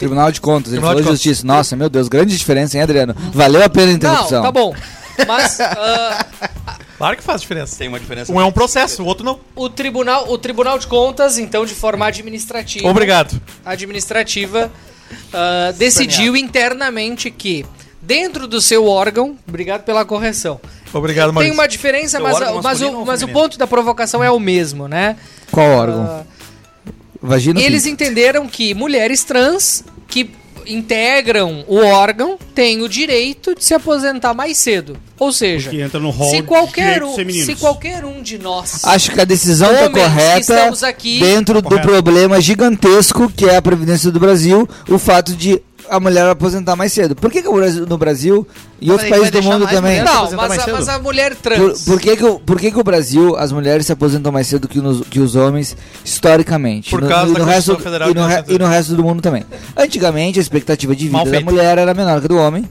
Tribunal 0.03 0.31
de 0.31 0.41
Contas, 0.41 0.67
ele 0.73 0.81
Tribunal 0.81 0.89
falou 0.91 1.01
de 1.01 1.07
Contas. 1.07 1.21
justiça. 1.23 1.45
Nossa, 1.47 1.75
meu 1.75 1.89
Deus, 1.89 2.07
grande 2.07 2.37
diferença, 2.37 2.77
hein, 2.77 2.83
Adriano? 2.83 3.15
Valeu 3.33 3.63
a 3.63 3.69
pena 3.69 3.85
a 3.85 3.89
Não, 3.89 3.95
interrupção. 3.95 4.41
tá 4.43 4.51
bom. 4.51 4.75
Mas 5.27 5.59
ah, 5.61 6.25
Claro 6.97 7.17
que 7.17 7.23
faz 7.23 7.41
diferença. 7.41 7.75
Tem 7.77 7.87
uma 7.87 7.99
diferença. 7.99 8.31
Um 8.31 8.39
é 8.39 8.45
um 8.45 8.51
processo, 8.51 9.03
o 9.03 9.05
outro 9.05 9.25
não. 9.25 9.39
o, 9.55 9.69
tribunal, 9.69 10.31
o 10.31 10.37
Tribunal 10.37 10.79
de 10.79 10.87
Contas, 10.87 11.37
então, 11.37 11.65
de 11.65 11.73
forma 11.73 12.05
administrativa, 12.05 12.87
Obrigado. 12.87 13.41
administrativa 13.65 14.71
ah, 15.33 15.73
decidiu 15.77 16.35
internamente 16.37 17.29
que, 17.29 17.65
dentro 18.01 18.47
do 18.47 18.61
seu 18.61 18.85
órgão, 18.87 19.37
obrigado 19.47 19.83
pela 19.83 20.05
correção, 20.05 20.59
Obrigado, 20.93 21.27
tem 21.27 21.33
Maurício. 21.33 21.53
uma 21.55 21.67
diferença, 21.67 22.17
Seu 22.17 22.21
mas, 22.21 22.35
órgão 22.35 22.55
mas, 22.55 22.63
masculino 22.63 22.97
o, 22.97 22.99
ou 23.01 23.05
mas 23.05 23.17
o 23.17 23.19
feminino? 23.21 23.39
ponto 23.43 23.57
da 23.57 23.67
provocação 23.67 24.23
é 24.23 24.29
o 24.31 24.39
mesmo, 24.39 24.87
né? 24.87 25.17
Qual 25.51 25.67
órgão? 25.67 26.03
Ah, 26.05 26.23
Vagina 27.21 27.59
ou 27.59 27.65
eles 27.65 27.83
pinto? 27.83 27.93
entenderam 28.03 28.47
que 28.47 28.73
mulheres 28.73 29.23
trans 29.23 29.83
que 30.07 30.29
integram 30.65 31.65
o 31.67 31.75
órgão 31.77 32.37
têm 32.55 32.81
o 32.81 32.87
direito 32.89 33.53
de 33.53 33.63
se 33.65 33.73
aposentar 33.73 34.33
mais 34.33 34.57
cedo. 34.57 34.97
Ou 35.19 35.31
seja, 35.31 35.69
Que 35.69 35.81
entra 35.81 35.99
no 35.99 36.09
hall 36.09 36.29
se 36.29 36.37
de 36.37 36.43
qualquer, 36.43 37.03
um, 37.03 37.15
se 37.15 37.55
qualquer 37.55 38.03
um 38.03 38.21
de 38.21 38.37
nós 38.37 38.83
Acho 38.83 39.11
que 39.11 39.21
a 39.21 39.25
decisão 39.25 39.71
está 39.71 39.89
correta 39.89 40.87
aqui- 40.87 41.19
dentro 41.19 41.61
do 41.61 41.79
problema 41.79 42.41
gigantesco 42.41 43.29
que 43.29 43.45
é 43.45 43.55
a 43.57 43.61
Previdência 43.61 44.11
do 44.11 44.19
Brasil, 44.19 44.67
o 44.89 44.97
fato 44.97 45.33
de 45.35 45.61
a 45.89 45.99
mulher 45.99 46.25
aposentar 46.27 46.75
mais 46.75 46.91
cedo. 46.93 47.15
Por 47.15 47.31
que, 47.31 47.41
que 47.41 47.49
Brasil- 47.53 47.85
no 47.85 47.97
Brasil 47.97 48.47
e 48.81 48.89
outros 48.91 49.09
países 49.09 49.31
do 49.31 49.41
mundo 49.43 49.67
também? 49.67 50.01
Não, 50.03 50.31
mas 50.31 50.59
a, 50.59 50.67
mas 50.71 50.89
a 50.89 50.99
mulher 50.99 51.35
Por, 51.35 51.41
trans. 51.41 51.81
por 51.85 51.99
que, 51.99 52.15
que, 52.17 52.25
o- 52.25 52.39
por 52.39 52.59
que, 52.59 52.71
que 52.71 52.79
o 52.79 52.83
Brasil, 52.83 53.35
as 53.37 53.51
mulheres 53.51 53.85
se 53.85 53.91
aposentam 53.91 54.31
mais 54.31 54.47
cedo 54.47 54.67
que, 54.67 54.79
nos- 54.79 55.01
que 55.07 55.19
os 55.19 55.35
homens, 55.35 55.75
historicamente? 56.03 56.89
Por 56.89 57.01
No- 57.01 57.07
causa 57.09 57.31
e 57.31 57.33
da 57.33 57.39
no 57.39 57.45
resto, 57.45 57.71
Constituição 57.75 57.91
Federal 57.91 58.09
e 58.09 58.13
no, 58.13 58.21
re- 58.21 58.27
1980. 58.27 58.53
e 58.53 58.57
no 58.67 58.71
resto 58.73 58.95
do 58.95 59.03
mundo 59.03 59.21
também. 59.21 59.43
Antigamente, 59.77 60.39
a 60.39 60.41
expectativa 60.41 60.95
de 60.95 61.07
vida 61.09 61.25
da 61.31 61.41
mulher 61.41 61.77
era 61.77 61.93
menor 61.93 62.19
que 62.19 62.25
a 62.25 62.29
do 62.29 62.37
homem. 62.37 62.69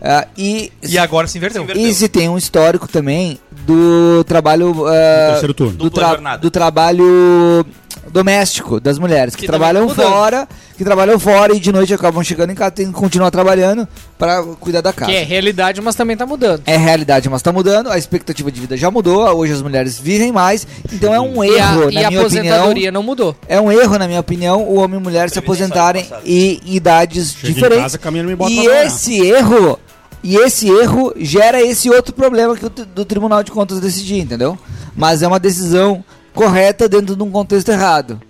ah, 0.00 0.26
e, 0.36 0.72
E 0.82 0.98
agora 0.98 1.26
se 1.28 1.38
inverteu. 1.38 1.66
e 1.74 1.92
se 1.94 2.08
tem 2.08 2.28
um 2.28 2.36
histórico 2.38 2.88
também 2.88 3.38
do 3.66 4.24
trabalho. 4.24 4.86
ah, 4.86 5.28
terceiro 5.30 5.54
turno. 5.54 5.76
do, 5.76 5.90
tra- 5.90 6.36
do 6.36 6.50
trabalho 6.50 7.64
doméstico 8.10 8.80
das 8.80 8.98
mulheres 8.98 9.34
que, 9.34 9.42
Que 9.42 9.46
trabalham 9.46 9.86
tá 9.88 9.94
fora, 9.94 10.48
que 10.76 10.84
trabalham 10.84 11.18
fora 11.18 11.54
e 11.54 11.60
de 11.60 11.70
noite 11.72 11.94
acabam 11.94 12.22
chegando 12.22 12.50
em 12.50 12.54
casa, 12.54 12.70
tem 12.72 12.86
que 12.86 12.92
continuar 12.92 13.30
trabalhando 13.30 13.86
para 14.18 14.42
cuidar 14.60 14.80
da 14.80 14.92
casa. 14.92 15.10
Que 15.10 15.16
é 15.16 15.22
realidade, 15.22 15.80
mas 15.80 15.94
também 15.94 16.16
tá 16.16 16.26
mudando. 16.26 16.62
É 16.66 16.76
realidade, 16.76 17.28
mas 17.28 17.42
tá 17.42 17.52
mudando, 17.52 17.90
a 17.90 17.98
expectativa 17.98 18.50
de 18.50 18.60
vida 18.60 18.76
já 18.76 18.90
mudou, 18.90 19.22
hoje 19.36 19.52
as 19.52 19.62
mulheres 19.62 19.98
vivem 19.98 20.32
mais, 20.32 20.66
então 20.92 21.14
é 21.14 21.20
um 21.20 21.44
E 21.44 21.58
a, 21.58 21.72
erro, 21.72 21.90
e 21.90 21.94
na 21.94 22.00
a 22.06 22.08
minha 22.08 22.20
aposentadoria 22.20 22.70
opinião. 22.70 22.92
não 22.92 23.02
mudou. 23.02 23.36
É 23.48 23.60
um 23.60 23.70
erro, 23.70 23.98
na 23.98 24.06
minha 24.06 24.20
opinião, 24.20 24.62
o 24.62 24.76
homem 24.76 24.98
e 24.98 25.02
mulher 25.02 25.30
se 25.30 25.38
aposentarem 25.38 26.06
em 26.24 26.60
idades 26.64 27.32
Chega 27.32 27.48
em 27.50 27.54
diferentes. 27.54 27.82
casa, 27.82 27.98
caminha 27.98 28.24
e 28.30 28.34
bota 28.36 28.50
e 28.52 28.66
esse 28.66 29.20
erro, 29.20 29.78
e 30.22 30.36
esse 30.36 30.68
erro 30.68 31.12
gera 31.16 31.60
esse 31.62 31.88
outro 31.90 32.12
problema 32.14 32.56
que 32.56 32.66
o 32.66 32.70
do 32.70 33.04
Tribunal 33.04 33.42
de 33.42 33.50
Contas 33.50 33.80
decidir, 33.80 34.20
entendeu? 34.20 34.58
Mas 34.96 35.22
é 35.22 35.26
uma 35.28 35.40
decisão 35.40 36.04
correta 36.34 36.88
dentro 36.88 37.14
de 37.14 37.22
um 37.22 37.30
contexto 37.30 37.70
errado. 37.70 38.20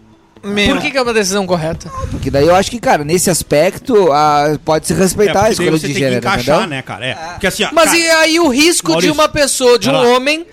Por 0.43 0.80
que, 0.80 0.90
que 0.90 0.99
é 0.99 1.03
uma 1.03 1.14
decisão 1.14 1.47
correta? 1.47 1.88
Porque 2.11 2.30
daí 2.30 2.47
eu 2.49 2.55
acho 2.57 2.68
que, 2.70 2.80
cara, 2.80 3.05
nesse 3.05 3.30
aspecto, 3.30 4.11
ah, 4.12 4.59
pode 4.64 4.86
se 4.88 4.93
respeitar 4.95 5.32
a 5.40 5.43
porque 5.45 5.55
daí 5.57 5.66
escolha 5.66 5.70
você 5.78 5.86
de 5.86 5.93
tem 5.95 6.03
gênero, 6.03 6.20
que 6.20 6.26
encaixar, 6.26 6.57
entendeu? 6.59 6.70
né, 6.76 6.82
cara? 6.82 7.07
É. 7.07 7.14
Porque 7.14 7.47
assim, 7.47 7.62
ó, 7.64 7.68
Mas 7.72 7.84
cara, 7.86 7.99
e 7.99 8.11
aí 8.11 8.40
o 8.40 8.49
risco 8.49 8.88
de 8.88 8.93
Maurício, 8.93 9.12
uma 9.14 9.28
pessoa, 9.28 9.78
de 9.78 9.88
um 9.88 9.93
lá, 9.93 10.03
homem, 10.09 10.45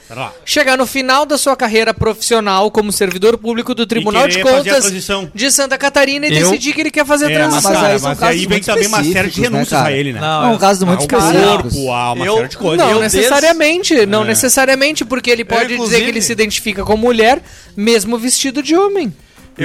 chegar 0.46 0.78
no 0.78 0.86
final 0.86 1.26
da 1.26 1.38
sua 1.38 1.56
carreira 1.56 1.94
profissional 1.94 2.70
como 2.70 2.92
servidor 2.92 3.38
público 3.38 3.74
do 3.74 3.88
Tribunal 3.88 4.28
de 4.28 4.40
a 4.40 4.44
Contas 4.44 4.92
de 5.34 5.52
Santa 5.52 5.78
Catarina 5.78 6.28
e 6.28 6.38
Eu- 6.38 6.50
decidir 6.52 6.74
que 6.74 6.82
ele 6.82 6.92
quer 6.92 7.06
fazer 7.06 7.32
É, 7.32 7.36
transição? 7.36 7.72
mas, 7.72 7.82
Mas 7.82 7.82
cara, 7.82 8.00
mas 8.00 8.20
casos 8.20 8.36
aí 8.42 8.46
vem 8.46 8.62
também 8.62 8.88
uma 8.88 9.04
série 9.04 9.30
de 9.30 9.42
né, 9.42 9.48
renúncias 9.48 9.70
cara? 9.70 9.88
a 9.88 9.92
ele, 9.92 10.14
né? 10.14 10.20
Não, 10.22 10.44
É 10.44 10.48
um 10.54 10.58
caso 10.58 10.86
muito 10.86 11.02
Ah, 11.16 11.18
específico. 11.18 11.64
corpo, 11.64 11.92
há 11.92 12.14
uma 12.14 12.26
Eu- 12.26 12.36
série 12.36 12.48
de 12.50 12.58
coisas. 12.58 12.86
Não 12.86 12.92
Eu 12.94 13.00
necessariamente, 13.00 14.06
não 14.06 14.24
É. 14.24 14.28
necessariamente, 14.28 15.04
porque 15.04 15.30
ele 15.32 15.44
pode 15.46 15.76
dizer 15.78 16.02
que 16.04 16.10
ele 16.10 16.22
se 16.22 16.32
identifica 16.32 16.84
como 16.84 17.00
mulher, 17.08 17.42
mesmo 17.76 18.18
vestido 18.18 18.62
de 18.62 18.76
homem. 18.76 19.12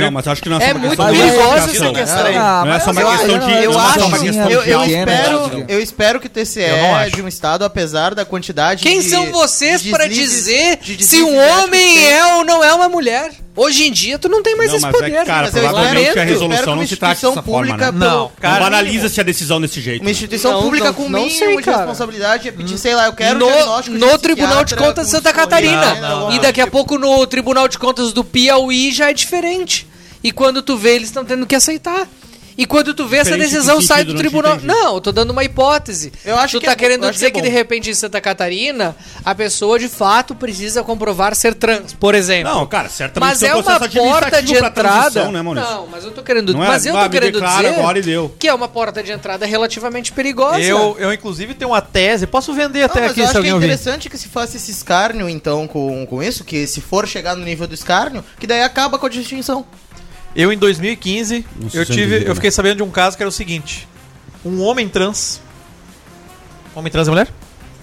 Não, 0.00 0.10
mas 0.10 0.26
acho 0.28 0.42
que 0.42 0.48
não 0.48 0.58
É 0.60 0.72
uma 0.72 0.78
muito 0.80 0.90
questão 0.96 1.12
de 1.12 1.18
perigosa 1.18 1.56
essa 1.56 1.92
questão. 1.92 2.26
Ah, 2.36 2.62
Não 2.64 2.72
é 2.74 2.80
só 2.80 2.92
mas 2.92 3.04
uma 3.04 3.12
eu- 3.14 3.18
questão 3.18 3.38
de- 3.38 3.52
eu, 3.52 3.62
eu 3.62 3.72
não 3.72 3.80
é 3.80 3.84
acho, 3.84 4.00
só 4.00 4.06
uma 4.06 4.18
questão 4.18 4.50
eu, 4.50 4.62
de 4.62 4.70
eu 4.70 4.84
gênero, 4.86 5.10
espero, 5.10 5.46
né? 5.58 5.64
eu 5.68 5.80
espero 5.82 6.20
que 6.20 6.26
o 6.26 6.30
TCE 6.30 6.60
Eu 6.62 6.76
não 6.78 6.94
acho. 6.96 7.16
de 7.16 7.22
um 7.22 7.28
estado, 7.28 7.64
apesar 7.64 8.14
da 8.14 8.24
quantidade 8.24 8.82
Quem 8.82 9.00
de 9.00 9.08
são 9.10 9.30
vocês 9.30 9.82
de 9.82 9.90
deslizes- 9.92 10.30
dizer 10.30 10.78
de 10.82 11.04
se 11.04 11.22
um 11.22 11.36
homem 11.36 12.06
é 12.06 12.34
ou 12.36 12.44
não 12.44 12.62
é 12.64 12.72
uma 12.74 12.88
mulher? 12.88 13.30
Hoje 13.56 13.84
em 13.86 13.92
dia 13.92 14.18
tu 14.18 14.28
não 14.28 14.42
tem 14.42 14.56
mais 14.56 14.70
Não, 14.70 14.76
esse 14.76 14.82
mas 14.86 14.94
é 14.94 14.98
poder. 14.98 15.18
que, 15.20 15.24
cara, 15.26 15.42
Mas 15.46 15.54
eu 15.56 15.62
provavelmente 15.62 16.06
espero- 16.08 16.20
a 16.20 16.24
resolução 16.24 16.58
que 16.60 16.66
não 16.66 16.72
uma 16.74 16.78
se 16.78 16.84
instituição 16.94 17.30
dessa 17.30 17.42
forma, 17.42 17.66
pública 17.68 17.92
né? 17.92 17.98
Não, 18.06 18.18
Não 18.22 18.30
cara. 18.40 18.64
banaliza-se 18.64 19.20
a 19.20 19.22
decisão 19.24 19.60
desse 19.60 19.80
jeito. 19.80 20.00
Uma 20.02 20.10
instituição 20.10 20.52
Não, 20.52 20.62
pública 20.62 20.86
não- 20.86 20.94
com 20.94 21.08
não 21.08 21.20
mínimo 21.24 21.38
sei, 21.38 21.56
de 21.56 21.70
responsabilidade 21.70 22.48
é 22.48 22.52
pedir, 22.52 22.78
sei 22.78 22.94
lá, 22.94 23.06
eu 23.06 23.12
quero 23.12 23.38
no, 23.38 23.46
diagnóstico 23.46 23.96
no 23.96 24.10
de 24.12 24.18
Tribunal 24.18 24.64
de 24.64 24.74
Contas 24.74 25.06
de 25.06 25.10
Santa 25.12 25.32
Catarina. 25.32 26.30
E 26.32 26.38
daqui 26.40 26.60
a 26.60 26.64
tipo. 26.64 26.76
pouco 26.76 26.98
no 26.98 27.26
Tribunal 27.26 27.68
de 27.68 27.78
Contas 27.78 28.12
do 28.12 28.24
Piauí 28.24 28.90
já 28.92 29.10
é 29.10 29.12
diferente. 29.12 29.86
E 30.22 30.32
quando 30.32 30.62
tu 30.62 30.76
vê, 30.76 30.94
eles 30.96 31.08
estão 31.08 31.24
tendo 31.24 31.46
que 31.46 31.54
aceitar. 31.54 32.08
E 32.56 32.66
quando 32.66 32.94
tu 32.94 33.06
vê, 33.06 33.16
essa 33.16 33.30
Diferente 33.30 33.48
que 33.48 33.54
decisão 33.54 33.80
sai 33.80 34.04
do 34.04 34.14
tribunal. 34.14 34.58
Não, 34.62 34.94
eu 34.94 35.00
tô 35.00 35.10
dando 35.12 35.30
uma 35.30 35.42
hipótese. 35.44 36.12
Eu 36.24 36.36
acho 36.38 36.56
tu 36.56 36.60
que 36.60 36.66
tá 36.66 36.72
é 36.72 36.76
querendo 36.76 37.04
eu 37.04 37.10
dizer 37.10 37.26
que 37.26 37.32
que, 37.32 37.38
é 37.40 37.42
de 37.42 37.48
bom. 37.48 37.54
repente 37.54 37.90
em 37.90 37.94
Santa 37.94 38.20
Catarina 38.20 38.96
a 39.24 39.34
pessoa 39.34 39.78
de 39.78 39.88
fato 39.88 40.34
precisa 40.34 40.82
comprovar 40.82 41.34
ser 41.34 41.54
trans, 41.54 41.92
por 41.92 42.14
exemplo. 42.14 42.52
Não, 42.52 42.66
cara, 42.66 42.88
certamente 42.88 43.28
mas 43.30 43.42
é 43.42 43.54
um 43.54 43.60
uma 43.60 43.80
porta 43.88 44.42
de 44.42 44.54
entrada. 44.54 45.30
né, 45.30 45.42
não, 45.42 45.86
mas 45.86 46.04
eu 46.04 46.10
tô 46.10 46.22
querendo, 46.22 46.52
Não 46.52 46.62
é, 46.62 46.68
mas 46.68 46.86
eu 46.86 46.96
ah, 46.96 47.04
tô 47.04 47.10
querendo 47.10 47.40
dizer 47.40 47.66
agora 47.66 47.98
e 47.98 48.02
deu. 48.02 48.34
que 48.38 48.46
é 48.46 48.54
uma 48.54 48.68
porta 48.68 49.02
de 49.02 49.10
entrada 49.10 49.46
relativamente 49.46 50.12
perigosa. 50.12 50.60
Eu, 50.60 50.96
eu, 50.98 51.12
inclusive, 51.12 51.54
tenho 51.54 51.70
uma 51.70 51.80
tese. 51.80 52.26
Posso 52.26 52.52
vender 52.52 52.80
Não, 52.80 52.86
até 52.86 53.00
mas 53.00 53.10
aqui 53.12 53.20
eu 53.20 53.24
se 53.24 53.30
acho 53.30 53.32
que 53.32 53.36
alguém 53.38 53.50
é 53.50 53.54
ouvir. 53.54 53.66
interessante 53.66 54.08
que 54.08 54.18
se 54.18 54.28
faça 54.28 54.56
esse 54.56 54.70
escárnio, 54.70 55.28
então, 55.28 55.66
com, 55.66 56.06
com 56.06 56.22
isso, 56.22 56.44
que 56.44 56.66
se 56.66 56.80
for 56.80 57.06
chegar 57.08 57.34
no 57.36 57.44
nível 57.44 57.66
do 57.66 57.74
escárnio, 57.74 58.24
que 58.38 58.46
daí 58.46 58.62
acaba 58.62 58.98
com 58.98 59.06
a 59.06 59.08
distinção. 59.08 59.64
Eu, 60.34 60.52
em 60.52 60.58
2015, 60.58 61.46
Não 61.60 61.70
se 61.70 61.76
eu 61.76 61.84
sente 61.86 61.98
tive. 61.98 62.22
Eu 62.24 62.28
né? 62.30 62.34
fiquei 62.34 62.50
sabendo 62.50 62.76
de 62.78 62.82
um 62.82 62.90
caso 62.90 63.16
que 63.16 63.22
era 63.22 63.28
o 63.28 63.32
seguinte: 63.32 63.86
um 64.44 64.60
homem 64.62 64.88
trans. 64.88 65.40
Homem 66.74 66.90
trans 66.90 67.06
é 67.06 67.10
mulher? 67.10 67.28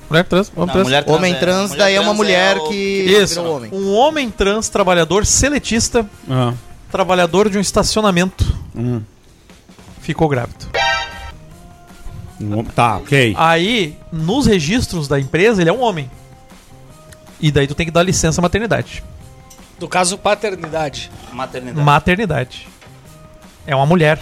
Mulher 0.09 0.25
trans? 0.25 0.49
Homem 0.53 0.65
Não, 0.67 0.73
trans? 0.73 0.83
mulher 0.87 1.03
trans 1.05 1.17
Homem 1.17 1.33
é- 1.33 1.39
trans, 1.39 1.69
mulher 1.71 1.83
daí 1.85 1.95
é 1.95 1.99
uma 1.99 2.07
trans 2.07 2.17
mulher 2.17 2.57
o- 2.57 2.67
que 2.67 2.75
Isso. 2.75 3.35
virou 3.41 3.55
homem. 3.57 3.71
Um 3.73 3.93
homem 3.93 4.29
trans 4.29 4.67
trabalhador 4.67 5.25
seletista, 5.25 6.05
Ah, 6.29 6.53
trabalhador 6.91 7.49
de 7.49 7.57
um 7.57 7.61
estacionamento, 7.61 8.45
hum. 8.75 9.01
ficou 10.01 10.27
grávido. 10.27 10.65
Um- 12.39 12.63
Tá, 12.65 12.97
ok. 12.97 13.33
Aí, 13.37 13.95
nos 14.11 14.45
registros 14.45 15.07
da 15.07 15.19
empresa, 15.19 15.61
ele 15.61 15.69
é 15.69 15.73
um 15.73 15.81
homem. 15.81 16.09
E 17.39 17.51
daí 17.51 17.65
tu 17.67 17.73
tem 17.75 17.85
que 17.85 17.91
dar 17.91 18.03
licença 18.03 18.41
maternidade. 18.41 19.03
No 19.81 19.87
caso, 19.87 20.15
paternidade. 20.15 21.09
Maternidade. 21.33 21.83
Maternidade. 21.83 22.67
É 23.65 23.75
uma 23.75 23.87
mulher. 23.87 24.19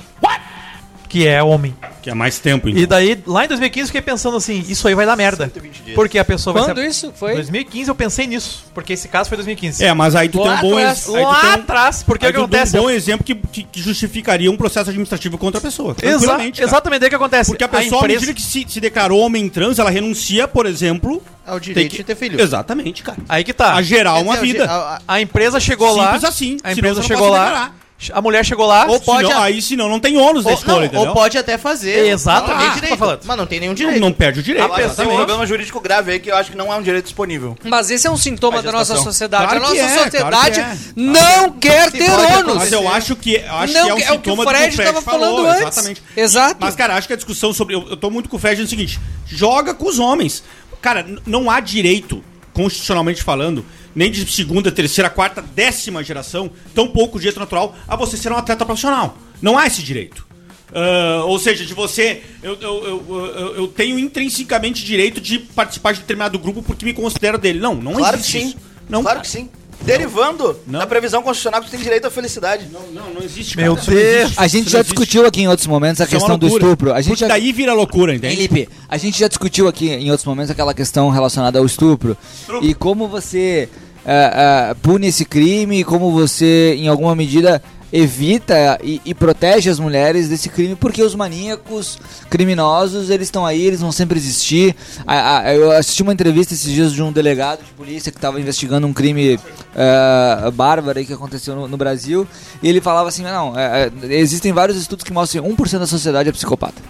Que 1.10 1.28
é 1.28 1.41
homem. 1.41 1.76
Que 2.03 2.10
é 2.12 2.14
mais 2.14 2.38
tempo, 2.39 2.70
então. 2.70 2.82
E 2.82 2.86
daí, 2.86 3.22
lá 3.26 3.43
em 3.43 3.47
2015, 3.47 3.82
eu 3.82 3.88
fiquei 3.88 4.01
pensando 4.01 4.38
assim, 4.38 4.64
isso 4.70 4.88
aí 4.88 4.93
vai 4.93 5.05
dar 5.07 5.16
merda. 5.16 5.45
120 5.45 5.82
dias. 5.82 5.95
Porque 5.95 6.20
a 6.20 6.24
pessoa 6.24 6.53
vai 6.53 6.64
Quando 6.64 6.78
ser... 6.78 6.88
isso 6.88 7.12
foi? 7.16 7.34
2015 7.34 7.89
eu 7.89 7.95
pensei 7.95 8.28
nisso, 8.28 8.64
porque 8.76 8.93
esse 8.93 9.07
caso 9.07 9.28
foi 9.28 9.36
2015. 9.38 9.84
É, 9.84 9.91
mas 9.93 10.16
aí 10.16 10.30
tu 10.30 10.38
tem 10.38 10.47
um 10.47 10.51
Lá 10.53 10.62
bom 10.62 10.78
atrás, 10.78 10.97
ex- 10.99 11.16
aí 11.16 11.22
tu 11.24 11.28
Lá 11.28 11.41
tem 11.41 11.49
um- 11.49 11.53
atrás, 11.53 12.03
porque 12.03 12.26
o 12.26 12.28
aí 12.28 12.34
que 12.34 12.39
tu 12.39 12.47
tem 12.47 12.60
acontece? 12.60 12.78
um 12.78 12.82
bom 12.84 12.89
exemplo 12.91 13.26
que, 13.26 13.34
que, 13.36 13.64
que 13.64 13.82
justificaria 13.82 14.51
um 14.51 14.55
processo 14.55 14.89
administrativo 14.91 15.36
contra 15.38 15.57
a 15.57 15.62
pessoa. 15.62 15.95
Exa 15.99 16.10
tranquilamente, 16.12 16.60
cara. 16.62 16.70
exatamente, 16.70 16.99
daí 16.99 17.07
o 17.07 17.10
que 17.10 17.16
acontece? 17.16 17.49
Porque 17.51 17.64
a 17.64 17.68
pessoa, 17.68 18.01
à 18.01 18.05
empresa... 18.05 18.20
medida 18.22 18.34
que 18.36 18.41
se, 18.41 18.66
se 18.70 18.80
declarou 18.80 19.20
homem 19.20 19.49
trans, 19.49 19.80
ela 19.80 19.89
renuncia, 19.89 20.47
por 20.47 20.68
exemplo. 20.68 21.22
Ao 21.45 21.60
direito 21.60 21.89
que- 21.89 21.97
de 21.97 22.03
ter 22.03 22.16
filho. 22.16 22.39
Exatamente, 22.39 23.01
cara. 23.01 23.18
Aí 23.28 23.43
que 23.43 23.51
tá. 23.51 23.74
A 23.74 23.82
gerar 23.82 24.14
Quer 24.18 24.22
uma 24.24 24.36
dizer, 24.36 24.45
vida. 24.45 24.66
a- 24.72 24.95
a- 24.97 25.01
A 25.07 25.22
empresa 25.22 25.60
chegou 25.60 25.91
lá... 25.95 26.03
Simples 26.14 26.24
assim. 26.24 26.57
A 26.64 26.72
empresa 26.72 27.01
chegou 27.01 27.30
lá 27.30 27.43
declarar. 27.45 27.76
A 28.13 28.21
mulher 28.21 28.45
chegou 28.45 28.65
lá. 28.65 28.85
Ou 28.87 28.99
pode 29.01 29.27
Senão- 29.27 29.41
a- 29.41 29.45
aí, 29.45 29.61
senão, 29.61 29.89
não 29.89 29.99
tem 29.99 30.17
ônus 30.17 30.45
da 30.45 30.51
Ou, 30.51 30.55
escolha, 30.55 30.77
não, 30.77 30.85
entendeu? 30.85 31.07
ou 31.09 31.13
pode 31.13 31.37
até 31.37 31.57
fazer. 31.57 32.05
Exatamente, 32.07 32.57
Não 32.63 32.69
tô 32.69 32.75
direito, 32.75 32.97
falando. 32.97 33.19
mas 33.25 33.37
não 33.37 33.45
tem 33.45 33.59
nenhum 33.59 33.71
Não, 33.71 33.75
direito. 33.75 33.99
não 33.99 34.13
perde 34.13 34.39
o 34.39 34.43
direito. 34.43 34.69
Mas 34.69 34.95
tem 34.95 35.05
um 35.07 35.15
problema 35.15 35.45
jurídico 35.45 35.81
grave 35.81 36.13
aí 36.13 36.19
que 36.19 36.31
eu 36.31 36.35
acho 36.37 36.51
que 36.51 36.55
não 36.57 36.71
é 36.71 36.77
um 36.77 36.81
direito 36.81 37.03
disponível. 37.05 37.57
Mas 37.63 37.89
esse 37.91 38.07
é 38.07 38.11
um 38.11 38.15
sintoma 38.15 38.61
da 38.61 38.71
nossa 38.71 38.95
sociedade. 38.95 39.43
Claro 39.43 39.57
a 39.57 39.61
nossa 39.69 39.81
é, 39.81 40.03
sociedade 40.03 40.29
claro 40.29 40.53
que 40.53 40.59
é. 40.61 40.77
não 40.95 41.51
quer 41.51 41.91
ter 41.91 42.09
ônus. 42.09 42.55
Mas 42.55 42.71
eu 42.71 42.87
acho 42.87 43.15
que, 43.17 43.35
eu 43.35 43.53
acho 43.55 43.73
Não, 43.73 43.83
que 43.83 43.89
é 43.89 43.93
um 43.93 43.97
é 43.97 44.11
o 44.13 44.19
que 44.19 44.29
o 44.29 44.33
sintoma 44.33 44.43
Fred 44.49 44.63
que 44.67 44.69
o 44.69 44.75
Fred 44.75 44.89
tava 44.93 45.01
falou, 45.01 45.35
falando 45.35 45.47
antes. 45.49 45.61
Exatamente. 45.67 46.03
Exato. 46.15 46.57
Mas, 46.59 46.75
cara, 46.75 46.95
acho 46.95 47.07
que 47.07 47.13
a 47.13 47.17
discussão 47.17 47.51
sobre. 47.53 47.75
Eu, 47.75 47.85
eu 47.89 47.97
tô 47.97 48.09
muito 48.09 48.29
com 48.29 48.37
o 48.37 48.39
Fred 48.39 48.61
no 48.61 48.67
seguinte: 48.67 48.97
joga 49.27 49.73
com 49.73 49.87
os 49.89 49.99
homens. 49.99 50.41
Cara, 50.81 51.05
não 51.25 51.51
há 51.51 51.59
direito, 51.59 52.23
constitucionalmente 52.53 53.23
falando, 53.23 53.65
nem 53.95 54.11
de 54.11 54.29
segunda, 54.31 54.71
terceira, 54.71 55.09
quarta, 55.09 55.41
décima 55.41 56.03
geração, 56.03 56.51
tão 56.73 56.87
pouco 56.87 57.17
direito 57.19 57.39
natural, 57.39 57.75
a 57.87 57.95
você 57.95 58.17
ser 58.17 58.31
um 58.31 58.37
atleta 58.37 58.65
profissional. 58.65 59.17
Não 59.41 59.57
há 59.57 59.65
esse 59.67 59.81
direito. 59.81 60.27
Ah, 60.73 61.23
ou 61.25 61.39
seja, 61.39 61.65
de 61.65 61.73
você. 61.73 62.21
Eu, 62.43 62.55
eu, 62.61 62.85
eu, 62.85 63.55
eu- 63.55 63.67
tenho 63.67 63.97
intrinsecamente 63.97 64.83
direito 64.85 65.19
de 65.19 65.39
participar 65.39 65.93
de 65.93 66.01
determinado 66.01 66.37
grupo 66.37 66.61
porque 66.61 66.85
me 66.85 66.93
considero 66.93 67.37
dele. 67.37 67.59
Não, 67.59 67.73
não 67.75 67.93
Claro 67.93 68.17
que 68.17 68.23
existe 68.23 68.39
sim. 68.39 68.47
isso. 68.49 68.57
Não, 68.87 69.01
claro 69.01 69.21
que 69.21 69.27
sim. 69.27 69.49
Derivando 69.82 70.55
Não. 70.67 70.80
da 70.80 70.88
previsão 70.88 71.21
constitucional 71.21 71.61
que 71.61 71.67
tu 71.67 71.71
tem 71.71 71.80
direito 71.80 72.05
à 72.05 72.11
felicidade. 72.11 72.67
Não, 72.71 72.82
não, 72.91 73.13
não 73.13 73.21
existe. 73.23 73.55
Meu 73.57 73.75
cara. 73.75 73.88
Deus. 73.88 74.21
existe. 74.23 74.39
A 74.39 74.47
gente 74.47 74.69
já 74.69 74.82
discutiu 74.82 75.25
aqui 75.25 75.41
em 75.41 75.47
outros 75.47 75.67
momentos 75.67 76.01
a 76.01 76.05
Isso 76.05 76.15
é 76.15 76.17
questão 76.17 76.38
do 76.38 76.45
loucura. 76.47 76.65
estupro. 76.65 76.93
A 76.93 77.01
gente 77.01 77.09
Porque 77.09 77.19
já... 77.21 77.27
daí 77.27 77.51
vira 77.51 77.73
loucura, 77.73 78.13
entende? 78.13 78.36
Lipe, 78.36 78.69
a 78.88 78.97
gente 78.97 79.19
já 79.19 79.27
discutiu 79.27 79.67
aqui 79.67 79.89
em 79.89 80.11
outros 80.11 80.25
momentos 80.25 80.51
aquela 80.51 80.73
questão 80.73 81.09
relacionada 81.09 81.59
ao 81.59 81.65
estupro. 81.65 82.17
E 82.61 82.73
como 82.73 83.07
você 83.07 83.69
ah, 84.05 84.71
ah, 84.71 84.75
pune 84.82 85.07
esse 85.07 85.25
crime, 85.25 85.84
como 85.84 86.11
você, 86.11 86.75
em 86.77 86.88
alguma 86.88 87.15
medida, 87.15 87.61
evita 87.91 88.79
e, 88.83 89.01
e 89.03 89.13
protege 89.13 89.69
as 89.69 89.79
mulheres 89.79 90.29
desse 90.29 90.49
crime, 90.49 90.75
porque 90.75 91.01
os 91.01 91.15
maníacos 91.15 91.99
criminosos, 92.29 93.09
eles 93.09 93.27
estão 93.27 93.45
aí, 93.45 93.65
eles 93.65 93.81
vão 93.81 93.91
sempre 93.91 94.17
existir. 94.17 94.75
Ah, 95.05 95.39
ah, 95.39 95.53
eu 95.53 95.71
assisti 95.71 96.03
uma 96.03 96.13
entrevista 96.13 96.53
esses 96.53 96.71
dias 96.71 96.93
de 96.93 97.01
um 97.01 97.11
delegado 97.11 97.63
de 97.63 97.71
polícia 97.73 98.11
que 98.11 98.17
estava 98.17 98.39
investigando 98.39 98.85
um 98.85 98.93
crime 98.93 99.39
ah, 99.75 100.51
bárbaro 100.53 101.03
que 101.03 101.13
aconteceu 101.13 101.55
no, 101.55 101.67
no 101.67 101.77
Brasil, 101.77 102.27
e 102.61 102.69
ele 102.69 102.81
falava 102.81 103.09
assim, 103.09 103.23
não, 103.23 103.53
eh, 103.57 103.91
existem 104.09 104.51
vários 104.51 104.77
estudos 104.77 105.03
que 105.03 105.13
mostram 105.13 105.43
que 105.43 105.49
1% 105.49 105.79
da 105.79 105.87
sociedade 105.87 106.29
é 106.29 106.31
psicopata. 106.31 106.81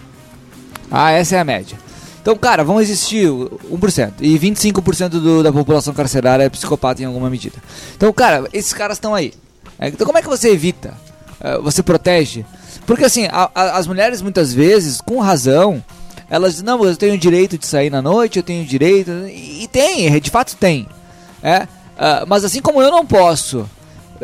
Ah, 0.92 1.12
essa 1.12 1.36
é 1.36 1.40
a 1.40 1.44
média. 1.44 1.78
Então, 2.22 2.36
cara, 2.36 2.64
vão 2.64 2.82
existir 2.82 3.30
o 3.30 3.60
1%. 3.72 4.14
E 4.20 4.38
25% 4.38 5.10
do, 5.10 5.44
da 5.44 5.52
população 5.52 5.94
carcerária 5.94 6.44
é 6.44 6.50
psicopata 6.50 7.02
em 7.02 7.06
alguma 7.06 7.30
medida. 7.30 7.56
Então, 7.96 8.12
cara, 8.12 8.48
esses 8.52 8.74
caras 8.74 8.98
estão 8.98 9.16
aí. 9.16 9.34
É, 9.80 9.88
Então, 9.88 10.06
como 10.06 10.18
é 10.18 10.22
que 10.22 10.28
você 10.28 10.50
evita? 10.52 10.94
Eh, 11.42 11.58
Você 11.62 11.82
protege? 11.82 12.46
Porque, 12.86 13.06
assim, 13.06 13.26
a- 13.32 13.50
a- 13.54 13.78
as 13.78 13.88
mulheres, 13.88 14.22
muitas 14.22 14.54
vezes, 14.54 15.00
com 15.00 15.20
razão, 15.20 15.84
elas 16.30 16.54
dizem, 16.54 16.66
não, 16.66 16.84
eu 16.84 16.96
tenho 16.96 17.18
direito 17.18 17.58
de 17.58 17.66
sair 17.66 17.90
na 17.90 18.02
noite, 18.02 18.38
eu 18.38 18.44
tenho 18.44 18.66
direito... 18.66 19.10
E, 19.28 19.64
e 19.64 19.68
tem, 19.68 20.20
de 20.20 20.30
fato 20.30 20.56
tem. 20.56 20.88
É? 21.42 21.68
Ah, 21.98 22.24
mas 22.28 22.44
assim 22.44 22.62
como 22.62 22.82
eu 22.82 22.90
não 22.92 23.06
posso, 23.06 23.70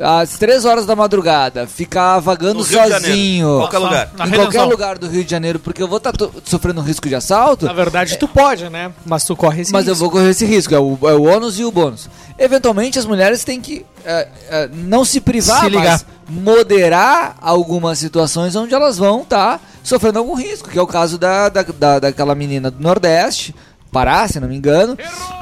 às 0.01 0.37
3 0.37 0.65
horas 0.65 0.85
da 0.85 0.95
madrugada, 0.95 1.65
ficar 1.67 2.19
vagando 2.19 2.63
sozinho... 2.63 3.57
qualquer 3.59 3.77
lugar. 3.77 4.09
Em 4.13 4.17
Redenção. 4.23 4.39
qualquer 4.43 4.63
lugar 4.63 4.97
do 4.97 5.07
Rio 5.07 5.23
de 5.23 5.31
Janeiro, 5.31 5.59
porque 5.59 5.81
eu 5.81 5.87
vou 5.87 5.97
estar 5.97 6.13
sofrendo 6.43 6.81
um 6.81 6.83
risco 6.83 7.07
de 7.07 7.15
assalto, 7.15 7.65
Na 7.65 7.73
verdade, 7.73 8.17
tu 8.17 8.27
pode, 8.27 8.69
né? 8.69 8.91
Mas 9.05 9.23
tu 9.23 9.35
corre 9.35 9.61
esse 9.61 9.71
mas 9.71 9.87
eu 9.87 9.93
risco. 9.93 10.03
vou 10.03 10.11
correr 10.11 10.29
esse 10.31 10.45
risco. 10.45 10.73
É 10.75 10.79
o, 10.79 10.97
é 11.03 11.13
o 11.13 11.23
ônus 11.23 11.57
e 11.59 11.63
o 11.63 11.71
bônus. 11.71 12.09
Eventualmente, 12.37 12.99
as 12.99 13.05
mulheres 13.05 13.43
têm 13.43 13.61
que 13.61 13.85
é, 14.03 14.27
é, 14.49 14.69
não 14.73 15.05
se 15.05 15.21
privar, 15.21 15.61
Se 15.61 15.69
ligar. 15.69 15.91
mas 15.91 16.05
moderar 16.27 17.35
algumas 17.41 17.97
situações 17.99 18.55
onde 18.55 18.73
elas 18.73 18.97
vão 18.97 19.21
estar 19.21 19.61
sofrendo 19.83 20.19
algum 20.19 20.33
risco, 20.35 20.69
que 20.69 20.77
é 20.77 20.81
o 20.81 20.87
caso 20.87 21.17
da, 21.17 21.47
da, 21.49 21.61
da- 21.63 21.99
daquela 21.99 22.35
menina 22.35 22.69
do 22.71 22.81
Nordeste, 22.81 23.53
Pará, 23.91 24.27
se 24.27 24.39
não 24.41 24.49
me 24.49 24.55
engano, 24.57 24.97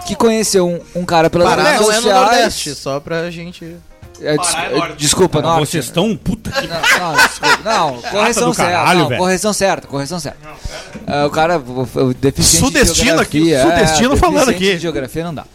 que 0.06 0.16
conheceu 0.16 0.68
um, 0.68 1.02
um 1.02 1.06
cara 1.06 1.28
pelas 1.30 1.50
Pará 1.50 1.64
redes 1.64 1.80
não 1.82 1.92
é 1.92 1.96
no 1.96 2.02
sociais. 2.04 2.22
Nordeste, 2.30 2.76
só 2.76 3.00
pra 3.00 3.32
gente... 3.32 3.76
É, 4.22 4.38
des- 4.38 4.52
Pará 4.52 4.66
é 4.72 4.76
norte. 4.78 4.96
desculpa, 4.98 5.42
Norte. 5.42 5.70
Vocês 5.72 5.86
estão 5.86 6.16
puta 6.16 6.52
que 6.52 6.68
Não, 6.68 6.76
não, 7.00 7.16
desculpa. 7.16 7.60
Não, 7.66 8.02
correção 8.12 8.50
do 8.50 8.54
certa. 8.54 8.72
caralho, 8.72 9.10
não, 9.10 9.18
correção 9.18 9.54
certa, 9.54 9.88
correção 9.88 10.20
certa. 10.20 10.38
Ah, 11.08 11.26
o 11.26 11.32
cara, 11.32 11.58
o, 11.58 11.82
o 12.10 12.14
deficiente 12.14 12.64
Sudestino 12.68 13.16
de 13.16 13.22
aqui, 13.24 13.46
geografia, 13.46 13.62
sudestino 13.64 14.14
é, 14.14 14.18
falando 14.18 14.50
aqui. 14.50 14.74
de 14.76 14.80
geografia 14.80 15.24
não 15.24 15.34
dá. 15.34 15.46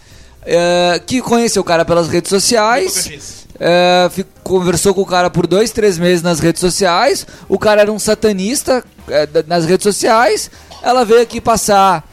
É, 0.45 1.01
que 1.05 1.20
conheceu 1.20 1.61
o 1.61 1.64
cara 1.64 1.84
pelas 1.84 2.09
redes 2.09 2.30
sociais, 2.30 3.47
é, 3.61 4.09
conversou 4.43 4.95
com 4.95 5.03
o 5.03 5.07
cara 5.07 5.28
por 5.28 5.47
dois, 5.47 5.70
três 5.70 5.99
meses 5.99 6.22
nas 6.22 6.41
redes 6.41 6.61
sociais. 6.61 7.26
O 7.49 7.59
cara 7.59 7.82
era 7.82 7.93
um 7.93 7.99
satanista 7.99 8.84
é, 9.09 9.28
nas 9.47 9.64
redes 9.66 9.82
sociais. 9.82 10.51
Ela 10.82 11.05
veio 11.05 11.20
aqui 11.20 11.41
passar 11.41 12.09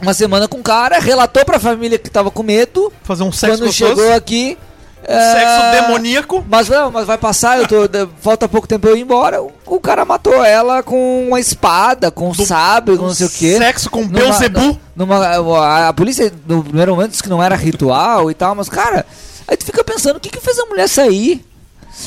uma 0.00 0.14
semana 0.14 0.48
com 0.48 0.58
o 0.58 0.62
cara, 0.62 0.98
relatou 0.98 1.44
pra 1.44 1.58
família 1.60 1.98
que 1.98 2.10
tava 2.10 2.30
com 2.30 2.42
medo. 2.42 2.92
Fazer 3.02 3.22
um 3.22 3.32
sexo 3.32 3.58
Quando 3.58 3.66
gostoso. 3.66 3.90
chegou 3.96 4.12
aqui. 4.14 4.58
Sexo 5.06 5.62
é, 5.62 5.80
demoníaco. 5.82 6.44
mas 6.48 6.68
não, 6.68 6.90
mas 6.90 7.06
vai 7.06 7.18
passar, 7.18 7.58
eu 7.58 7.66
tô, 7.68 7.76
falta 8.20 8.48
pouco 8.48 8.66
tempo 8.66 8.86
eu 8.88 8.96
ir 8.96 9.00
embora. 9.02 9.42
O, 9.42 9.52
o 9.66 9.80
cara 9.80 10.04
matou 10.04 10.42
ela 10.44 10.82
com 10.82 11.26
uma 11.28 11.38
espada, 11.40 12.10
com 12.10 12.28
um 12.30 12.34
sabre, 12.34 12.96
com 12.96 13.04
não 13.06 13.14
sei 13.14 13.26
o 13.26 13.30
quê. 13.30 13.58
Sexo 13.58 13.90
com 13.90 14.00
Numa- 14.02 14.12
Beuzebu. 14.18 14.78
Numa, 14.96 15.16
a, 15.18 15.88
a 15.88 15.92
polícia 15.92 16.32
no 16.46 16.62
primeiro 16.64 16.94
momento 16.94 17.10
disse 17.10 17.22
que 17.22 17.28
não 17.28 17.42
era 17.42 17.54
ritual 17.56 18.30
e 18.30 18.34
tal, 18.34 18.54
mas 18.54 18.68
cara, 18.68 19.04
aí 19.46 19.56
tu 19.56 19.64
fica 19.64 19.82
pensando, 19.84 20.16
o 20.16 20.20
que 20.20 20.30
que 20.30 20.40
fez 20.40 20.58
a 20.58 20.66
mulher 20.66 20.88
sair? 20.88 21.44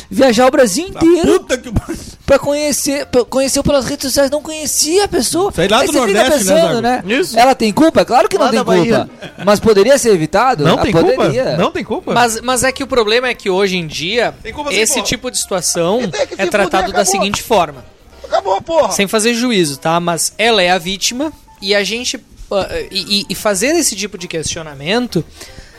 Viajar 0.09 0.47
o 0.47 0.51
Brasil 0.51 0.88
inteiro 0.88 1.39
puta 1.39 1.57
que 1.57 1.71
pra 2.25 2.38
conhecer, 2.38 3.05
pra, 3.07 3.23
conheceu 3.25 3.63
pelas 3.63 3.85
redes 3.85 4.05
sociais, 4.07 4.29
não 4.29 4.41
conhecia 4.41 5.05
a 5.05 5.07
pessoa. 5.07 5.51
Sei 5.51 5.67
lá 5.67 5.79
Aí 5.79 5.88
do 5.88 5.93
você 5.93 6.05
fica 6.07 6.13
Nordeste, 6.23 6.45
né, 6.49 6.55
pensando, 6.61 6.81
né? 6.81 7.03
Isso. 7.07 7.39
Ela 7.39 7.55
tem 7.55 7.71
culpa? 7.71 8.03
Claro 8.05 8.27
que 8.27 8.38
não 8.38 8.45
Lá 8.45 8.49
tem 8.51 8.59
da 8.59 8.63
Bahia. 8.63 9.09
culpa. 9.09 9.31
Mas 9.45 9.59
poderia 9.59 9.97
ser 9.97 10.09
evitado? 10.13 10.63
Não 10.65 10.77
Ah, 10.77 10.81
tem 10.81 10.91
culpa? 10.91 11.13
poderia. 11.15 11.57
Não 11.57 11.71
tem 11.71 11.83
culpa? 11.83 12.13
Mas, 12.13 12.41
mas 12.41 12.63
é 12.63 12.71
que 12.71 12.83
o 12.83 12.88
problema 12.88 13.27
é 13.27 13.33
que 13.33 13.49
hoje 13.49 13.77
em 13.77 13.88
dia, 13.88 14.33
Tem 14.43 14.53
esse 14.71 14.93
porra? 14.95 15.05
tipo 15.05 15.31
de 15.31 15.38
situação 15.38 15.99
tem 16.09 16.27
é 16.38 16.45
tratado 16.47 16.88
fuder, 16.88 16.99
da 16.99 17.05
seguinte 17.05 17.41
forma. 17.41 17.85
Acabou, 18.23 18.61
porra. 18.61 18.91
Sem 18.91 19.07
fazer 19.07 19.33
juízo, 19.33 19.77
tá? 19.79 19.99
Mas 19.99 20.33
ela 20.38 20.61
é 20.61 20.69
a 20.69 20.77
vítima 20.77 21.31
e 21.61 21.73
a 21.73 21.83
gente. 21.83 22.19
ah, 22.51 22.67
e, 22.91 23.25
e- 23.29 23.35
fazer 23.35 23.67
esse 23.75 23.95
tipo 23.95 24.17
de 24.17 24.27
questionamento 24.27 25.23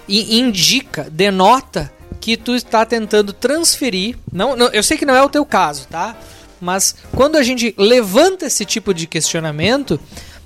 indica, 0.09 1.06
denota 1.11 1.92
que 2.21 2.37
tu 2.37 2.55
está 2.55 2.85
tentando 2.85 3.33
transferir. 3.33 4.16
Não, 4.33 4.57
não, 4.57 4.66
eu 4.69 4.83
sei 4.83 4.97
que 4.97 5.07
não 5.07 5.14
é 5.14 5.23
o 5.23 5.29
teu 5.29 5.45
caso, 5.45 5.87
tá? 5.89 6.16
Mas 6.61 6.95
quando 7.14 7.37
a 7.37 7.43
gente 7.43 7.75
levanta 7.79 8.47
esse 8.47 8.64
tipo 8.64 8.93
de 8.93 9.07
questionamento, 9.07 10.01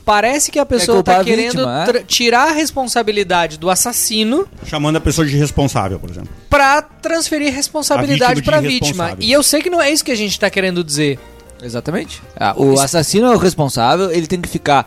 parece 0.04 0.50
que 0.50 0.58
a 0.58 0.66
pessoa 0.66 1.00
está 1.00 1.24
querendo 1.24 1.58
vítima, 1.58 1.84
é? 1.88 2.04
tirar 2.04 2.48
a 2.48 2.52
responsabilidade 2.52 3.58
do 3.58 3.70
assassino 3.70 4.46
Chamando 4.66 4.96
a 4.96 5.00
pessoa 5.00 5.26
de 5.26 5.36
responsável, 5.36 5.98
por 5.98 6.10
exemplo. 6.10 6.28
pra 6.50 6.82
transferir 6.82 7.52
responsabilidade 7.52 8.32
A 8.32 8.34
vítima 8.34 8.52
pra 8.52 8.60
vítima. 8.60 9.16
E 9.18 9.32
eu 9.32 9.42
sei 9.42 9.62
que 9.62 9.70
não 9.70 9.80
é 9.80 9.90
isso 9.90 10.04
que 10.04 10.12
a 10.12 10.16
gente 10.16 10.38
tá 10.38 10.50
querendo 10.50 10.84
dizer. 10.84 11.18
Exatamente. 11.62 12.20
Ah, 12.36 12.54
o 12.56 12.78
assassino 12.80 13.26
é 13.26 13.34
o 13.34 13.38
responsável, 13.38 14.10
ele 14.10 14.26
tem 14.26 14.40
que 14.40 14.48
ficar 14.48 14.86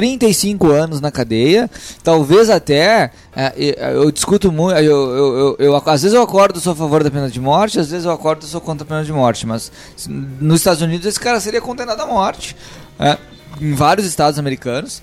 35 0.00 0.70
anos 0.70 1.00
na 1.00 1.10
cadeia, 1.10 1.70
talvez 2.04 2.50
até. 2.50 3.10
é, 3.34 3.52
e- 3.56 3.74
eu 3.94 4.10
discuto 4.10 4.52
muito. 4.52 4.76
Eu, 4.78 4.84
eu, 5.16 5.38
eu, 5.38 5.56
eu- 5.58 5.76
às 5.86 6.02
vezes 6.02 6.14
eu 6.14 6.20
acordo, 6.20 6.60
sou 6.60 6.74
a 6.74 6.76
favor 6.76 7.02
da 7.02 7.10
pena 7.10 7.30
de 7.30 7.40
morte, 7.40 7.80
às 7.80 7.88
vezes 7.90 8.04
eu 8.04 8.12
acordo, 8.12 8.44
sou 8.44 8.60
contra 8.60 8.84
a 8.84 8.86
pena 8.86 9.02
de 9.02 9.10
morte. 9.10 9.46
Mas 9.46 9.72
nos 10.06 10.60
Estados 10.60 10.82
Unidos 10.82 11.06
esse 11.06 11.18
cara 11.18 11.40
seria 11.40 11.62
condenado 11.62 11.98
à 12.02 12.06
morte. 12.06 12.54
é, 13.00 13.16
em 13.58 13.72
vários 13.72 14.06
estados 14.06 14.38
americanos. 14.38 15.00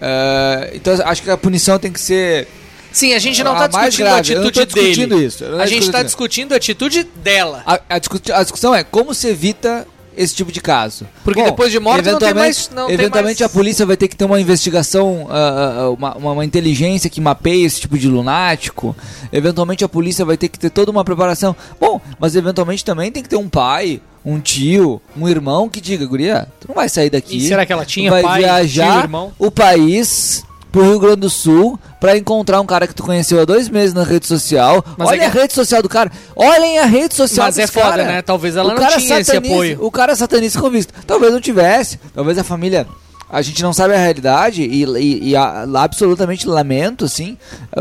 É, 0.00 0.72
então 0.74 0.92
acho 1.06 1.22
que 1.22 1.30
a 1.30 1.36
punição 1.36 1.78
tem 1.78 1.92
que 1.92 2.00
ser. 2.00 2.48
Sim, 2.90 3.14
a 3.14 3.20
gente 3.20 3.44
não 3.44 3.52
A 3.52 3.68
tá 3.68 3.78
mais 3.78 3.94
discutindo 3.94 4.06
a 4.08 4.20
grave, 4.20 4.34
tô 4.34 4.40
atitude 4.60 4.66
discutindo 4.74 5.14
dele. 5.14 5.26
isso, 5.26 5.44
A 5.56 5.66
gente 5.66 5.88
tá 5.90 5.98
isso. 5.98 6.06
discutindo 6.06 6.52
a 6.52 6.56
atitude 6.56 7.04
dela. 7.04 7.62
A, 7.64 7.74
a 7.74 7.94
a 8.38 8.42
discussão 8.42 8.74
é 8.74 8.82
como 8.82 9.14
se 9.14 9.28
evita 9.28 9.86
esse 10.16 10.34
tipo 10.34 10.50
de 10.52 10.60
caso. 10.60 11.06
Porque 11.24 11.42
depois 11.42 11.70
de 11.72 11.78
morte 11.80 12.04
não 12.10 12.18
tem 12.18 12.34
mais- 12.34 12.70
não 12.74 12.86
tem 12.86 12.94
eventualmente 12.94 13.40
mais- 13.42 13.50
a 13.50 13.54
polícia 13.54 13.86
vai 13.86 13.96
ter 13.96 14.08
que 14.08 14.16
ter 14.16 14.24
uma 14.24 14.40
investigação, 14.40 15.26
ah, 15.30 15.90
uma, 15.96 16.16
uma, 16.16 16.32
uma 16.32 16.44
inteligência 16.44 17.08
que 17.10 17.20
mapeie 17.20 17.64
esse 17.64 17.80
tipo 17.80 17.98
de 17.98 18.08
lunático. 18.08 18.94
Eventualmente 19.32 19.84
a 19.84 19.88
polícia 19.88 20.24
vai 20.24 20.36
ter 20.36 20.48
que 20.48 20.58
ter 20.58 20.70
toda 20.70 20.90
uma 20.90 21.04
preparação. 21.04 21.54
Bom, 21.80 22.00
mas 22.18 22.36
eventualmente 22.36 22.84
também 22.84 23.10
tem 23.10 23.22
que 23.22 23.28
ter 23.28 23.36
um 23.36 23.48
pai, 23.48 24.00
um 24.24 24.38
tio, 24.38 25.00
um 25.16 25.28
irmão 25.28 25.68
que 25.68 25.80
diga, 25.80 26.04
guria, 26.06 26.46
tu 26.60 26.68
não 26.68 26.74
vai 26.74 26.88
sair 26.88 27.10
daqui. 27.10 27.36
E 27.38 27.48
será 27.48 27.64
que 27.66 27.72
ela 27.72 27.84
tinha 27.84 28.10
vai 28.10 28.22
pai, 28.22 28.40
viajar 28.42 28.92
tio, 28.92 29.00
irmão? 29.02 29.32
o 29.38 29.50
país 29.50 30.44
pro 30.72 30.82
Rio 30.82 30.98
Grande 30.98 31.20
do 31.20 31.30
Sul 31.30 31.78
pra 32.00 32.16
encontrar 32.16 32.60
um 32.60 32.66
cara 32.66 32.86
que 32.86 32.94
tu 32.94 33.02
conheceu 33.02 33.40
há 33.40 33.44
dois 33.44 33.68
meses 33.68 33.92
na 33.94 34.02
rede 34.02 34.26
social. 34.26 34.82
Mas 34.96 35.08
Olha 35.10 35.22
é 35.22 35.26
a 35.26 35.30
que- 35.30 35.38
rede 35.38 35.52
social 35.52 35.82
do 35.82 35.88
cara. 35.88 36.10
Olhem 36.34 36.78
a 36.78 36.86
rede 36.86 37.14
social 37.14 37.46
Mas 37.46 37.58
é 37.58 37.66
foda, 37.66 37.90
cara. 37.90 38.04
né? 38.04 38.22
Talvez 38.22 38.56
ela 38.56 38.72
O 38.74 38.80
não 38.80 38.88
tinha 38.98 39.20
esse 39.20 39.36
apoio. 39.36 39.78
O 39.84 39.90
cara 39.90 40.16
satanista 40.16 40.58
convicto. 40.60 40.92
Talvez 41.06 41.32
não 41.32 41.40
tivesse. 41.40 42.00
Talvez 42.14 42.38
a 42.38 42.42
família. 42.44 42.86
A 43.28 43.40
gente 43.42 43.62
não 43.62 43.72
sabe 43.72 43.94
a 43.94 43.98
realidade 43.98 44.62
e, 44.62 44.84
e- 44.84 45.28
e 45.30 45.36
a- 45.36 45.66
absolutamente 45.76 46.46
lamento, 46.46 47.04
assim. 47.04 47.36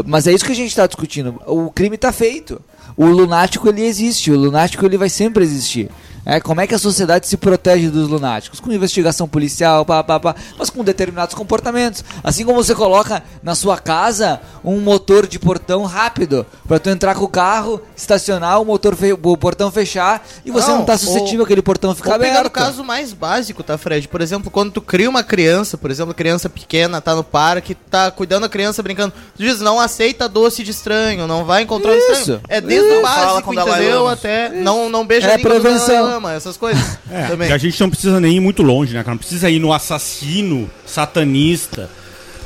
Mas 0.05 0.27
é 0.27 0.33
isso 0.33 0.45
que 0.45 0.51
a 0.51 0.55
gente 0.55 0.75
tá 0.75 0.85
discutindo. 0.85 1.41
O 1.47 1.71
crime 1.71 1.97
tá 1.97 2.11
feito. 2.11 2.61
o 2.97 3.05
lunático 3.05 3.69
ele 3.69 3.83
existe, 3.85 4.29
o 4.31 4.37
lunático 4.37 4.85
ele 4.85 4.97
vai 4.97 5.09
sempre 5.09 5.43
existir. 5.45 5.89
É, 6.25 6.39
como 6.39 6.61
é 6.61 6.67
que 6.67 6.75
a 6.75 6.79
sociedade 6.79 7.27
se 7.27 7.37
protege 7.37 7.89
dos 7.89 8.07
lunáticos? 8.07 8.59
Com 8.59 8.71
investigação 8.71 9.27
policial, 9.27 9.85
pá, 9.85 10.03
pá, 10.03 10.19
pá, 10.19 10.35
mas 10.57 10.69
com 10.69 10.83
determinados 10.83 11.33
comportamentos. 11.35 12.03
Assim 12.23 12.45
como 12.45 12.63
você 12.63 12.75
coloca 12.75 13.23
na 13.41 13.55
sua 13.55 13.77
casa 13.77 14.39
um 14.63 14.79
motor 14.79 15.25
de 15.25 15.39
portão 15.39 15.83
rápido 15.85 16.45
para 16.67 16.79
tu 16.79 16.89
entrar 16.89 17.15
com 17.15 17.23
o 17.23 17.27
carro, 17.27 17.81
estacionar, 17.95 18.61
o 18.61 18.65
motor 18.65 18.95
o 19.23 19.37
portão 19.37 19.71
fechar 19.71 20.25
e 20.45 20.51
você 20.51 20.69
não, 20.69 20.79
Não, 20.79 20.85
tá 20.85 20.97
suscetível 20.97 21.43
aquele 21.43 21.61
portão 21.61 21.95
ficar 21.95 22.11
Vou 22.11 22.19
pegar 22.19 22.39
aberto. 22.39 22.45
no 22.45 22.51
caso 22.51 22.83
mais 22.83 23.13
básico, 23.13 23.63
tá, 23.63 23.77
Fred? 23.77 24.07
Por 24.07 24.21
exemplo, 24.21 24.51
quando 24.51 24.71
tu 24.71 24.81
cria 24.81 25.09
uma 25.09 25.23
criança, 25.23 25.77
por 25.77 25.89
exemplo, 25.89 26.13
criança 26.13 26.49
pequena, 26.49 27.01
tá 27.01 27.15
no 27.15 27.23
parque, 27.23 27.73
tá 27.73 28.11
cuidando 28.11 28.41
da 28.43 28.49
criança, 28.49 28.83
brincando, 28.83 29.13
tu 29.35 29.43
diz, 29.43 29.59
não 29.59 29.79
aceita 29.79 30.27
doce 30.29 30.63
de 30.63 30.71
estranho, 30.71 31.25
não 31.27 31.45
vai 31.45 31.63
encontrar 31.63 31.91
um 31.91 31.95
Isso, 31.95 32.11
estranho. 32.11 32.41
É 32.47 32.61
desde 32.61 32.87
isso. 32.87 32.99
o 32.99 33.01
básico, 33.01 33.49
o 33.49 33.53
entendeu? 33.53 34.07
Até 34.07 34.49
não, 34.49 34.89
não 34.89 35.05
beija 35.05 35.27
É 35.27 35.37
prevenção. 35.37 36.10
Lama, 36.13 36.33
essas 36.33 36.57
coisas. 36.57 36.99
É, 37.11 37.27
também. 37.27 37.47
que 37.47 37.53
a 37.53 37.57
gente 37.57 37.79
não 37.81 37.89
precisa 37.89 38.19
nem 38.21 38.37
ir 38.37 38.39
muito 38.39 38.63
longe, 38.63 38.93
né, 38.93 39.03
cara? 39.03 39.15
Não 39.15 39.17
precisa 39.17 39.49
ir 39.49 39.59
no 39.59 39.73
assassino, 39.73 40.69
satanista. 40.85 41.89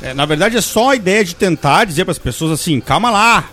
É, 0.02 0.12
na 0.12 0.26
verdade, 0.26 0.56
é 0.56 0.60
só 0.60 0.90
a 0.90 0.96
ideia 0.96 1.24
de 1.24 1.36
tentar 1.36 1.84
dizer 1.84 2.04
para 2.04 2.12
as 2.12 2.18
pessoas 2.18 2.52
assim: 2.52 2.80
calma 2.80 3.10
lá. 3.10 3.50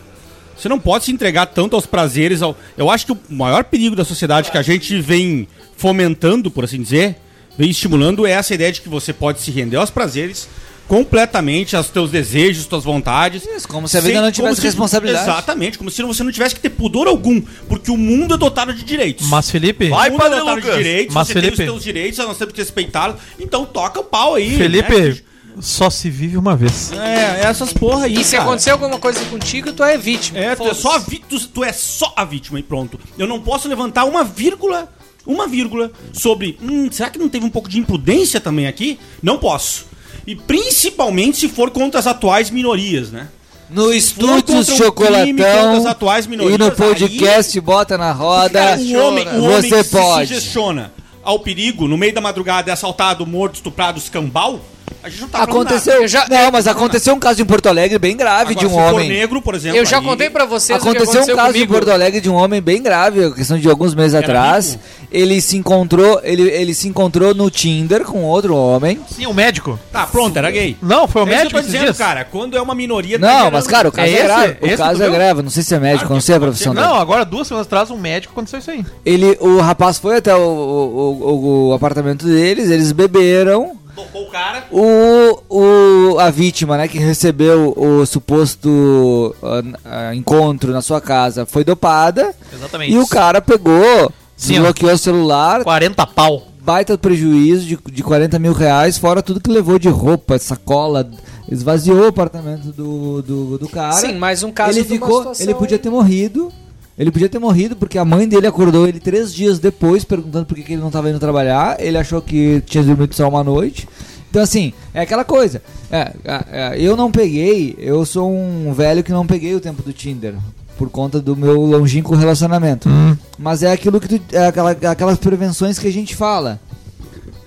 Você 0.57 0.69
não 0.69 0.79
pode 0.79 1.05
se 1.05 1.11
entregar 1.11 1.47
tanto 1.47 1.75
aos 1.75 1.85
prazeres. 1.85 2.41
Ao... 2.41 2.57
Eu 2.77 2.89
acho 2.89 3.05
que 3.05 3.11
o 3.11 3.19
maior 3.29 3.63
perigo 3.63 3.95
da 3.95 4.05
sociedade 4.05 4.49
que 4.49 4.57
a 4.57 4.61
gente 4.61 4.99
vem 4.99 5.47
fomentando, 5.77 6.49
por 6.49 6.63
assim 6.63 6.81
dizer, 6.81 7.17
vem 7.57 7.69
estimulando 7.69 8.25
é 8.25 8.31
essa 8.31 8.53
ideia 8.53 8.71
de 8.71 8.81
que 8.81 8.89
você 8.89 9.13
pode 9.13 9.41
se 9.41 9.51
render 9.51 9.77
aos 9.77 9.89
prazeres 9.89 10.47
completamente, 10.93 11.75
aos 11.75 11.89
teus 11.89 12.11
desejos, 12.11 12.65
tuas 12.67 12.83
vontades. 12.83 13.43
Isso, 13.47 13.67
como 13.67 13.87
se 13.87 13.97
a 13.97 14.01
vida 14.01 14.21
não 14.21 14.31
tivesse 14.31 14.57
se- 14.61 14.67
responsabilidade. 14.67 15.27
Exatamente, 15.27 15.77
como 15.77 15.89
se 15.89 16.03
você 16.03 16.23
não 16.23 16.31
tivesse 16.31 16.53
que 16.53 16.61
ter 16.61 16.69
pudor 16.69 17.07
algum, 17.07 17.41
porque 17.67 17.89
o 17.89 17.97
mundo 17.97 18.35
é 18.35 18.37
dotado 18.37 18.71
de 18.73 18.83
direitos. 18.83 19.27
Mas, 19.27 19.49
Felipe, 19.49 19.89
Vai, 19.89 20.09
O 20.09 20.11
mundo 20.13 20.21
Padre 20.21 20.37
é 20.37 20.39
dotado 20.41 20.61
de 20.61 20.67
Lucas. 20.67 20.77
direitos, 20.83 21.15
Mas, 21.15 21.27
você 21.27 21.33
tem 21.33 21.41
Felipe- 21.43 21.63
os 21.63 21.67
teus 21.69 21.83
direitos, 21.83 22.19
nós 22.19 22.37
temos 22.37 22.53
que 22.53 22.61
respeitá-los. 22.61 23.15
Então 23.39 23.65
toca 23.65 23.99
o 23.99 24.03
pau 24.03 24.35
aí. 24.35 24.55
Felipe, 24.55 24.99
né? 24.99 25.17
só 25.59 25.89
se 25.89 26.09
vive 26.11 26.37
uma 26.37 26.55
vez. 26.55 26.91
É, 26.93 27.41
essas 27.47 27.73
porra 27.73 28.05
aí. 28.05 28.13
E 28.19 28.23
se 28.23 28.35
cara. 28.35 28.43
acontecer 28.43 28.69
alguma 28.69 28.99
coisa 28.99 29.19
contigo, 29.25 29.73
tu 29.73 29.83
é 29.83 29.97
vítima. 29.97 30.37
É, 30.39 30.55
tu 30.55 30.67
é, 30.67 30.73
só 30.75 30.95
a 30.95 30.99
vi- 30.99 31.23
tu, 31.27 31.39
tu 31.47 31.63
é 31.63 31.73
só 31.73 32.13
a 32.15 32.23
vítima 32.23 32.59
e 32.59 32.63
pronto. 32.63 32.99
Eu 33.17 33.25
não 33.27 33.39
posso 33.41 33.67
levantar 33.67 34.05
uma 34.05 34.23
vírgula, 34.23 34.91
uma 35.25 35.47
vírgula, 35.47 35.91
sobre. 36.11 36.57
Hum, 36.61 36.87
será 36.91 37.09
que 37.09 37.17
não 37.19 37.29
teve 37.29 37.45
um 37.45 37.49
pouco 37.49 37.67
de 37.69 37.79
imprudência 37.79 38.39
também 38.39 38.67
aqui? 38.67 38.99
Não 39.21 39.37
posso. 39.39 39.91
E 40.25 40.35
principalmente 40.35 41.37
se 41.37 41.49
for 41.49 41.69
contra 41.71 41.99
as 41.99 42.07
atuais 42.07 42.49
minorias, 42.49 43.11
né? 43.11 43.27
No 43.69 43.93
estúdio 43.93 44.43
crime 44.43 44.63
Chocolatão 44.77 45.87
atuais 45.87 46.27
minorias, 46.27 46.55
e 46.55 46.57
no 46.57 46.71
podcast 46.71 47.59
Bota 47.59 47.97
na 47.97 48.11
Roda, 48.11 48.59
Cara, 48.59 48.79
o 48.79 48.93
homem, 48.95 49.27
o 49.27 49.43
homem 49.45 49.69
você 49.69 49.83
pode. 49.83 50.27
se 50.27 50.35
sugestiona 50.35 50.91
ao 51.23 51.39
perigo 51.39 51.87
no 51.87 51.97
meio 51.97 52.13
da 52.13 52.21
madrugada 52.21 52.69
é 52.69 52.73
assaltado, 52.73 53.25
morto, 53.25 53.55
estuprado, 53.55 53.97
escambau, 53.97 54.59
a 55.01 55.09
gente 55.09 55.21
não 55.21 55.27
tá 55.29 55.39
falando 55.39 55.51
Aconteceu, 55.67 56.07
já- 56.07 56.27
não, 56.29 56.51
mas 56.51 56.67
aconteceu 56.67 57.13
um 57.15 57.19
caso 57.19 57.41
em 57.41 57.45
Porto 57.45 57.67
Alegre 57.67 57.97
bem 57.97 58.15
grave 58.17 58.51
Agora, 58.51 58.55
de 58.59 58.65
um 58.65 58.69
se 58.69 58.75
for 58.75 58.93
homem. 58.95 59.09
negro, 59.09 59.41
por 59.41 59.55
exemplo, 59.55 59.77
Eu 59.77 59.85
já 59.85 59.97
aí- 59.99 60.03
contei 60.03 60.29
pra 60.29 60.45
vocês 60.45 60.77
o 60.77 60.81
que 60.81 60.89
Aconteceu 60.89 61.21
um 61.23 61.35
caso 61.35 61.47
comigo. 61.53 61.63
em 61.65 61.67
Porto 61.77 61.91
Alegre 61.91 62.21
de 62.21 62.29
um 62.29 62.35
homem 62.35 62.61
bem 62.61 62.81
grave, 62.81 63.31
questão 63.33 63.57
de 63.57 63.69
alguns 63.69 63.95
meses 63.95 64.13
Era 64.13 64.25
atrás. 64.25 64.71
rico? 64.73 64.83
Ele 65.11 65.39
se 65.41 65.57
encontrou, 65.57 66.19
ele, 66.23 66.43
ele 66.49 66.73
se 66.73 66.87
encontrou 66.87 67.35
no 67.35 67.49
Tinder 67.51 68.03
com 68.03 68.23
outro 68.23 68.55
homem. 68.55 68.99
Sim, 69.15 69.27
o 69.27 69.33
médico. 69.33 69.79
Tá, 69.91 70.07
pronto, 70.07 70.35
era 70.35 70.49
gay. 70.49 70.75
Não, 70.81 71.07
foi 71.07 71.21
o 71.23 71.27
É 71.27 71.29
isso 71.29 71.31
que 71.31 71.33
eu 71.33 71.37
médico 71.37 71.51
tô 71.53 71.59
esses 71.59 71.71
dizendo, 71.71 71.83
dias. 71.85 71.97
cara. 71.97 72.25
Quando 72.25 72.57
é 72.57 72.61
uma 72.61 72.73
minoria... 72.73 73.19
tá 73.19 73.27
Não, 73.27 73.37
gerando- 73.37 73.53
mas 73.53 73.67
cara, 73.67 73.89
o 73.89 73.91
caso 73.91 74.07
é, 74.07 74.11
É 74.11 74.15
esse? 74.15 74.23
grave. 74.23 74.57
O 74.59 74.65
Esse 74.65 74.77
caso 74.77 74.97
tu 74.97 75.03
é 75.03 75.05
viu? 75.05 75.13
grave, 75.13 75.41
não 75.43 75.49
sei 75.51 75.63
se 75.63 75.75
é 75.75 75.79
médico, 75.79 76.11
não 76.13 76.21
sei 76.21 76.35
a 76.35 76.39
profissão 76.39 76.73
dele. 76.73 76.87
Não, 76.87 76.95
agora 76.95 77.23
duas 77.23 77.47
semanas 77.47 77.67
atrás, 77.67 77.91
um 77.91 77.97
médico 77.97 78.33
aconteceu 78.33 78.57
isso 78.59 78.71
aí. 78.71 78.83
Ele, 79.05 79.37
o 79.39 79.59
rapaz 79.59 79.99
foi 79.99 80.17
até 80.17 80.35
o, 80.35 80.39
o, 80.39 81.21
o- 81.21 81.67
o 81.69 81.73
apartamento 81.73 82.25
deles, 82.25 82.69
eles 82.71 82.91
beberam. 82.91 83.73
Tocou 83.95 84.23
o 84.23 84.29
cara... 84.31 84.65
O, 84.71 85.39
o, 85.49 86.19
a 86.19 86.29
vítima, 86.31 86.77
né, 86.77 86.87
que 86.87 86.97
recebeu 86.97 87.73
o 87.77 88.05
suposto 88.05 89.35
ah, 89.43 89.61
ah, 89.85 90.15
encontro 90.15 90.71
na 90.71 90.81
sua 90.81 90.99
casa 90.99 91.45
foi 91.45 91.63
dopada. 91.63 92.33
Exatamente. 92.51 92.91
E 92.93 92.97
o 92.97 93.07
cara 93.07 93.41
pegou, 93.41 94.11
Sim, 94.35 94.53
desbloqueou 94.53 94.93
o 94.93 94.97
celular, 94.97 95.63
40 95.63 96.07
pau. 96.07 96.47
baita 96.61 96.97
prejuízo 96.97 97.65
de, 97.65 97.77
de 97.91 98.03
40 98.03 98.39
mil 98.39 98.53
reais, 98.53 98.97
fora 98.97 99.21
tudo 99.21 99.39
que 99.39 99.51
levou 99.51 99.77
de 99.77 99.89
roupa, 99.89 100.39
sacola, 100.39 101.09
esvaziou 101.49 102.01
o 102.05 102.07
apartamento 102.07 102.71
do, 102.71 103.21
do, 103.21 103.57
do 103.59 103.69
cara. 103.69 103.93
Sim, 103.93 104.13
mais 104.13 104.41
um 104.43 104.51
caso 104.51 104.77
ele 104.79 104.87
de 104.87 104.93
uma 104.93 105.05
ficou, 105.05 105.19
situação- 105.19 105.45
ele 105.45 105.53
podia 105.55 105.77
ter 105.79 105.89
morrido. 105.89 106.51
Ele 106.97 107.11
podia 107.11 107.29
ter 107.29 107.39
morrido 107.39 107.75
porque 107.75 107.97
a 107.97 108.05
mãe 108.05 108.27
dele 108.27 108.45
acordou 108.45 108.87
ele 108.87 108.99
três 108.99 109.33
dias 109.33 109.57
depois 109.57 110.03
perguntando 110.03 110.45
por 110.45 110.55
que, 110.55 110.63
que 110.63 110.73
ele 110.73 110.81
não 110.81 110.87
estava 110.87 111.09
indo 111.09 111.19
trabalhar. 111.19 111.77
Ele 111.79 111.97
achou 111.97 112.21
que 112.21 112.61
tinha 112.65 112.83
dormido 112.83 113.15
só 113.15 113.27
uma 113.27 113.43
noite. 113.43 113.87
Então, 114.29 114.41
assim, 114.41 114.73
é 114.93 115.01
aquela 115.01 115.23
coisa. 115.23 115.61
É, 115.91 116.11
é, 116.23 116.45
é, 116.51 116.81
eu 116.81 116.97
não 116.97 117.11
peguei, 117.11 117.75
eu 117.77 118.03
sou 118.03 118.31
um 118.31 118.73
velho 118.73 119.03
que 119.03 119.11
não 119.11 119.27
peguei 119.27 119.53
o 119.53 119.59
tempo 119.59 119.83
do 119.83 119.93
Tinder. 119.93 120.35
Por 120.77 120.89
conta 120.89 121.21
do 121.21 121.35
meu 121.35 121.61
longínquo 121.61 122.15
relacionamento. 122.15 122.89
Mas 123.37 123.61
é 123.61 123.71
aquilo 123.71 123.99
que 123.99 124.07
tu, 124.07 124.35
é 124.35 124.47
aquela, 124.47 124.71
aquelas 124.71 125.19
prevenções 125.19 125.77
que 125.77 125.87
a 125.87 125.91
gente 125.91 126.15
fala. 126.15 126.59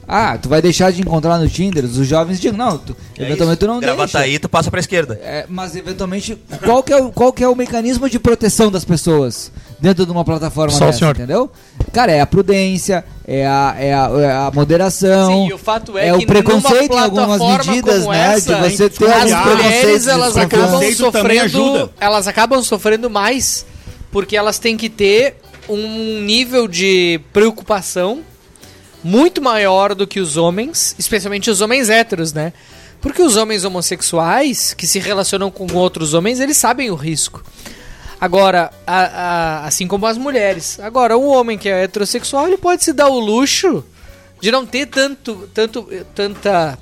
Ah, 0.08 0.38
tu 0.38 0.48
vai 0.48 0.62
deixar 0.62 0.92
de 0.92 1.00
encontrar 1.00 1.38
no 1.38 1.48
Tinder? 1.48 1.84
Os 1.84 2.06
jovens 2.06 2.38
dizem, 2.40 2.56
não, 2.56 2.78
tu, 2.78 2.96
eventualmente 3.18 3.58
tu 3.58 3.66
não 3.66 3.80
deixa. 3.80 3.94
Gravataí, 3.94 4.38
tu 4.38 4.48
passa 4.48 4.70
pra 4.70 4.78
esquerda. 4.78 5.18
É, 5.22 5.46
mas 5.48 5.74
eventualmente, 5.74 6.38
qual 6.64 6.82
que, 6.82 6.92
é 6.92 6.96
o, 6.96 7.10
qual 7.10 7.32
que 7.32 7.42
é 7.42 7.48
o 7.48 7.56
mecanismo 7.56 8.08
de 8.08 8.18
proteção 8.18 8.70
das 8.70 8.84
pessoas 8.84 9.50
dentro 9.80 10.06
de 10.06 10.12
uma 10.12 10.24
plataforma 10.24 10.72
Só 10.72 10.84
o 10.84 10.86
dessa, 10.86 10.98
senhor. 11.00 11.14
entendeu? 11.14 11.50
Cara, 11.92 12.12
é 12.12 12.20
a 12.20 12.26
prudência, 12.26 13.04
é 13.26 13.46
a, 13.46 13.74
é 13.78 13.92
a, 13.92 14.10
é 14.20 14.30
a 14.32 14.50
moderação, 14.54 15.28
Sim, 15.28 15.48
e 15.48 15.52
o 15.52 15.58
fato 15.58 15.98
é, 15.98 16.08
é 16.08 16.18
que 16.18 16.24
o 16.24 16.26
preconceito 16.26 16.84
em 16.84 16.88
numa 16.88 17.02
algumas 17.02 17.38
plataforma 17.38 17.72
medidas, 17.72 17.98
como 18.02 18.12
né? 18.12 18.34
essa, 18.34 18.54
de 18.54 18.70
você 18.70 18.90
ter 18.90 19.10
as 19.10 19.46
mulheres 19.46 20.06
elas 20.06 20.36
acabam 20.36 20.92
sofrendo, 20.94 21.90
elas 21.98 22.28
acabam 22.28 22.62
sofrendo 22.62 23.10
mais 23.10 23.66
porque 24.12 24.36
elas 24.36 24.58
têm 24.58 24.76
que 24.76 24.88
ter 24.88 25.36
um 25.68 26.20
nível 26.22 26.68
de 26.68 27.20
preocupação 27.32 28.22
muito 29.02 29.40
maior 29.42 29.94
do 29.94 30.06
que 30.06 30.20
os 30.20 30.36
homens, 30.36 30.94
especialmente 30.98 31.50
os 31.50 31.60
homens 31.60 31.88
héteros, 31.88 32.32
né? 32.32 32.52
Porque 33.00 33.22
os 33.22 33.36
homens 33.36 33.64
homossexuais 33.64 34.74
que 34.74 34.86
se 34.86 34.98
relacionam 34.98 35.50
com 35.50 35.66
outros 35.74 36.14
homens, 36.14 36.40
eles 36.40 36.56
sabem 36.56 36.90
o 36.90 36.94
risco. 36.94 37.42
Agora, 38.20 38.70
a- 38.86 39.00
a- 39.04 39.66
assim 39.66 39.86
como 39.86 40.06
as 40.06 40.16
mulheres. 40.16 40.80
Agora, 40.80 41.16
um 41.18 41.26
homem 41.28 41.58
que 41.58 41.68
é 41.68 41.84
heterossexual, 41.84 42.46
ele 42.48 42.56
pode 42.56 42.82
se 42.82 42.92
dar 42.92 43.08
o 43.08 43.18
luxo 43.18 43.84
de 44.40 44.50
não 44.50 44.64
ter 44.66 44.86
tanto, 44.86 45.48
tanto, 45.52 45.86
tanta, 46.14 46.78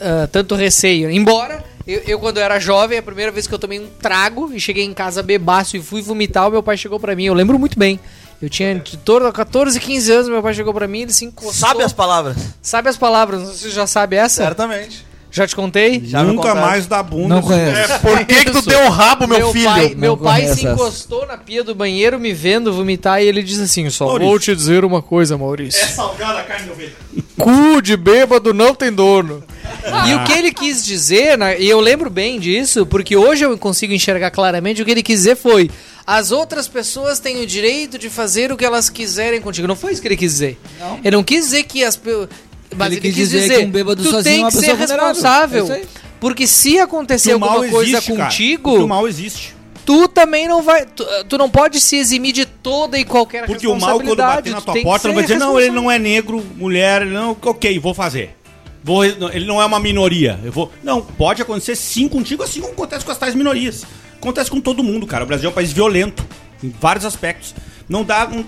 ah, 0.00 0.28
tanto 0.32 0.54
receio. 0.54 1.10
Embora 1.10 1.62
eu, 1.86 2.00
eu, 2.06 2.18
quando 2.18 2.38
era 2.38 2.58
jovem, 2.58 2.96
a 2.98 3.02
primeira 3.02 3.30
vez 3.30 3.46
que 3.46 3.52
eu 3.54 3.58
tomei 3.58 3.78
um 3.78 3.86
trago 4.00 4.50
e 4.54 4.58
cheguei 4.58 4.84
em 4.84 4.94
casa 4.94 5.22
bebaço 5.22 5.76
e 5.76 5.82
fui 5.82 6.00
vomitar, 6.00 6.48
o 6.48 6.50
meu 6.50 6.62
pai 6.62 6.78
chegou 6.78 6.98
pra 6.98 7.14
mim. 7.14 7.24
Eu 7.26 7.34
lembro 7.34 7.58
muito 7.58 7.78
bem. 7.78 8.00
Eu 8.44 8.50
tinha 8.50 8.74
de 8.74 8.98
torno 8.98 9.26
a 9.26 9.32
14, 9.32 9.80
15 9.80 10.12
anos, 10.12 10.28
meu 10.28 10.42
pai 10.42 10.52
chegou 10.52 10.74
pra 10.74 10.86
mim, 10.86 11.00
ele 11.00 11.12
se 11.14 11.24
encostou. 11.24 11.54
Sabe 11.54 11.82
as 11.82 11.94
palavras? 11.94 12.36
Sabe 12.60 12.90
as 12.90 12.96
palavras? 12.98 13.40
Não 13.40 13.46
sei 13.48 13.56
se 13.56 13.62
você 13.62 13.70
já 13.70 13.86
sabe 13.86 14.16
essa. 14.16 14.42
Certamente. 14.42 15.06
Já 15.30 15.46
te 15.48 15.56
contei? 15.56 16.00
Já 16.04 16.22
Nunca 16.22 16.54
mais 16.54 16.86
dá 16.86 17.02
bunda. 17.02 17.36
Não 17.36 17.42
conheço. 17.42 17.98
Por 18.00 18.24
que, 18.26 18.44
que 18.44 18.50
tu 18.52 18.62
deu 18.62 18.78
um 18.80 18.88
rabo, 18.90 19.26
meu, 19.26 19.50
filho? 19.50 19.64
Pai, 19.64 19.88
Não 19.90 19.98
meu 19.98 20.16
pai 20.16 20.42
se 20.44 20.50
essa. 20.50 20.72
encostou 20.72 21.26
na 21.26 21.36
pia 21.38 21.64
do 21.64 21.74
banheiro 21.74 22.20
me 22.20 22.32
vendo 22.34 22.70
vomitar 22.72 23.20
e 23.22 23.26
ele 23.26 23.42
diz 23.42 23.58
assim: 23.58 23.88
Só 23.90 24.04
Maurício. 24.06 24.28
vou 24.28 24.38
te 24.38 24.54
dizer 24.54 24.84
uma 24.84 25.00
coisa, 25.02 25.36
Maurício. 25.38 25.82
É 25.82 25.86
salgada 25.88 26.38
a 26.40 26.44
carne 26.44 26.66
de 26.66 26.70
ovelha. 26.70 26.92
Cu 27.36 27.82
de 27.82 27.96
bêbado 27.96 28.52
não 28.54 28.74
tem 28.74 28.92
dono. 28.92 29.42
E 30.06 30.14
o 30.14 30.22
que 30.24 30.32
ele 30.34 30.52
quis 30.52 30.84
dizer, 30.84 31.36
né, 31.36 31.60
e 31.60 31.68
eu 31.68 31.80
lembro 31.80 32.08
bem 32.08 32.38
disso, 32.38 32.86
porque 32.86 33.16
hoje 33.16 33.44
eu 33.44 33.58
consigo 33.58 33.92
enxergar 33.92 34.30
claramente, 34.30 34.82
o 34.82 34.84
que 34.84 34.90
ele 34.90 35.02
quis 35.02 35.18
dizer 35.20 35.36
foi: 35.36 35.68
as 36.06 36.30
outras 36.32 36.68
pessoas 36.68 37.18
têm 37.18 37.40
o 37.42 37.46
direito 37.46 37.98
de 37.98 38.10
fazer 38.10 38.52
o 38.52 38.56
que 38.56 38.64
elas 38.64 38.88
quiserem 38.90 39.40
contigo. 39.40 39.66
Não 39.66 39.76
foi 39.76 39.92
isso 39.92 40.02
que 40.02 40.08
ele 40.08 40.16
quis 40.16 40.32
dizer. 40.32 40.58
Ele 41.02 41.16
não 41.16 41.24
quis 41.24 41.46
dizer 41.46 41.62
que 41.64 41.82
as 41.84 41.98
Mas 42.76 42.86
Ele 42.88 42.96
ele, 42.96 43.00
quis 43.00 43.14
quis 43.14 43.28
dizer 43.30 43.40
dizer, 43.40 43.58
que 43.60 43.64
um 43.66 43.70
bêbado 43.70 44.02
tu 44.02 44.10
sozinho 44.10 44.46
é 44.46 44.50
tem 44.50 44.60
que 44.60 44.66
ser 44.66 44.74
responsável. 44.76 45.72
É. 45.72 45.82
Porque 46.20 46.46
se 46.46 46.78
acontecer 46.78 47.32
Porque 47.38 47.44
alguma 47.44 47.70
coisa 47.70 47.90
existe, 47.98 48.12
cara. 48.12 48.24
contigo, 48.24 48.70
Porque 48.70 48.84
o 48.84 48.88
mal 48.88 49.06
existe. 49.08 49.54
tu 49.84 50.08
também 50.08 50.48
não 50.48 50.62
vai. 50.62 50.86
Tu, 50.86 51.04
tu 51.28 51.36
não 51.38 51.50
pode 51.50 51.80
se 51.80 51.96
eximir 51.96 52.32
de 52.32 52.46
toda 52.46 52.98
e 52.98 53.04
qualquer 53.04 53.46
Porque 53.46 53.66
o 53.66 53.74
mal, 53.78 54.00
quando 54.00 54.16
bater 54.16 54.50
na 54.50 54.60
Tu 54.60 54.64
tua 54.64 54.82
porta, 54.82 55.08
não 55.08 55.14
vai 55.14 55.24
dizer, 55.24 55.38
não, 55.38 55.60
ele 55.60 55.70
não 55.70 55.90
é 55.90 55.98
negro, 55.98 56.42
mulher, 56.56 57.04
não, 57.04 57.36
ok, 57.42 57.78
vou 57.78 57.92
fazer. 57.94 58.36
Vou, 58.82 59.02
ele 59.04 59.46
não 59.46 59.60
é 59.60 59.64
uma 59.64 59.80
minoria. 59.80 60.38
Eu 60.44 60.52
vou. 60.52 60.70
Não, 60.82 61.00
pode 61.00 61.40
acontecer 61.40 61.74
sim 61.76 62.06
contigo, 62.08 62.42
assim 62.42 62.60
como 62.60 62.72
acontece 62.74 63.04
com 63.04 63.10
as 63.12 63.16
tais 63.18 63.34
minorias. 63.34 63.84
Acontece 64.24 64.50
com 64.50 64.60
todo 64.60 64.82
mundo, 64.82 65.06
cara. 65.06 65.24
O 65.24 65.26
Brasil 65.26 65.48
é 65.48 65.50
um 65.50 65.54
país 65.54 65.70
violento, 65.72 66.24
em 66.62 66.72
vários 66.80 67.04
aspectos. 67.04 67.54
Não 67.88 68.02
dá. 68.02 68.26
Não, 68.26 68.42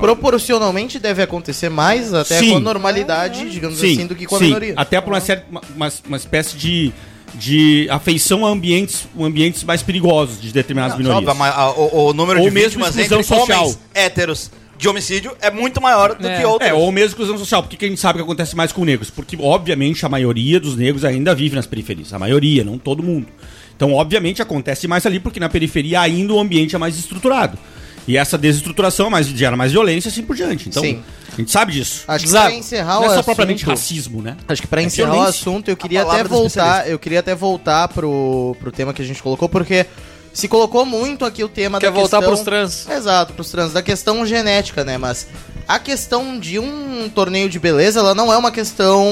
Proporcionalmente 0.00 0.98
deve 0.98 1.22
acontecer 1.22 1.68
mais, 1.68 2.14
até 2.14 2.38
Sim. 2.38 2.50
com 2.52 2.56
a 2.56 2.60
normalidade, 2.60 3.48
digamos 3.50 3.78
assim, 3.78 4.06
do 4.06 4.14
que 4.14 4.24
com 4.26 4.36
a 4.36 4.38
sim. 4.38 4.46
minoria. 4.46 4.72
Até 4.76 5.00
por 5.00 5.12
uma, 5.12 5.20
certa, 5.20 5.44
uma, 5.50 5.60
uma- 5.76 5.92
uma 6.06 6.16
espécie 6.16 6.56
de 6.56 6.92
de 7.34 7.86
afeição 7.90 8.46
a 8.46 8.48
ambientes, 8.48 9.06
ambientes 9.20 9.62
mais 9.62 9.82
perigosos 9.82 10.40
de 10.40 10.50
determinadas 10.50 10.96
minorias. 10.96 11.28
Óbvio, 11.28 11.44
a- 11.44 11.50
a- 11.50 11.70
o, 11.72 12.06
o 12.08 12.12
número 12.14 12.40
Ou 12.40 12.46
de 12.48 12.50
mesmo 12.54 12.82
exclusão 12.82 13.18
entre 13.20 13.22
social. 13.28 13.60
homens 13.64 13.78
héteros 13.94 14.50
de 14.78 14.88
homicídio 14.88 15.32
é 15.38 15.50
muito 15.50 15.78
maior 15.78 16.14
do 16.14 16.26
É. 16.26 16.38
que 16.40 16.46
outros. 16.46 16.70
É, 16.70 16.72
ou 16.72 16.90
mesmo 16.90 17.10
exclusão 17.10 17.36
social. 17.36 17.62
Por 17.62 17.68
que, 17.68 17.76
que 17.76 17.84
a 17.84 17.88
gente 17.88 18.00
sabe 18.00 18.18
que 18.18 18.22
acontece 18.22 18.56
mais 18.56 18.72
com 18.72 18.82
negros? 18.82 19.10
Porque, 19.10 19.36
obviamente, 19.38 20.06
a 20.06 20.08
maioria 20.08 20.58
dos 20.58 20.74
negros 20.74 21.04
ainda 21.04 21.34
vive 21.34 21.54
nas 21.54 21.66
periferias. 21.66 22.14
A 22.14 22.18
maioria, 22.18 22.64
não 22.64 22.78
todo 22.78 23.02
mundo. 23.02 23.26
Então, 23.78 23.94
obviamente, 23.94 24.42
acontece 24.42 24.88
mais 24.88 25.06
ali 25.06 25.20
porque 25.20 25.38
na 25.38 25.48
periferia 25.48 26.00
ainda 26.00 26.32
o 26.32 26.40
ambiente 26.40 26.74
é 26.74 26.78
mais 26.78 26.98
estruturado. 26.98 27.56
E 28.08 28.16
essa 28.16 28.36
desestruturação 28.36 29.06
é 29.06 29.10
mais, 29.10 29.28
gera 29.28 29.56
mais 29.56 29.70
violência 29.70 30.08
e 30.08 30.10
assim 30.10 30.22
por 30.22 30.34
diante. 30.34 30.68
Então, 30.68 30.82
Sim. 30.82 31.00
a 31.32 31.36
gente 31.36 31.52
sabe 31.52 31.72
disso. 31.74 32.02
Acho 32.08 32.24
que 32.24 32.30
Exato. 32.30 32.46
pra 32.48 32.56
encerrar 32.56 32.94
Não 32.94 33.02
o 33.02 33.04
é 33.04 33.06
só 33.06 33.12
assunto, 33.12 33.24
propriamente 33.26 33.64
racismo, 33.64 34.20
né? 34.20 34.36
Acho 34.48 34.62
que 34.62 34.66
pra 34.66 34.82
É 34.82 34.84
encerrar 34.84 35.14
o 35.14 35.22
assunto, 35.22 35.68
eu 35.68 35.76
queria 35.76 36.02
até 36.02 36.24
voltar, 36.24 36.88
eu 36.88 36.98
queria 36.98 37.20
até 37.20 37.36
voltar 37.36 37.86
pro, 37.86 38.56
pro 38.58 38.72
tema 38.72 38.92
que 38.92 39.00
a 39.00 39.04
gente 39.04 39.22
colocou, 39.22 39.48
porque 39.48 39.86
se 40.32 40.48
colocou 40.48 40.84
muito 40.84 41.24
aqui 41.24 41.44
o 41.44 41.48
tema 41.48 41.78
Quer 41.78 41.86
da 41.86 41.92
voltar 41.92 42.18
questão... 42.18 42.32
pros 42.34 42.44
trans. 42.44 42.88
Exato, 42.88 43.32
pros 43.34 43.48
trans, 43.48 43.72
da 43.72 43.82
questão 43.82 44.26
genética, 44.26 44.84
né? 44.84 44.98
Mas 44.98 45.28
a 45.68 45.78
questão 45.78 46.40
de 46.40 46.58
um 46.58 47.08
torneio 47.14 47.48
de 47.48 47.60
beleza, 47.60 48.00
ela 48.00 48.14
não 48.14 48.32
é 48.32 48.36
uma 48.36 48.50
questão 48.50 49.06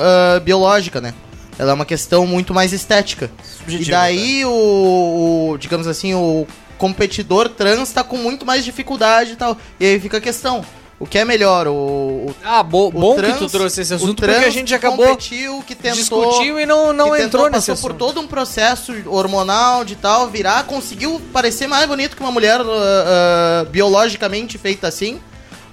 ah, 0.00 0.40
biológica, 0.40 1.02
né? 1.02 1.12
Ela 1.58 1.70
é 1.70 1.74
uma 1.74 1.86
questão 1.86 2.26
muito 2.26 2.52
mais 2.52 2.72
estética. 2.72 3.30
Subjetiva, 3.58 3.88
e 3.88 3.90
daí 3.90 4.44
o, 4.44 5.50
o, 5.52 5.58
digamos 5.58 5.86
assim, 5.86 6.14
o 6.14 6.46
competidor 6.78 7.48
trans 7.48 7.90
tá 7.92 8.04
com 8.04 8.16
muito 8.18 8.44
mais 8.44 8.64
dificuldade 8.64 9.32
e 9.32 9.36
tal. 9.36 9.56
E 9.80 9.86
aí 9.86 10.00
fica 10.00 10.18
a 10.18 10.20
questão. 10.20 10.64
O 10.98 11.06
que 11.06 11.18
é 11.18 11.24
melhor? 11.26 11.66
O, 11.66 11.72
o 12.30 12.34
Ah, 12.42 12.62
bo- 12.62 12.88
o 12.88 12.90
bom 12.90 13.16
trans- 13.16 13.34
que 13.34 13.38
tu 13.40 13.50
trouxe 13.50 13.82
esse 13.82 13.92
o 13.92 13.96
assunto, 13.96 14.16
porque 14.22 14.32
a 14.46 14.48
gente 14.50 14.74
acabou 14.74 15.06
competiu, 15.06 15.62
que 15.66 15.74
tentou, 15.74 15.98
discutiu 15.98 16.58
e 16.58 16.64
não, 16.64 16.90
não 16.94 17.10
que 17.10 17.22
entrou 17.22 17.44
tentou, 17.44 17.50
nesse 17.50 17.70
passou 17.70 17.76
por 17.76 17.90
assunto. 17.96 17.98
todo 18.14 18.20
um 18.24 18.26
processo 18.26 18.94
hormonal 19.06 19.84
de 19.84 19.94
tal, 19.94 20.26
virar, 20.28 20.64
conseguiu 20.64 21.20
parecer 21.34 21.66
mais 21.66 21.86
bonito 21.86 22.16
que 22.16 22.22
uma 22.22 22.32
mulher 22.32 22.60
ah, 22.62 22.64
ah, 22.64 23.64
biologicamente 23.70 24.56
feita 24.56 24.88
assim, 24.88 25.20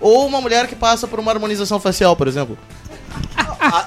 ou 0.02 0.26
uma 0.28 0.42
mulher 0.42 0.68
que 0.68 0.76
passa 0.76 1.08
por 1.08 1.20
uma 1.22 1.32
harmonização 1.32 1.80
facial, 1.80 2.18
por 2.18 2.28
exemplo. 2.28 2.58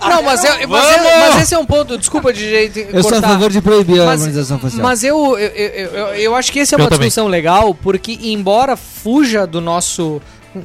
Não, 0.09 0.23
mas, 0.23 0.43
é, 0.45 0.67
mas, 0.67 0.87
é- 0.97 1.19
mas 1.29 1.43
esse 1.43 1.55
é 1.55 1.59
um 1.59 1.67
ponto. 1.67 1.99
Desculpa 1.99 2.33
de 2.33 2.41
jeito. 2.41 2.79
Eu 2.79 3.03
sou 3.03 3.11
a 3.11 3.15
cortar. 3.15 3.29
favor 3.29 3.51
de 3.51 3.61
proibir 3.61 4.01
a 4.01 4.07
Mas- 4.07 4.21
harmonização 4.21 4.59
facial. 4.59 4.83
Mas 4.83 5.05
eu, 5.05 5.39
eu, 5.39 5.49
eu, 5.49 5.91
eu, 5.91 6.07
eu 6.15 6.35
acho 6.35 6.51
que 6.51 6.61
essa 6.61 6.75
é 6.75 6.77
Eu 6.77 6.81
uma 6.85 6.89
também. 6.89 7.09
discussão 7.09 7.29
legal, 7.29 7.75
porque 7.75 8.19
embora 8.23 8.77
fuja 8.77 9.47
do 9.47 9.61
nosso. 9.61 10.21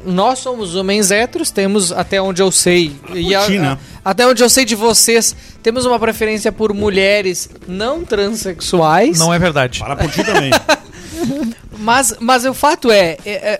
Nós 0.05 0.39
somos 0.39 0.73
homens 0.75 1.11
héteros, 1.11 1.51
temos 1.51 1.91
até 1.91 2.21
onde 2.21 2.41
eu 2.41 2.49
sei. 2.49 2.95
e 3.13 3.35
a- 3.35 3.41
a- 3.43 3.77
até 4.05 4.25
onde 4.25 4.41
eu 4.41 4.49
sei 4.49 4.63
de 4.63 4.73
vocês, 4.75 5.35
temos 5.61 5.85
uma 5.85 5.99
preferência 5.99 6.49
por 6.49 6.73
mulheres 6.73 7.49
não 7.67 8.05
transexuais. 8.05 9.19
Não 9.19 9.33
é 9.33 9.37
verdade. 9.37 9.79
Fala 9.79 9.97
por 9.97 10.09
ti 10.09 10.23
também. 10.23 10.49
Mas, 11.79 12.13
mas 12.19 12.45
o 12.45 12.53
fato 12.53 12.91
é, 12.91 13.17
é, 13.25 13.59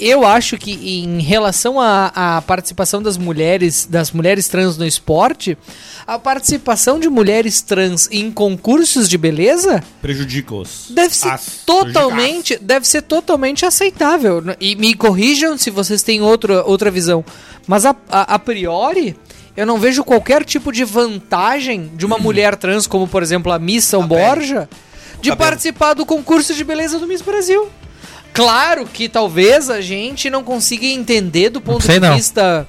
eu 0.00 0.26
acho 0.26 0.56
que 0.58 0.72
em 0.72 1.20
relação 1.20 1.78
à, 1.78 2.42
participação 2.44 3.00
das 3.00 3.16
mulheres, 3.16 3.86
das 3.88 4.10
mulheres 4.10 4.48
trans 4.48 4.76
no 4.76 4.84
esporte, 4.84 5.56
a 6.04 6.18
participação 6.18 6.98
de 6.98 7.08
mulheres 7.08 7.60
trans 7.60 8.08
em 8.10 8.30
concursos 8.32 9.08
de 9.08 9.16
beleza 9.16 9.84
Prejudica-os. 10.02 10.86
deve 10.90 11.14
ser 11.14 11.28
As- 11.28 11.60
totalmente, 11.64 12.58
deve 12.60 12.88
ser 12.88 13.02
totalmente 13.02 13.64
aceitável. 13.64 14.42
E 14.58 14.74
me 14.74 14.94
corrijam 14.94 15.56
se 15.56 15.70
vocês 15.70 16.02
têm 16.02 16.20
outra, 16.22 16.64
outra 16.64 16.90
visão. 16.90 17.24
Mas 17.68 17.86
a, 17.86 17.94
a, 18.10 18.34
a 18.34 18.38
priori, 18.38 19.16
eu 19.56 19.64
não 19.64 19.78
vejo 19.78 20.02
qualquer 20.02 20.44
tipo 20.44 20.72
de 20.72 20.82
vantagem 20.82 21.92
de 21.94 22.04
uma 22.04 22.18
mulher 22.18 22.56
trans, 22.56 22.88
como 22.88 23.06
por 23.06 23.22
exemplo 23.22 23.52
a 23.52 23.58
Miss 23.60 23.84
São 23.84 24.04
Borja, 24.06 24.68
de 25.20 25.30
Cabelo. 25.30 25.50
participar 25.50 25.94
do 25.94 26.04
concurso 26.06 26.54
de 26.54 26.64
beleza 26.64 26.98
do 26.98 27.06
Miss 27.06 27.22
Brasil. 27.22 27.68
Claro 28.32 28.86
que 28.86 29.08
talvez 29.08 29.68
a 29.70 29.80
gente 29.80 30.30
não 30.30 30.42
consiga 30.44 30.86
entender 30.86 31.50
do 31.50 31.60
ponto 31.60 31.84
sei 31.84 31.96
de 31.98 32.06
não. 32.06 32.14
vista 32.16 32.66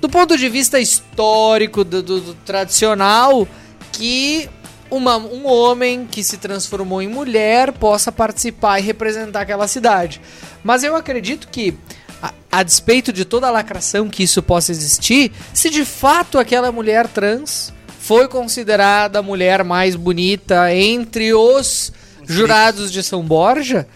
do 0.00 0.08
ponto 0.08 0.36
de 0.36 0.48
vista 0.48 0.78
histórico, 0.78 1.82
do, 1.82 2.00
do- 2.02 2.20
do 2.20 2.34
tradicional, 2.34 3.48
que 3.92 4.48
uma- 4.90 5.16
um 5.16 5.44
homem 5.46 6.06
que 6.08 6.22
se 6.22 6.36
transformou 6.36 7.02
em 7.02 7.08
mulher 7.08 7.72
possa 7.72 8.12
participar 8.12 8.78
e 8.78 8.82
representar 8.82 9.40
aquela 9.40 9.66
cidade. 9.66 10.20
Mas 10.62 10.84
eu 10.84 10.94
acredito 10.94 11.48
que, 11.48 11.74
a, 12.22 12.32
a 12.50 12.62
despeito 12.62 13.12
de 13.12 13.24
toda 13.24 13.48
a 13.48 13.50
lacração 13.50 14.08
que 14.08 14.22
isso 14.22 14.40
possa 14.40 14.70
existir, 14.70 15.32
se 15.52 15.68
de 15.68 15.84
fato 15.84 16.38
aquela 16.38 16.70
mulher 16.70 17.08
trans 17.08 17.72
foi 18.08 18.26
considerada 18.26 19.18
a 19.18 19.22
mulher 19.22 19.62
mais 19.62 19.94
bonita 19.94 20.74
entre 20.74 21.34
os 21.34 21.92
jurados 22.24 22.90
de 22.90 23.02
São 23.02 23.22
Borja, 23.22 23.86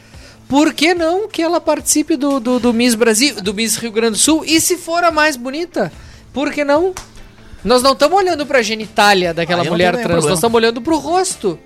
por 0.46 0.74
que 0.74 0.92
não 0.92 1.26
que 1.26 1.40
ela 1.40 1.58
participe 1.58 2.14
do, 2.14 2.38
do, 2.38 2.60
do 2.60 2.74
Miss 2.74 2.94
Brasil, 2.94 3.40
do 3.40 3.54
Miss 3.54 3.76
Rio 3.76 3.90
Grande 3.90 4.12
do 4.12 4.18
Sul? 4.18 4.44
E 4.44 4.60
se 4.60 4.76
for 4.76 5.02
a 5.02 5.10
mais 5.10 5.34
bonita, 5.34 5.90
por 6.30 6.52
que 6.52 6.62
não? 6.62 6.92
Nós 7.64 7.82
não 7.82 7.94
estamos 7.94 8.18
olhando 8.18 8.44
pra 8.44 8.60
genitália 8.60 9.32
daquela 9.32 9.64
não 9.64 9.70
mulher 9.70 9.92
trans, 9.92 10.02
problema. 10.02 10.28
nós 10.28 10.38
estamos 10.38 10.56
olhando 10.56 10.82
pro 10.82 10.98
rosto. 10.98 11.58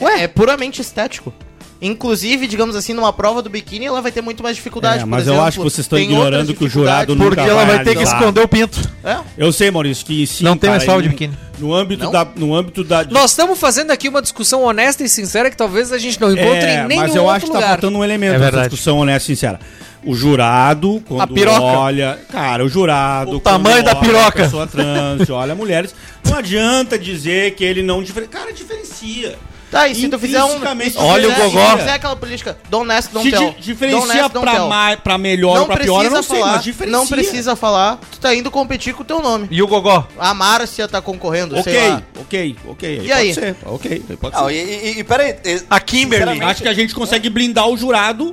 Ué, 0.00 0.24
é 0.24 0.26
puramente 0.26 0.80
estético. 0.80 1.32
Inclusive, 1.82 2.46
digamos 2.46 2.76
assim, 2.76 2.94
numa 2.94 3.12
prova 3.12 3.42
do 3.42 3.50
biquíni, 3.50 3.84
ela 3.84 4.00
vai 4.00 4.10
ter 4.10 4.22
muito 4.22 4.42
mais 4.42 4.56
dificuldade. 4.56 4.98
É, 4.98 5.00
por 5.00 5.08
mas 5.08 5.26
eu 5.26 5.32
exemplo. 5.34 5.48
acho 5.48 5.58
que 5.58 5.64
vocês 5.64 5.84
estão 5.84 5.98
ignorando 5.98 6.54
que 6.54 6.64
o 6.64 6.68
jurado 6.68 7.14
nunca 7.14 7.36
Porque 7.36 7.50
ela 7.50 7.64
vai 7.64 7.84
ter 7.84 7.94
que 7.96 8.02
esconder 8.02 8.40
o 8.40 8.48
pinto. 8.48 8.80
É? 9.04 9.18
Eu 9.36 9.52
sei, 9.52 9.70
Maurício, 9.70 10.06
que 10.06 10.26
sim. 10.26 10.44
Não 10.44 10.56
tem 10.56 10.70
mais 10.70 10.84
salva 10.84 11.02
de 11.02 11.08
biquíni. 11.10 11.36
No 11.58 11.74
âmbito 11.74 12.04
Não? 12.04 12.10
da. 12.12 12.26
No 12.36 12.54
âmbito 12.54 12.82
da 12.82 13.04
Nós 13.04 13.30
estamos 13.32 13.58
fazendo 13.58 13.90
aqui 13.90 14.08
uma 14.08 14.22
discussão 14.22 14.62
honesta 14.62 15.04
e 15.04 15.08
sincera 15.08 15.50
que 15.50 15.56
talvez 15.56 15.92
a 15.92 15.98
gente 15.98 16.20
não 16.20 16.32
encontre 16.32 16.64
É, 16.66 16.84
em 16.84 16.88
nenhum 16.88 17.00
mas 17.02 17.14
eu 17.14 17.28
acho 17.30 17.46
que 17.46 17.52
lugar. 17.52 17.62
tá 17.62 17.68
faltando 17.70 17.98
um 17.98 18.04
elemento 18.04 18.30
É 18.30 18.38
nessa 18.38 18.50
verdade. 18.50 18.68
discussão 18.70 18.98
honesta 18.98 19.30
e 19.30 19.36
sincera. 19.36 19.60
O 20.04 20.14
jurado, 20.14 21.02
quando 21.06 21.20
A 21.22 21.26
piroca. 21.26 21.60
olha. 21.62 22.18
Cara, 22.30 22.64
o 22.64 22.68
jurado. 22.68 23.36
O 23.36 23.40
tamanho 23.40 23.82
da 23.84 23.94
piroca. 23.94 24.42
A 24.42 24.44
pessoa 24.44 24.66
trans, 24.66 25.28
olha 25.30 25.54
mulheres. 25.54 25.94
Não 26.28 26.38
adianta 26.38 26.98
dizer 26.98 27.54
que 27.54 27.62
ele 27.64 27.82
não 27.82 28.02
diferencia. 28.02 28.38
Cara, 28.38 28.52
diferencia. 28.52 29.36
Tá, 29.74 29.88
e 29.88 29.94
se 29.96 30.08
tu 30.08 30.16
fizer 30.20 30.40
um. 30.44 30.60
Se 30.88 30.98
Olha 30.98 31.28
o 31.28 31.34
gogó. 31.34 31.66
Se 31.66 31.72
tu 31.72 31.78
fizer 31.78 31.92
aquela 31.94 32.14
política, 32.14 32.56
don't 32.70 32.88
ask, 32.92 33.10
don't 33.10 33.28
Se 33.28 33.36
tell. 33.36 33.54
diferencia 33.58 33.98
Don't 33.98 34.12
ask, 34.20 34.32
don't 34.32 34.46
pra, 34.68 34.96
pra 34.98 35.18
melhor 35.18 35.50
ou 35.54 35.58
Não 35.58 35.66
pra 35.66 35.74
precisa 35.74 35.94
pior, 35.98 36.04
eu 36.04 36.10
não 36.12 36.22
sei, 36.22 36.38
falar, 36.38 36.52
mas 36.52 36.62
diferencia. 36.62 36.98
não 36.98 37.06
precisa 37.08 37.56
falar, 37.56 37.98
tu 38.12 38.20
tá 38.20 38.32
indo 38.32 38.52
competir 38.52 38.94
com 38.94 39.02
o 39.02 39.04
teu 39.04 39.20
nome. 39.20 39.48
E 39.50 39.60
o 39.60 39.66
Gogó? 39.66 40.06
A 40.16 40.32
Márcia 40.32 40.86
tá 40.86 41.02
concorrendo, 41.02 41.60
sei 41.64 41.76
Ok, 41.76 41.88
lá. 41.88 42.02
ok, 42.20 42.56
ok. 42.68 43.00
E 43.04 43.12
aí? 43.12 43.34
Pode 43.34 43.34
ser, 43.46 43.56
ok, 43.64 44.02
pode 44.20 44.36
Não, 44.36 44.46
ser. 44.46 44.54
e, 44.54 44.58
e, 44.94 44.98
e 45.00 45.04
peraí. 45.04 45.34
e- 45.44 45.62
A 45.68 45.80
Kimberly. 45.80 46.40
Acho 46.44 46.62
que 46.62 46.68
a 46.68 46.72
gente 46.74 46.94
consegue 46.94 47.28
blindar 47.28 47.68
o 47.68 47.76
jurado 47.76 48.32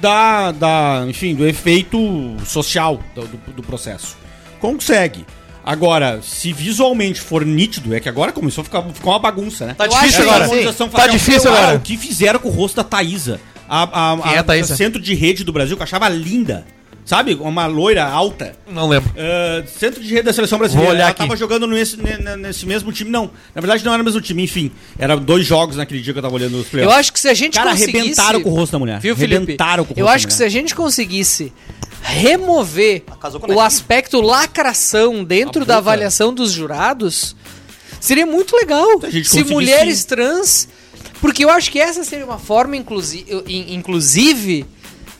da, 0.00 0.52
da 0.52 1.04
enfim, 1.08 1.34
do 1.34 1.44
efeito 1.48 1.98
social 2.46 3.00
do, 3.12 3.22
do- 3.26 3.52
do 3.54 3.62
processo. 3.64 4.16
Consegue. 4.60 5.26
Agora, 5.66 6.20
se 6.22 6.52
visualmente 6.52 7.20
for 7.20 7.44
nítido, 7.44 7.92
é 7.92 7.98
que 7.98 8.08
agora 8.08 8.30
começou 8.30 8.62
a 8.62 8.64
ficar, 8.64 8.82
ficar 8.84 9.10
uma 9.10 9.18
bagunça, 9.18 9.66
né? 9.66 9.74
Tá 9.76 9.86
Eu 9.86 9.90
difícil 9.90 10.22
agora. 10.22 10.48
Tá 10.92 11.06
difícil 11.08 11.42
Cara, 11.50 11.58
agora. 11.64 11.76
O 11.78 11.80
que 11.80 11.96
fizeram 11.96 12.38
com 12.38 12.48
o 12.48 12.52
rosto 12.52 12.76
da 12.76 12.84
Thaísa? 12.84 13.40
A, 13.68 14.12
a, 14.12 14.18
Quem 14.22 14.34
é 14.34 14.38
a 14.38 14.42
Thaísa? 14.44 14.76
centro 14.76 15.02
de 15.02 15.12
rede 15.12 15.42
do 15.42 15.52
Brasil, 15.52 15.76
que 15.76 15.82
eu 15.82 15.84
achava 15.84 16.08
linda. 16.08 16.64
Sabe? 17.04 17.34
Uma 17.34 17.66
loira 17.66 18.04
alta. 18.04 18.56
Não 18.68 18.88
lembro. 18.88 19.12
Ah, 19.16 19.62
centro 19.66 20.02
de 20.02 20.08
rede 20.08 20.22
da 20.24 20.32
seleção 20.32 20.58
brasileira. 20.58 20.86
Vou 20.88 20.94
olhar 20.96 21.04
Ela 21.04 21.10
aqui. 21.12 21.18
tava 21.20 21.36
jogando 21.36 21.64
nesse, 21.68 21.96
ne- 21.96 22.16
ne- 22.18 22.36
nesse 22.36 22.66
mesmo 22.66 22.90
time, 22.92 23.08
não. 23.10 23.30
Na 23.54 23.60
verdade, 23.60 23.84
não 23.84 23.92
era 23.92 24.02
o 24.02 24.04
mesmo 24.04 24.20
time, 24.20 24.42
enfim. 24.42 24.72
Era 24.98 25.16
dois 25.16 25.46
jogos 25.46 25.76
naquele 25.76 26.00
dia 26.00 26.12
que 26.12 26.18
eu 26.18 26.22
tava 26.22 26.34
olhando 26.34 26.54
os 26.56 26.64
Eu 26.64 26.70
playoffs. 26.70 26.98
acho 26.98 27.12
que 27.12 27.20
se 27.20 27.28
a 27.28 27.34
gente 27.34 27.54
Cara, 27.54 27.70
conseguisse... 27.70 27.96
arrebentaram 27.98 28.40
com 28.40 28.50
o 28.50 28.54
rosto 28.54 28.72
da 28.72 28.78
mulher. 28.80 28.98
Viu, 28.98 29.14
Felipe? 29.16 29.36
Arrebentaram 29.36 29.84
com 29.84 29.90
o 29.90 29.94
rosto 29.94 30.00
Eu 30.00 30.06
da 30.06 30.12
acho 30.14 30.26
que 30.26 30.32
se 30.32 30.42
a 30.42 30.48
gente 30.48 30.74
conseguisse 30.74 31.52
remover 32.02 33.04
o 33.48 33.60
aspecto 33.60 34.20
lacração 34.20 35.24
dentro 35.24 35.64
da 35.64 35.78
avaliação 35.78 36.32
dos 36.32 36.52
jurados, 36.52 37.34
seria 38.00 38.26
muito 38.26 38.54
legal. 38.56 38.88
Se 39.24 39.44
mulheres 39.44 40.04
trans... 40.04 40.68
Porque 41.20 41.42
eu 41.44 41.48
acho 41.50 41.72
que 41.72 41.80
essa 41.80 42.04
seria 42.04 42.26
uma 42.26 42.38
forma, 42.38 42.76
inclusi 42.76 43.24
in- 43.46 43.74
inclusive, 43.74 44.66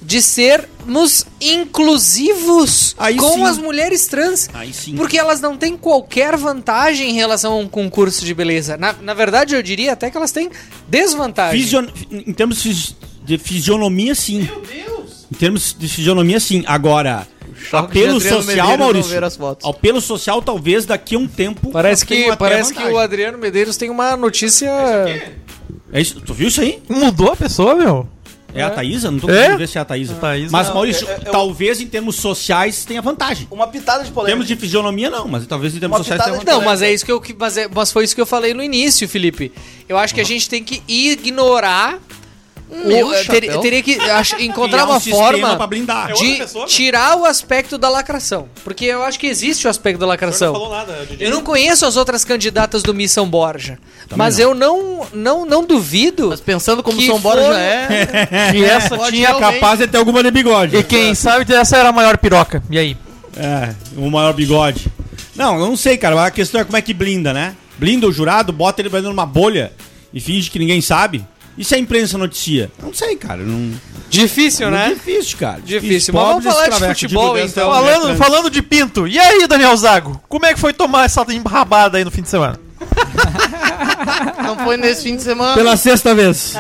de 0.03 0.21
sermos 0.21 1.25
inclusivos 1.41 2.95
Aí 2.99 3.17
com 3.17 3.33
sim. 3.33 3.43
as 3.45 3.57
mulheres 3.59 4.07
trans. 4.07 4.49
Aí 4.53 4.75
sim. 4.75 4.95
Porque 4.95 5.19
elas 5.19 5.41
não 5.41 5.57
têm 5.57 5.75
qualquer 5.75 6.37
vantagem 6.37 7.09
em 7.11 7.15
relação 7.15 7.55
a 7.55 7.57
um 7.57 7.67
concurso 7.67 8.25
de 8.27 8.35
beleza. 8.35 8.77
Na, 8.77 8.93
na 8.93 9.15
verdade, 9.15 9.55
eu 9.55 9.63
diria 9.63 9.95
até 9.95 10.11
que 10.11 10.17
elas 10.19 10.33
têm 10.33 10.51
desvantagem. 10.87 11.61
Fision- 11.63 11.89
Em 12.11 12.33
termos 12.35 12.95
de 13.25 13.39
fisionomia, 13.39 14.15
sim. 14.15 14.43
Meu 14.43 14.61
Deus! 14.61 15.06
Em 15.31 15.35
termos 15.37 15.75
de 15.79 15.89
fisionomia, 15.89 16.39
sim. 16.39 16.63
Agora, 16.67 17.27
Choque 17.69 17.93
de 17.95 17.99
apelo 18.05 18.21
social, 18.21 18.79
Maurício. 18.79 19.11
ver 19.11 19.25
as 19.25 19.37
fotos. 19.37 19.69
Apelo 19.69 20.01
social, 20.01 20.41
talvez 20.43 20.85
daqui 20.87 21.15
a 21.15 21.19
um 21.19 21.27
tempo. 21.27 21.71
Parece 21.71 22.05
que, 22.07 22.37
parece 22.37 22.73
que 22.75 22.83
o 22.83 22.99
Adriano 22.99 23.37
Medeiros 23.39 23.77
tem 23.77 23.91
uma 23.91 24.17
notícia. 24.17 24.71
É 25.93 26.01
isso, 26.01 26.21
tu 26.21 26.33
viu 26.35 26.49
isso 26.49 26.61
aí? 26.61 26.81
Mudou 26.89 27.33
a 27.33 27.37
pessoa, 27.37 27.75
meu? 27.75 28.09
É 28.55 28.63
a 28.63 28.71
Thaísa? 28.71 29.11
Não 29.11 29.19
tô 29.19 29.29
É? 29.29 29.33
conseguindo 29.35 29.59
ver 29.59 29.69
se 29.69 29.77
é 29.77 29.81
a 29.81 29.85
Thaísa. 29.85 30.15
Thaísa 30.15 30.49
mas, 30.51 30.69
não. 30.69 30.75
Maurício, 30.75 31.07
É, 31.09 31.13
é, 31.13 31.19
eu- 31.27 31.31
talvez 31.33 31.79
em 31.81 31.87
termos 31.87 32.17
sociais 32.17 32.85
tenha 32.87 33.03
vantagem. 33.03 33.47
Uma 33.51 33.67
pitada 33.67 34.03
de 34.03 34.09
Em 34.11 34.13
polêmica. 34.15 34.31
termos 34.33 34.47
de 34.49 34.57
fisionomia, 34.57 35.11
não, 35.11 35.29
mas 35.29 35.47
talvez 35.47 35.75
em 35.75 35.79
termos 35.79 35.99
Uma 35.99 36.05
sociais 36.05 36.23
tenha 36.25 36.37
vantagem. 36.39 36.59
Não, 36.61 36.65
mas 36.65 36.81
é 36.81 36.91
isso 36.93 37.05
que 37.05 37.13
eu. 37.13 37.21
que- 37.21 37.37
Mas, 37.39 37.57
é- 37.59 37.69
mas 37.73 37.93
foi 37.93 38.05
isso 38.05 38.15
que 38.15 38.21
eu 38.21 38.25
falei 38.27 38.55
no 38.55 38.63
início, 38.63 39.07
Felipe. 39.09 39.53
Eu 39.89 39.99
acho 39.99 40.15
que 40.15 40.21
a 40.21 40.25
gente 40.25 40.49
tem 40.49 40.63
que 40.65 40.83
ignorar. 40.89 41.99
Meu 42.71 43.09
o, 43.09 43.15
chapéu. 43.15 43.41
ter- 43.41 43.61
teria 43.61 43.83
que 43.83 43.95
ach- 44.11 44.35
encontrar 44.41 44.85
um 44.87 44.91
uma 44.91 45.01
forma 45.01 45.57
pra 45.57 45.67
blindar. 45.67 46.11
É 46.11 46.15
de 46.15 46.35
pessoa, 46.35 46.65
né? 46.65 46.71
tirar 46.71 47.17
o 47.17 47.25
aspecto 47.25 47.79
da 47.79 47.89
lacração. 47.89 48.49
Porque 48.65 48.85
eu 48.85 49.03
acho 49.05 49.19
que 49.21 49.27
existe 49.27 49.67
o 49.67 49.71
aspecto 49.71 49.99
da 50.01 50.07
lacração. 50.07 50.53
Não 50.53 50.61
falou 50.61 50.77
nada. 50.77 51.07
Eu 51.21 51.31
não 51.31 51.43
conheço 51.43 51.87
as 51.87 51.97
outras 51.97 52.25
candidatas 52.25 52.83
do 52.83 52.93
Miss 52.93 53.13
São 53.13 53.29
Borja. 53.29 53.79
mas 54.17 54.39
eu 54.39 54.55
não, 54.55 55.07
não, 55.13 55.47
não 55.47 55.65
duvido. 55.65 56.29
Mas 56.31 56.41
pensando 56.41 56.83
como 56.83 57.01
São 57.03 57.21
Borja 57.21 57.57
é. 57.59 58.07
Que 58.53 58.65
essa 58.65 58.97
Pode 58.97 59.13
tinha 59.17 59.29
realmente- 59.29 59.61
Capaz 59.61 59.79
de 59.79 59.87
ter 59.87 59.99
alguma 59.99 60.23
de 60.23 60.31
bigode. 60.31 60.77
E 60.77 60.83
quem 60.83 61.15
sabe 61.15 61.53
essa 61.55 61.77
era 61.77 61.91
a 61.91 61.93
maior 61.93 62.19
piroca. 62.19 62.63
E 62.71 62.79
aí? 62.79 62.97
É, 63.37 63.75
o 63.97 64.11
maior 64.11 64.33
bigode. 64.33 64.87
Não, 65.35 65.59
eu 65.61 65.67
não 65.67 65.77
sei, 65.77 65.97
cara. 65.99 66.25
A 66.27 66.31
questão 66.31 66.61
é 66.61 66.65
como 66.65 66.77
é 66.77 66.83
que 66.83 66.95
blinda, 66.95 67.33
né? 67.33 67.55
Blinda 67.79 68.07
o 68.07 68.13
jurado, 68.13 68.53
bota 68.53 68.81
ele 68.81 68.89
pra 68.89 68.99
dentro 68.99 69.13
de 69.13 69.17
uma 69.19 69.27
bolha 69.27 69.71
e 70.13 70.19
finge 70.21 70.51
que 70.51 70.59
ninguém 70.59 70.81
sabe. 70.81 71.23
E 71.57 71.65
se 71.65 71.75
a 71.75 71.79
imprensa 71.79 72.19
noticia? 72.19 72.71
Não 72.83 72.93
sei, 72.93 73.17
cara. 73.17 73.43
Não... 73.43 73.73
Difícil, 74.09 74.71
Muito 74.71 74.79
né? 74.79 74.95
Difícil, 74.95 75.39
cara. 75.39 75.61
Difícil. 75.65 76.15
Mas 76.15 76.23
vamos 76.23 76.45
falar 76.45 76.69
de 76.69 76.87
futebol, 76.87 77.39
então. 77.39 77.71
Falando, 77.71 78.17
falando 78.17 78.51
de 78.51 78.63
pinto. 78.63 79.07
E 79.07 79.19
aí, 79.19 79.47
Daniel 79.47 79.77
Zago? 79.77 80.21
Como 80.29 80.47
é 80.47 80.55
que 80.55 80.61
foi 80.61 80.73
tomar 80.73 81.07
essa 81.07 81.25
embarrabada 81.33 81.99
aí 81.99 82.05
no 82.05 82.11
fim 82.11 82.23
de 82.23 82.29
semana? 82.29 82.59
Não 84.43 84.57
foi 84.59 84.77
nesse 84.77 85.03
fim 85.03 85.17
de 85.17 85.23
semana. 85.23 85.55
Pela 85.55 85.77
sexta 85.77 86.15
vez. 86.15 86.55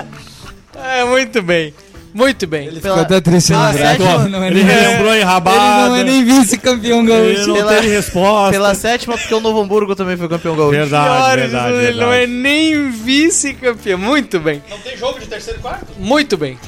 É, 0.75 1.05
muito 1.05 1.41
bem. 1.43 1.73
Muito 2.17 2.47
bem. 2.47 2.71
Ficou 2.71 2.95
até 2.95 3.21
triste 3.21 3.53
pela 3.53 3.73
sétima- 3.73 4.15
ele 4.23 4.29
não 4.31 4.43
é 4.43 4.47
Ele 4.49 4.65
nem, 4.65 4.75
relembrou 4.75 5.13
em 5.13 5.17
ele 5.17 5.25
rabada. 5.25 5.89
não 5.89 5.97
é 5.97 6.03
nem 6.05 6.25
vice-campeão 6.25 7.01
Ele 7.01 7.09
gaúcho. 7.35 7.49
não 7.49 7.55
Pela- 7.57 7.73
teve 7.75 7.89
resposta. 7.89 8.51
Pela 8.53 8.75
sétima, 8.75 9.19
porque 9.19 9.35
o 9.35 9.41
Novo 9.41 9.61
Hamburgo 9.61 9.95
também 9.95 10.17
foi 10.17 10.29
campeão 10.29 10.57
gaúcho. 10.57 10.71
Verdade, 10.71 11.05
Pior, 11.15 11.37
verdade, 11.39 11.73
ele 11.75 11.83
verdade. 11.83 12.01
não 12.01 12.13
é 12.13 12.27
nem 12.27 12.91
vice-campeão. 12.91 13.99
Muito 13.99 14.41
bem. 14.41 14.63
Não 14.71 14.79
tem 14.79 14.97
jogo 14.97 15.21
de 15.21 15.27
terceiro 15.27 15.59
e 15.59 15.63
quarto? 15.63 15.87
Muito 15.99 16.37
bem. 16.37 16.59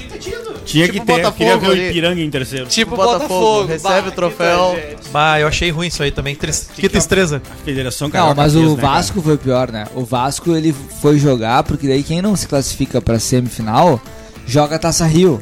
Tinha 0.67 0.87
Tipo 0.87 1.01
que 1.01 1.07
ter. 1.07 1.25
Eu 1.25 1.33
queria 1.33 1.57
Botafogo 1.57 1.75
ver 1.75 1.81
o. 1.81 1.89
Ipiranga 1.89 2.21
em 2.21 2.31
terceiro. 2.31 2.67
Tipo 2.67 2.95
Botafogo, 2.97 3.19
Botafogo. 3.29 3.67
recebe 3.69 4.03
Bah, 4.03 4.09
o 4.09 4.13
troféu. 4.13 4.79
Bah, 5.11 5.41
eu 5.41 5.49
achei 5.49 5.71
ruim 5.71 5.87
isso 5.89 6.03
aí 6.03 6.11
também. 6.11 6.35
Tris- 6.35 6.69
Que 6.75 6.89
tristeza. 6.89 7.41
A 7.51 7.65
Federação 7.65 8.09
Não, 8.09 8.13
Carioca 8.13 8.35
mas 8.35 8.53
fez, 8.53 8.65
o 8.67 8.75
né, 8.77 8.83
cara? 8.83 8.93
Vasco 8.95 9.23
foi 9.23 9.37
pior, 9.39 9.73
né? 9.73 9.87
O 9.95 10.05
Vasco 10.05 10.55
ele 10.55 10.75
foi 11.01 11.19
jogar, 11.19 11.63
porque 11.63 11.89
daí 11.89 12.03
quem 12.03 12.21
não 12.21 12.37
se 12.37 12.47
classifica 12.47 13.01
pra 13.01 13.19
semifinal 13.19 14.01
joga 14.49 14.77
a 14.77 14.79
Taça 14.79 15.05
Rio. 15.07 15.41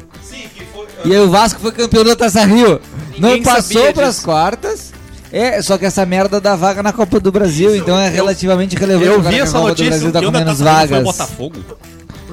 E 1.05 1.13
aí 1.15 1.19
o 1.21 1.29
Vasco 1.29 1.59
foi 1.61 1.71
campeão 1.71 2.03
da 2.03 2.15
Taça 2.15 2.43
Rio. 2.45 2.79
Ninguém 3.13 3.37
não 3.37 3.43
passou 3.43 3.93
pras 3.93 4.15
disso. 4.15 4.25
quartas. 4.25 4.93
É, 5.31 5.61
só 5.61 5.77
que 5.77 5.85
essa 5.85 6.05
merda 6.05 6.39
dá 6.39 6.55
vaga 6.55 6.81
na 6.83 6.93
Copa 6.93 7.19
do 7.19 7.31
Brasil, 7.31 7.75
então 7.75 7.97
é 7.97 8.07
relativamente 8.07 8.75
relevante. 8.77 9.07
eu 9.11 9.21
vi 9.21 9.29
que 9.35 9.39
essa 9.41 9.59
notícia, 9.59 9.85
do 9.99 10.11
Brasil 10.11 10.11
tá 10.11 10.21
com 10.21 10.31
da 10.31 10.39
menos 10.39 10.59
Rio 10.59 10.67
Foi 10.67 10.75
o 10.75 10.87
vagas. 10.87 11.03
Botafogo. 11.03 11.55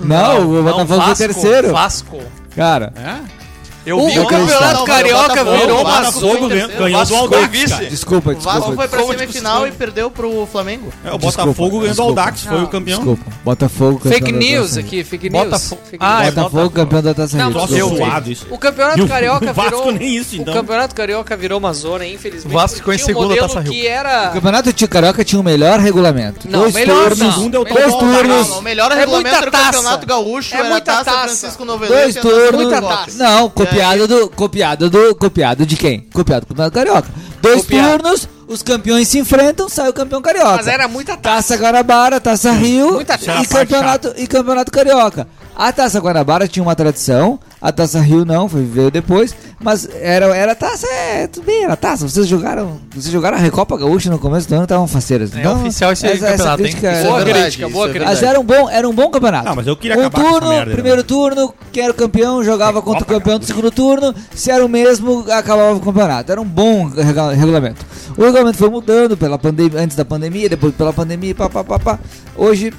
Não, 0.03 0.51
o 0.51 0.63
Botafogo 0.63 0.87
foi 0.87 0.97
Vasco, 0.99 1.17
terceiro. 1.17 1.73
Vasco. 1.73 2.19
Cara, 2.55 2.93
É? 2.97 3.44
Eu 3.87 3.99
O, 3.99 4.09
vi 4.09 4.19
o 4.19 4.27
Campeonato 4.27 4.79
Não, 4.79 4.85
Carioca 4.87 5.45
virou 5.45 5.81
uma. 5.83 5.99
Botafogo 5.99 6.49
foi 6.49 6.49
ganhou 6.79 7.05
do 7.05 7.15
Aldax, 7.17 7.49
vice. 7.51 7.67
cara. 7.69 7.87
desculpa, 7.87 8.31
O 8.31 8.35
Vasco 8.35 8.51
desculpa. 8.61 8.77
foi 8.77 8.89
pra 8.89 9.07
semifinal 9.19 9.67
e 9.67 9.73
perdeu 9.73 10.11
pro 10.11 10.47
Flamengo. 10.51 10.93
É, 11.05 11.09
o 11.13 11.19
Desculpa, 11.19 11.45
Botafogo 11.45 11.69
ganhou 11.81 11.81
do 11.81 11.87
desculpa. 11.89 12.21
Aldax, 12.21 12.41
foi 12.45 12.63
o 12.63 12.69
campeão. 12.69 12.97
Desculpa. 12.99 13.25
Botafogo 13.45 14.01
Fake 14.09 14.33
news 14.33 14.77
aqui, 14.79 15.05
fake 15.05 15.29
news. 15.29 15.75
Ah, 16.01 16.25
é 16.25 16.31
Botafogo 16.31 16.71
campeão 16.71 17.03
da 17.03 17.13
Taça 17.15 17.37
Não, 17.37 17.51
Rio. 17.51 17.67
Desculpa. 17.67 17.97
suado 17.97 18.33
isso. 18.33 18.47
O 18.51 18.59
Campeonato 18.59 19.07
Carioca 19.07 19.53
virou. 19.53 19.93
nem 19.93 20.17
isso, 20.17 20.37
então. 20.37 20.55
O 20.55 20.57
Campeonato 20.57 20.95
Carioca 20.95 21.37
virou 21.37 21.59
uma 21.59 21.73
zona, 21.75 22.07
infelizmente. 22.07 22.55
O 22.55 22.59
Vasco 22.59 22.77
ficou 22.79 22.95
em 22.95 22.99
segundo 22.99 23.35
da 23.35 23.43
Taça 23.43 23.61
Rio. 23.61 23.85
O 24.31 24.33
campeonato 24.33 24.73
de 24.73 24.89
Carioca 24.89 25.25
tinha 25.25 25.41
o 25.41 25.45
melhor 25.45 25.79
regulamento. 25.79 26.49
Não, 26.49 26.61
dois 26.61 26.75
melhor 26.75 27.09
turnos, 27.11 27.19
não. 27.19 27.33
segundo 27.33 27.55
é 27.57 27.59
o 27.61 27.65
Melhor 27.65 27.79
dois 27.81 27.93
não. 27.93 27.99
turnos, 27.99 28.49
Não, 28.49 28.59
o 28.59 28.63
melhor 28.63 28.93
É 28.93 28.95
regulamento 28.95 29.29
muita 29.31 29.37
era 29.37 29.49
o 29.49 29.51
taça. 29.53 29.65
Campeonato 29.79 30.07
Gaúcho, 30.07 30.55
É 30.55 30.59
era 30.59 30.69
muita 30.71 31.05
Taça. 31.05 31.11
Francisco 31.25 31.65
Novelete. 31.65 31.95
dois 32.03 32.17
a 32.17 32.21
turnos. 32.21 32.63
Muita 32.63 32.81
Copa. 32.81 32.97
taça. 32.97 33.19
Não, 33.19 33.51
copiado 33.75 34.07
do, 34.07 34.31
copiado 34.31 34.91
do, 34.91 35.15
copiado 35.15 35.67
de 35.67 35.77
quem? 35.77 36.01
Copiado 36.13 36.47
do 36.47 36.49
Campeonato 36.49 36.75
Carioca. 36.75 37.09
Dois 37.43 37.63
Copiado. 37.63 38.03
turnos, 38.03 38.29
os 38.47 38.63
campeões 38.63 39.09
se 39.09 39.19
enfrentam, 39.19 39.69
sai 39.69 39.89
o 39.89 39.93
campeão 39.93 40.23
carioca. 40.23 40.57
Mas 40.57 40.67
era 40.67 40.89
muita 40.89 41.17
taça. 41.17 41.55
Taça 41.55 41.57
Guanabara, 41.57 42.21
Taça 42.21 42.53
Rio 42.53 42.93
Muita 42.93 43.15
e, 43.15 43.47
campeonato, 43.47 44.15
e 44.17 44.27
Campeonato 44.27 44.73
Carioca. 44.73 45.29
A 45.55 45.73
Taça 45.73 46.01
Guanabara 46.01 46.49
tinha 46.49 46.63
uma 46.63 46.75
tradição, 46.75 47.39
a 47.61 47.71
Taça 47.71 48.01
Rio 48.01 48.25
não, 48.25 48.49
foi 48.49 48.65
veio 48.65 48.91
depois, 48.91 49.35
mas 49.65 49.89
era, 49.99 50.27
era 50.37 50.55
taça, 50.55 50.87
é, 50.87 51.27
tudo 51.27 51.47
bem, 51.47 51.65
era 51.65 51.75
taça. 51.75 52.07
Vocês 52.07 52.29
jogaram, 52.29 52.79
vocês 52.95 53.11
jogaram 53.11 53.39
a 53.39 53.41
Recopa 53.41 53.79
Gaúcha 53.79 54.11
no 54.11 54.19
começo 54.19 54.47
do 54.47 54.55
ano, 54.55 54.65
estavam 54.65 54.87
faceiras. 54.87 55.35
É 55.35 55.49
oficial 55.49 55.91
esse 55.93 56.07
campeonato, 56.07 56.63
hein? 56.63 56.69
crítica 56.69 56.93
Isso 56.93 57.01
é 57.01 57.09
Boa 57.09 57.25
verdade, 57.25 57.45
crítica, 57.45 57.69
boa 57.71 57.87
é 57.87 57.89
crítica. 57.89 58.11
mas 58.11 58.23
era 58.23 58.39
um 58.39 58.45
bom, 58.45 58.69
era 58.69 58.87
um 58.87 58.93
bom 58.93 59.11
campeonato. 59.11 59.49
Ah, 59.49 59.55
mas 59.55 59.67
eu 59.67 59.75
queria 59.75 59.97
um 59.97 60.01
acabar 60.01 60.21
com 60.21 60.21
essa 60.29 60.33
turno, 60.39 60.49
merda, 60.51 60.67
né? 60.67 60.73
primeiro 60.75 61.03
turno, 61.03 61.55
quem 61.73 61.83
era 61.83 61.93
o 61.93 61.97
campeão 61.97 62.45
jogava 62.45 62.83
contra 62.83 63.03
o 63.05 63.07
campeão 63.07 63.39
do 63.39 63.47
segundo 63.47 63.71
turno. 63.71 64.15
Se 64.35 64.51
era 64.51 64.63
o 64.63 64.69
mesmo, 64.69 65.25
acabava 65.33 65.75
o 65.75 65.81
campeonato. 65.81 66.31
Era 66.31 66.41
um 66.43 66.45
bom 66.45 66.91
regulamento. 67.35 67.87
O 68.19 68.23
regulamento 68.23 68.59
foi 68.59 68.69
mudando 68.69 69.17
pela 69.17 69.39
pandemia, 69.39 69.81
antes 69.81 69.97
da 69.97 70.05
pandemia, 70.05 70.47
depois 70.47 70.75
pela 70.75 70.93
pandemia, 70.93 71.35
pá, 71.35 71.49
pá, 71.49 71.65
pá, 71.65 71.79
pá. 71.79 71.99
Hoje, 72.37 72.71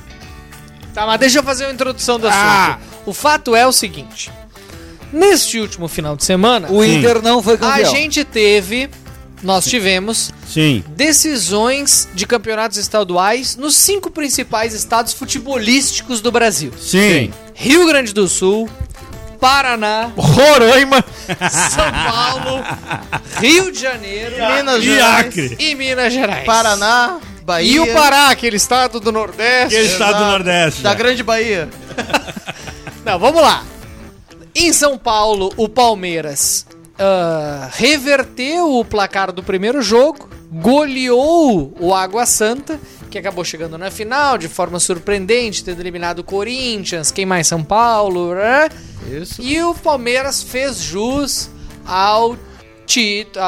Tá, 0.93 1.05
mas 1.05 1.19
deixa 1.19 1.39
eu 1.39 1.43
fazer 1.43 1.65
uma 1.65 1.73
introdução 1.73 2.17
do 2.17 2.25
assunto. 2.25 2.41
Ah. 2.41 2.79
O 3.05 3.13
fato 3.13 3.53
é 3.53 3.67
o 3.67 3.71
seguinte: 3.73 4.31
neste 5.15 5.59
último 5.59 5.87
final 5.87 6.15
de 6.15 6.23
semana, 6.23 6.67
o 6.69 6.83
Sim. 6.83 6.97
Inter 6.97 7.21
não 7.21 7.41
foi 7.41 7.55
a 7.55 7.57
campeão. 7.57 7.91
gente 7.91 8.23
teve, 8.23 8.89
nós 9.41 9.65
tivemos 9.65 10.31
Sim. 10.47 10.83
decisões 10.89 12.07
de 12.13 12.25
campeonatos 12.27 12.77
estaduais 12.77 13.55
nos 13.55 13.75
cinco 13.75 14.11
principais 14.11 14.73
estados 14.73 15.13
futebolísticos 15.13 16.21
do 16.21 16.31
Brasil: 16.31 16.71
Sim. 16.79 17.31
Rio 17.53 17.87
Grande 17.87 18.13
do 18.13 18.27
Sul, 18.27 18.69
Paraná, 19.39 20.11
Roraima. 20.15 21.03
São 21.49 21.91
Paulo, 22.11 22.63
Rio 23.39 23.71
de 23.71 23.79
Janeiro 23.79 24.35
Minas 24.35 24.79
E 24.83 24.85
Gerais, 24.85 25.25
Acre. 25.27 25.55
e 25.59 25.75
Minas 25.75 26.13
Gerais. 26.13 26.45
Paraná, 26.45 27.19
Bahia. 27.43 27.71
E 27.71 27.79
o 27.79 27.93
Pará, 27.93 28.29
aquele 28.29 28.57
estado 28.57 28.99
do 28.99 29.11
Nordeste. 29.11 29.75
Aquele 29.75 29.87
estado 29.87 30.17
do. 30.17 30.25
Nordeste. 30.25 30.81
Da 30.81 30.93
Grande 30.93 31.23
Bahia. 31.23 31.69
Não, 33.05 33.19
vamos 33.19 33.41
lá. 33.41 33.63
Em 34.57 34.71
São 34.71 34.97
Paulo, 34.97 35.51
o 35.57 35.67
Palmeiras 35.67 36.65
ah, 36.97 37.69
reverteu 37.73 38.79
o 38.79 38.85
placar 38.85 39.33
do 39.33 39.43
primeiro 39.43 39.81
jogo, 39.81 40.29
goleou 40.49 41.75
o 41.77 41.93
Água 41.93 42.25
Santa, 42.25 42.79
que 43.11 43.19
acabou 43.19 43.43
chegando 43.43 43.77
na 43.77 43.91
final 43.91 44.37
de 44.37 44.47
forma 44.47 44.79
surpreendente, 44.79 45.61
tendo 45.61 45.81
eliminado 45.81 46.19
o 46.19 46.23
Corinthians, 46.23 47.11
quem 47.11 47.25
mais 47.25 47.47
São 47.47 47.61
Paulo, 47.65 48.33
né? 48.33 48.69
Isso. 49.11 49.41
E 49.41 49.61
o 49.61 49.75
Palmeiras 49.75 50.41
fez 50.41 50.79
jus 50.79 51.49
ao 51.85 52.37
título, 52.85 53.43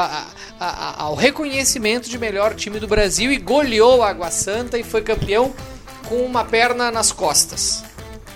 ao 0.60 1.14
reconhecimento 1.14 2.10
de 2.10 2.18
melhor 2.18 2.54
time 2.54 2.78
do 2.78 2.86
Brasil 2.86 3.32
e 3.32 3.38
goleou 3.38 4.00
o 4.00 4.02
Água 4.02 4.30
Santa 4.30 4.78
e 4.78 4.82
foi 4.82 5.00
campeão 5.00 5.54
com 6.06 6.16
uma 6.16 6.44
perna 6.44 6.90
nas 6.90 7.12
costas. 7.12 7.82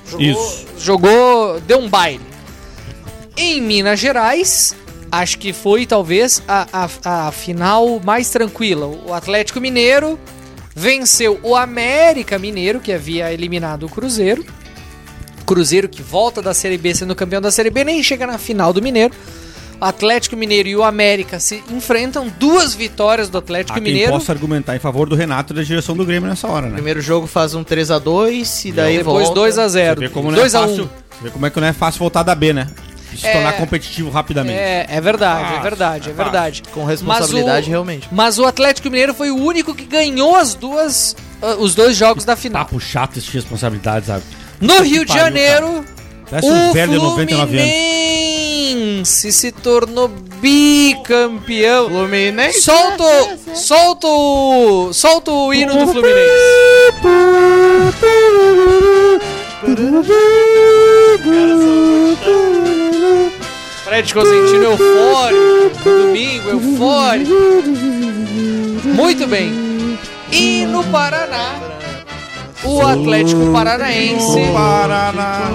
Jogou, 0.07 0.27
Isso. 0.27 0.67
jogou, 0.79 1.61
deu 1.61 1.79
um 1.79 1.89
baile. 1.89 2.32
Em 3.37 3.61
Minas 3.61 3.99
Gerais, 3.99 4.75
acho 5.11 5.39
que 5.39 5.53
foi 5.53 5.87
talvez 5.87 6.43
a, 6.47 6.67
a, 7.05 7.29
a 7.29 7.33
final 7.33 8.01
mais 8.05 8.31
tranquila. 8.31 8.87
O 8.87 9.13
Atlético 9.13 9.61
Mineiro 9.61 10.19
venceu 10.75 11.39
o 11.43 11.57
América 11.57 12.39
Mineiro, 12.39 12.81
que 12.81 12.93
havia 12.93 13.33
eliminado 13.33 13.85
o 13.85 13.89
Cruzeiro. 13.89 14.45
Cruzeiro 15.47 15.89
que 15.89 16.03
volta 16.03 16.41
da 16.41 16.55
Série 16.55 16.79
B 16.79 16.95
sendo 16.95 17.15
campeão 17.15 17.41
da 17.41 17.51
Série 17.51 17.71
B, 17.71 17.85
nem 17.85 18.03
chega 18.03 18.27
na 18.27 18.39
final 18.39 18.73
do 18.73 18.81
Mineiro. 18.81 19.13
O 19.81 19.85
Atlético 19.85 20.37
Mineiro 20.37 20.69
e 20.69 20.77
o 20.77 20.85
América 20.85 21.41
se 21.41 21.61
enfrentam, 21.69 22.29
duas 22.39 22.73
vitórias 22.73 23.29
do 23.29 23.39
Atlético 23.39 23.77
Há 23.77 23.83
quem 23.83 23.93
Mineiro. 23.93 24.13
possa 24.13 24.31
argumentar 24.31 24.77
em 24.77 24.79
favor 24.79 25.09
do 25.09 25.17
Renato 25.17 25.53
e 25.53 25.57
da 25.57 25.63
direção 25.63 25.97
do 25.97 26.07
Grêmio 26.07 26.29
nessa 26.29 26.47
hora, 26.47 26.69
né? 26.69 26.75
Primeiro 26.75 27.01
jogo 27.01 27.27
faz 27.27 27.53
um 27.55 27.65
3x2 27.65 28.67
e 28.67 28.73
daí 28.73 28.99
Depois 28.99 29.25
volta. 29.27 29.41
2 29.41 29.59
a 29.59 29.65
Você 29.65 29.69
0 29.71 30.01
vê 30.01 30.09
como 30.09 30.31
não 30.31 30.39
é 30.39 30.41
2 30.43 30.55
a 30.55 30.61
1 30.61 30.69
fácil. 30.69 30.85
Você 31.11 31.25
vê 31.25 31.31
como 31.31 31.47
é 31.47 31.51
que 31.51 31.61
não 31.61 31.67
é 31.67 31.73
fácil 31.73 31.99
voltar 31.99 32.23
da 32.23 32.35
B, 32.35 32.53
né? 32.53 32.69
E 33.13 33.19
se 33.19 33.27
É. 33.27 33.33
tornar 33.33 33.53
competitivo 33.55 34.11
rapidamente. 34.11 34.59
É, 34.59 34.87
é 34.89 35.01
verdade, 35.01 35.55
é 35.55 35.61
verdade, 35.61 36.09
é 36.09 36.13
é 36.13 36.15
verdade. 36.15 36.63
Com 36.73 36.85
responsabilidade, 36.85 37.61
Mas 37.61 37.67
o- 37.67 37.71
realmente. 37.71 38.09
Mas 38.11 38.39
o 38.39 38.45
Atlético 38.45 38.89
Mineiro 38.91 39.15
foi 39.15 39.31
o 39.31 39.37
único 39.37 39.75
que 39.75 39.85
ganhou 39.85 40.35
as 40.35 40.55
duas, 40.55 41.15
ah, 41.43 41.57
os 41.59 41.75
dois 41.75 41.97
jogos 41.97 42.25
da 42.25 42.37
final. 42.37 42.65
Papo 42.65 42.81
chato 42.81 43.19
esse 43.19 43.27
de 43.29 43.33
responsabilidade, 43.37 44.07
sabe? 44.07 44.23
No 44.61 44.81
Rio 44.83 45.05
de 45.05 45.09
pariu, 45.13 45.25
Janeiro, 45.25 45.85
Parece 46.31 46.49
o 46.49 46.53
um 46.53 46.73
velho 46.73 46.93
de 46.93 46.99
99 46.99 47.59
anos. 47.59 47.71
Fluminense 47.73 49.33
se 49.33 49.53
tornou 49.53 50.09
bicampeão. 50.41 51.89
Fluminense. 51.91 52.63
Solta, 52.63 53.39
solta 53.55 54.07
o, 54.07 54.93
solta 54.93 55.31
o 55.31 55.53
hino 55.53 55.75
do 55.75 55.93
Fluminense. 55.93 56.33
Fred 63.93 64.15
Cosentino 64.15 64.65
eufórico. 64.65 65.91
No 65.91 66.07
domingo, 66.07 66.49
eufórico. 66.49 67.31
Muito 68.89 69.27
bem. 69.27 69.99
E 70.31 70.65
no 70.65 70.83
Paraná, 70.85 71.61
o 72.65 72.81
Atlético 72.87 73.53
Paranaense. 73.53 74.39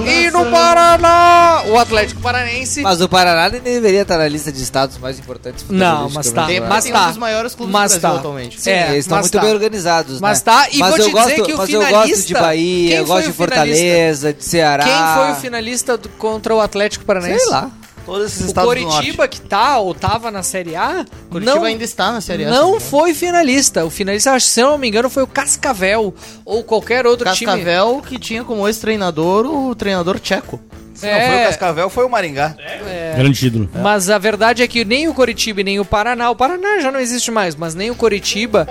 E 0.06 0.30
no 0.30 0.46
Paraná, 0.52 1.64
o 1.66 1.80
Atlético 1.80 2.22
Paranaense. 2.22 2.82
Mas 2.84 3.02
o 3.02 3.10
Paraná 3.10 3.50
nem 3.50 3.60
deveria 3.60 4.04
estar 4.04 4.20
na 4.20 4.28
lista 4.28 4.52
de 4.52 4.62
estados 4.62 5.00
mais 5.00 5.18
importantes. 5.18 5.66
Não, 5.68 6.08
mas 6.12 6.30
tá. 6.32 6.46
Tem, 6.46 6.60
Mas 6.60 6.86
tá. 6.86 7.06
um 7.06 7.08
dos 7.08 7.18
maiores 7.18 7.56
clubes 7.56 7.74
Mas 7.74 7.94
do 7.96 8.00
Brasil 8.00 8.16
tá. 8.18 8.20
atualmente. 8.20 8.62
Sim, 8.62 8.70
É, 8.70 8.90
eles 8.92 9.00
estão 9.06 9.18
muito 9.18 9.32
tá. 9.32 9.42
bem 9.42 9.52
organizados, 9.52 10.22
Mas 10.22 10.38
né? 10.38 10.44
tá, 10.46 10.68
e 10.72 10.78
mas 10.78 10.90
vou 10.92 11.00
eu 11.00 11.06
te 11.06 11.12
gosto, 11.12 11.30
dizer 11.30 11.42
que 11.42 11.54
o 11.54 11.58
mas 11.58 11.70
eu 11.72 11.80
gosto 11.80 11.90
de 11.90 11.98
finalista- 12.14 12.40
Bahia, 12.40 12.98
eu 12.98 13.06
gosto 13.08 13.26
de 13.30 13.34
Fortaleza, 13.34 14.32
de 14.32 14.46
Ceará. 14.46 14.84
Quem 14.84 15.24
foi 15.24 15.32
o 15.32 15.36
finalista 15.38 15.98
do- 15.98 16.10
contra 16.10 16.54
o 16.54 16.62
Atlético 16.62 17.04
Paranaense? 17.04 17.40
Sei 17.44 17.52
lá. 17.52 17.72
Todos 18.08 18.28
esses 18.28 18.42
O 18.42 18.48
estados. 18.48 18.68
Coritiba, 18.74 19.28
que 19.28 19.42
tá 19.42 19.78
ou 19.80 19.94
tava 19.94 20.32
na 20.32 20.42
Série 20.42 20.78
A, 20.78 21.06
Curitiba 21.30 21.56
não, 21.58 21.64
ainda 21.66 21.84
está 21.84 22.10
na 22.12 22.22
Série 22.22 22.46
A. 22.46 22.50
não 22.50 22.80
foi 22.80 23.14
finalista. 23.14 23.86
O 23.86 23.90
finalista, 23.90 24.32
acho 24.32 24.46
que, 24.48 24.52
se 24.54 24.62
eu 24.62 24.70
não 24.72 24.78
me 24.78 24.88
engano, 24.88 25.10
foi 25.10 25.24
o 25.24 25.28
Cascavel 25.28 26.14
ou 26.46 26.64
qualquer 26.64 27.06
outro 27.06 27.30
time. 27.34 27.52
Cascavel, 27.52 28.02
que 28.08 28.18
tinha 28.18 28.46
como 28.46 28.66
ex-treinador 28.66 29.46
o 29.46 29.76
treinador 29.76 30.20
tcheco. 30.22 30.58
Se 30.94 31.06
não 31.06 31.12
foi 31.20 31.30
o 31.30 31.32
É, 31.34 31.46
Cascavel, 31.48 31.90
foi 31.92 32.06
o 32.06 32.10
Maringá. 32.10 32.56
Grande 33.18 33.46
ídolo. 33.46 33.70
mas 33.84 34.10
a 34.10 34.18
verdade 34.18 34.64
é 34.64 34.68
que 34.68 34.84
nem 34.86 35.08
o 35.10 35.14
Coritiba 35.14 35.62
e 35.62 35.64
nem 35.66 35.80
o 35.80 35.86
Paraná, 35.86 36.32
o 36.32 36.36
Paraná 36.36 36.80
já 36.80 36.90
não 36.92 37.00
existe 37.00 37.30
mais, 37.30 37.56
mas 37.56 37.76
nem 37.76 37.92
o 37.92 37.96
Coritiba 37.96 38.66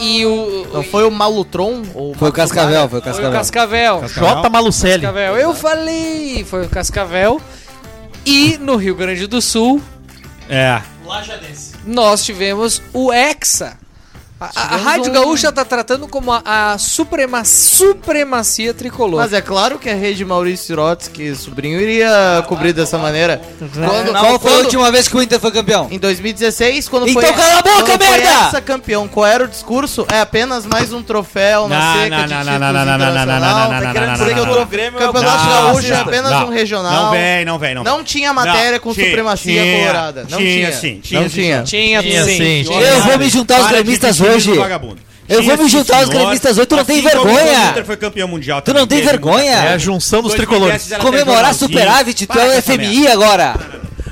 e 0.00 0.24
o, 0.26 0.68
Não 0.72 0.82
foi 0.84 1.04
o 1.04 1.10
Malutron? 1.10 1.82
Ou 1.94 2.14
Foi 2.14 2.28
o 2.28 2.32
Cascavel, 2.32 2.88
foi 2.88 3.00
o 3.00 3.02
foi 3.02 3.10
o 3.10 3.32
Cascavel. 3.32 4.00
Cascavel. 4.00 4.02
J. 4.06 4.48
Malucelli. 4.50 5.02
Cascavel. 5.02 5.36
Eu 5.36 5.54
falei, 5.54 6.44
foi 6.48 6.64
o 6.66 6.68
Cascavel. 6.68 7.40
E 8.30 8.58
no 8.58 8.76
Rio 8.76 8.94
Grande 8.94 9.26
do 9.26 9.40
Sul, 9.40 9.80
É. 10.50 10.82
nós 11.86 12.22
tivemos 12.26 12.82
o 12.92 13.10
Hexa. 13.10 13.78
A, 14.40 14.44
a- 14.54 14.74
a 14.74 14.76
Rádio 14.76 15.10
um- 15.10 15.14
Gaúcha 15.14 15.50
tá 15.50 15.64
tratando 15.64 16.06
como 16.06 16.32
a, 16.32 16.42
a 16.44 16.78
suprema, 16.78 17.42
supremacia 17.44 18.72
tricolor. 18.72 19.20
Mas 19.20 19.32
é 19.32 19.40
claro 19.40 19.78
que 19.80 19.90
a 19.90 19.94
rede 19.94 20.24
Maurício 20.24 20.66
Sirotsky, 20.66 21.34
sobrinho, 21.34 21.80
iria 21.80 22.44
cobrir 22.46 22.72
dessa 22.72 22.96
maneira. 22.98 23.40
Quando, 23.58 24.12
Qual 24.12 24.32
não, 24.32 24.38
foi 24.38 24.52
a 24.52 24.54
quando- 24.54 24.64
última 24.66 24.92
vez 24.92 25.08
que 25.08 25.16
o 25.16 25.22
Inter 25.22 25.40
foi 25.40 25.50
campeão? 25.50 25.88
Em 25.90 25.98
2016, 25.98 26.88
quando 26.88 27.08
Então 27.08 27.20
foi. 27.20 27.32
cala 27.32 27.58
a 27.58 27.62
boca, 27.62 27.82
quando 27.84 28.04
foi 28.04 28.18
merda! 28.18 28.46
essa 28.46 28.60
campeão, 28.60 29.08
qual 29.08 29.26
era 29.26 29.44
o 29.44 29.48
discurso? 29.48 30.06
É 30.08 30.20
apenas 30.20 30.64
mais 30.66 30.92
um 30.92 31.02
troféu 31.02 31.66
na 31.68 31.78
Não, 31.94 32.02
seca 32.02 32.16
não, 32.18 32.26
de 32.26 32.34
não, 32.34 32.40
títulos 32.42 32.60
não, 32.60 32.72
não, 32.72 32.72
não, 32.72 32.84
não, 32.84 32.84
não, 32.84 32.98
não, 32.98 33.10
internacional. 33.22 33.50
não, 33.50 33.58
não, 33.58 33.68
Tá 33.68 34.00
não, 34.00 34.06
não, 34.06 34.12
dizer 34.12 34.24
não, 34.24 34.34
que 34.34 34.46
não, 34.46 34.52
o 34.52 34.58
não. 34.60 34.66
Grêmio 34.66 34.98
Campeonato 35.00 35.44
Não, 35.44 35.50
Gaúcho 35.66 35.86
é 35.86 35.90
não, 35.90 36.00
apenas 36.02 36.30
não. 36.30 36.46
um 36.46 36.50
regional. 36.50 36.92
Não 37.04 37.10
vem, 37.10 37.44
não 37.44 37.58
vem, 37.58 37.74
não 37.74 37.82
vem. 37.84 37.92
Não 37.92 38.04
tinha 38.04 38.32
matéria 38.32 38.78
com 38.78 38.94
supremacia 38.94 39.62
colorada. 39.80 40.26
Não 40.30 40.38
tinha, 40.38 40.66
tinha. 40.68 40.72
sim, 40.72 41.00
tinha, 41.02 41.20
Não 41.22 41.28
sim, 41.28 41.62
tinha. 41.64 41.66
Sim. 42.24 42.64
Eu 42.72 43.00
vou 43.02 43.18
me 43.18 43.28
juntar 43.28 43.58
aos 43.58 43.66
gremistas 43.68 44.18
vitimismo 44.18 44.27
hoje. 44.30 44.52
vagabundo. 44.54 44.98
Eu 45.28 45.42
vou 45.42 45.58
me 45.58 45.68
juntar 45.68 45.98
aos 45.98 46.08
gremistas 46.08 46.56
hoje, 46.56 46.66
tu 46.66 46.76
não 46.76 46.84
tem 46.84 47.00
Assim 47.00 47.10
como 47.10 47.24
vergonha? 47.26 47.66
O 47.66 47.70
Inter 47.70 47.84
foi 47.84 47.96
campeão 47.98 48.28
mundial. 48.28 48.62
Tu 48.62 48.72
não 48.72 48.86
tem 48.86 49.02
vergonha? 49.02 49.52
É 49.52 49.74
a 49.74 49.78
junção 49.78 50.22
dos 50.22 50.34
2010 50.34 50.84
tricolores. 50.86 51.04
Comemorar 51.04 51.54
superávit, 51.54 52.26
tu 52.26 52.38
é 52.38 52.58
o 52.58 52.62
FMI 52.62 53.08
agora. 53.08 53.54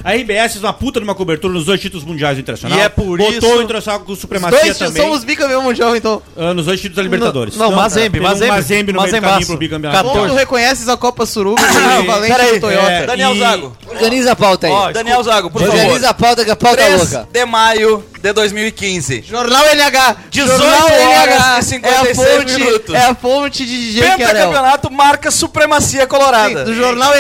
A 0.06 0.12
RBS 0.14 0.52
fez 0.52 0.62
uma 0.62 0.72
puta 0.72 1.00
numa 1.00 1.16
cobertura 1.16 1.52
nos 1.52 1.64
dois 1.64 1.80
títulos 1.80 2.04
mundiais 2.06 2.36
do 2.36 2.40
Internacional. 2.40 2.78
E 2.78 2.80
é 2.80 2.88
por 2.88 3.18
Botou 3.18 3.32
isso- 3.32 3.58
o 3.58 3.62
Internacional 3.62 4.00
com 4.00 4.14
supremacia 4.14 4.60
dois 4.60 4.78
também. 4.78 5.02
somos 5.02 5.24
bicampeão 5.24 5.60
mundial, 5.62 5.96
então. 5.96 6.22
ah, 6.36 6.54
nos 6.54 6.66
dois 6.66 6.78
títulos 6.80 6.96
da 6.96 7.02
Libertadores. 7.02 7.56
Não, 7.56 7.72
Mazembe, 7.72 8.10
teve 8.12 8.24
um 8.24 8.28
Mazembe. 8.28 8.50
Mazembe 8.52 8.92
no 8.92 9.00
meio 9.02 9.12
do 9.14 9.20
caminho 9.20 9.46
pro 9.46 9.56
tu 9.58 9.90
14. 9.90 10.34
reconheces 10.36 10.88
a 10.88 10.96
Copa 10.96 11.26
Suruga 11.26 11.60
Ah, 11.60 12.00
e 12.00 12.06
Valente 12.06 12.32
peraí, 12.32 12.52
do 12.54 12.60
Toyota? 12.60 12.88
é, 12.92 13.06
Daniel 13.06 13.34
e- 13.34 13.38
Zago. 13.40 13.76
Organiza 13.88 14.30
a 14.32 14.36
pauta 14.36 14.66
aí. 14.68 14.72
Ó, 14.72 14.92
Daniel 14.92 15.22
Zago, 15.24 15.50
por 15.50 15.60
favor. 15.62 15.74
Organiza 15.76 16.10
a 16.10 16.14
pauta 16.14 16.44
que 16.44 16.50
a 16.52 16.56
pauta 16.56 16.82
é 16.82 16.86
3 16.86 17.00
louca. 17.12 17.28
de 17.32 17.44
maio 17.44 18.04
de 18.22 18.32
2015. 18.32 19.24
Jornal 19.28 19.64
NH. 19.74 20.16
18 20.30 20.56
Jornal 20.56 20.84
horas 20.84 21.00
e 21.00 21.02
NH. 21.02 21.34
É 21.34 21.58
a 21.58 21.62
56 21.62 22.16
fonte, 22.16 22.54
minutos. 22.64 22.94
é 22.94 23.06
a 23.06 23.14
fonte 23.16 23.66
de 23.66 23.76
DJ 23.76 24.02
Querel. 24.02 24.18
Pentacampeonato 24.18 24.88
marca 24.92 25.32
supremacia 25.32 26.02
Sim, 26.02 26.06
colorada. 26.06 26.64
Do 26.64 26.72
Jornal 26.76 27.12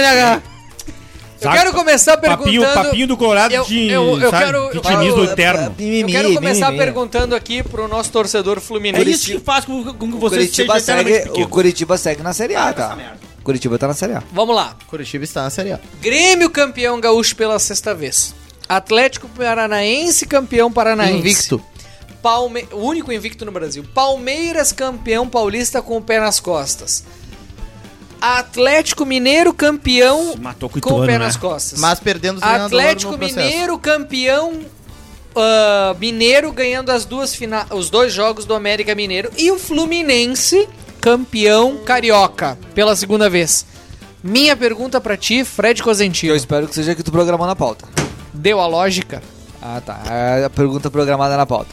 Eu 1.46 1.52
quero 1.52 1.72
começar 1.72 2.16
perguntando... 2.16 2.44
Papinho, 2.62 2.74
papinho 2.74 3.06
do 3.08 3.16
Colorado 3.16 3.54
Eu- 3.54 3.64
de 3.64 3.88
eu- 3.88 4.20
eu 4.20 4.30
sabe, 4.30 4.44
quero- 4.44 4.58
eu- 4.58 5.24
eterno. 5.24 5.74
Eu 5.78 6.06
quero 6.06 6.34
começar 6.34 6.72
perguntando 6.72 7.34
aqui 7.34 7.62
pro 7.62 7.86
nosso 7.88 8.10
torcedor 8.10 8.58
É 8.58 8.60
fluminense. 8.60 9.10
isso 9.10 9.26
que 9.32 9.38
faz 9.40 9.64
com, 9.64 9.82
com 9.84 10.12
que 10.12 10.18
você 10.18 10.36
Curitiba, 10.36 10.80
seja 10.80 11.02
segue, 11.04 11.30
o. 11.42 11.48
Curitiba 11.48 11.98
segue 11.98 12.22
na 12.22 12.32
Série 12.32 12.54
A, 12.56 12.72
tá? 12.72 12.96
Curitiba 13.42 13.78
tá 13.78 13.86
na 13.88 13.94
Série 13.94 14.14
A. 14.14 14.22
Vamos 14.32 14.54
lá. 14.56 14.76
Curitiba 14.88 15.22
está 15.24 15.42
na 15.42 15.50
Série 15.50 15.72
A. 15.72 15.80
Grêmio 16.00 16.50
campeão 16.50 17.00
gaúcho 17.00 17.36
pela 17.36 17.58
sexta 17.58 17.94
vez. 17.94 18.34
Atlético 18.68 19.28
Paranaense 19.28 20.26
campeão 20.26 20.72
paranaense. 20.72 21.18
Invicto. 21.18 21.62
Palme... 22.20 22.66
O 22.72 22.78
único 22.80 23.12
invicto 23.12 23.44
no 23.44 23.52
Brasil. 23.52 23.84
Palmeiras 23.94 24.72
campeão 24.72 25.28
paulista 25.28 25.80
com 25.80 25.96
o 25.98 26.02
pé 26.02 26.18
nas 26.18 26.40
costas. 26.40 27.04
Atlético 28.20 29.04
Mineiro 29.04 29.52
campeão 29.52 30.34
Matou 30.36 30.68
com 30.68 30.78
o 30.78 30.80
com 30.80 30.88
o 30.88 30.92
Ituano, 30.92 31.06
pé 31.06 31.18
né? 31.18 31.24
nas 31.24 31.36
costas. 31.36 31.78
Mas 31.78 32.00
perdendo 32.00 32.38
o 32.38 32.40
treinador 32.40 32.66
Atlético. 32.66 33.18
Mineiro 33.18 33.78
campeão 33.78 34.60
ah, 35.36 35.94
Mineiro 36.00 36.50
ganhando 36.50 36.90
as 36.90 37.04
duas 37.04 37.34
fina... 37.34 37.66
os 37.70 37.90
dois 37.90 38.12
jogos 38.12 38.46
do 38.46 38.54
América 38.54 38.94
Mineiro 38.94 39.30
e 39.36 39.50
o 39.50 39.58
Fluminense 39.58 40.66
campeão 41.00 41.78
carioca 41.84 42.58
pela 42.74 42.96
segunda 42.96 43.28
vez. 43.28 43.66
Minha 44.24 44.56
pergunta 44.56 45.00
pra 45.00 45.16
ti, 45.16 45.44
Fred 45.44 45.82
Cosentino. 45.82 46.32
Eu 46.32 46.36
espero 46.36 46.66
que 46.66 46.74
seja 46.74 46.94
que 46.94 47.02
tu 47.02 47.12
programou 47.12 47.46
na 47.46 47.54
pauta. 47.54 47.86
Deu 48.32 48.60
a 48.60 48.66
lógica? 48.66 49.22
Ah, 49.62 49.80
tá. 49.84 50.02
É 50.10 50.44
a 50.44 50.50
pergunta 50.50 50.90
programada 50.90 51.36
na 51.36 51.46
pauta. 51.46 51.70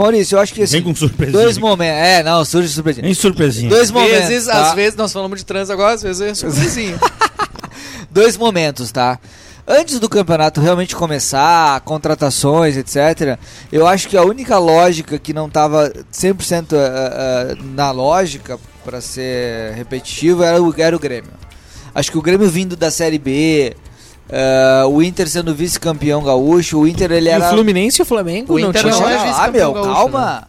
Maurício, 0.00 0.36
eu 0.36 0.40
acho 0.40 0.54
que 0.54 0.62
assim, 0.62 0.78
Vem 0.78 0.82
com 0.82 0.94
surpresinha. 0.94 1.42
dois 1.42 1.58
momentos. 1.58 1.96
É, 1.96 2.22
não, 2.22 2.44
surge 2.44 2.68
surpresinha. 2.68 3.08
Em 3.08 3.14
surpresinha. 3.14 3.68
Dois 3.68 3.84
Às 3.84 3.90
momentos. 3.90 4.28
vezes, 4.28 4.46
tá? 4.48 4.68
às 4.68 4.74
vezes 4.74 4.96
nós 4.96 5.12
falamos 5.12 5.38
de 5.38 5.44
trans 5.44 5.70
agora, 5.70 5.94
às 5.94 6.02
vezes 6.02 6.20
é 6.22 6.34
surpresinha. 6.34 6.98
Dois 8.10 8.36
momentos, 8.36 8.90
tá? 8.90 9.18
Antes 9.66 10.00
do 10.00 10.08
campeonato 10.08 10.60
realmente 10.60 10.96
começar, 10.96 11.80
contratações, 11.82 12.76
etc., 12.76 13.38
eu 13.70 13.86
acho 13.86 14.08
que 14.08 14.16
a 14.16 14.22
única 14.24 14.58
lógica 14.58 15.16
que 15.16 15.32
não 15.32 15.46
estava 15.46 15.92
100% 16.12 16.72
eh, 16.72 16.76
eh, 16.76 17.56
na 17.74 17.92
lógica, 17.92 18.58
para 18.84 19.00
ser 19.00 19.74
repetitivo, 19.74 20.42
era 20.42 20.60
o, 20.60 20.74
era 20.76 20.96
o 20.96 20.98
Grêmio. 20.98 21.30
Acho 21.94 22.10
que 22.10 22.18
o 22.18 22.22
Grêmio 22.22 22.50
vindo 22.50 22.74
da 22.74 22.90
Série 22.90 23.18
B, 23.18 23.76
eh, 24.30 24.84
o 24.86 25.02
Inter 25.02 25.28
sendo 25.28 25.54
vice-campeão 25.54 26.22
gaúcho, 26.22 26.78
o 26.78 26.86
Inter 26.88 27.10
ele 27.12 27.28
e 27.28 27.32
era... 27.32 27.46
o 27.46 27.50
Fluminense 27.50 28.00
e 28.00 28.02
o 28.02 28.06
Flamengo 28.06 28.54
O 28.54 28.58
não 28.58 28.70
Inter 28.70 28.82
tinha 28.82 28.92
não 28.94 29.08
é 29.08 29.12
chance. 29.12 29.24
ah, 29.24 29.26
vice-campeão 29.28 29.72
meu, 29.72 29.82
gaúcho, 29.82 29.94
calma. 29.94 30.48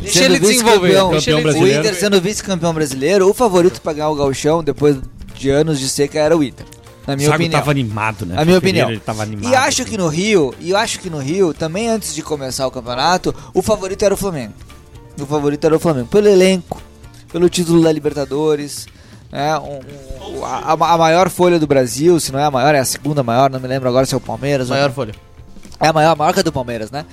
Deixa 0.00 0.18
Sendo 0.18 0.34
ele 0.34 0.40
desenvolver. 0.40 0.78
vice-campeão, 0.88 1.10
deixa 1.10 1.30
ele 1.30 1.40
O 1.40 1.42
brasileiro. 1.42 1.80
Inter 1.80 1.94
sendo 1.94 2.20
vice-campeão 2.20 2.74
brasileiro, 2.74 3.28
o 3.30 3.34
favorito 3.34 3.80
para 3.80 3.92
ganhar 3.94 4.10
o 4.10 4.14
gauchão 4.14 4.62
depois 4.62 4.96
de 5.36 5.50
anos 5.50 5.78
de 5.78 5.88
seca 5.88 6.18
era 6.18 6.36
o 6.36 6.42
Inter. 6.42 6.66
Na 7.06 7.16
minha 7.16 7.28
Sago 7.28 7.42
opinião. 7.42 7.60
tava 7.60 7.70
animado, 7.70 8.24
né? 8.26 8.34
A 8.38 8.44
minha 8.44 8.58
opinião. 8.58 8.88
Ele 8.90 8.98
tava 8.98 9.22
animado. 9.22 9.50
E 9.52 9.54
acho 9.54 9.84
que 9.84 9.96
no 9.98 10.08
Rio, 10.08 10.54
e 10.58 10.70
eu 10.70 10.76
acho 10.76 10.98
que 11.00 11.10
no 11.10 11.18
Rio, 11.18 11.52
também 11.52 11.88
antes 11.88 12.14
de 12.14 12.22
começar 12.22 12.66
o 12.66 12.70
campeonato, 12.70 13.34
o 13.52 13.60
favorito 13.60 14.02
era 14.04 14.14
o 14.14 14.16
Flamengo. 14.16 14.54
O 15.20 15.26
favorito 15.26 15.64
era 15.64 15.76
o 15.76 15.78
Flamengo. 15.78 16.08
Pelo 16.08 16.28
elenco, 16.28 16.80
pelo 17.30 17.48
título 17.48 17.82
da 17.82 17.92
Libertadores, 17.92 18.86
né, 19.34 19.58
um- 19.58 20.38
um- 20.38 20.44
a, 20.44 20.72
a 20.72 20.96
maior 20.98 21.28
folha 21.28 21.58
do 21.58 21.66
Brasil, 21.66 22.18
se 22.20 22.30
não 22.32 22.38
é 22.38 22.44
a 22.44 22.50
maior, 22.50 22.74
é 22.74 22.78
a 22.78 22.84
segunda 22.84 23.22
maior, 23.22 23.50
não 23.50 23.58
me 23.58 23.66
lembro 23.66 23.88
agora 23.88 24.06
se 24.06 24.14
é 24.14 24.16
o 24.16 24.20
Palmeiras. 24.20 24.70
ou- 24.70 24.76
Maior 24.76 24.92
folha. 24.92 25.14
É 25.80 25.88
a 25.88 25.92
maior 25.92 26.16
marca 26.16 26.42
do 26.42 26.52
Palmeiras, 26.52 26.90
né? 26.90 27.04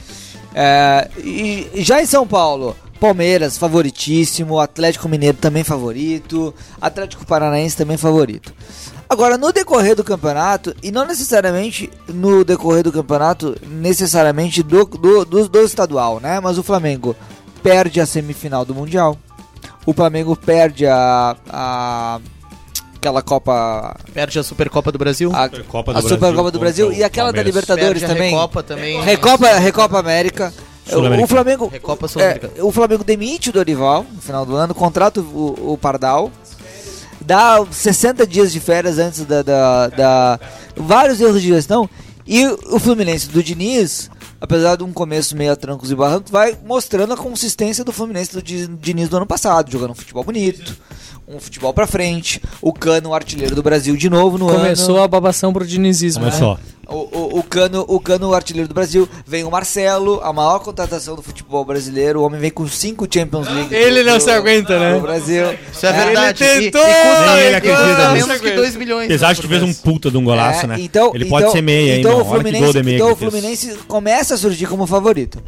É, 0.53 1.09
e 1.17 1.69
e 1.73 1.81
já 1.83 2.01
em 2.01 2.05
São 2.05 2.27
Paulo, 2.27 2.75
Palmeiras 2.99 3.57
favoritíssimo, 3.57 4.59
Atlético 4.59 5.09
Mineiro 5.09 5.37
também 5.37 5.63
favorito, 5.63 6.53
Atlético 6.79 7.25
Paranaense 7.25 7.75
também 7.75 7.97
favorito. 7.97 8.53
Agora, 9.09 9.37
no 9.37 9.51
decorrer 9.51 9.95
do 9.95 10.03
campeonato, 10.03 10.73
e 10.83 10.91
não 10.91 11.05
necessariamente 11.05 11.89
no 12.07 12.45
decorrer 12.45 12.83
do 12.83 12.91
campeonato, 12.93 13.57
necessariamente 13.67 14.61
do, 14.63 14.85
do, 14.85 15.25
do, 15.25 15.49
do 15.49 15.59
estadual, 15.63 16.19
né? 16.21 16.39
Mas 16.39 16.57
o 16.57 16.63
Flamengo 16.63 17.15
perde 17.63 17.99
a 17.99 18.05
semifinal 18.05 18.63
do 18.63 18.73
Mundial. 18.75 19.17
O 19.85 19.93
Flamengo 19.93 20.35
perde 20.35 20.85
a. 20.87 21.35
a 21.49 22.19
aquela 22.95 23.21
Copa. 23.23 23.95
Perde 24.13 24.37
a 24.37 24.43
Supercopa 24.43 24.91
do 24.91 24.99
Brasil. 24.99 25.31
A, 25.33 25.49
Copa 25.49 25.91
a 25.97 26.01
Supercopa 26.01 26.51
do 26.51 26.59
Brasil 26.59 26.93
e 26.93 27.03
aquela 27.03 27.31
da. 27.33 27.41
Libertadores 27.41 27.99
Perde 27.99 28.05
a 28.05 28.07
também. 28.09 28.31
Recopa 28.31 28.61
também. 28.63 29.01
Recopa, 29.01 29.47
Recopa 29.57 29.99
América. 29.99 30.53
O 31.23 31.27
Flamengo, 31.27 31.67
Recopa 31.67 32.07
é, 32.19 32.63
o 32.63 32.71
Flamengo 32.71 33.03
demite 33.03 33.49
o 33.49 33.53
Dorival 33.53 34.05
no 34.13 34.21
final 34.21 34.45
do 34.45 34.55
ano, 34.55 34.75
contrata 34.75 35.21
o, 35.21 35.73
o 35.73 35.77
Pardal, 35.77 36.29
dá 37.21 37.63
60 37.69 38.25
dias 38.27 38.51
de 38.51 38.59
férias 38.59 38.97
antes 38.97 39.23
da, 39.23 39.41
da, 39.41 39.87
da- 39.87 40.39
vários 40.75 41.21
erros 41.21 41.41
de 41.41 41.47
gestão 41.47 41.89
e 42.27 42.45
o 42.45 42.79
Fluminense 42.79 43.29
do 43.29 43.41
Diniz 43.43 44.09
apesar 44.41 44.75
de 44.75 44.83
um 44.83 44.91
começo 44.91 45.37
meio 45.37 45.51
a 45.51 45.55
trancos 45.55 45.91
e 45.91 45.95
barrancos, 45.95 46.31
vai 46.31 46.57
mostrando 46.65 47.13
a 47.13 47.17
consistência 47.17 47.83
do 47.85 47.93
Fluminense 47.93 48.33
do 48.33 48.41
Di- 48.41 48.67
Diniz 48.67 49.07
do 49.07 49.15
ano 49.17 49.25
passado, 49.27 49.71
jogando 49.71 49.91
um 49.91 49.95
futebol 49.95 50.23
bonito, 50.23 50.75
um 51.27 51.39
futebol 51.39 51.73
pra 51.73 51.87
frente, 51.87 52.41
o 52.61 52.73
Cano, 52.73 53.09
o 53.09 53.13
artilheiro 53.13 53.55
do 53.55 53.63
Brasil 53.63 53.95
de 53.95 54.09
novo 54.09 54.37
no 54.37 54.47
Começou 54.47 54.95
ano. 54.95 55.03
a 55.03 55.07
babação 55.07 55.53
pro 55.53 55.65
dinizismo. 55.65 56.23
Olha 56.25 56.31
né? 56.33 56.37
O, 56.91 57.07
o, 57.17 57.39
o 57.39 57.43
Cano, 57.43 57.85
o 57.87 57.99
Cano, 57.99 58.29
o 58.29 58.33
artilheiro 58.35 58.67
do 58.67 58.73
Brasil, 58.73 59.07
vem 59.25 59.43
o 59.43 59.49
Marcelo, 59.51 60.19
a 60.23 60.33
maior 60.33 60.59
contratação 60.59 61.15
do 61.15 61.21
futebol 61.21 61.63
brasileiro, 61.63 62.19
o 62.19 62.23
homem 62.23 62.39
vem 62.39 62.51
com 62.51 62.67
cinco 62.67 63.07
Champions 63.11 63.47
League. 63.47 63.73
Ele 63.73 64.03
não 64.03 64.13
pro- 64.13 64.21
se 64.21 64.29
aguenta, 64.31 64.77
né? 64.77 64.99
Brasil. 64.99 65.45
Isso 65.73 65.85
é 65.85 65.93
verdade. 65.93 66.43
Ele 66.43 66.67
E- 66.67 66.71
tentou, 66.71 66.81
e 66.81 66.93
custa, 66.93 67.25
Nem 67.35 67.43
ele 67.45 67.51
e 67.51 67.55
acredita 67.55 68.09
menos 68.13 68.39
que 68.41 68.51
2 68.51 68.75
milhões. 68.75 69.05
Apesar 69.05 69.33
de 69.33 69.41
por 69.41 69.47
que 69.49 69.59
fez 69.59 69.63
um 69.63 69.73
puta 69.73 70.11
de 70.11 70.17
um 70.17 70.23
golaço, 70.23 70.65
É, 70.65 70.67
né? 70.67 70.75
Então, 70.79 71.11
ele 71.15 71.25
então- 71.25 71.39
pode 71.39 71.51
ser 71.51 71.61
meia 71.61 71.97
então 71.99 72.11
ainda. 72.11 72.23
o 72.23 72.27
Fluminense, 72.29 72.83
meia 72.83 72.95
então 72.97 73.07
que 73.07 73.13
o. 73.13 73.15
Fluminense 73.31 73.77
começa 73.87 74.33
a 74.33 74.37
surgir 74.37 74.65
como 74.67 74.85
favorito. 74.85 75.41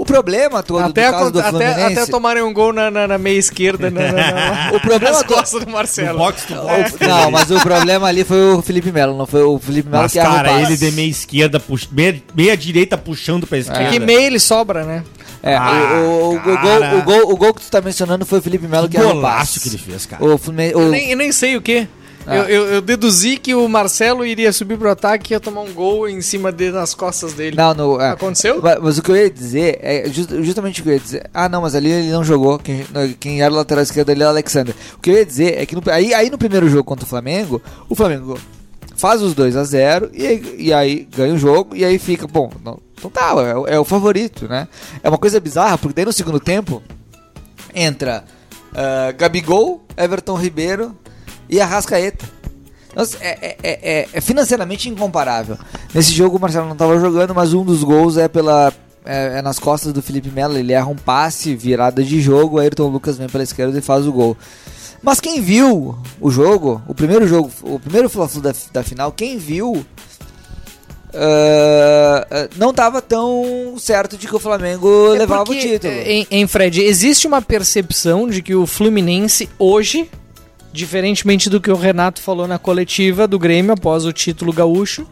O 0.00 0.04
problema 0.06 0.62
todo 0.62 0.82
Até, 0.82 1.06
do 1.08 1.10
caso 1.12 1.24
acon- 1.24 1.30
do 1.30 1.38
até, 1.40 1.50
Fluminense... 1.50 1.98
até 2.00 2.06
tomarem 2.10 2.42
um 2.42 2.54
gol 2.54 2.72
na, 2.72 2.90
na- 2.90 3.06
na 3.06 3.18
meia 3.18 3.38
esquerda, 3.38 3.90
na, 3.90 4.00
na, 4.00 4.12
na, 4.12 4.72
O 4.74 4.80
problema 4.80 5.22
costas 5.24 5.62
do 5.62 5.70
Marcelo. 5.70 6.18
Box 6.18 6.44
to 6.46 6.54
box. 6.54 6.94
o- 6.98 7.06
Não, 7.06 7.30
mas 7.30 7.50
o 7.50 7.60
problema 7.60 8.06
ali 8.08 8.24
foi 8.24 8.54
o 8.54 8.62
Felipe 8.62 8.90
Melo, 8.90 9.14
não 9.16 9.26
foi 9.26 9.42
o 9.42 9.58
Felipe 9.58 9.90
Melo 9.90 10.04
Mas, 10.04 10.12
que 10.12 10.18
cara, 10.18 10.48
passe. 10.48 10.62
ele 10.64 10.76
de 10.78 10.90
meia 10.92 11.06
esquerda, 11.10 11.60
pux... 11.60 11.86
meia, 11.92 12.22
meia 12.34 12.56
direita 12.56 12.96
puxando 12.96 13.46
pra 13.46 13.58
esquerda. 13.58 13.82
É 13.84 13.90
que 13.90 13.98
meia 14.00 14.22
ele 14.26 14.40
sobra, 14.40 14.84
né? 14.84 15.04
É, 15.42 15.54
Ah, 15.54 15.92
o, 16.02 16.06
o- 16.06 16.34
o- 16.36 16.40
gol, 16.40 16.98
o, 16.98 17.02
gol, 17.02 17.32
o 17.32 17.36
gol 17.36 17.54
que 17.54 17.60
tu 17.60 17.70
tá 17.70 17.82
mencionando 17.82 18.24
foi 18.24 18.38
o 18.38 18.42
Felipe 18.42 18.66
Melo 18.66 18.88
que 18.88 18.96
Que 18.96 19.02
o 19.02 19.06
golaço 19.12 19.36
passe. 19.36 19.60
que 19.60 19.68
ele 19.68 19.78
fez, 19.78 20.06
cara. 20.06 20.24
O 20.24 20.38
Fluminense... 20.38 20.72
Eu 20.72 20.80
o- 20.80 20.90
nem, 20.90 21.10
eu 21.10 21.16
nem 21.18 21.30
sei 21.30 21.56
o 21.56 21.60
que. 21.60 21.86
Ah. 22.26 22.36
Eu, 22.36 22.44
eu, 22.44 22.66
eu 22.74 22.80
deduzi 22.82 23.36
que 23.38 23.54
o 23.54 23.66
Marcelo 23.68 24.24
iria 24.26 24.52
subir 24.52 24.76
pro 24.78 24.90
ataque 24.90 25.32
e 25.32 25.34
ia 25.34 25.40
tomar 25.40 25.62
um 25.62 25.72
gol 25.72 26.08
em 26.08 26.20
cima 26.20 26.52
dele, 26.52 26.72
nas 26.72 26.94
costas 26.94 27.32
dele. 27.32 27.56
Não, 27.56 27.72
no, 27.74 28.00
é. 28.00 28.10
Aconteceu? 28.10 28.60
Mas, 28.62 28.78
mas 28.80 28.98
o 28.98 29.02
que 29.02 29.10
eu 29.10 29.16
ia 29.16 29.30
dizer 29.30 29.78
é 29.82 30.08
just- 30.08 30.30
justamente 30.42 30.80
o 30.80 30.84
que 30.84 30.90
eu 30.90 30.94
ia 30.94 31.00
dizer. 31.00 31.30
Ah, 31.32 31.48
não, 31.48 31.62
mas 31.62 31.74
ali 31.74 31.90
ele 31.90 32.10
não 32.10 32.22
jogou. 32.22 32.58
Quem, 32.58 32.84
quem 33.18 33.42
era 33.42 33.52
o 33.52 33.56
lateral 33.56 33.82
esquerdo 33.82 34.10
ali 34.10 34.20
era 34.20 34.28
o 34.28 34.32
Alexander. 34.32 34.74
O 34.96 35.00
que 35.00 35.10
eu 35.10 35.14
ia 35.14 35.24
dizer 35.26 35.58
é 35.58 35.64
que 35.64 35.74
no, 35.74 35.82
aí, 35.90 36.12
aí 36.12 36.28
no 36.30 36.36
primeiro 36.38 36.68
jogo 36.68 36.84
contra 36.84 37.04
o 37.04 37.08
Flamengo, 37.08 37.60
o 37.88 37.94
Flamengo 37.94 38.38
faz 38.96 39.22
os 39.22 39.32
2 39.34 39.56
a 39.56 39.64
0 39.64 40.10
e, 40.12 40.26
aí- 40.26 40.54
e 40.58 40.72
aí 40.74 41.08
ganha 41.16 41.32
o 41.34 41.38
jogo 41.38 41.74
e 41.74 41.84
aí 41.86 41.98
fica, 41.98 42.26
bom, 42.26 42.52
não, 42.62 42.78
então 42.98 43.10
tá, 43.10 43.30
é, 43.42 43.56
o- 43.56 43.66
é 43.66 43.80
o 43.80 43.84
favorito, 43.84 44.46
né? 44.46 44.68
É 45.02 45.08
uma 45.08 45.16
coisa 45.16 45.40
bizarra, 45.40 45.78
porque 45.78 45.94
daí 45.94 46.04
no 46.04 46.12
segundo 46.12 46.38
tempo 46.38 46.82
entra 47.74 48.24
ah, 48.74 49.10
Gabigol, 49.12 49.82
Everton 49.96 50.34
Ribeiro 50.36 50.94
e 51.50 51.60
Arrascaeta. 51.60 52.24
Nossa, 52.94 53.16
é, 53.20 53.28
é- 53.42 53.56
é- 53.62 53.78
é- 54.00 54.08
é 54.12 54.20
financeiramente 54.20 54.88
incomparável. 54.88 55.56
Nesse 55.94 56.12
jogo 56.12 56.36
o 56.36 56.40
Marcelo 56.40 56.66
não 56.66 56.72
estava 56.72 56.98
jogando, 56.98 57.34
mas 57.34 57.52
um 57.54 57.64
dos 57.64 57.82
gols 57.84 58.16
é 58.16 58.26
pela 58.28 58.72
é, 59.04 59.38
é 59.38 59.42
nas 59.42 59.58
costas 59.58 59.92
do 59.92 60.02
Felipe 60.02 60.28
Melo. 60.30 60.58
Ele 60.58 60.72
erra 60.72 60.86
um 60.88 60.96
passe, 60.96 61.54
virada 61.54 62.02
de 62.02 62.20
jogo. 62.20 62.58
Ayrton 62.58 62.88
Lucas 62.88 63.16
vem 63.16 63.28
pela 63.28 63.44
esquerda 63.44 63.78
e 63.78 63.82
faz 63.82 64.06
o 64.06 64.12
gol. 64.12 64.36
Mas 65.02 65.20
quem 65.20 65.40
viu 65.40 65.96
o 66.20 66.30
jogo, 66.30 66.82
o 66.86 66.94
primeiro 66.94 67.26
jogo, 67.26 67.50
o 67.62 67.78
primeiro 67.80 68.10
Fla-Flu 68.10 68.42
da, 68.42 68.52
da 68.72 68.82
final, 68.82 69.10
quem 69.12 69.38
viu 69.38 69.86
ah, 71.14 72.48
não 72.56 72.70
estava 72.70 73.00
tão 73.02 73.74
certo 73.78 74.16
de 74.16 74.26
que 74.28 74.34
o 74.36 74.38
Flamengo 74.38 75.14
É 75.14 75.18
levava 75.20 75.44
porque, 75.44 75.58
o 75.58 75.70
título. 75.72 75.92
é, 75.92 76.12
Em, 76.12 76.26
em 76.30 76.46
Fred, 76.46 76.82
existe 76.82 77.26
uma 77.26 77.42
percepção 77.42 78.28
de 78.28 78.42
que 78.42 78.54
o 78.54 78.66
Fluminense 78.66 79.48
hoje, 79.58 80.08
diferentemente 80.72 81.50
do 81.50 81.60
que 81.60 81.70
o 81.70 81.76
Renato 81.76 82.20
falou 82.20 82.46
na 82.46 82.58
coletiva 82.58 83.26
do 83.26 83.38
Grêmio 83.38 83.72
após 83.72 84.04
o 84.04 84.12
título 84.12 84.52
gaúcho, 84.52 85.06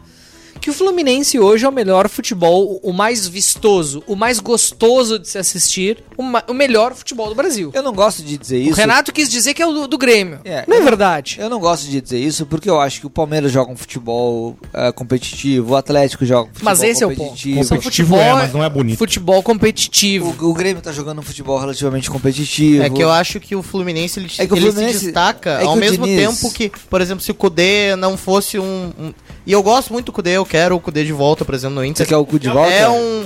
que 0.61 0.69
o 0.69 0.73
Fluminense 0.73 1.39
hoje 1.39 1.65
é 1.65 1.69
o 1.69 1.71
melhor 1.71 2.09
futebol, 2.09 2.79
o 2.83 2.91
mais 2.93 3.27
vistoso, 3.27 4.03
o 4.07 4.15
mais 4.15 4.39
gostoso 4.39 5.17
de 5.19 5.27
se 5.29 5.37
assistir, 5.37 6.03
o, 6.17 6.23
ma- 6.23 6.43
o 6.47 6.53
melhor 6.53 6.93
futebol 6.93 7.29
do 7.29 7.35
Brasil. 7.35 7.71
Eu 7.73 7.81
não 7.83 7.93
gosto 7.93 8.21
de 8.21 8.37
dizer 8.37 8.57
O 8.57 8.69
isso. 8.69 8.75
Renato 8.75 9.11
quis 9.13 9.29
dizer 9.29 9.53
que 9.53 9.61
é 9.61 9.65
o 9.67 9.71
do, 9.71 9.87
do 9.87 9.97
Grêmio. 9.97 10.39
É, 10.43 10.65
não 10.67 10.77
é 10.77 10.81
verdade? 10.81 11.37
Eu 11.39 11.49
não 11.49 11.59
gosto 11.59 11.87
de 11.87 12.01
dizer 12.01 12.19
isso 12.19 12.45
porque 12.45 12.69
eu 12.69 12.79
acho 12.79 12.99
que 12.99 13.07
o 13.07 13.09
Palmeiras 13.09 13.51
joga 13.51 13.71
um 13.71 13.77
futebol 13.77 14.57
eh, 14.73 14.91
competitivo, 14.91 15.73
o 15.73 15.75
Atlético 15.75 16.25
joga 16.25 16.43
um 16.49 16.53
futebol 16.53 16.65
Mas 16.65 16.83
esse 16.83 17.03
é 17.03 17.07
o 17.07 17.09
ponto. 17.09 17.19
competitivo. 17.29 17.59
Competitivo 17.69 18.15
é, 18.17 18.33
mas 18.33 18.53
não 18.53 18.63
é 18.63 18.69
bonito. 18.69 18.97
Futebol 18.97 19.41
competitivo. 19.43 20.35
O, 20.39 20.49
o 20.49 20.53
Grêmio 20.53 20.81
tá 20.81 20.91
jogando 20.91 21.19
um 21.19 21.23
futebol 21.23 21.57
relativamente 21.59 22.09
competitivo. 22.09 22.83
É 22.83 22.89
que 22.89 23.01
eu 23.03 23.09
acho 23.11 23.39
que 23.39 23.55
o 23.55 23.63
Fluminense 23.63 24.19
ele, 24.19 24.29
É 24.37 24.45
que 24.45 24.53
o 24.53 24.57
ele 24.57 24.71
Fluminense- 24.71 24.99
se 24.99 25.05
destaca 25.05 25.51
é 25.51 25.57
que 25.59 25.65
ao 25.65 25.73
o 25.73 25.77
mesmo 25.77 26.05
Diniz- 26.05 26.39
tempo 26.41 26.53
que, 26.53 26.71
por 26.89 27.01
exemplo, 27.01 27.23
se 27.23 27.31
o 27.31 27.35
Kudê 27.35 27.95
não 27.95 28.17
fosse 28.17 28.59
um, 28.59 28.91
um- 28.99 29.13
E 29.45 29.51
eu 29.51 29.63
gosto 29.63 29.91
muito 29.93 30.07
do 30.07 30.11
Kudê, 30.11 30.31
eu 30.31 30.45
quero 30.49 30.75
o 30.75 30.79
Kudê 30.79 31.05
de 31.05 31.13
volta, 31.13 31.45
por 31.45 31.53
exemplo, 31.53 31.75
no 31.75 31.85
Inter. 31.85 32.05
Você 32.05 32.09
quer 32.09 32.17
o 32.17 32.25
cu 32.25 32.39
de 32.39 32.49
volta? 32.49 32.71
É 32.71 32.89
um, 32.89 33.25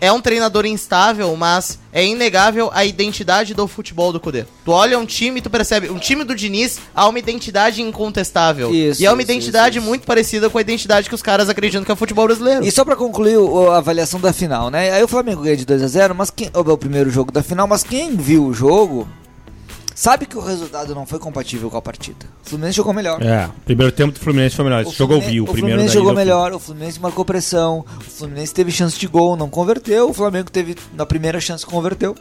é 0.00 0.12
um 0.12 0.20
treinador 0.20 0.66
instável, 0.66 1.34
mas 1.36 1.78
é 1.92 2.04
inegável 2.04 2.68
a 2.74 2.84
identidade 2.84 3.54
do 3.54 3.66
futebol 3.68 4.12
do 4.12 4.18
Kudê. 4.18 4.44
Tu 4.64 4.70
olha 4.70 4.98
um 4.98 5.06
time 5.06 5.38
e 5.38 5.42
tu 5.42 5.48
percebe, 5.48 5.88
um 5.88 5.98
time 5.98 6.24
do 6.24 6.34
Diniz 6.34 6.78
há 6.94 7.08
uma 7.08 7.18
identidade 7.18 7.80
incontestável. 7.80 8.74
Isso, 8.74 9.00
e 9.00 9.06
é 9.06 9.10
uma 9.10 9.22
isso, 9.22 9.30
identidade 9.30 9.78
isso, 9.78 9.84
isso. 9.84 9.88
muito 9.88 10.06
parecida 10.06 10.50
com 10.50 10.58
a 10.58 10.60
identidade 10.60 11.08
que 11.08 11.14
os 11.14 11.22
caras 11.22 11.48
acreditam 11.48 11.84
que 11.84 11.90
é 11.90 11.94
o 11.94 11.96
futebol 11.96 12.26
brasileiro. 12.26 12.64
E 12.64 12.70
só 12.70 12.84
pra 12.84 12.96
concluir 12.96 13.38
a 13.70 13.76
avaliação 13.76 14.20
da 14.20 14.32
final, 14.32 14.68
né? 14.68 14.90
Aí 14.90 15.02
o 15.02 15.08
Flamengo 15.08 15.42
ganha 15.42 15.56
de 15.56 15.64
2 15.64 15.82
a 15.82 15.86
0 15.86 16.14
mas 16.14 16.30
quem, 16.30 16.50
é 16.52 16.58
o 16.58 16.78
primeiro 16.78 17.08
jogo 17.10 17.30
da 17.30 17.42
final, 17.42 17.66
mas 17.66 17.82
quem 17.84 18.16
viu 18.16 18.46
o 18.46 18.52
jogo 18.52 19.08
sabe 19.96 20.26
que 20.26 20.36
o 20.36 20.40
resultado 20.40 20.94
não 20.94 21.06
foi 21.06 21.18
compatível 21.18 21.68
com 21.70 21.76
a 21.78 21.82
partida. 21.82 22.26
O 22.44 22.50
Fluminense 22.50 22.76
jogou 22.76 22.92
melhor. 22.92 23.20
É, 23.22 23.46
o 23.46 23.60
primeiro 23.64 23.90
tempo 23.90 24.12
do 24.12 24.20
Fluminense 24.20 24.54
foi 24.54 24.64
melhor. 24.66 24.84
O 24.84 24.88
Esse 24.88 24.96
jogo 24.96 25.14
eu 25.14 25.20
Fluminense- 25.20 25.32
vi, 25.32 25.40
o, 25.40 25.44
o 25.44 25.46
primeiro 25.46 25.68
Fluminense 25.78 25.94
jogou 25.94 26.14
melhor, 26.14 26.52
o 26.52 26.58
Fluminense 26.60 27.00
marcou 27.00 27.24
pressão, 27.24 27.84
o 27.98 28.04
Fluminense 28.04 28.52
teve 28.54 28.70
chance 28.70 28.96
de 28.98 29.06
gol, 29.08 29.34
não 29.36 29.48
converteu, 29.48 30.10
o 30.10 30.12
Flamengo 30.12 30.50
teve 30.50 30.76
na 30.94 31.06
primeira 31.06 31.40
chance 31.40 31.64
converteu. 31.66 32.14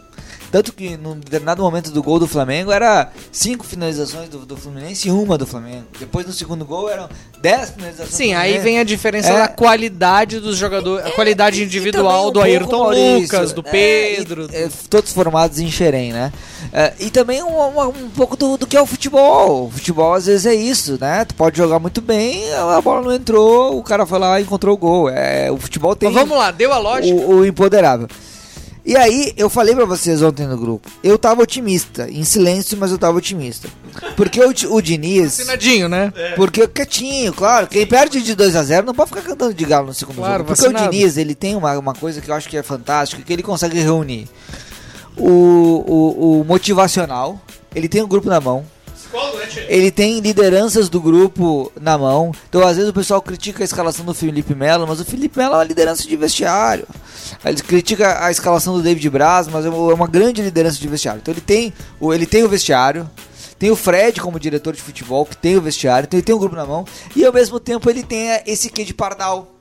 Tanto 0.56 0.72
que 0.72 0.96
num 0.96 1.20
determinado 1.20 1.62
momento 1.62 1.92
do 1.92 2.02
gol 2.02 2.18
do 2.18 2.26
Flamengo 2.30 2.72
era 2.72 3.12
cinco 3.30 3.66
finalizações 3.66 4.30
do, 4.30 4.46
do 4.46 4.56
Fluminense 4.56 5.10
e 5.10 5.12
uma 5.12 5.38
do 5.38 5.46
Flamengo. 5.46 5.84
Depois 6.00 6.26
no 6.26 6.32
segundo 6.32 6.64
gol 6.64 6.90
eram 6.90 7.10
dez 7.42 7.72
finalizações 7.72 8.14
Sim, 8.16 8.32
do 8.34 8.40
aí 8.40 8.58
vem 8.60 8.80
a 8.80 8.86
diferença 8.86 9.32
É. 9.32 9.38
da 9.38 9.48
qualidade 9.50 10.40
dos 10.40 10.56
jogadores, 10.56 11.08
a 11.08 11.12
qualidade 11.12 11.60
E- 11.60 11.64
e 11.64 11.66
individual 11.66 12.30
um 12.30 12.32
do 12.32 12.40
Ayrton 12.42 12.84
Maurício, 12.84 13.20
Lucas, 13.20 13.52
do 13.52 13.60
é, 13.66 13.70
Pedro. 13.70 14.48
e- 14.50 14.56
é, 14.56 14.70
todos 14.90 15.12
formados 15.12 15.60
em 15.60 15.70
Xerém, 15.70 16.14
né? 16.14 16.32
É, 16.72 16.94
e 17.02 17.10
também 17.10 17.44
um, 17.44 17.50
um- 17.50 17.88
um 17.90 18.10
pouco 18.12 18.38
do, 18.38 18.56
do 18.56 18.66
que 18.66 18.78
é 18.78 18.82
o 18.82 18.86
futebol. 18.86 19.66
O 19.66 19.72
futebol 19.72 20.14
às 20.14 20.26
vezes 20.26 20.46
é 20.46 20.56
isso, 20.56 20.98
né? 21.02 21.26
Tu 21.26 21.36
pode 21.36 21.58
jogar 21.58 21.80
muito 21.80 22.00
bem, 22.00 22.50
a 22.54 22.80
bola 22.80 23.02
não 23.02 23.12
entrou, 23.14 23.78
o 23.78 23.84
cara 23.84 24.06
foi 24.06 24.20
lá 24.20 24.40
e 24.40 24.44
encontrou 24.44 24.74
o 24.74 24.78
gol. 24.78 25.10
É, 25.10 25.52
o 25.52 25.58
futebol 25.58 25.98
tem 25.98 26.10
Mas 26.10 26.18
vamos 26.24 26.38
lá, 26.38 26.50
deu 26.52 26.72
a 26.72 26.78
lógica. 26.78 27.14
o, 27.14 27.40
o. 27.42 27.46
E 28.86 28.96
aí, 28.96 29.34
eu 29.36 29.50
falei 29.50 29.74
pra 29.74 29.86
vocês 29.86 30.22
ontem 30.22 30.46
no 30.46 30.56
grupo, 30.58 30.88
eu 31.04 31.18
tava 31.18 31.42
otimista, 31.42 32.08
em 32.08 32.24
silêncio, 32.24 32.78
mas 32.78 32.92
eu 32.92 33.00
tava 33.00 33.18
otimista. 33.18 33.68
Porque 34.16 34.40
o, 34.40 34.54
o 34.76 34.82
Diniz. 34.82 35.40
Assinadinho, 35.40 35.90
né? 35.90 36.14
Porque 36.36 36.68
quietinho, 36.68 37.34
claro. 37.34 37.66
Quem 37.66 37.88
perde 37.88 38.22
de 38.22 38.36
2 38.36 38.56
a 38.56 38.62
0 38.64 38.86
não 38.86 38.94
pode 38.94 39.10
ficar 39.10 39.24
cantando 39.24 39.56
de 39.56 39.66
galo 39.66 39.88
no 39.88 39.94
segundo 39.94 40.18
Claro, 40.18 40.44
jogo. 40.44 40.46
Porque 40.50 40.62
vacinado. 40.62 40.88
o 40.88 40.92
Diniz, 40.92 41.18
ele 41.18 41.34
tem 41.34 41.56
uma, 41.56 41.76
uma 41.80 41.96
coisa 41.96 42.22
que 42.22 42.30
eu 42.30 42.36
acho 42.36 42.48
que 42.48 42.58
é 42.58 42.62
fantástica, 42.62 43.24
que 43.24 43.34
ele 43.34 43.42
consegue 43.42 43.80
reunir 43.80 44.28
o, 45.18 45.28
o, 45.28 46.42
o 46.42 46.46
motivacional, 46.46 47.42
ele 47.74 47.90
tem 47.90 48.02
o 48.04 48.08
grupo 48.08 48.30
na 48.30 48.40
mão. 48.40 48.66
Ele 49.68 49.92
tem 49.92 50.20
lideranças 50.20 50.90
do 50.90 51.00
grupo 51.00 51.72
na 51.80 51.98
mão. 51.98 52.32
Então, 52.50 52.62
às 52.66 52.76
vezes, 52.76 52.90
o 52.90 52.94
pessoal 52.94 53.22
critica 53.22 53.64
a 53.64 53.66
escalação 53.66 54.06
do 54.06 54.14
Felipe 54.14 54.54
Melo, 54.54 54.88
mas 54.88 55.00
o 55.00 55.06
Felipe 55.06 55.38
Melo 55.38 55.54
é 55.54 55.58
uma 55.58 55.64
liderança 55.64 56.04
de 56.04 56.16
vestiário. 56.16 56.88
Ele 57.44 57.62
critica 57.62 58.24
a 58.24 58.32
escalação 58.32 58.74
do 58.76 58.82
David 58.82 59.10
Braz, 59.10 59.48
mas 59.48 59.66
é 59.66 59.70
uma 59.70 60.06
é 60.06 60.08
grande 60.08 60.42
liderança 60.42 60.80
de 60.80 60.88
vestiário. 60.88 61.20
Então, 61.22 61.34
ele 61.34 61.42
tem 61.42 61.74
o, 62.00 62.14
ele 62.14 62.26
tem 62.26 62.44
o 62.44 62.50
vestiário. 62.50 63.10
Tem 63.58 63.72
o 63.72 63.76
Fred 63.76 64.20
como 64.20 64.40
diretor 64.40 64.74
de 64.74 64.82
futebol, 64.82 65.26
que 65.26 65.38
tem 65.38 65.56
o 65.56 65.62
vestiário. 65.62 66.06
Então, 66.06 66.18
ele 66.18 66.26
tem 66.26 66.36
um 66.36 66.40
grupo 66.40 66.56
na 66.56 66.66
mão. 66.66 66.86
E, 67.16 67.26
ao 67.26 67.34
mesmo 67.34 67.60
tempo, 67.60 67.90
ele 67.90 68.04
tem 68.04 68.32
eh, 68.32 68.44
esse 68.46 68.70
quê 68.70 68.84
de 68.84 68.94
pardal 68.94 69.56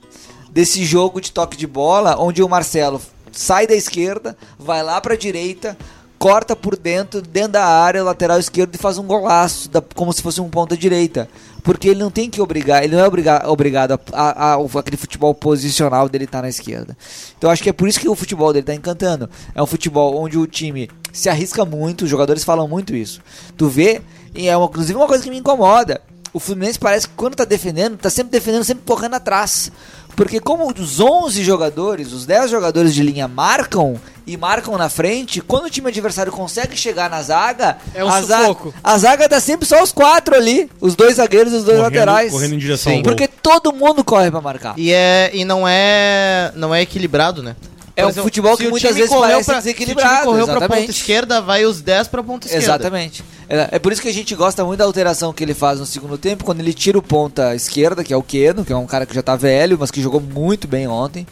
desse 0.50 0.84
jogo 0.84 1.20
de 1.20 1.32
toque 1.32 1.56
de 1.56 1.66
bola, 1.66 2.16
onde 2.18 2.42
o 2.42 2.48
Marcelo 2.48 3.00
sai 3.32 3.66
da 3.66 3.74
esquerda, 3.74 4.36
vai 4.58 4.82
lá 4.82 5.00
pra 5.00 5.16
direita, 5.16 5.76
corta 6.24 6.56
por 6.56 6.74
dentro, 6.74 7.20
dentro 7.20 7.52
da 7.52 7.66
área, 7.66 8.02
lateral 8.02 8.38
esquerdo 8.38 8.74
e 8.74 8.78
faz 8.78 8.96
um 8.96 9.02
golaço, 9.02 9.68
da- 9.68 9.82
como 9.94 10.10
se 10.10 10.22
fosse 10.22 10.40
um 10.40 10.48
ponta 10.48 10.74
direita. 10.74 11.28
Porque 11.62 11.86
ele 11.86 12.00
não 12.00 12.10
tem 12.10 12.30
que 12.30 12.40
obrigar, 12.40 12.82
ele 12.82 12.96
não 12.96 13.04
é 13.04 13.06
obriga, 13.06 13.42
obrigado 13.46 13.92
a, 13.92 13.98
a- 14.10 14.54
a- 14.54 14.78
aquele 14.78 14.96
futebol 14.96 15.34
posicional 15.34 16.08
dele 16.08 16.24
estar 16.24 16.40
na 16.40 16.48
esquerda. 16.48 16.96
Então 17.36 17.50
acho 17.50 17.62
que 17.62 17.68
é 17.68 17.74
por 17.74 17.86
isso 17.86 18.00
que 18.00 18.08
o 18.08 18.14
futebol 18.14 18.54
dele 18.54 18.64
tá 18.64 18.74
encantando. 18.74 19.28
É 19.54 19.62
um 19.62 19.66
futebol 19.66 20.16
onde 20.16 20.38
o 20.38 20.46
time 20.46 20.88
se 21.12 21.28
arrisca 21.28 21.62
muito, 21.66 22.04
os 22.06 22.10
jogadores 22.10 22.42
falam 22.42 22.66
muito 22.66 22.96
isso. 22.96 23.20
Tu 23.54 23.68
vê, 23.68 24.00
e 24.34 24.48
é 24.48 24.56
uma, 24.56 24.64
inclusive 24.64 24.96
uma 24.98 25.06
coisa 25.06 25.22
que 25.22 25.28
me 25.28 25.36
incomoda. 25.36 26.00
O 26.32 26.40
Fluminense 26.40 26.78
parece 26.78 27.06
que 27.06 27.14
quando 27.14 27.34
tá 27.36 27.44
defendendo, 27.44 27.98
tá 27.98 28.08
sempre 28.08 28.32
defendendo, 28.32 28.64
sempre 28.64 28.82
correndo 28.86 29.14
atrás. 29.16 29.70
Porque 30.16 30.40
como 30.40 30.72
os 30.72 31.00
11 31.00 31.44
jogadores, 31.44 32.12
os 32.12 32.24
10 32.24 32.50
jogadores 32.50 32.94
de 32.94 33.02
linha 33.02 33.28
marcam, 33.28 33.96
e 34.26 34.36
marcam 34.36 34.76
na 34.78 34.88
frente, 34.88 35.40
quando 35.40 35.66
o 35.66 35.70
time 35.70 35.88
adversário 35.88 36.32
consegue 36.32 36.76
chegar 36.76 37.10
na 37.10 37.20
zaga, 37.22 37.76
É 37.94 38.04
um 38.04 38.08
a, 38.08 38.22
za- 38.22 38.38
sufoco. 38.40 38.74
a 38.82 38.98
zaga 38.98 39.28
tá 39.28 39.38
sempre 39.40 39.66
só 39.66 39.82
os 39.82 39.92
quatro 39.92 40.34
ali, 40.34 40.70
os 40.80 40.94
dois 40.96 41.16
zagueiros 41.16 41.52
e 41.52 41.56
os 41.56 41.64
dois 41.64 41.76
Correndo- 41.78 41.94
laterais. 41.94 42.32
correndo 42.32 42.54
em 42.54 42.58
direção 42.58 42.92
ao 42.92 42.98
gol. 42.98 43.04
Porque 43.04 43.28
todo 43.28 43.72
mundo 43.72 44.02
corre 44.02 44.30
pra 44.30 44.40
marcar. 44.40 44.74
E, 44.78 44.90
é, 44.92 45.30
e 45.34 45.44
não, 45.44 45.68
é, 45.68 46.50
não 46.54 46.74
é 46.74 46.80
equilibrado, 46.82 47.42
né? 47.42 47.54
É 47.96 48.04
um 48.04 48.12
futebol 48.12 48.56
que 48.56 48.66
muitas 48.68 48.96
vezes 48.96 49.08
correu 49.08 49.22
parece 49.30 49.44
pra- 49.44 49.58
desequilibrado, 49.58 50.08
Se 50.08 50.14
o 50.14 50.18
time 50.22 50.26
correu 50.32 50.44
pra 50.46 50.54
exatamente. 50.56 50.80
ponta 50.86 50.90
esquerda, 50.90 51.40
vai 51.40 51.64
os 51.64 51.80
10 51.80 52.08
pra 52.08 52.24
ponta 52.24 52.46
esquerda. 52.48 52.64
Exatamente. 52.64 53.24
É, 53.48 53.68
é 53.72 53.78
por 53.78 53.92
isso 53.92 54.02
que 54.02 54.08
a 54.08 54.12
gente 54.12 54.34
gosta 54.34 54.64
muito 54.64 54.78
da 54.80 54.84
alteração 54.84 55.32
que 55.32 55.44
ele 55.44 55.54
faz 55.54 55.78
no 55.78 55.86
segundo 55.86 56.18
tempo, 56.18 56.42
quando 56.44 56.58
ele 56.58 56.72
tira 56.74 56.98
o 56.98 57.02
ponta 57.02 57.54
esquerda, 57.54 58.02
que 58.02 58.12
é 58.12 58.16
o 58.16 58.22
Keno, 58.22 58.64
que 58.64 58.72
é 58.72 58.76
um 58.76 58.86
cara 58.86 59.06
que 59.06 59.14
já 59.14 59.22
tá 59.22 59.36
velho, 59.36 59.76
mas 59.78 59.92
que 59.92 60.02
jogou 60.02 60.20
muito 60.20 60.66
bem 60.66 60.88
ontem, 60.88 61.24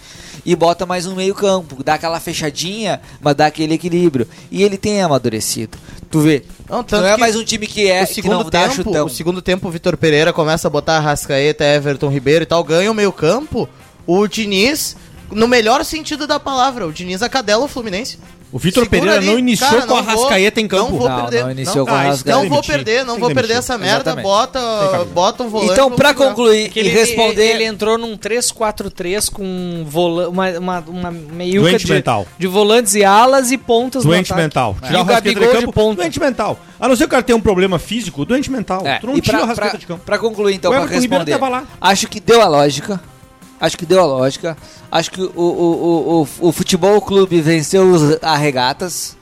e 0.45 0.57
bota 0.57 0.85
mais 0.85 1.07
um 1.07 1.15
meio 1.15 1.35
campo, 1.35 1.83
dá 1.83 1.95
aquela 1.95 2.21
fechadinha, 2.21 3.01
mas 3.21 3.35
dá 3.35 3.47
aquele 3.47 3.75
equilíbrio. 3.75 4.27
E 4.51 4.63
ele 4.63 4.77
tem 4.77 5.03
amadurecido. 5.03 5.79
Tu 6.11 6.21
vê, 6.21 6.43
Não, 6.69 6.85
não, 6.91 7.07
é 7.07 7.15
que 7.15 7.21
mais 7.21 7.37
um 7.37 7.45
time 7.45 7.67
que 7.67 7.89
é 7.89 8.03
o 8.03 8.07
que 8.07 8.15
segundo 8.15 8.45
não 8.45 8.51
dá 8.51 8.69
tempo, 8.69 9.05
o 9.05 9.09
segundo 9.09 9.41
tempo 9.41 9.69
o 9.69 9.71
Vitor 9.71 9.97
Pereira 9.97 10.33
começa 10.33 10.69
a 10.69 10.71
botar 10.71 11.01
Rascaeta, 11.01 11.65
Everton 11.65 12.09
Ribeiro 12.09 12.43
e 12.43 12.47
tal, 12.47 12.63
ganha 12.63 12.91
o 12.91 12.95
meio 12.95 13.13
campo. 13.13 13.69
O 14.07 14.27
Diniz, 14.27 14.97
no 15.35 15.49
melhor 15.49 15.85
sentido 15.85 16.27
da 16.27 16.39
palavra, 16.41 16.87
o 16.87 16.93
Diniz 16.93 17.23
acadela 17.23 17.65
o 17.65 17.69
Fluminense. 17.69 18.19
O 18.53 18.59
Vitor 18.59 18.87
Pereira 18.87 19.17
ali, 19.17 19.25
não 19.29 19.39
iniciou 19.39 19.71
cara, 19.71 19.87
com 19.87 19.97
a 19.97 20.03
não 20.03 20.13
vou- 20.15 20.25
Rascaeta 20.25 20.61
em 20.61 20.69
campo. 20.69 20.91
Não 20.91 20.99
vou 20.99 21.09
Não, 21.09 21.21
perder. 21.23 21.43
não 21.45 21.51
iniciou 21.53 21.87
com 21.87 21.95
a 21.95 22.03
não, 22.03 22.11
Rascaeta. 22.11 22.39
não 22.39 22.49
vou 22.51 22.63
perder, 22.63 23.05
não 23.07 23.15
Tem 23.15 23.21
vou 23.23 23.35
perder 23.35 23.55
essa 23.55 23.79
merda. 23.79 23.95
Exatamente. 24.11 24.23
Bota, 24.25 25.05
bota 25.15 25.43
um 25.45 25.49
volante. 25.49 25.73
Então, 25.73 25.91
pra 25.91 26.13
concluir 26.13 26.71
e 26.75 26.79
ele, 26.79 26.91
responder... 26.91 27.43
ele 27.47 27.65
entrou 27.65 27.97
num 27.97 28.15
3-4-3 28.15 29.31
com 29.31 29.87
vola, 29.89 30.29
uma, 30.29 30.51
uma, 30.59 30.85
uma 30.87 31.11
meiuca 31.11 31.79
de, 31.79 31.91
mental. 31.91 32.27
de 32.39 32.47
volantes 32.47 32.95
e 32.95 33.03
alas 33.03 33.51
e 33.51 33.57
pontas 33.57 34.05
Doente 34.05 34.29
no 34.29 34.35
ataque. 34.35 34.43
mental. 34.43 34.77
Tirar 34.83 34.99
o 34.99 35.01
o 35.01 35.05
Rascaeta 35.07 35.41
de 35.41 35.47
de 35.47 35.53
campo, 35.61 35.73
ponta. 35.73 36.03
doente 36.03 36.21
mental. 36.21 36.59
A 36.79 36.87
não 36.89 36.95
ser 36.95 37.05
que 37.05 37.07
o 37.07 37.11
cara 37.11 37.23
tenha 37.23 37.37
um 37.37 37.41
problema 37.41 37.79
físico, 37.79 38.23
doente 38.27 38.51
mental. 38.51 38.83
É, 38.87 38.99
tu 38.99 39.07
não 39.07 39.17
e 39.17 39.21
tira 39.23 39.39
pra, 39.39 39.45
o 39.47 39.49
Rascaeta 39.49 39.71
pra- 39.71 39.81
de 39.81 39.87
campo. 39.87 40.03
pra 40.05 40.19
concluir, 40.19 40.55
então, 40.57 40.71
O 40.71 40.75
pra 40.75 40.85
responder. 40.85 41.39
Acho 41.81 42.07
que 42.07 42.21
deu 42.21 42.43
a 42.43 42.49
lógica. 42.49 43.01
Acho 43.63 43.79
que 43.79 43.87
deu 43.87 44.01
a 44.01 44.05
lógica. 44.05 44.57
Acho 44.91 45.11
que 45.13 45.23
o, 45.23 45.31
o, 45.37 45.43
o, 45.43 46.23
o, 46.43 46.49
o 46.49 46.53
futebol 46.53 47.01
clube 47.01 47.41
venceu 47.41 47.89
os 47.91 48.19
arregatas. 48.21 49.17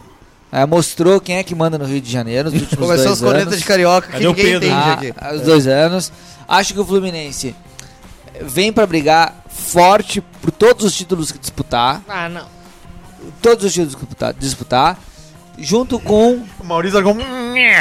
É, 0.51 0.65
mostrou 0.67 1.21
quem 1.21 1.37
é 1.37 1.45
que 1.45 1.55
manda 1.55 1.79
no 1.79 1.85
Rio 1.85 2.01
de 2.01 2.11
Janeiro 2.11 2.51
nos 2.51 2.61
últimos 2.61 2.85
Começou 2.87 3.05
dois 3.07 3.19
os 3.19 3.25
cornetas 3.25 3.49
anos. 3.49 3.59
de 3.61 3.65
carioca 3.67 4.07
que 4.09 4.13
Cadê 4.15 4.27
ninguém 4.27 4.45
Pedro? 4.47 4.67
entende 4.67 5.15
Ah, 5.21 5.27
aqui. 5.29 5.37
os 5.37 5.43
dois 5.43 5.67
anos. 5.69 6.11
Acho 6.49 6.75
que 6.75 6.81
o 6.81 6.85
Fluminense 6.85 7.55
vem 8.43 8.73
pra 8.73 8.87
brigar 8.87 9.45
forte 9.49 10.21
por 10.43 10.51
todos 10.51 10.85
os 10.87 10.93
títulos 10.97 11.31
que 11.31 11.39
disputar. 11.39 12.03
Ah, 12.09 12.29
não. 12.29 12.47
Todos 13.43 13.65
os 13.67 13.73
títulos 13.73 13.95
que 13.95 14.01
disputar, 14.01 14.35
disputar 14.35 14.99
junto 15.59 15.99
com 16.01 16.43
O 16.59 16.65
Maurício 16.65 16.97
Argão. 16.97 17.17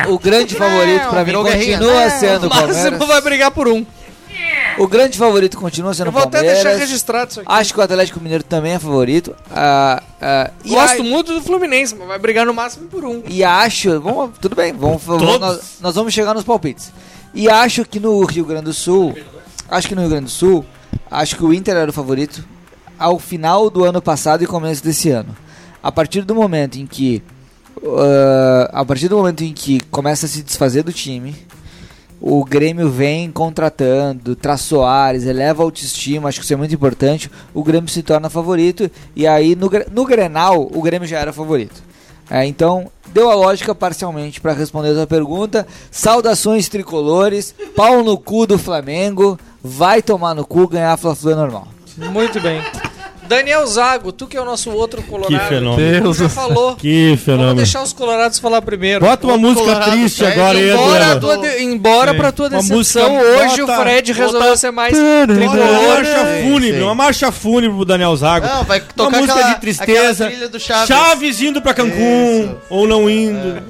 o 0.10 0.20
grande 0.20 0.54
favorito 0.54 1.08
pra 1.10 1.24
mim 1.24 1.32
continua 1.34 2.10
sendo 2.10 2.44
o 2.44 2.48
O 2.48 2.50
Máximo 2.50 2.74
Palmeiras. 2.74 3.08
vai 3.08 3.22
brigar 3.22 3.52
por 3.52 3.68
um. 3.70 3.86
O 4.78 4.88
grande 4.88 5.18
favorito 5.18 5.58
continua 5.58 5.94
sendo 5.94 6.08
o 6.08 6.12
vou 6.12 6.22
até 6.22 6.40
deixar 6.40 6.56
Palmeiras. 6.56 6.80
registrado 6.82 7.32
isso 7.32 7.40
aqui. 7.42 7.52
Acho 7.52 7.74
que 7.74 7.80
o 7.80 7.84
Atlético 7.84 8.20
Mineiro 8.22 8.44
também 8.46 8.74
é 8.74 8.80
favorito. 8.80 9.36
Ah, 9.52 10.02
ah, 10.22 10.52
e, 10.64 10.70
Gosto 10.70 11.02
a- 11.02 11.04
muito 11.04 11.34
do 11.34 11.42
Fluminense, 11.42 11.94
mas 11.96 12.08
vai 12.08 12.18
brigar 12.18 12.46
no 12.46 12.54
máximo 12.54 12.88
por 12.88 13.04
um. 13.04 13.22
e 13.28 13.44
acho. 13.44 14.00
Vamos, 14.00 14.38
tudo 14.40 14.56
bem, 14.56 14.72
vamos, 14.72 15.04
vamos- 15.04 15.40
nós, 15.40 15.62
nós 15.82 15.96
vamos 15.96 16.14
chegar 16.14 16.34
nos 16.34 16.44
palpites. 16.46 16.94
E 17.34 17.50
acho 17.50 17.84
que 17.84 18.00
no 18.00 18.24
Rio 18.24 18.46
Grande 18.46 18.66
do 18.66 18.74
Sul. 18.74 19.18
Acho 19.70 19.88
que 19.90 19.96
no 19.96 20.02
Rio 20.02 20.10
Grande 20.12 20.26
do 20.26 20.32
Sul. 20.32 20.66
Acho 21.12 21.36
que 21.36 21.44
o 21.44 21.54
Inter 21.54 21.76
era 21.76 21.90
o 21.90 21.94
favorito 21.94 22.44
ao 22.98 23.20
final 23.20 23.70
do 23.70 23.84
ano 23.84 24.02
passado 24.02 24.44
e 24.44 24.48
começo 24.48 24.84
desse 24.84 25.10
ano. 25.10 25.36
A 25.84 25.92
partir 25.92 26.22
do 26.22 26.34
momento 26.34 26.78
em 26.80 26.88
que. 26.88 27.22
ah, 27.86 28.70
a 28.74 28.86
partir 28.86 29.08
do 29.10 29.18
momento 29.18 29.44
em 29.44 29.54
que 29.54 29.80
começa 29.92 30.26
a 30.26 30.30
se 30.30 30.42
desfazer 30.42 30.84
do 30.84 30.94
time. 30.94 31.36
O 32.22 32.44
Grêmio 32.44 32.90
vem 32.90 33.32
contratando, 33.32 34.36
traz 34.36 34.62
Soares, 34.62 35.26
eleva 35.26 35.64
a 35.64 35.66
autoestima, 35.66 36.28
acho 36.28 36.40
que 36.40 36.44
isso 36.44 36.54
é 36.54 36.58
muito 36.58 36.76
importante. 36.76 37.32
O 37.54 37.64
Grêmio 37.64 37.90
se 37.90 38.04
torna 38.04 38.30
favorito 38.30 38.92
e 39.16 39.26
aí 39.26 39.56
no, 39.56 39.70
no 39.92 40.06
Grenal 40.06 40.70
o 40.74 40.82
Grêmio 40.82 41.08
já 41.08 41.20
era 41.20 41.32
favorito. 41.32 41.82
É, 42.30 42.46
então, 42.46 42.92
deu 43.08 43.32
a 43.32 43.36
lógica 43.36 43.74
parcialmente 43.74 44.40
para 44.40 44.54
responder 44.54 44.92
a 44.92 44.94
tua 44.94 45.08
pergunta. 45.08 45.66
Saudações 45.90 46.70
tricolores, 46.70 47.56
pau 47.76 48.04
no 48.04 48.18
cu 48.18 48.46
do 48.46 48.60
Flamengo, 48.60 49.40
vai 49.64 50.02
tomar 50.02 50.36
no 50.36 50.46
cu, 50.46 50.68
ganhar 50.68 50.94
a 50.94 50.98
Fla-Flu 50.98 51.32
é 51.32 51.36
normal. 51.36 51.68
Muito 51.98 52.40
bem. 52.40 52.62
Daniel 53.30 53.66
Zago, 53.68 54.12
tu 54.12 54.26
que 54.28 54.36
é 54.36 54.42
o 54.42 54.46
nosso 54.46 54.72
outro 54.72 55.04
colorado. 55.04 55.32
Que 55.40 55.48
fenômeno. 55.48 56.14
Tu 56.14 56.14
já 56.24 56.28
falou. 56.30 56.76
Que 56.76 57.06
Vamos 57.10 57.22
fenômeno. 57.22 57.56
deixar 57.56 57.84
os 57.84 57.94
colorados 57.94 58.40
falar 58.40 58.62
primeiro. 58.64 59.06
Bota 59.06 59.28
uma 59.28 59.38
música 59.38 59.62
Colorado 59.62 59.92
triste 59.92 60.18
Fred, 60.18 60.34
agora 60.34 60.58
aí, 60.58 60.70
Embora, 60.72 61.20
tua 61.20 61.38
de- 61.38 61.64
embora 61.64 62.12
Sim. 62.12 62.18
pra 62.18 62.32
tua 62.32 62.48
Uma 62.48 62.58
decepção, 62.58 62.76
música- 63.14 63.44
hoje 63.46 63.62
bota- 63.62 63.80
o 63.80 63.82
Fred 63.84 64.12
resolveu 64.14 64.42
bota- 64.42 64.58
ser 64.58 64.72
mais 64.72 64.98
Uma 64.98 65.28
tricolor. 65.28 65.88
marcha 65.88 66.20
Sim, 66.20 66.50
fúnebre, 66.52 66.82
uma 66.82 66.96
marcha 66.96 67.32
fúnebre 67.32 67.76
pro 67.76 67.86
Daniel 67.86 68.16
Zago. 68.16 68.48
Não, 68.48 68.64
vai 68.64 68.80
uma 68.80 68.88
tocar 68.96 69.18
música 69.20 69.34
aquela- 69.40 69.54
de 69.54 69.62
tristeza. 69.62 70.30
do 70.52 70.60
Chaves. 70.60 71.42
indo 71.42 71.62
pra 71.62 71.74
Cancún, 71.74 72.46
Isso. 72.46 72.58
ou 72.70 72.88
não 72.88 73.08
indo. 73.10 73.62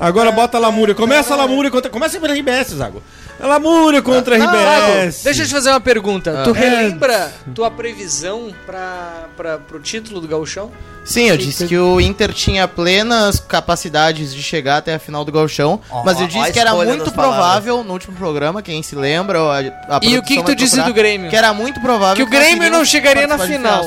Agora 0.00 0.32
bota 0.32 0.56
a 0.56 0.60
Lamúria. 0.60 0.94
Começa 0.94 1.34
a 1.34 1.36
Lamúria. 1.36 1.70
Começa 1.70 2.18
pela 2.20 2.32
RBS, 2.34 2.74
Zago. 2.74 3.02
A 3.42 3.46
Lamúria 3.46 4.02
contra 4.02 4.36
a 4.36 4.38
Zago, 4.38 4.92
RBS. 4.92 5.22
deixa 5.24 5.42
eu 5.42 5.46
te 5.46 5.52
fazer 5.52 5.70
uma 5.70 5.80
pergunta. 5.80 6.42
Tu 6.44 6.50
Ah. 6.50 6.52
relembra 6.52 7.32
tua 7.54 7.70
previsão 7.70 8.52
pra, 8.66 9.28
pra, 9.36 9.58
pro 9.58 9.80
título 9.80 10.20
do 10.20 10.28
Gauchão? 10.28 10.70
Sim, 11.04 11.30
eu 11.30 11.36
disse 11.38 11.66
que 11.66 11.78
o 11.78 11.98
Inter 12.00 12.32
tinha 12.34 12.68
plenas 12.68 13.40
capacidades 13.40 14.34
de 14.34 14.42
chegar 14.42 14.76
até 14.76 14.94
a 14.94 14.98
final 14.98 15.24
do 15.24 15.32
Gauchão, 15.32 15.80
Ó, 15.90 16.04
mas 16.04 16.20
eu 16.20 16.26
disse 16.26 16.50
a 16.50 16.52
que 16.52 16.58
era 16.58 16.74
muito 16.74 17.04
das 17.04 17.12
palavras. 17.14 17.36
provável 17.38 17.82
no 17.82 17.92
último 17.94 18.14
programa, 18.16 18.60
quem 18.60 18.82
se 18.82 18.94
lembra, 18.94 19.40
a, 19.40 19.58
a 19.96 20.00
E 20.02 20.18
o 20.18 20.22
que, 20.22 20.36
que 20.36 20.42
tu 20.44 20.54
disse 20.54 20.74
procurar, 20.76 20.88
do 20.88 20.94
Grêmio? 20.94 21.30
Que 21.30 21.36
era 21.36 21.54
muito 21.54 21.80
provável 21.80 22.16
Que 22.16 22.22
o 22.22 22.26
Grêmio 22.26 22.56
iríamos 22.56 22.78
não 22.78 22.84
chegaria 22.84 23.26
na 23.26 23.38
final. 23.38 23.84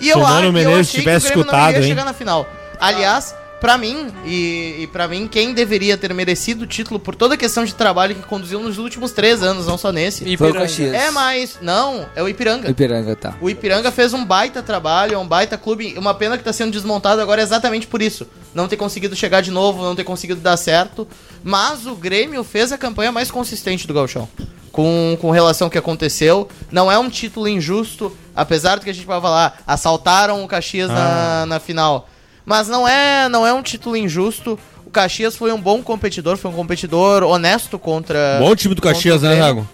E 0.00 0.08
eu, 0.08 0.24
acho, 0.26 0.40
que 0.40 0.48
o 0.48 0.52
Grêmio 0.52 1.16
escutado, 1.16 1.52
não 1.62 1.68
iria 1.70 1.78
hein? 1.82 1.88
chegar 1.88 2.04
na 2.04 2.12
final. 2.12 2.46
Aliás, 2.80 3.34
pra 3.60 3.76
mim, 3.76 4.08
e, 4.24 4.76
e 4.80 4.86
para 4.86 5.08
mim, 5.08 5.26
quem 5.26 5.52
deveria 5.52 5.96
ter 5.96 6.12
merecido 6.14 6.64
o 6.64 6.66
título 6.66 6.98
por 7.00 7.14
toda 7.14 7.34
a 7.34 7.36
questão 7.36 7.64
de 7.64 7.74
trabalho 7.74 8.14
que 8.14 8.22
conduziu 8.22 8.60
nos 8.60 8.78
últimos 8.78 9.12
três 9.12 9.42
anos, 9.42 9.66
não 9.66 9.76
só 9.76 9.92
nesse, 9.92 10.24
Foi 10.24 10.30
o 10.30 10.32
Ipiranga. 10.50 10.60
Caxias. 10.60 10.94
é 10.94 11.10
mais... 11.10 11.58
Não, 11.60 12.06
é 12.14 12.22
o 12.22 12.28
Ipiranga. 12.28 12.70
Ipiranga, 12.70 13.16
tá. 13.16 13.34
O 13.40 13.50
Ipiranga 13.50 13.90
fez 13.90 14.12
um 14.12 14.24
baita 14.24 14.62
trabalho, 14.62 15.14
é 15.14 15.18
um 15.18 15.26
baita 15.26 15.58
clube. 15.58 15.94
Uma 15.98 16.14
pena 16.14 16.38
que 16.38 16.44
tá 16.44 16.52
sendo 16.52 16.72
desmontado 16.72 17.20
agora 17.20 17.42
exatamente 17.42 17.86
por 17.86 18.00
isso. 18.00 18.26
Não 18.54 18.68
ter 18.68 18.76
conseguido 18.76 19.14
chegar 19.16 19.40
de 19.40 19.50
novo, 19.50 19.82
não 19.82 19.94
ter 19.96 20.04
conseguido 20.04 20.40
dar 20.40 20.56
certo. 20.56 21.06
Mas 21.42 21.86
o 21.86 21.94
Grêmio 21.94 22.42
fez 22.44 22.72
a 22.72 22.78
campanha 22.78 23.12
mais 23.12 23.30
consistente 23.30 23.86
do 23.86 23.94
Gauchão. 23.94 24.28
Com, 24.72 25.16
com 25.20 25.30
relação 25.30 25.66
ao 25.66 25.70
que 25.70 25.78
aconteceu. 25.78 26.48
Não 26.70 26.90
é 26.92 26.98
um 26.98 27.10
título 27.10 27.48
injusto, 27.48 28.16
apesar 28.36 28.76
do 28.78 28.84
que 28.84 28.90
a 28.90 28.94
gente 28.94 29.06
vai 29.06 29.20
falar. 29.20 29.60
Assaltaram 29.66 30.44
o 30.44 30.48
Caxias 30.48 30.88
na, 30.88 31.46
na 31.46 31.58
final. 31.60 32.08
Mas 32.48 32.66
não 32.66 32.88
é, 32.88 33.28
não 33.28 33.46
é 33.46 33.52
um 33.52 33.62
título 33.62 33.94
injusto. 33.94 34.58
O 34.86 34.90
Caxias 34.90 35.36
foi 35.36 35.52
um 35.52 35.60
bom 35.60 35.82
competidor, 35.82 36.38
foi 36.38 36.50
um 36.50 36.54
competidor 36.54 37.22
honesto 37.22 37.78
contra. 37.78 38.38
Bom 38.40 38.56
time 38.56 38.74
do 38.74 38.80
Caxias, 38.80 39.20
né. 39.20 39.36
Zago? 39.36 39.68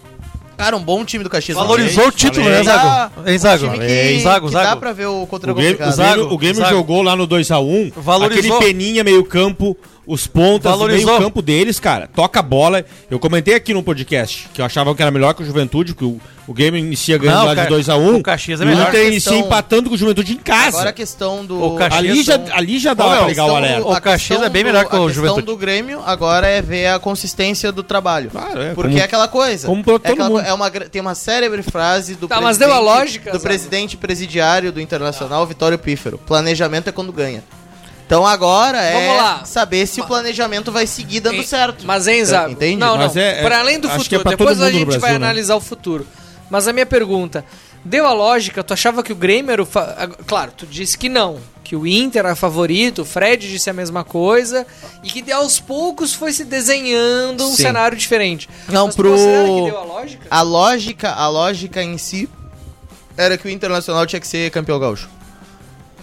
Cara, 0.57 0.77
um 0.77 0.83
bom 0.83 1.05
time 1.05 1.23
do 1.23 1.31
Caxias. 1.31 1.57
Valorizou 1.57 2.09
o 2.09 2.11
título, 2.13 2.49
né, 2.49 2.65
Zago? 2.65 3.13
Hein, 3.25 3.39
Zago? 3.39 3.67
Hein, 3.81 4.21
Zago, 4.21 4.49
que 4.49 4.53
dá 4.55 4.65
Zago? 4.65 4.81
pra 4.81 4.93
ver 4.93 5.07
o 5.07 5.25
contra 5.27 5.53
O 5.53 5.55
Grêmio, 5.55 5.87
o 5.87 5.91
Zago, 5.93 6.23
o 6.35 6.37
Grêmio 6.37 6.63
Zago. 6.63 6.71
jogou 6.77 7.01
lá 7.01 7.15
no 7.15 7.29
2x1. 7.29 7.93
Valorizou. 7.97 8.57
Aquele 8.57 8.73
peninha 8.73 9.05
meio 9.05 9.25
campo, 9.25 9.77
os 10.07 10.27
pontas, 10.27 10.67
o 10.73 10.77
Valorizou. 10.79 11.07
meio 11.13 11.23
campo 11.25 11.41
deles, 11.43 11.81
cara. 11.81 12.09
Toca 12.15 12.41
a 12.41 12.43
bola. 12.43 12.85
Eu 13.11 13.19
comentei 13.19 13.55
aqui 13.55 13.73
no 13.73 13.83
podcast 13.83 14.49
que 14.53 14.61
eu 14.61 14.65
achava 14.65 14.95
que 14.95 15.01
era 15.03 15.11
melhor 15.11 15.33
que 15.35 15.43
o 15.43 15.47
Juventude, 15.47 15.95
que 15.95 16.05
o, 16.05 16.21
o 16.47 16.53
Grêmio 16.53 16.79
inicia 16.79 17.17
ganhando 17.17 17.39
Não, 17.39 17.45
lá 17.47 17.55
de 17.55 17.61
cara, 17.63 17.71
2x1. 17.71 18.19
o 18.19 18.23
Caxias 18.23 18.61
é 18.61 18.65
E 18.65 18.67
o 18.67 18.71
melhor. 18.71 18.89
Inter 18.89 19.07
inicia 19.07 19.33
Questão- 19.33 19.47
empatando 19.47 19.89
com 19.89 19.95
o 19.95 19.99
Juventude 19.99 20.33
em 20.33 20.37
casa. 20.37 20.69
Agora 20.77 20.91
a 20.91 20.93
questão 20.93 21.45
do. 21.47 21.63
O 21.63 21.77
Caxias 21.77 21.99
ali, 22.11 22.23
já, 22.23 22.39
questão- 22.39 22.57
ali 22.59 22.79
já 22.79 22.93
dá 22.95 23.05
pra 23.17 23.27
ligar 23.29 23.47
o 23.47 23.57
alerta. 23.57 23.81
do- 23.81 23.89
O 23.91 24.01
Caxias 24.01 24.43
é 24.43 24.49
bem 24.49 24.63
do- 24.63 24.67
melhor 24.67 24.85
que 24.85 24.95
o 24.95 25.03
A 25.03 25.07
questão 25.07 25.23
Juventude. 25.25 25.47
do 25.47 25.57
Grêmio 25.57 26.03
agora 26.05 26.47
é 26.47 26.61
ver 26.61 26.89
a 26.89 26.99
consistência 26.99 27.73
do 27.73 27.83
trabalho. 27.83 28.31
Claro, 28.31 28.61
é, 28.61 28.75
Porque 28.75 28.91
como- 28.91 29.01
é 29.01 29.05
aquela 29.05 29.27
coisa. 29.29 29.67
como 29.67 29.83
pra 29.83 29.95
é, 29.95 29.99
todo 29.99 30.13
aquela 30.13 30.29
mundo. 30.29 30.43
co- 30.43 30.47
é 30.49 30.53
uma, 30.53 30.71
tem 30.71 31.01
uma 31.01 31.15
célebre 31.15 31.63
frase 31.63 32.15
do 32.15 32.29
Tá, 32.29 32.41
mas 32.41 32.59
deu 32.59 32.69
a 32.69 32.77
presidente- 32.77 32.99
lógica, 32.99 33.33
do 33.33 33.41
presidente 33.41 33.97
presidiário 33.97 34.71
do 34.71 34.81
Internacional, 34.81 35.47
Vitório 35.47 35.79
Pífero. 35.79 36.19
Planejamento 36.19 36.89
é 36.89 36.93
quando 36.93 37.13
ganha. 37.13 37.43
Então 38.07 38.27
agora 38.27 38.79
é 38.83 39.17
lá. 39.17 39.45
saber 39.45 39.87
se 39.87 40.01
o 40.01 40.07
planejamento 40.07 40.71
vai 40.71 40.87
seguir 40.87 41.21
dando 41.21 41.37
Hein, 41.37 41.43
certo. 41.47 41.87
Mas, 41.87 42.07
hein, 42.07 42.25
Zago? 42.25 42.53
Entende? 42.53 42.77
Não, 42.77 42.97
não. 42.99 43.11
é- 43.15 43.41
é- 43.41 43.43
para 43.43 43.59
além 43.61 43.81
do 43.81 43.89
é 43.89 43.99
futuro. 43.99 44.21
pra 44.23 44.31
Depois 44.33 44.61
a 44.61 44.71
gente 44.71 44.85
vai 44.85 44.99
Brasil, 44.99 45.19
né? 45.19 45.27
analisar 45.27 45.57
o 45.57 45.61
futuro. 45.61 46.07
Mas 46.51 46.69
a 46.69 46.73
minha 46.73 46.85
pergunta, 46.85 47.45
deu 47.85 48.07
a 48.07 48.13
lógica? 48.13 48.63
Tu 48.63 48.73
achava 48.75 49.03
que 49.03 49.13
o 49.13 49.17
Grêmio 49.17 49.51
era 49.51 49.63
o... 49.63 49.67
fa- 49.67 50.09
Claro, 50.27 50.53
tu 50.57 50.67
disse 50.67 50.99
que 50.99 51.09
não. 51.09 51.39
Que 51.65 51.75
o 51.75 51.87
Inter 51.87 52.27
era 52.27 52.37
favorito, 52.37 53.01
o 53.03 53.05
Fred 53.07 53.51
disse 53.51 53.71
a 53.71 53.73
mesma 53.73 54.05
coisa. 54.05 54.67
E 55.03 55.09
que 55.09 55.23
de 55.23 55.33
aos 55.33 55.59
poucos 55.59 56.13
foi 56.13 56.31
se 56.35 56.45
desenhando 56.45 57.43
um 57.47 57.51
Sim. 57.57 57.63
cenário 57.63 57.97
diferente. 57.97 58.51
Não, 58.69 58.87
Mas 58.87 58.95
pro- 58.97 59.11
considera 59.13 59.45
que 59.49 59.63
deu 59.71 59.79
a 59.79 59.85
lógica? 59.85 60.27
A 60.31 60.43
lógica, 60.43 61.11
a 61.13 61.29
lógica 61.29 61.83
em 61.83 61.97
si 61.97 62.29
era 63.17 63.39
que 63.39 63.47
o 63.49 63.51
Internacional 63.51 64.05
tinha 64.07 64.21
que 64.21 64.27
ser 64.29 64.51
campeão 64.51 64.79
gaúcho. 64.79 65.09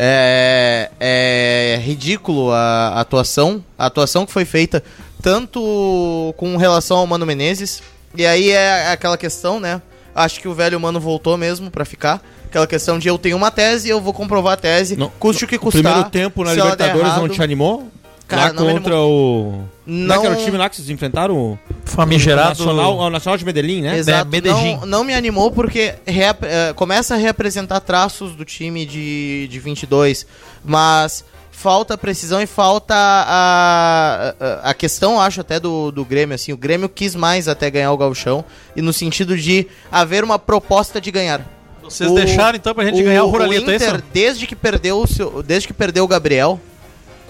É, 0.03 0.89
é 0.99 1.79
ridículo 1.79 2.51
a, 2.51 2.93
a 2.95 3.01
atuação, 3.01 3.63
a 3.77 3.85
atuação 3.85 4.25
que 4.25 4.31
foi 4.31 4.45
feita 4.45 4.83
tanto 5.21 6.33
com 6.37 6.57
relação 6.57 6.97
ao 6.97 7.05
Mano 7.05 7.23
Menezes, 7.23 7.83
e 8.15 8.25
aí 8.25 8.49
é 8.49 8.91
aquela 8.91 9.15
questão, 9.15 9.59
né? 9.59 9.79
Acho 10.15 10.39
que 10.39 10.47
o 10.47 10.55
velho 10.55 10.79
Mano 10.79 10.99
voltou 10.99 11.37
mesmo 11.37 11.69
pra 11.69 11.85
ficar. 11.85 12.19
Aquela 12.47 12.65
questão 12.65 12.97
de 12.97 13.07
eu 13.07 13.17
tenho 13.19 13.37
uma 13.37 13.51
tese 13.51 13.89
eu 13.89 14.01
vou 14.01 14.11
comprovar 14.11 14.53
a 14.53 14.57
tese, 14.57 14.97
Não, 14.97 15.09
custe 15.19 15.45
o 15.45 15.47
que 15.47 15.55
O 15.55 15.59
custar. 15.59 15.83
primeiro 15.83 16.09
tempo 16.09 16.43
na 16.43 16.53
Libertadores 16.53 17.15
não 17.15 17.29
te 17.29 17.41
animou? 17.43 17.87
Cara, 18.31 18.47
lá 18.47 18.53
não 18.53 18.65
me 18.67 18.73
contra 18.73 18.97
o. 18.99 19.63
Não... 19.85 20.15
Não- 20.17 20.25
era 20.25 20.33
o 20.39 20.43
time 20.43 20.57
lá 20.57 20.69
que 20.69 20.75
vocês 20.75 20.89
enfrentaram? 20.89 21.35
O 21.35 21.59
Famigerado. 21.85 22.49
Nacional, 22.49 22.97
o 22.97 23.09
Nacional 23.09 23.37
de 23.37 23.45
Medellín, 23.45 23.81
né? 23.81 23.97
Exato. 23.97 24.29
Medellín. 24.29 24.77
Não, 24.77 24.85
não 24.85 25.03
me 25.03 25.13
animou 25.13 25.51
porque 25.51 25.95
reap- 26.05 26.43
eh, 26.43 26.73
começa 26.75 27.15
a 27.15 27.17
reapresentar 27.17 27.79
traços 27.81 28.33
do 28.35 28.45
time 28.45 28.85
de, 28.85 29.47
de 29.49 29.59
22, 29.59 30.25
mas 30.63 31.23
falta 31.51 31.95
precisão 31.97 32.41
e 32.41 32.47
falta 32.47 32.95
a, 32.95 34.33
a, 34.39 34.69
a 34.69 34.73
questão, 34.73 35.19
acho, 35.19 35.41
até 35.41 35.59
do, 35.59 35.91
do 35.91 36.03
Grêmio, 36.03 36.33
assim, 36.33 36.51
o 36.53 36.57
Grêmio 36.57 36.89
quis 36.89 37.13
mais 37.15 37.47
até 37.47 37.69
ganhar 37.69 37.91
o 37.91 37.97
gauchão, 37.97 38.43
e 38.75 38.81
no 38.81 38.91
sentido 38.93 39.37
de 39.37 39.67
haver 39.91 40.23
uma 40.23 40.39
proposta 40.39 40.99
de 40.99 41.11
ganhar. 41.11 41.41
Vocês 41.83 42.09
O- 42.09 42.15
deixaram 42.15 42.55
então 42.55 42.73
pra 42.73 42.85
gente 42.85 43.03
ganhar 43.03 43.23
o 43.23 43.29
Ruralito, 43.29 43.69
é 43.69 43.75
Inter, 43.75 43.95
isso? 43.95 44.03
desde 44.13 44.47
que 44.47 44.55
perdeu 44.55 44.99
o 45.01 45.07
seu, 45.07 45.43
desde 45.43 45.67
que 45.67 45.73
perdeu 45.73 46.03
o 46.03 46.07
Gabriel 46.07 46.59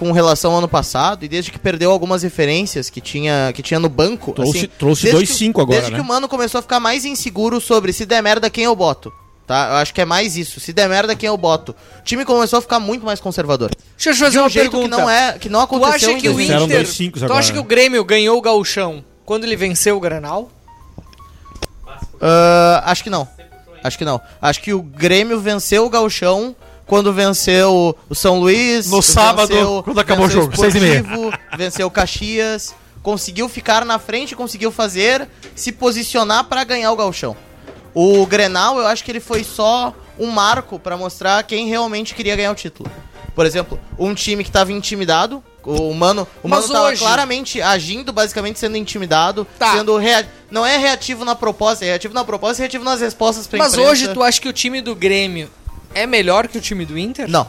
com 0.02 0.12
relação 0.12 0.52
ao 0.54 0.58
ano 0.58 0.68
passado 0.68 1.24
e 1.24 1.28
desde 1.28 1.52
que 1.52 1.60
perdeu 1.60 1.92
algumas 1.92 2.24
referências 2.24 2.90
que 2.90 3.00
tinha 3.00 3.52
que 3.54 3.62
tinha 3.62 3.80
no 3.80 3.88
banco, 3.88 4.32
Trouxe- 4.34 4.58
assim, 4.58 4.68
trouxe 4.80 5.12
2-5 5.12 5.54
que- 5.54 5.62
agora, 5.62 5.78
Desde 5.78 5.92
né? 5.92 5.98
que 6.00 6.04
o 6.04 6.08
mano 6.08 6.28
começou 6.28 6.58
a 6.58 6.62
ficar 6.64 6.80
mais 6.80 7.06
inseguro 7.06 7.62
sobre 7.62 7.94
se 7.94 8.04
der 8.04 8.24
merda 8.24 8.50
quem 8.50 8.64
eu 8.64 8.76
boto. 8.76 9.14
Tá? 9.46 9.68
Eu 9.70 9.76
acho 9.76 9.94
que 9.94 10.02
é 10.02 10.06
mais 10.06 10.36
isso. 10.38 10.60
Se 10.60 10.74
der 10.74 10.90
merda 10.90 11.16
quem 11.16 11.28
eu 11.28 11.38
boto. 11.38 11.76
O 12.00 12.04
time 12.04 12.26
começou 12.26 12.58
a 12.58 12.62
ficar 12.64 12.80
muito 12.80 13.06
mais 13.06 13.20
conservador. 13.20 13.70
Deixa 13.96 14.10
eu 14.10 14.14
te 14.14 14.20
fazer 14.20 14.32
De 14.32 14.38
um 14.40 14.42
uma 14.44 14.50
jeito 14.50 14.72
pergunta. 14.72 14.96
que 14.96 15.02
não 15.02 15.10
é, 15.10 15.38
que 15.38 15.50
não 15.50 15.60
Tu 15.60 15.64
aconteceu 15.64 15.94
acha 15.94 16.12
em 16.12 16.22
que 16.22 16.30
o 16.30 16.34
2020. 16.34 16.48
Fizeram 16.48 16.66
Inter... 16.66 16.78
dois 16.84 16.98
Tu 17.20 17.26
agora, 17.26 17.40
acha 17.40 17.52
que 17.52 17.58
né? 17.58 17.62
o 17.62 17.68
Grêmio 17.68 18.04
ganhou 18.04 18.38
o 18.38 18.42
gauchão 18.42 19.04
quando 19.26 19.44
ele 19.44 19.56
venceu 19.56 19.98
o 19.98 20.00
Granal? 20.00 20.50
Ah, 22.20 22.82
acho 22.86 23.04
que 23.04 23.10
não. 23.10 23.28
Acho 23.84 23.98
que 23.98 24.06
não. 24.06 24.20
Acho 24.42 24.62
que 24.62 24.74
o 24.74 24.82
Grêmio 24.82 25.40
venceu 25.40 25.86
o 25.86 25.90
Gauchão 25.90 26.56
quando 26.92 27.14
venceu 27.14 27.96
o 28.10 28.14
São 28.14 28.38
Luís. 28.38 28.92
No 28.92 29.02
sábado, 29.02 29.82
quando 29.86 29.98
acabou 29.98 30.26
o 30.26 30.28
venceu 30.28 30.42
jogo, 30.44 30.58
seis 30.58 30.76
e 30.76 30.80
meia. 30.82 31.06
Venceu 31.58 31.88
o 31.88 31.90
Caxias. 31.92 32.76
Conseguiu 33.02 33.48
ficar 33.48 33.86
na 33.86 33.98
frente, 33.98 34.36
conseguiu 34.36 34.74
fazer, 34.74 35.26
se 35.56 35.72
posicionar 35.72 36.44
pra 36.44 36.66
ganhar 36.66 36.92
o 36.92 36.96
Gauchão. 36.98 37.34
O 37.94 38.26
Grenal, 38.26 38.78
eu 38.78 38.86
acho 38.86 39.06
que 39.06 39.10
ele 39.12 39.22
foi 39.22 39.42
só 39.46 39.94
um 40.20 40.28
marco 40.28 40.78
pra 40.78 40.98
mostrar 40.98 41.42
quem 41.44 41.70
realmente 41.70 42.14
queria 42.14 42.36
ganhar 42.36 42.52
o 42.52 42.56
título. 42.56 42.92
Por 43.34 43.46
exemplo, 43.46 43.80
um 43.98 44.14
time 44.14 44.44
que 44.44 44.52
tava 44.52 44.74
intimidado, 44.74 45.42
o 45.64 45.94
Mano, 45.94 46.28
o 46.44 46.48
Mas 46.50 46.64
Mano 46.64 46.74
tava 46.74 46.88
hoje- 46.90 47.00
claramente 47.02 47.62
agindo, 47.62 48.12
basicamente 48.12 48.60
sendo 48.60 48.76
intimidado, 48.76 49.48
Tá. 49.58 49.72
sendo 49.78 49.96
rea... 49.98 50.28
não 50.52 50.66
é 50.66 50.76
reativo 50.78 51.24
na 51.24 51.36
proposta, 51.36 51.86
é 51.86 51.88
reativo 51.88 52.14
na 52.14 52.26
proposta 52.26 52.62
e 52.62 52.64
reativo 52.64 52.84
nas 52.84 53.00
respostas 53.00 53.48
pra 53.48 53.58
Mas 53.60 53.72
imprensa. 53.72 53.90
hoje 53.90 54.08
tu 54.14 54.22
acha 54.22 54.42
que 54.42 54.50
o 54.50 54.54
time 54.54 54.82
do 54.82 54.94
Grêmio 54.94 55.50
é 55.94 56.06
melhor 56.06 56.48
que 56.48 56.58
o 56.58 56.62
time 56.62 56.86
do 56.86 56.98
Inter? 56.98 57.30
Não. 57.30 57.48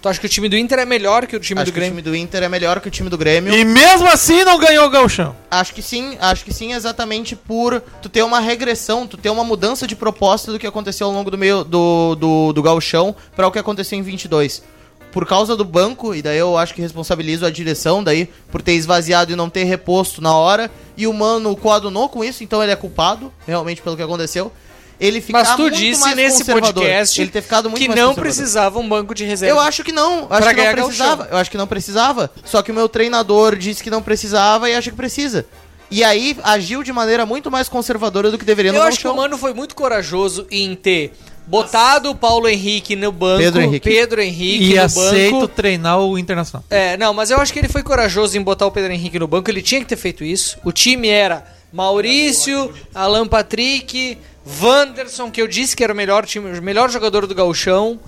Tu 0.00 0.08
acha 0.08 0.20
que 0.20 0.26
o 0.26 0.28
time 0.28 0.48
do 0.48 0.56
Inter 0.56 0.78
é 0.78 0.84
melhor 0.84 1.26
que 1.26 1.34
o 1.34 1.40
time 1.40 1.60
acho 1.60 1.70
do 1.70 1.74
que 1.74 1.78
o 1.78 1.80
Grêmio? 1.80 2.00
time 2.00 2.02
do 2.02 2.16
Inter 2.16 2.44
é 2.44 2.48
melhor 2.48 2.80
que 2.80 2.86
o 2.86 2.90
time 2.90 3.10
do 3.10 3.18
Grêmio. 3.18 3.52
E 3.52 3.64
mesmo 3.64 4.06
assim 4.06 4.44
não 4.44 4.56
ganhou 4.56 4.86
o 4.86 4.90
Gauchão. 4.90 5.34
Acho 5.50 5.74
que 5.74 5.82
sim, 5.82 6.16
acho 6.20 6.44
que 6.44 6.54
sim, 6.54 6.72
exatamente 6.72 7.34
por 7.34 7.80
tu 8.00 8.08
ter 8.08 8.22
uma 8.22 8.38
regressão, 8.38 9.08
tu 9.08 9.16
ter 9.16 9.28
uma 9.30 9.42
mudança 9.42 9.88
de 9.88 9.96
proposta 9.96 10.52
do 10.52 10.58
que 10.58 10.66
aconteceu 10.68 11.08
ao 11.08 11.12
longo 11.12 11.32
do 11.32 11.36
meio 11.36 11.64
do, 11.64 12.14
do, 12.14 12.52
do 12.52 12.62
gauchão 12.62 13.14
para 13.34 13.48
o 13.48 13.50
que 13.50 13.58
aconteceu 13.58 13.98
em 13.98 14.02
22. 14.02 14.62
Por 15.10 15.26
causa 15.26 15.56
do 15.56 15.64
banco, 15.64 16.14
e 16.14 16.22
daí 16.22 16.38
eu 16.38 16.56
acho 16.56 16.74
que 16.74 16.82
responsabilizo 16.82 17.44
a 17.44 17.50
direção 17.50 18.04
daí 18.04 18.28
por 18.52 18.62
ter 18.62 18.74
esvaziado 18.74 19.32
e 19.32 19.36
não 19.36 19.50
ter 19.50 19.64
reposto 19.64 20.20
na 20.20 20.34
hora, 20.34 20.70
e 20.96 21.06
o 21.08 21.12
Mano 21.12 21.56
coadunou 21.56 22.08
com 22.08 22.22
isso, 22.22 22.44
então 22.44 22.62
ele 22.62 22.70
é 22.70 22.76
culpado, 22.76 23.32
realmente, 23.46 23.82
pelo 23.82 23.96
que 23.96 24.02
aconteceu. 24.02 24.52
Ele 25.00 25.20
ficar 25.20 25.38
Mas 25.40 25.54
tu 25.54 25.62
muito 25.62 25.76
disse 25.76 26.00
mais 26.00 26.16
nesse 26.16 26.38
conservador. 26.38 26.74
podcast 26.74 27.20
ele 27.20 27.30
ter 27.30 27.42
ficado 27.42 27.70
muito 27.70 27.80
que 27.80 27.88
não 27.94 28.14
precisava 28.14 28.78
um 28.80 28.88
banco 28.88 29.14
de 29.14 29.24
reserva. 29.24 29.54
Eu 29.54 29.60
acho 29.60 29.84
que 29.84 29.92
não, 29.92 30.26
acho 30.28 30.42
Pra 30.42 30.54
que 30.54 30.64
não 30.64 30.72
precisava. 30.72 31.28
Eu 31.30 31.36
acho 31.38 31.50
que 31.50 31.56
não 31.56 31.66
precisava. 31.66 32.30
Só 32.44 32.62
que 32.62 32.72
o 32.72 32.74
meu 32.74 32.88
treinador 32.88 33.54
disse 33.54 33.82
que 33.82 33.90
não 33.90 34.02
precisava 34.02 34.68
e 34.68 34.74
acha 34.74 34.90
que 34.90 34.96
precisa. 34.96 35.46
E 35.90 36.02
aí 36.04 36.36
agiu 36.42 36.82
de 36.82 36.92
maneira 36.92 37.24
muito 37.24 37.50
mais 37.50 37.68
conservadora 37.68 38.30
do 38.30 38.36
que 38.36 38.44
deveria 38.44 38.72
no 38.72 38.78
Eu 38.78 38.82
acho 38.82 38.98
que 38.98 39.06
o. 39.08 39.14
Mano 39.14 39.38
foi 39.38 39.54
muito 39.54 39.74
corajoso 39.74 40.46
em 40.50 40.74
ter 40.74 41.12
botado 41.46 42.10
o 42.10 42.14
Paulo 42.14 42.46
Henrique 42.46 42.94
no 42.94 43.10
banco, 43.10 43.38
Pedro 43.38 43.62
Henrique. 43.62 43.88
Pedro 43.88 44.20
Henrique 44.20 44.72
E 44.72 44.74
no 44.74 44.82
aceito 44.82 45.32
banco. 45.34 45.48
treinar 45.48 45.98
o 46.00 46.18
Internacional. 46.18 46.62
É, 46.68 46.96
não, 46.98 47.14
mas 47.14 47.30
eu 47.30 47.38
acho 47.40 47.52
que 47.54 47.58
ele 47.58 47.68
foi 47.68 47.82
corajoso 47.82 48.36
em 48.36 48.42
botar 48.42 48.66
o 48.66 48.70
Pedro 48.70 48.92
Henrique 48.92 49.18
no 49.18 49.26
banco, 49.26 49.50
ele 49.50 49.62
tinha 49.62 49.80
que 49.80 49.86
ter 49.86 49.96
feito 49.96 50.22
isso. 50.22 50.58
O 50.62 50.72
time 50.72 51.08
era 51.08 51.42
Maurício, 51.72 52.70
Alan 52.94 53.26
Patrick, 53.26 54.18
Wanderson, 54.60 55.30
que 55.30 55.42
eu 55.42 55.46
disse 55.46 55.76
que 55.76 55.84
era 55.84 55.92
o 55.92 55.96
melhor 55.96 56.24
time, 56.24 56.58
o 56.58 56.62
melhor 56.62 56.90
jogador 56.90 57.26
do 57.26 57.34
Gauchão, 57.34 58.00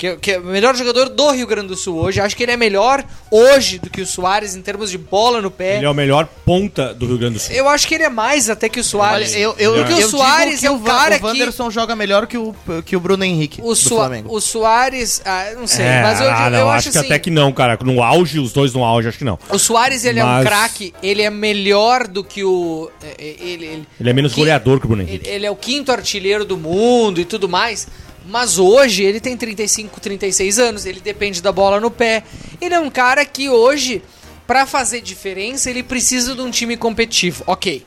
que, 0.00 0.16
que 0.16 0.32
é 0.32 0.38
o 0.38 0.44
melhor 0.44 0.74
jogador 0.74 1.10
do 1.10 1.30
Rio 1.30 1.46
Grande 1.46 1.68
do 1.68 1.76
Sul 1.76 1.98
hoje. 1.98 2.22
Acho 2.22 2.34
que 2.34 2.42
ele 2.42 2.52
é 2.52 2.56
melhor 2.56 3.04
hoje 3.30 3.78
do 3.78 3.90
que 3.90 4.00
o 4.00 4.06
Soares 4.06 4.56
em 4.56 4.62
termos 4.62 4.90
de 4.90 4.96
bola 4.96 5.42
no 5.42 5.50
pé. 5.50 5.76
Ele 5.76 5.84
é 5.84 5.90
o 5.90 5.94
melhor 5.94 6.26
ponta 6.42 6.94
do 6.94 7.06
Rio 7.06 7.18
Grande 7.18 7.34
do 7.34 7.40
Sul. 7.40 7.54
Eu 7.54 7.68
acho 7.68 7.86
que 7.86 7.94
ele 7.96 8.04
é 8.04 8.08
mais 8.08 8.48
até 8.48 8.66
que 8.66 8.80
o 8.80 8.84
Soares. 8.84 9.32
Olha, 9.34 9.38
eu, 9.38 9.54
eu, 9.58 9.74
Porque 9.74 9.92
eu 9.92 9.96
o 9.96 9.98
digo 9.98 10.10
Soares 10.10 10.60
que 10.60 10.66
é 10.66 10.70
o 10.70 10.80
cara 10.80 11.16
o 11.16 11.18
que 11.18 11.24
Wanderson 11.26 11.70
joga 11.70 11.94
melhor 11.94 12.26
que 12.26 12.38
o, 12.38 12.54
que 12.86 12.96
o 12.96 13.00
Bruno 13.00 13.22
Henrique 13.24 13.60
o, 13.60 13.66
do 13.68 13.76
Soa- 13.76 13.98
Flamengo. 14.06 14.34
o 14.34 14.40
Soares, 14.40 15.20
ah, 15.22 15.50
não 15.54 15.66
sei, 15.66 15.84
É, 15.84 16.02
mas 16.02 16.18
eu, 16.18 16.30
ah, 16.30 16.44
eu, 16.46 16.50
não, 16.50 16.58
eu 16.60 16.68
acho, 16.70 16.78
acho 16.78 16.92
que 16.92 16.98
assim, 16.98 17.06
até 17.08 17.18
que 17.18 17.30
não, 17.30 17.52
cara. 17.52 17.78
No 17.84 18.02
auge, 18.02 18.38
os 18.38 18.54
dois 18.54 18.72
no 18.72 18.82
auge, 18.82 19.06
acho 19.08 19.18
que 19.18 19.24
não. 19.24 19.38
o 19.50 19.58
Soares 19.58 20.06
ele 20.06 20.18
é 20.18 20.24
um 20.24 20.28
Mas- 20.28 20.46
craque, 20.46 20.94
ele 21.02 21.20
é 21.20 21.28
melhor 21.28 22.08
do 22.08 22.24
que 22.24 22.42
o 22.42 22.90
é, 23.02 23.08
é, 23.18 23.36
ele, 23.38 23.64
ele, 23.66 23.88
Ele 24.00 24.08
é 24.08 24.12
menos 24.14 24.32
que- 24.32 24.40
goleador 24.40 24.80
que 24.80 24.86
o 24.86 24.88
Bruno 24.88 25.02
ele, 25.02 25.10
Henrique. 25.10 25.28
ele 25.28 25.44
é 25.44 25.50
o 25.50 25.56
quinto 25.56 25.92
artilheiro 25.92 26.42
do 26.46 26.56
mundo 26.56 27.20
e 27.20 27.26
tudo 27.26 27.46
mais. 27.46 27.86
Mas 28.26 28.58
hoje 28.58 29.02
ele 29.02 29.18
tem 29.20 29.36
35, 29.36 30.00
36 30.00 30.58
anos, 30.58 30.86
ele 30.86 31.00
depende 31.00 31.40
da 31.42 31.50
bola 31.50 31.80
no 31.80 31.90
pé. 31.90 32.22
Ele 32.60 32.74
é 32.74 32.78
um 32.80 32.90
cara 32.90 33.24
que 33.24 33.48
hoje, 33.48 34.02
pra 34.46 34.66
fazer 34.66 35.00
diferença, 35.00 35.68
ele 35.70 35.82
precisa 35.82 36.34
de 36.34 36.40
um 36.40 36.50
time 36.50 36.76
competitivo. 36.76 37.42
Ok. 37.46 37.84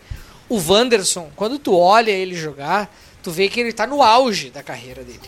O 0.49 0.59
Wanderson, 0.59 1.29
quando 1.35 1.57
tu 1.57 1.75
olha 1.77 2.11
ele 2.11 2.35
jogar, 2.35 2.93
tu 3.21 3.31
vê 3.31 3.47
que 3.47 3.59
ele 3.59 3.71
tá 3.71 3.87
no 3.87 4.01
auge 4.01 4.49
da 4.49 4.61
carreira 4.61 5.03
dele. 5.03 5.19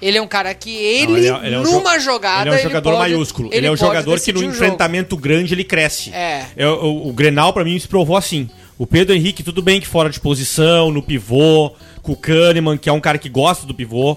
Ele 0.00 0.16
é 0.16 0.22
um 0.22 0.26
cara 0.28 0.54
que 0.54 0.74
ele, 0.74 1.06
Não, 1.12 1.16
ele 1.18 1.28
é- 1.28 1.46
ele 1.46 1.54
é 1.56 1.58
um 1.58 1.62
numa 1.62 1.98
jo- 1.98 2.04
jogada. 2.04 2.48
Ele 2.48 2.56
é 2.56 2.58
um 2.58 2.62
jogador 2.62 2.90
pode- 2.92 2.98
maiúsculo. 3.00 3.50
Ele, 3.52 3.66
é 3.66 3.70
um 3.70 3.76
jogador 3.76 4.18
que 4.20 4.32
no 4.32 4.38
decidir 4.38 4.38
o 4.38 4.40
jogo. 4.54 4.54
enfrentamento 4.64 5.16
grande 5.16 5.52
ele 5.52 5.64
cresce. 5.64 6.10
É. 6.14 6.46
Eu- 6.56 6.82
o, 6.84 7.08
o 7.10 7.12
Grenal, 7.12 7.52
pra 7.52 7.64
mim, 7.64 7.78
se 7.78 7.86
provou 7.88 8.16
assim. 8.16 8.48
O 8.78 8.86
Pedro 8.86 9.14
Henrique, 9.14 9.42
tudo 9.42 9.60
bem 9.60 9.78
que 9.78 9.86
fora 9.86 10.08
de 10.08 10.18
posição, 10.18 10.90
no 10.90 11.02
pivô, 11.02 11.72
com 12.02 12.12
o 12.12 12.16
Kahneman, 12.16 12.78
que 12.78 12.88
é 12.88 12.92
um 12.92 13.00
cara 13.00 13.18
que 13.18 13.28
gosta 13.28 13.66
do 13.66 13.74
pivô. 13.74 14.16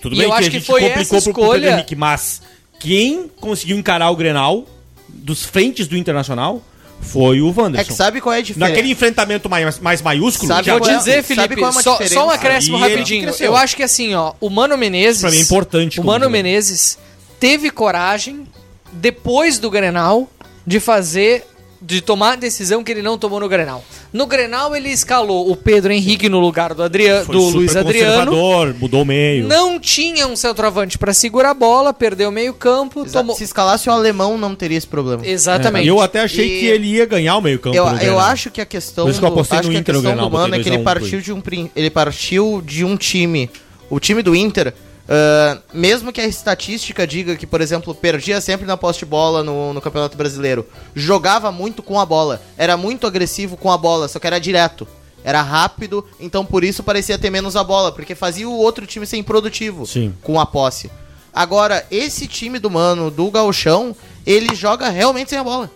Tudo 0.00 0.14
E 0.14 0.18
bem 0.18 0.24
eu 0.26 0.30
que 0.30 0.34
a 0.36 0.38
acho 0.38 0.50
que 0.50 0.60
foi 0.60 0.80
complicou 0.80 1.18
essa 1.18 1.30
escolha- 1.30 1.72
Henrique, 1.74 1.96
mas 1.96 2.42
quem 2.78 3.28
conseguiu 3.40 3.76
encarar 3.76 4.10
o 4.10 4.16
Grenal 4.16 4.64
dos 5.08 5.44
frentes 5.44 5.86
do 5.88 5.96
Internacional 5.96 6.62
foi 7.00 7.40
o 7.40 7.46
Wanderson. 7.46 7.80
É 7.80 7.84
que 7.84 7.92
sabe 7.92 8.20
qual 8.20 8.34
é 8.34 8.38
a 8.38 8.40
diferença? 8.42 8.68
Naquele 8.70 8.90
enfrentamento 8.92 9.48
mais, 9.48 9.78
mais 9.78 10.02
maiúsculo, 10.02 10.48
Sabe 10.48 10.66
já 10.66 10.76
Vou 10.78 10.88
é- 10.88 10.92
te 10.92 10.98
dizer, 10.98 11.12
sabe 11.22 11.34
Felipe, 11.34 11.56
qual 11.56 11.70
é 11.70 11.74
uma 11.74 11.82
só, 11.82 11.98
só 12.06 12.26
um 12.26 12.30
acréscimo 12.30 12.76
Aí 12.76 12.90
rapidinho. 12.90 13.30
Eu 13.40 13.56
acho 13.56 13.76
que 13.76 13.82
assim, 13.82 14.14
ó, 14.14 14.32
o 14.40 14.50
Mano 14.50 14.76
Menezes. 14.76 15.20
Pra 15.20 15.30
mim 15.30 15.38
é 15.38 15.40
importante 15.40 16.00
O 16.00 16.04
Mano. 16.04 16.28
Menezes 16.28 16.98
teve 17.40 17.70
coragem, 17.70 18.46
depois 18.92 19.58
do 19.58 19.70
Grenal, 19.70 20.28
de 20.66 20.80
fazer. 20.80 21.44
De 21.80 22.00
tomar 22.00 22.32
a 22.32 22.36
decisão 22.36 22.82
que 22.82 22.90
ele 22.90 23.02
não 23.02 23.16
tomou 23.16 23.38
no 23.38 23.48
Grenal. 23.48 23.84
No 24.12 24.26
Grenal, 24.26 24.74
ele 24.74 24.88
escalou 24.90 25.48
o 25.48 25.54
Pedro 25.54 25.92
Henrique 25.92 26.28
no 26.28 26.40
lugar 26.40 26.74
do, 26.74 26.82
Adriano, 26.82 27.26
do 27.30 27.40
Luiz 27.50 27.76
Adriano. 27.76 28.32
mudou 28.80 29.02
o 29.02 29.04
meio. 29.04 29.46
Não 29.46 29.78
tinha 29.78 30.26
um 30.26 30.34
centroavante 30.34 30.98
pra 30.98 31.14
segurar 31.14 31.50
a 31.50 31.54
bola, 31.54 31.94
perdeu 31.94 32.32
meio 32.32 32.52
campo, 32.52 33.02
Exato. 33.02 33.12
tomou. 33.12 33.36
Se 33.36 33.44
escalasse 33.44 33.88
o 33.88 33.92
alemão, 33.92 34.36
não 34.36 34.56
teria 34.56 34.76
esse 34.76 34.86
problema. 34.88 35.24
Exatamente. 35.24 35.86
Eu 35.86 36.00
até 36.00 36.20
achei 36.22 36.56
E- 36.56 36.60
que 36.60 36.66
ele 36.66 36.88
ia 36.88 37.06
ganhar 37.06 37.36
o 37.36 37.40
meio 37.40 37.60
campo. 37.60 37.76
Eu, 37.76 37.86
eu 37.98 38.18
acho 38.18 38.50
que 38.50 38.60
a 38.60 38.66
questão 38.66 39.04
Por 39.04 39.10
isso 39.10 39.20
que 39.20 39.26
eu 39.26 39.30
do, 39.30 39.34
acho 39.40 39.68
no 39.68 39.70
que 39.70 39.76
a 39.76 39.80
Inter 39.80 39.94
no 39.94 40.00
questão 40.00 40.12
Grenal, 40.16 40.30
do 40.30 40.32
Mano 40.36 40.54
é 40.56 40.58
que 40.58 40.68
ele 40.68 40.78
2 40.78 40.78
a 40.78 40.80
1 40.80 40.82
pro 40.82 41.00
partiu 41.00 41.20
de 41.20 41.32
um 41.32 41.40
ele 41.76 41.90
partiu 41.90 42.62
de 42.64 42.84
um 42.84 42.96
time, 42.96 43.48
o 43.88 44.00
time 44.00 44.20
do 44.22 44.34
Inter, 44.34 44.74
ah, 45.08 45.58
mesmo 45.72 46.12
que 46.12 46.20
a 46.20 46.26
estatística 46.26 47.06
diga 47.06 47.34
que, 47.34 47.46
por 47.46 47.60
exemplo, 47.60 47.94
perdia 47.94 48.40
sempre 48.40 48.66
na 48.66 48.76
posse 48.76 49.00
de 49.00 49.06
bola 49.06 49.42
no, 49.42 49.72
no 49.72 49.80
Campeonato 49.80 50.16
Brasileiro, 50.16 50.66
jogava 50.94 51.50
muito 51.50 51.82
com 51.82 51.98
a 51.98 52.04
bola, 52.04 52.42
era 52.56 52.76
muito 52.76 53.06
agressivo 53.06 53.56
com 53.56 53.72
a 53.72 53.78
bola, 53.78 54.06
só 54.06 54.18
que 54.18 54.26
era 54.26 54.38
direto. 54.38 54.86
Era 55.24 55.42
rápido, 55.42 56.06
então 56.20 56.44
por 56.44 56.62
isso 56.62 56.82
parecia 56.82 57.18
ter 57.18 57.28
menos 57.28 57.56
a 57.56 57.64
bola, 57.64 57.90
porque 57.90 58.14
fazia 58.14 58.48
o 58.48 58.56
outro 58.56 58.86
time 58.86 59.04
ser 59.04 59.16
improdutivo 59.16 59.84
Sim. 59.84 60.14
com 60.22 60.38
a 60.38 60.46
posse. 60.46 60.90
Agora, 61.34 61.84
esse 61.90 62.26
time 62.26 62.58
do 62.58 62.70
Mano, 62.70 63.10
do 63.10 63.28
Gauchão, 63.30 63.96
ele 64.24 64.54
joga 64.54 64.88
realmente 64.88 65.30
sem 65.30 65.38
a 65.38 65.44
bola. 65.44 65.70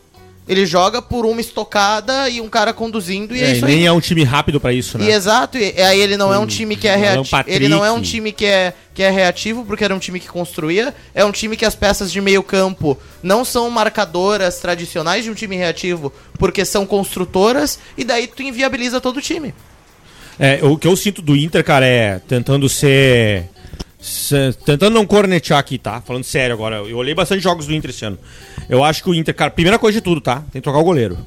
Ele 0.48 0.66
joga 0.66 1.01
por 1.01 1.24
uma 1.24 1.40
estocada 1.40 2.28
e 2.28 2.40
um 2.40 2.48
cara 2.48 2.73
conduzindo 2.73 3.35
e 3.35 3.40
é, 3.40 3.44
É, 3.44 3.48
e 3.51 3.56
isso 3.56 3.64
aí. 3.64 3.77
nem 3.77 3.86
é 3.86 3.93
um 3.93 4.01
time 4.01 4.24
rápido 4.24 4.59
pra 4.60 4.73
isso, 4.73 4.98
né? 4.98 5.05
E 5.06 5.10
exato, 5.12 5.56
e 5.56 5.81
aí 5.81 6.01
ele 6.01 6.16
não 6.16 6.35
é 6.35 6.39
um 6.39 6.47
time 6.47 6.74
que 6.74 6.89
é 6.89 6.97
reativo. 6.97 7.28
Patrick. 7.31 7.55
Ele 7.56 7.69
não 7.69 7.85
é 7.85 7.93
um 7.93 8.02
time 8.02 8.32
que 8.32 8.44
é, 8.44 8.73
que 8.93 9.05
é 9.05 9.10
reativo, 9.10 9.64
porque 9.64 9.85
era 9.85 9.94
um 9.94 10.01
time 10.01 10.19
que 10.19 10.27
construía. 10.27 10.93
É 11.14 11.24
um 11.24 11.31
time 11.31 11.56
que 11.56 11.64
as 11.64 11.77
peças 11.77 12.10
de 12.10 12.20
meio 12.20 12.43
campo 12.43 12.98
não 13.23 13.44
são 13.44 13.70
marcadoras 13.70 14.59
tradicionais 14.59 15.23
de 15.23 15.31
um 15.31 15.35
time 15.35 15.55
reativo, 15.56 16.12
porque 16.39 16.64
são 16.64 16.85
construtoras, 16.85 17.78
e 17.97 18.02
daí 18.02 18.27
tu 18.27 18.43
inviabiliza 18.43 19.01
todo 19.01 19.19
o 19.19 19.23
time. 19.23 19.55
É, 20.40 20.59
o 20.62 20.77
que 20.77 20.89
eu 20.89 20.97
sinto 20.97 21.23
do 21.23 21.36
Inter, 21.36 21.62
cara, 21.62 21.86
é 21.86 22.19
tentando 22.19 22.69
ser. 22.69 23.48
se- 24.01 24.52
tentando 24.66 24.94
não 24.94 25.06
cornetear 25.06 25.60
aqui, 25.60 25.78
tá? 25.78 26.01
Falando 26.01 26.24
sério 26.24 26.52
agora. 26.55 26.78
Eu 26.78 26.97
olhei 26.97 27.14
bastante 27.14 27.40
jogos 27.40 27.66
do 27.69 27.73
Inter 27.74 27.90
esse 27.90 28.05
ano. 28.05 28.19
Eu 28.73 28.82
acho 28.82 29.03
que 29.03 29.11
o 29.11 29.15
Inter, 29.15 29.35
cara, 29.35 29.51
primeira 29.51 29.78
coisa 29.78 29.99
de 29.99 30.03
tudo, 30.03 30.20
tá? 30.20 30.36
Tem 30.51 30.61
que 30.61 30.62
trocar 30.62 30.78
o 30.78 30.85
goleiro. 30.85 31.19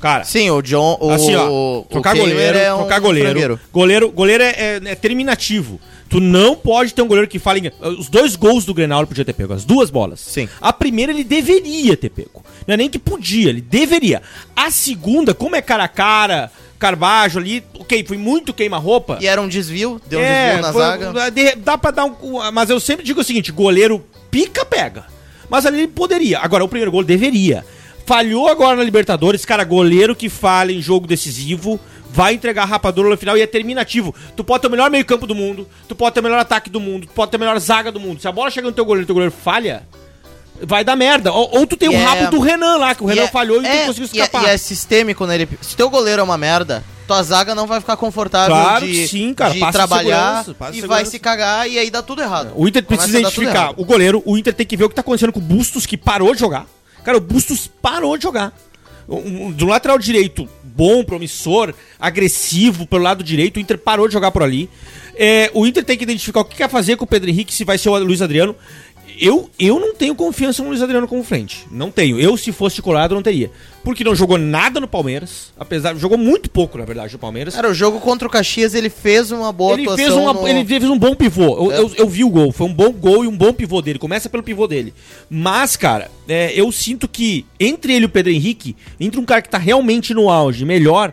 Cara, 0.00 0.24
Sim, 0.24 0.50
o 0.50 0.60
John. 0.62 0.96
O, 1.00 1.10
assim, 1.10 1.34
ó, 1.34 1.48
o 1.80 1.86
trocar 1.90 2.14
Kehler 2.14 2.30
goleiro, 2.32 2.58
é 2.58 2.74
um 2.74 2.78
trocar 2.78 3.00
goleiro. 3.00 3.28
frangueiro. 3.28 3.60
Goleiro, 3.72 4.10
goleiro 4.10 4.42
é, 4.44 4.48
é- 4.50 4.80
é 4.84 4.94
terminativo. 4.94 5.80
Tu 6.08 6.20
não 6.20 6.56
pode 6.56 6.94
ter 6.94 7.02
um 7.02 7.06
goleiro 7.06 7.28
que 7.28 7.38
fale. 7.38 7.72
Os 7.98 8.08
dois 8.08 8.34
gols 8.34 8.64
do 8.64 8.72
Grenal 8.74 9.00
ele 9.00 9.06
podia 9.08 9.24
ter 9.24 9.32
pego, 9.32 9.52
as 9.52 9.64
duas 9.64 9.90
bolas. 9.90 10.20
Sim. 10.20 10.48
A 10.60 10.72
primeira 10.72 11.12
ele 11.12 11.22
deveria 11.24 11.96
ter 11.96 12.08
pego. 12.10 12.44
Não 12.66 12.74
é 12.74 12.76
nem 12.76 12.88
que 12.88 12.98
podia, 12.98 13.48
ele 13.50 13.60
deveria. 13.60 14.22
A 14.56 14.70
segunda, 14.70 15.34
como 15.34 15.54
é 15.56 15.62
cara 15.62 15.84
a 15.84 15.88
cara, 15.88 16.50
Carbajo 16.78 17.40
ali, 17.40 17.62
ok, 17.78 18.04
foi 18.06 18.16
muito 18.16 18.54
queima-roupa. 18.54 19.18
E 19.20 19.26
era 19.26 19.42
um 19.42 19.48
desvio, 19.48 20.00
deu 20.08 20.20
um 20.20 20.22
É, 20.22 20.46
desvio 20.46 20.62
na 20.62 20.72
foi- 20.72 20.82
zaga. 20.82 21.12
dá 21.56 21.76
pra 21.76 21.90
dar 21.90 22.04
um. 22.06 22.14
Mas 22.52 22.70
eu 22.70 22.78
sempre 22.78 23.04
digo 23.04 23.20
o 23.20 23.24
seguinte: 23.24 23.50
goleiro 23.50 24.04
pica, 24.30 24.64
pega. 24.64 25.04
Mas 25.48 25.66
ali 25.66 25.78
ele 25.78 25.88
poderia. 25.88 26.38
Agora, 26.40 26.64
o 26.64 26.68
primeiro 26.68 26.90
gol 26.90 27.02
deveria. 27.02 27.64
Falhou 28.06 28.48
agora 28.48 28.76
na 28.76 28.82
Libertadores, 28.82 29.44
cara, 29.44 29.64
goleiro 29.64 30.16
que 30.16 30.28
falha 30.30 30.72
em 30.72 30.80
jogo 30.80 31.06
decisivo, 31.06 31.78
vai 32.10 32.34
entregar 32.34 32.62
a 32.62 32.66
rapadura 32.66 33.10
no 33.10 33.16
final 33.18 33.36
e 33.36 33.42
é 33.42 33.46
terminativo. 33.46 34.14
Tu 34.34 34.42
pode 34.42 34.62
ter 34.62 34.68
o 34.68 34.70
melhor 34.70 34.90
meio-campo 34.90 35.26
do 35.26 35.34
mundo, 35.34 35.68
tu 35.86 35.94
pode 35.94 36.14
ter 36.14 36.20
o 36.20 36.22
melhor 36.22 36.38
ataque 36.38 36.70
do 36.70 36.80
mundo, 36.80 37.06
tu 37.06 37.12
pode 37.12 37.30
ter 37.30 37.36
a 37.36 37.40
melhor 37.40 37.58
zaga 37.58 37.92
do 37.92 38.00
mundo. 38.00 38.20
Se 38.20 38.26
a 38.26 38.32
bola 38.32 38.50
chega 38.50 38.66
no 38.66 38.72
teu 38.72 38.84
goleiro 38.84 39.04
e 39.04 39.06
teu 39.06 39.14
goleiro 39.14 39.34
falha, 39.44 39.82
vai 40.62 40.82
dar 40.82 40.96
merda. 40.96 41.32
Ou, 41.32 41.58
ou 41.58 41.66
tu 41.66 41.76
tem 41.76 41.88
o 41.88 41.92
é- 41.92 42.02
rabo 42.02 42.30
do 42.30 42.40
Renan 42.40 42.78
lá, 42.78 42.94
que 42.94 43.02
o 43.02 43.06
Renan 43.06 43.24
é- 43.24 43.28
falhou 43.28 43.62
e 43.62 43.66
é, 43.66 43.82
tu 43.82 43.86
conseguiu 43.88 44.04
é- 44.04 44.24
escapar. 44.24 44.42
E 44.44 44.46
é, 44.50 44.56
sistêmico 44.56 45.26
nele. 45.26 45.46
Se 45.60 45.76
teu 45.76 45.90
goleiro 45.90 46.20
é 46.20 46.24
uma 46.24 46.38
merda, 46.38 46.82
tua 47.08 47.22
zaga 47.22 47.54
não 47.54 47.66
vai 47.66 47.80
ficar 47.80 47.96
confortável 47.96 48.54
Claro 48.54 48.86
de, 48.86 48.92
que 48.92 49.08
sim, 49.08 49.32
cara. 49.32 49.54
de 49.54 49.60
Passa 49.60 49.72
trabalhar 49.72 50.44
segurança, 50.44 50.54
passa 50.54 50.76
e 50.76 50.80
vai 50.82 51.04
se 51.06 51.18
cagar 51.18 51.68
e 51.68 51.78
aí 51.78 51.90
dá 51.90 52.02
tudo 52.02 52.22
errado. 52.22 52.52
O 52.54 52.68
Inter 52.68 52.84
Começa 52.84 53.04
precisa 53.04 53.18
identificar 53.18 53.72
o 53.76 53.84
goleiro, 53.84 54.22
o 54.26 54.36
Inter 54.36 54.52
tem 54.52 54.66
que 54.66 54.76
ver 54.76 54.84
o 54.84 54.88
que 54.88 54.94
tá 54.94 55.00
acontecendo 55.00 55.32
com 55.32 55.40
o 55.40 55.42
Bustos, 55.42 55.86
que 55.86 55.96
parou 55.96 56.34
de 56.34 56.40
jogar. 56.40 56.66
Cara, 57.02 57.16
o 57.16 57.20
Bustos 57.20 57.66
parou 57.66 58.16
de 58.16 58.22
jogar. 58.22 58.52
Do 59.54 59.64
lateral 59.64 59.98
direito, 59.98 60.46
bom, 60.62 61.02
promissor, 61.02 61.72
agressivo 61.98 62.86
pelo 62.86 63.02
lado 63.02 63.24
direito, 63.24 63.56
o 63.56 63.60
Inter 63.60 63.78
parou 63.78 64.06
de 64.06 64.12
jogar 64.12 64.30
por 64.30 64.42
ali. 64.42 64.68
É, 65.16 65.50
o 65.54 65.66
Inter 65.66 65.82
tem 65.82 65.96
que 65.96 66.04
identificar 66.04 66.40
o 66.40 66.44
que 66.44 66.56
quer 66.56 66.68
fazer 66.68 66.96
com 66.96 67.04
o 67.04 67.08
Pedro 67.08 67.30
Henrique, 67.30 67.52
se 67.52 67.64
vai 67.64 67.78
ser 67.78 67.88
o 67.88 67.98
Luiz 67.98 68.20
Adriano. 68.20 68.54
Eu, 69.20 69.50
eu 69.58 69.80
não 69.80 69.94
tenho 69.94 70.14
confiança 70.14 70.62
no 70.62 70.68
Luiz 70.68 70.80
Adriano 70.80 71.08
como 71.08 71.24
frente. 71.24 71.66
Não 71.70 71.90
tenho. 71.90 72.20
Eu, 72.20 72.36
se 72.36 72.52
fosse 72.52 72.80
colado, 72.80 73.14
não 73.14 73.22
teria. 73.22 73.50
Porque 73.82 74.04
não 74.04 74.14
jogou 74.14 74.38
nada 74.38 74.78
no 74.80 74.86
Palmeiras. 74.86 75.52
Apesar. 75.58 75.96
Jogou 75.96 76.16
muito 76.18 76.50
pouco, 76.50 76.78
na 76.78 76.84
verdade, 76.84 77.12
no 77.14 77.18
Palmeiras. 77.18 77.54
Cara, 77.54 77.70
o 77.70 77.74
jogo 77.74 78.00
contra 78.00 78.28
o 78.28 78.30
Caxias 78.30 78.74
ele 78.74 78.90
fez 78.90 79.30
uma 79.30 79.50
boa 79.52 79.72
Ele 79.74 79.88
fez, 79.96 80.12
uma, 80.12 80.32
no- 80.32 80.46
ele 80.46 80.64
fez 80.64 80.84
um 80.84 80.98
bom 80.98 81.14
pivô. 81.14 81.64
Eu, 81.66 81.72
É. 81.72 81.78
eu, 81.80 81.92
eu 81.96 82.08
vi 82.08 82.22
o 82.22 82.28
gol. 82.30 82.52
Foi 82.52 82.66
um 82.66 82.72
bom 82.74 82.92
gol 82.92 83.24
e 83.24 83.28
um 83.28 83.36
bom 83.36 83.52
pivô 83.52 83.80
dele. 83.82 83.98
Começa 83.98 84.28
pelo 84.28 84.42
pivô 84.42 84.66
dele. 84.66 84.92
Mas, 85.28 85.76
cara, 85.76 86.10
é, 86.28 86.52
eu 86.54 86.70
sinto 86.70 87.08
que 87.08 87.44
entre 87.58 87.92
ele 87.94 88.04
e 88.04 88.06
o 88.06 88.10
Pedro 88.10 88.30
Henrique, 88.32 88.76
entre 89.00 89.18
um 89.18 89.24
cara 89.24 89.42
que 89.42 89.48
tá 89.48 89.58
realmente 89.58 90.12
no 90.14 90.28
auge, 90.30 90.64
melhor. 90.64 91.12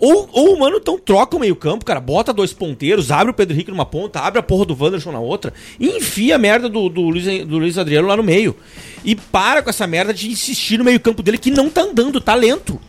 Ou, 0.00 0.28
ou 0.32 0.54
o 0.54 0.58
mano, 0.58 0.78
então 0.78 0.98
troca 0.98 1.36
o 1.36 1.40
meio-campo, 1.40 1.84
cara, 1.84 2.00
bota 2.00 2.32
dois 2.32 2.52
ponteiros, 2.54 3.10
abre 3.10 3.30
o 3.30 3.34
Pedro 3.34 3.54
Henrique 3.54 3.70
numa 3.70 3.84
ponta, 3.84 4.18
abre 4.20 4.38
a 4.40 4.42
porra 4.42 4.64
do 4.64 4.74
Wanderson 4.82 5.12
na 5.12 5.20
outra, 5.20 5.52
e 5.78 5.88
enfia 5.98 6.36
a 6.36 6.38
merda 6.38 6.68
do, 6.70 6.88
do, 6.88 7.02
Luiz, 7.02 7.46
do 7.46 7.58
Luiz 7.58 7.76
Adriano 7.76 8.08
lá 8.08 8.16
no 8.16 8.22
meio. 8.22 8.56
E 9.04 9.14
para 9.14 9.60
com 9.62 9.68
essa 9.68 9.86
merda 9.86 10.14
de 10.14 10.28
insistir 10.30 10.78
no 10.78 10.84
meio-campo 10.84 11.22
dele 11.22 11.36
que 11.36 11.50
não 11.50 11.68
tá 11.68 11.82
andando, 11.82 12.20
tá 12.20 12.34
lento. 12.34 12.80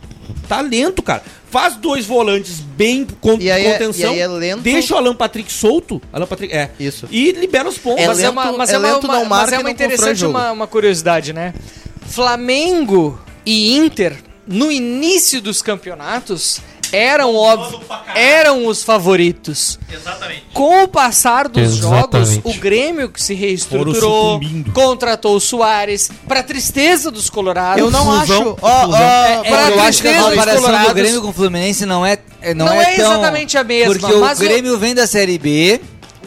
Tá 0.48 0.60
lento, 0.60 1.02
cara. 1.02 1.22
Faz 1.50 1.76
dois 1.76 2.06
volantes 2.06 2.60
bem 2.60 3.06
E 3.40 3.50
aí 3.50 3.66
é- 3.66 3.72
contenção. 3.72 4.10
e 4.12 4.14
aí 4.14 4.20
é 4.20 4.28
lento. 4.28 4.62
Deixa 4.62 4.94
o 4.94 4.96
Alan 4.96 5.14
Patrick 5.14 5.52
solto. 5.52 6.00
Alan 6.12 6.26
Patrick, 6.26 6.52
é. 6.54 6.70
Isso. 6.80 7.06
E 7.10 7.32
libera 7.32 7.68
os 7.68 7.76
pontos. 7.78 8.02
É 8.02 8.06
mas 8.08 8.18
é 8.18 8.22
lento- 8.22 8.32
uma, 8.32 8.52
mas 8.52 8.70
é 8.70 8.74
é 8.74 8.78
uma, 8.78 8.88
lento, 8.94 9.04
uma- 9.04 9.14
não 9.18 9.24
mas 9.26 9.52
é 9.52 9.58
uma 9.58 9.70
interessante 9.70 10.24
uma, 10.24 10.50
uma 10.52 10.66
curiosidade, 10.66 11.32
né? 11.32 11.52
Flamengo 12.06 13.18
e 13.44 13.74
Inter, 13.76 14.16
no 14.46 14.70
início 14.70 15.40
dos 15.40 15.60
campeonatos, 15.62 16.60
eram 16.92 17.34
óbvio, 17.34 17.80
eram 18.14 18.66
os 18.66 18.82
favoritos. 18.84 19.78
Exatamente. 19.90 20.44
Com 20.52 20.84
o 20.84 20.88
passar 20.88 21.48
dos 21.48 21.78
Exatamente. 21.78 22.34
jogos, 22.34 22.56
o 22.56 22.60
Grêmio 22.60 23.08
que 23.08 23.22
se 23.22 23.34
reestruturou, 23.34 24.40
contratou 24.72 25.36
o 25.36 25.40
Soares, 25.40 26.10
pra 26.28 26.42
tristeza 26.42 27.10
dos 27.10 27.28
colorados. 27.30 27.80
Eu 27.80 27.90
não 27.90 28.04
Fusão, 28.20 28.20
acho. 28.42 28.56
ó, 28.60 28.86
ó, 28.88 28.96
É, 28.96 29.42
pra 29.48 29.70
eu 29.70 29.80
acho 29.82 30.02
que 30.02 30.08
a 30.08 30.12
tristeza 30.12 30.20
dos 30.20 30.30
comparação 30.30 30.60
do 30.60 30.66
colorados. 30.66 30.92
Grêmio 30.94 31.22
com 31.22 31.28
o 31.28 31.32
Fluminense 31.32 31.86
não 31.86 32.04
é, 32.04 32.18
é- 32.40 32.54
não, 32.54 32.66
Não 32.66 32.72
é, 32.80 32.92
é 32.94 32.96
tão... 32.96 33.12
exatamente 33.12 33.56
a 33.58 33.64
mesma, 33.64 33.94
Porque 33.94 34.14
mas 34.16 34.38
o 34.38 34.42
o- 34.42 34.44
Grêmio 34.46 34.78
vem 34.78 34.94
da 34.94 35.06
Série 35.06 35.38
B 35.38 35.80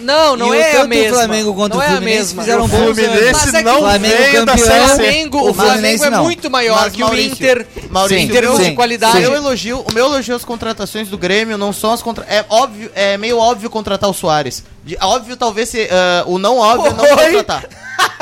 Não, 0.06 0.36
não 0.38 0.48
e 0.48 0.50
o 0.52 0.54
é 0.62 0.78
a 0.78 0.86
mesma. 0.88 1.12
o 1.12 1.16
Flamengo 1.20 1.54
quanto 1.56 1.74
não 1.74 1.80
o 1.80 1.84
é 1.84 1.88
Fluminense 1.88 2.18
mesma. 2.36 2.44
fizeram 2.44 2.66
O 2.66 2.68
bons 2.68 2.78
anos. 2.80 2.96
Fluminense 3.00 3.56
é 3.58 3.62
não 3.64 3.76
o 3.76 3.80
Flamengo 3.80 4.16
veio 4.18 4.46
da 4.46 4.52
campeão, 4.54 4.68
Série 4.68 4.88
C. 4.88 4.94
Flamengo, 4.96 5.38
O 5.38 5.50
o 5.50 5.54
Flamengo 5.54 6.04
é 6.06 6.10
não. 6.10 6.24
muito 6.24 6.50
maior 6.52 6.82
Mas, 6.82 6.94
que 6.94 7.02
o 7.04 7.06
Maurício, 7.06 7.32
Inter 7.34 7.68
Maurício, 7.90 8.18
em 8.24 8.28
termos 8.28 8.60
meu- 8.60 8.70
de 8.70 8.76
qualidade. 8.76 9.22
Eu 9.24 9.34
elogio, 9.34 9.80
o 9.90 9.94
meu 9.94 10.06
elogio 10.06 10.36
às 10.36 10.46
contratações 10.46 11.08
do 11.10 11.18
Grêmio 11.18 11.58
não 11.58 11.74
são 11.74 11.92
as 11.92 12.02
contra... 12.02 12.24
É 12.30 12.46
óbvio, 12.50 12.92
é 12.96 13.18
meio 13.18 13.38
óbvio 13.38 13.70
contratar 13.70 14.10
o 14.10 14.14
Soares. 14.14 14.64
De- 14.84 14.98
óbvio 15.02 15.36
talvez 15.36 15.70
se, 15.70 15.88
ah, 15.92 16.24
o 16.28 16.38
não 16.38 16.58
óbvio 16.60 16.92
é 16.92 16.94
não 16.94 17.04
Oi? 17.04 17.32
contratar. 17.34 17.66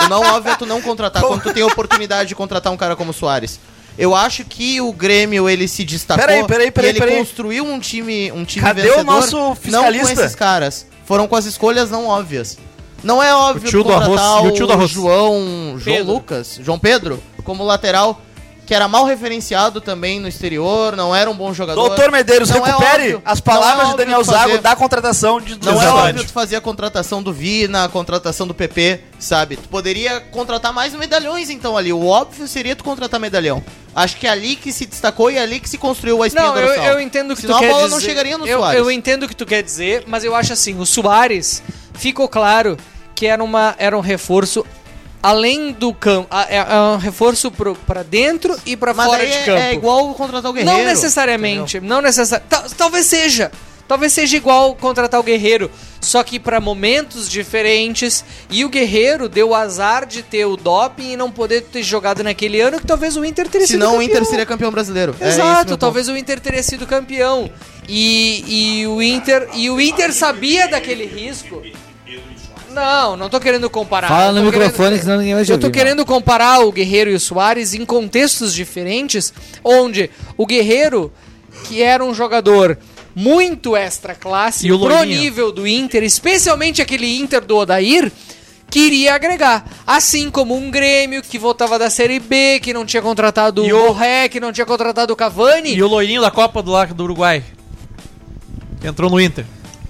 O 0.06 0.08
não 0.10 0.22
óbvio 0.22 0.52
é 0.54 0.56
tu 0.56 0.66
não 0.66 0.82
contratar 0.82 1.22
quando 1.24 1.42
tu 1.44 1.54
tem 1.54 1.64
a 1.64 1.68
oportunidade 1.68 2.30
de 2.30 2.36
contratar 2.36 2.72
um 2.72 2.78
cara 2.78 2.96
como 2.96 3.12
o 3.12 3.14
Soares. 3.14 3.60
Eu 3.98 4.16
acho 4.16 4.44
que 4.44 4.82
o 4.82 4.92
Grêmio 4.92 5.48
ele 5.48 5.68
se 5.68 5.84
destacou. 5.84 6.26
Peraí, 6.26 6.44
peraí, 6.48 6.72
peraí, 6.72 6.90
e 6.90 6.92
ele 6.94 7.00
peraí. 7.00 7.18
construiu 7.18 7.64
um 7.64 7.80
time, 7.80 8.32
um 8.32 8.44
time 8.44 8.66
Cadê 8.66 8.82
o 8.82 8.84
vencedor. 8.86 9.04
nosso 9.04 9.38
Não 9.38 9.50
com 9.50 9.56
fiscalista? 9.56 10.12
esses 10.14 10.36
caras. 10.36 10.88
Foram 11.06 11.28
com 11.28 11.36
as 11.36 11.46
escolhas 11.46 11.90
não 11.92 12.08
óbvias. 12.08 12.58
Não 13.04 13.22
é 13.22 13.36
óbvio 13.36 13.68
O 13.68 13.70
tio 13.72 13.84
do 13.84 13.90
contratar 13.90 14.18
arroz- 14.38 14.52
o 14.52 14.56
tio 14.56 14.66
do 14.68 14.74
arroz. 14.74 14.90
João, 14.90 15.76
João 15.78 15.80
Pedro. 15.84 16.14
Lucas, 16.14 16.60
João 16.62 16.80
Pedro, 16.80 17.22
como 17.44 17.64
lateral, 17.64 18.22
que 18.66 18.74
era 18.74 18.88
mal 18.88 19.04
referenciado 19.06 19.82
também 19.82 20.20
no 20.22 20.28
exterior, 20.28 20.96
não 20.96 21.14
era 21.14 21.30
um 21.30 21.36
bom 21.36 21.54
jogador. 21.54 21.86
Doutor 21.90 22.10
Medeiros, 22.12 22.50
Não 22.50 22.66
é 22.66 22.70
recupere 22.70 23.02
óbvio- 23.16 23.22
as 23.26 23.40
é 23.40 23.42
palavras 23.42 23.88
de 23.88 23.92
óbvio 23.92 23.98
Daniel 24.06 24.24
fazer- 24.26 24.38
Zago 24.52 24.58
da 24.64 24.76
contratação 24.76 25.42
de 25.42 25.60
Não 25.66 25.82
é 25.82 25.88
óbvio 25.90 26.24
tu 26.24 26.32
fazer 26.32 26.56
a 26.56 26.62
contratação 26.62 27.22
do 27.22 27.34
Vina, 27.34 27.84
a 27.84 27.90
contratação 27.90 28.48
do 28.48 28.54
PP, 28.54 29.02
sabe? 29.20 29.58
Tu 29.58 29.68
poderia 29.68 30.22
contratar 30.22 30.72
mais 30.72 30.94
medalhões 30.94 31.50
então 31.50 31.76
ali. 31.78 31.92
O 31.92 32.06
óbvio 32.08 32.48
seria 32.48 32.74
tu 32.76 32.86
contratar 32.86 33.20
medalhão. 33.20 33.62
Acho 33.94 34.16
que 34.18 34.26
é 34.26 34.30
ali 34.30 34.56
que 34.56 34.72
se 34.72 34.86
destacou 34.86 35.30
e 35.30 35.36
é 35.38 35.42
ali 35.42 35.60
que 35.60 35.70
se 35.70 35.78
construiu 35.78 36.24
a 36.24 36.28
espinha 36.28 36.46
Não, 36.48 36.56
eu, 36.58 36.66
dorsal. 36.68 36.86
eu 36.86 37.00
entendo 37.02 37.32
o 37.32 37.36
que 37.36 37.42
Senão 37.42 37.56
tu 37.56 37.58
a 37.58 37.62
quer 37.62 37.70
bola 37.72 37.84
dizer. 37.84 37.96
não 37.96 38.00
chegaria 38.02 38.38
no 38.38 38.48
eu, 38.48 38.60
Soares. 38.60 38.80
eu 38.80 38.90
entendo 38.90 39.24
o 39.24 39.28
que 39.28 39.36
tu 39.36 39.46
quer 39.46 39.62
dizer, 39.62 40.06
mas 40.08 40.24
eu 40.24 40.34
acho 40.34 40.54
assim, 40.54 40.80
o 40.80 40.86
Soares 40.86 41.62
ficou 41.94 42.28
claro 42.30 42.78
que 43.14 43.28
era, 43.28 43.44
uma, 43.44 43.76
era 43.78 43.96
um 43.96 44.02
reforço 44.02 44.66
além 45.24 45.72
do 45.72 45.94
campo, 45.94 46.28
é, 46.50 46.58
é 46.58 46.80
um 46.80 46.98
reforço 46.98 47.50
pro, 47.50 47.74
pra 47.76 48.04
dentro 48.04 48.56
e 48.66 48.76
pra 48.76 48.94
Mas 48.94 49.06
fora 49.06 49.26
de 49.26 49.32
é, 49.32 49.46
campo. 49.46 49.60
é 49.60 49.74
igual 49.74 50.14
contratar 50.14 50.52
o 50.52 50.54
Guerreiro. 50.54 50.78
não 50.78 50.86
necessariamente, 50.86 51.80
não 51.80 52.02
necessariamente. 52.02 52.76
Talvez 52.78 53.06
seja. 53.06 53.50
Talvez 53.86 54.14
seja 54.14 54.38
igual 54.38 54.76
contratar 54.76 55.20
o 55.20 55.24
Guerreiro, 55.24 55.70
só 56.00 56.24
que 56.24 56.40
pra 56.40 56.60
momentos 56.62 57.30
diferentes. 57.30 58.24
E 58.50 58.64
o 58.64 58.70
Guerreiro 58.70 59.28
deu 59.28 59.50
o 59.50 59.56
azar 59.56 60.06
de 60.06 60.24
ter 60.24 60.46
o 60.46 60.56
doping 60.56 61.12
e 61.12 61.18
não 61.18 61.30
poder 61.30 61.64
ter 61.64 61.84
jogado 61.84 62.24
naquele 62.24 62.62
ano 62.62 62.80
que 62.80 62.88
talvez 62.88 63.18
o 63.18 63.26
Inter 63.26 63.48
teria 63.50 63.68
sido 63.68 63.76
Senão 63.76 63.90
o 63.90 64.00
campeão. 64.00 64.10
Inter 64.10 64.26
seria 64.26 64.46
campeão 64.46 64.72
brasileiro. 64.72 65.14
É 65.20 65.28
Exato, 65.28 65.70
meu 65.72 65.78
talvez 65.78 66.08
o 66.08 66.16
Inter 66.16 66.40
teria 66.40 66.64
sido 66.64 66.88
campeão. 66.88 67.52
E, 67.88 68.80
e 68.82 68.88
o 68.88 69.02
Inter 69.02 69.50
e 69.54 69.70
o 69.70 69.80
Inter 69.80 70.14
sabia 70.14 70.68
daquele 70.68 71.06
risco. 71.06 71.62
Não, 72.74 73.16
não 73.16 73.30
tô 73.30 73.40
querendo 73.40 73.70
comparar. 73.70 74.08
Fala 74.08 74.32
no 74.40 74.46
microfone, 74.46 74.72
querendo- 74.90 75.02
senão 75.02 75.18
ninguém 75.18 75.36
vai 75.36 75.46
te 75.46 75.52
Eu 75.52 75.60
tô 75.60 75.68
ouvir, 75.68 75.78
querendo 75.80 76.06
comparar 76.06 76.60
o 76.62 76.72
Guerreiro 76.72 77.10
e 77.12 77.14
o 77.14 77.20
Soares 77.20 77.74
em 77.74 77.86
contextos 77.86 78.54
diferentes, 78.54 79.34
onde 79.64 80.10
o 80.38 80.46
Guerreiro, 80.46 81.12
que 81.66 81.82
era 81.82 82.04
um 82.04 82.14
jogador 82.14 82.78
muito 83.16 83.76
extra 83.76 84.16
classe 84.16 84.66
E 84.68 84.72
o 84.72 84.80
pro 84.80 85.04
nível 85.04 85.52
do 85.52 85.68
Inter, 85.68 86.04
especialmente 86.04 86.82
aquele 86.82 87.20
Inter 87.20 87.42
do 87.42 87.58
Odair, 87.58 88.12
queria 88.72 89.14
agregar. 89.14 89.64
Assim 89.86 90.32
como 90.32 90.56
um 90.56 90.72
Grêmio 90.72 91.22
que 91.22 91.38
voltava 91.38 91.78
da 91.78 91.92
Série 91.92 92.20
B, 92.20 92.60
que 92.60 92.74
não 92.74 92.86
tinha 92.88 93.04
contratado 93.04 93.64
E 93.64 93.72
o 93.72 93.86
Borré, 93.88 94.28
que 94.30 94.40
não 94.40 94.52
tinha 94.52 94.66
contratado 94.66 95.14
o 95.14 95.16
Cavani. 95.16 95.76
E 95.76 95.84
o 95.84 95.88
loirinho 95.88 96.22
da 96.22 96.32
Copa 96.32 96.64
do, 96.64 96.72
lá 96.72 96.86
do 96.86 97.04
Uruguai. 97.04 97.44
Entrou 98.84 99.10
no 99.12 99.22
Inter. 99.22 99.46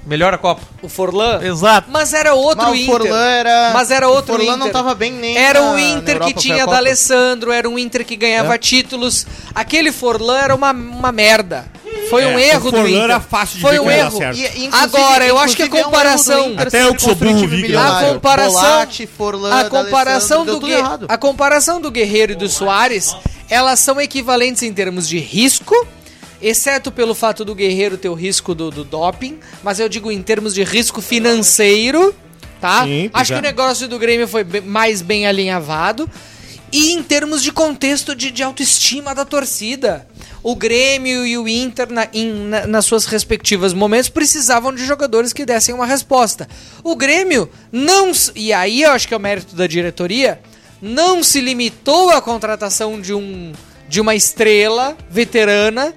Melhor 0.06 0.34
a 0.34 0.38
Copa. 0.38 0.62
O 0.82 0.90
Forlan. 0.90 1.40
Exato. 1.42 1.88
Mas 1.90 2.14
era 2.14 2.34
outro 2.34 2.66
Mas 2.66 2.72
o 2.74 2.76
Inter. 2.76 2.86
Forlan 2.98 3.26
era. 3.26 3.72
Mas 3.74 3.90
era 3.92 4.10
outro 4.10 4.34
o 4.34 4.38
Forlan 4.38 4.54
Inter. 4.56 4.66
não 4.66 4.70
tava 4.72 4.94
bem 4.94 5.12
nem. 5.14 5.38
Era 5.38 5.62
um 5.62 5.74
na 5.74 5.82
Inter 5.82 6.20
que 6.20 6.34
tinha 6.34 6.56
a 6.58 6.60
Copa. 6.66 6.72
D'Alessandro, 6.74 7.52
era 7.52 7.70
um 7.70 7.80
Inter 7.80 8.06
que 8.06 8.16
ganhava 8.18 8.56
É. 8.56 8.58
títulos. 8.58 9.26
Aquele 9.56 9.92
Forlan 9.94 10.38
era 10.40 10.54
uma, 10.56 10.72
uma 10.72 11.12
merda. 11.12 11.66
Foi 12.10 12.26
um 12.26 12.38
É, 12.38 12.50
erro 12.50 12.68
o 12.68 12.72
do 12.72 12.88
Inter. 12.88 13.02
era 13.04 13.20
fácil 13.22 13.56
de 13.56 13.62
Foi 13.62 13.80
um 13.80 13.90
erro. 13.90 14.18
certo. 14.18 14.38
E, 14.38 14.70
Agora, 14.74 15.26
eu 15.26 15.38
acho 15.40 15.56
que 15.56 15.64
a 15.64 15.66
inclusive, 15.68 15.86
é 15.86 15.88
um 15.88 15.92
comparação- 15.92 16.50
Inter 16.52 16.68
Até 16.68 16.84
eu 16.84 16.96
que 16.96 17.02
sou 17.02 17.16
burro 17.16 17.48
vi. 17.48 17.76
A 17.76 18.02
comparação- 18.14 18.62
Bolatti, 18.62 19.08
Forlan, 19.08 19.56
a 19.60 19.64
comparação 19.70 20.46
do 20.46 20.60
Gue- 20.60 20.74
a 21.08 21.18
comparação 21.18 21.80
do 21.80 21.90
Guerreiro 21.90 22.34
e 22.34 22.36
do 22.36 22.50
Soares, 22.50 23.16
elas 23.50 23.80
são 23.80 24.02
equivalentes 24.02 24.64
em 24.64 24.74
termos 24.74 25.08
de 25.08 25.18
risco, 25.18 25.74
exceto 26.44 26.92
pelo 26.92 27.16
fato 27.16 27.44
do 27.46 27.56
Guerreiro 27.56 27.98
ter 27.98 28.10
o 28.10 28.14
risco 28.14 28.54
do, 28.54 28.70
do 28.70 28.84
doping, 28.84 29.40
mas 29.64 29.80
eu 29.80 29.88
digo 29.90 30.12
em 30.12 30.22
termos 30.22 30.54
de 30.54 30.64
risco 30.64 31.02
financeiro, 31.02 32.14
tá? 32.62 32.84
Sim, 32.86 33.10
Acho 33.14 33.32
que 33.32 33.36
é. 33.38 33.40
o 33.40 33.42
negócio 33.42 33.88
do 33.88 33.98
Grêmio 33.98 34.28
foi 34.28 34.44
mais 34.66 35.02
bem 35.02 35.26
alinhavado. 35.28 36.10
E 36.72 36.92
em 36.94 37.04
termos 37.04 37.44
de 37.44 37.52
contexto 37.52 38.16
de, 38.16 38.32
de 38.32 38.42
autoestima 38.42 39.14
da 39.14 39.24
torcida. 39.24 40.08
O 40.42 40.56
Grêmio 40.56 41.26
e 41.26 41.38
o 41.38 41.48
Inter, 41.48 41.90
na, 41.92 42.08
em- 42.12 42.34
na- 42.48 42.66
nas 42.68 42.86
suas 42.86 43.06
respectivas 43.06 43.74
momentos, 43.74 44.10
precisavam 44.10 44.74
de 44.74 44.84
jogadores 44.86 45.32
que 45.32 45.46
dessem 45.46 45.74
uma 45.74 45.86
resposta. 45.86 46.50
O 46.84 46.96
Grêmio 46.96 47.48
não. 47.72 48.12
E 48.36 48.52
aí 48.52 48.82
eu 48.82 48.92
acho 48.92 49.08
que 49.08 49.14
é 49.14 49.18
o 49.18 49.20
mérito 49.20 49.56
da 49.56 49.68
diretoria. 49.68 50.42
Não 50.82 51.24
se 51.24 51.40
limitou 51.40 52.10
à 52.10 52.22
contratação 52.22 53.00
de, 53.00 53.14
um, 53.14 53.54
de 53.88 54.02
uma 54.02 54.16
estrela 54.16 54.98
veterana 55.10 55.94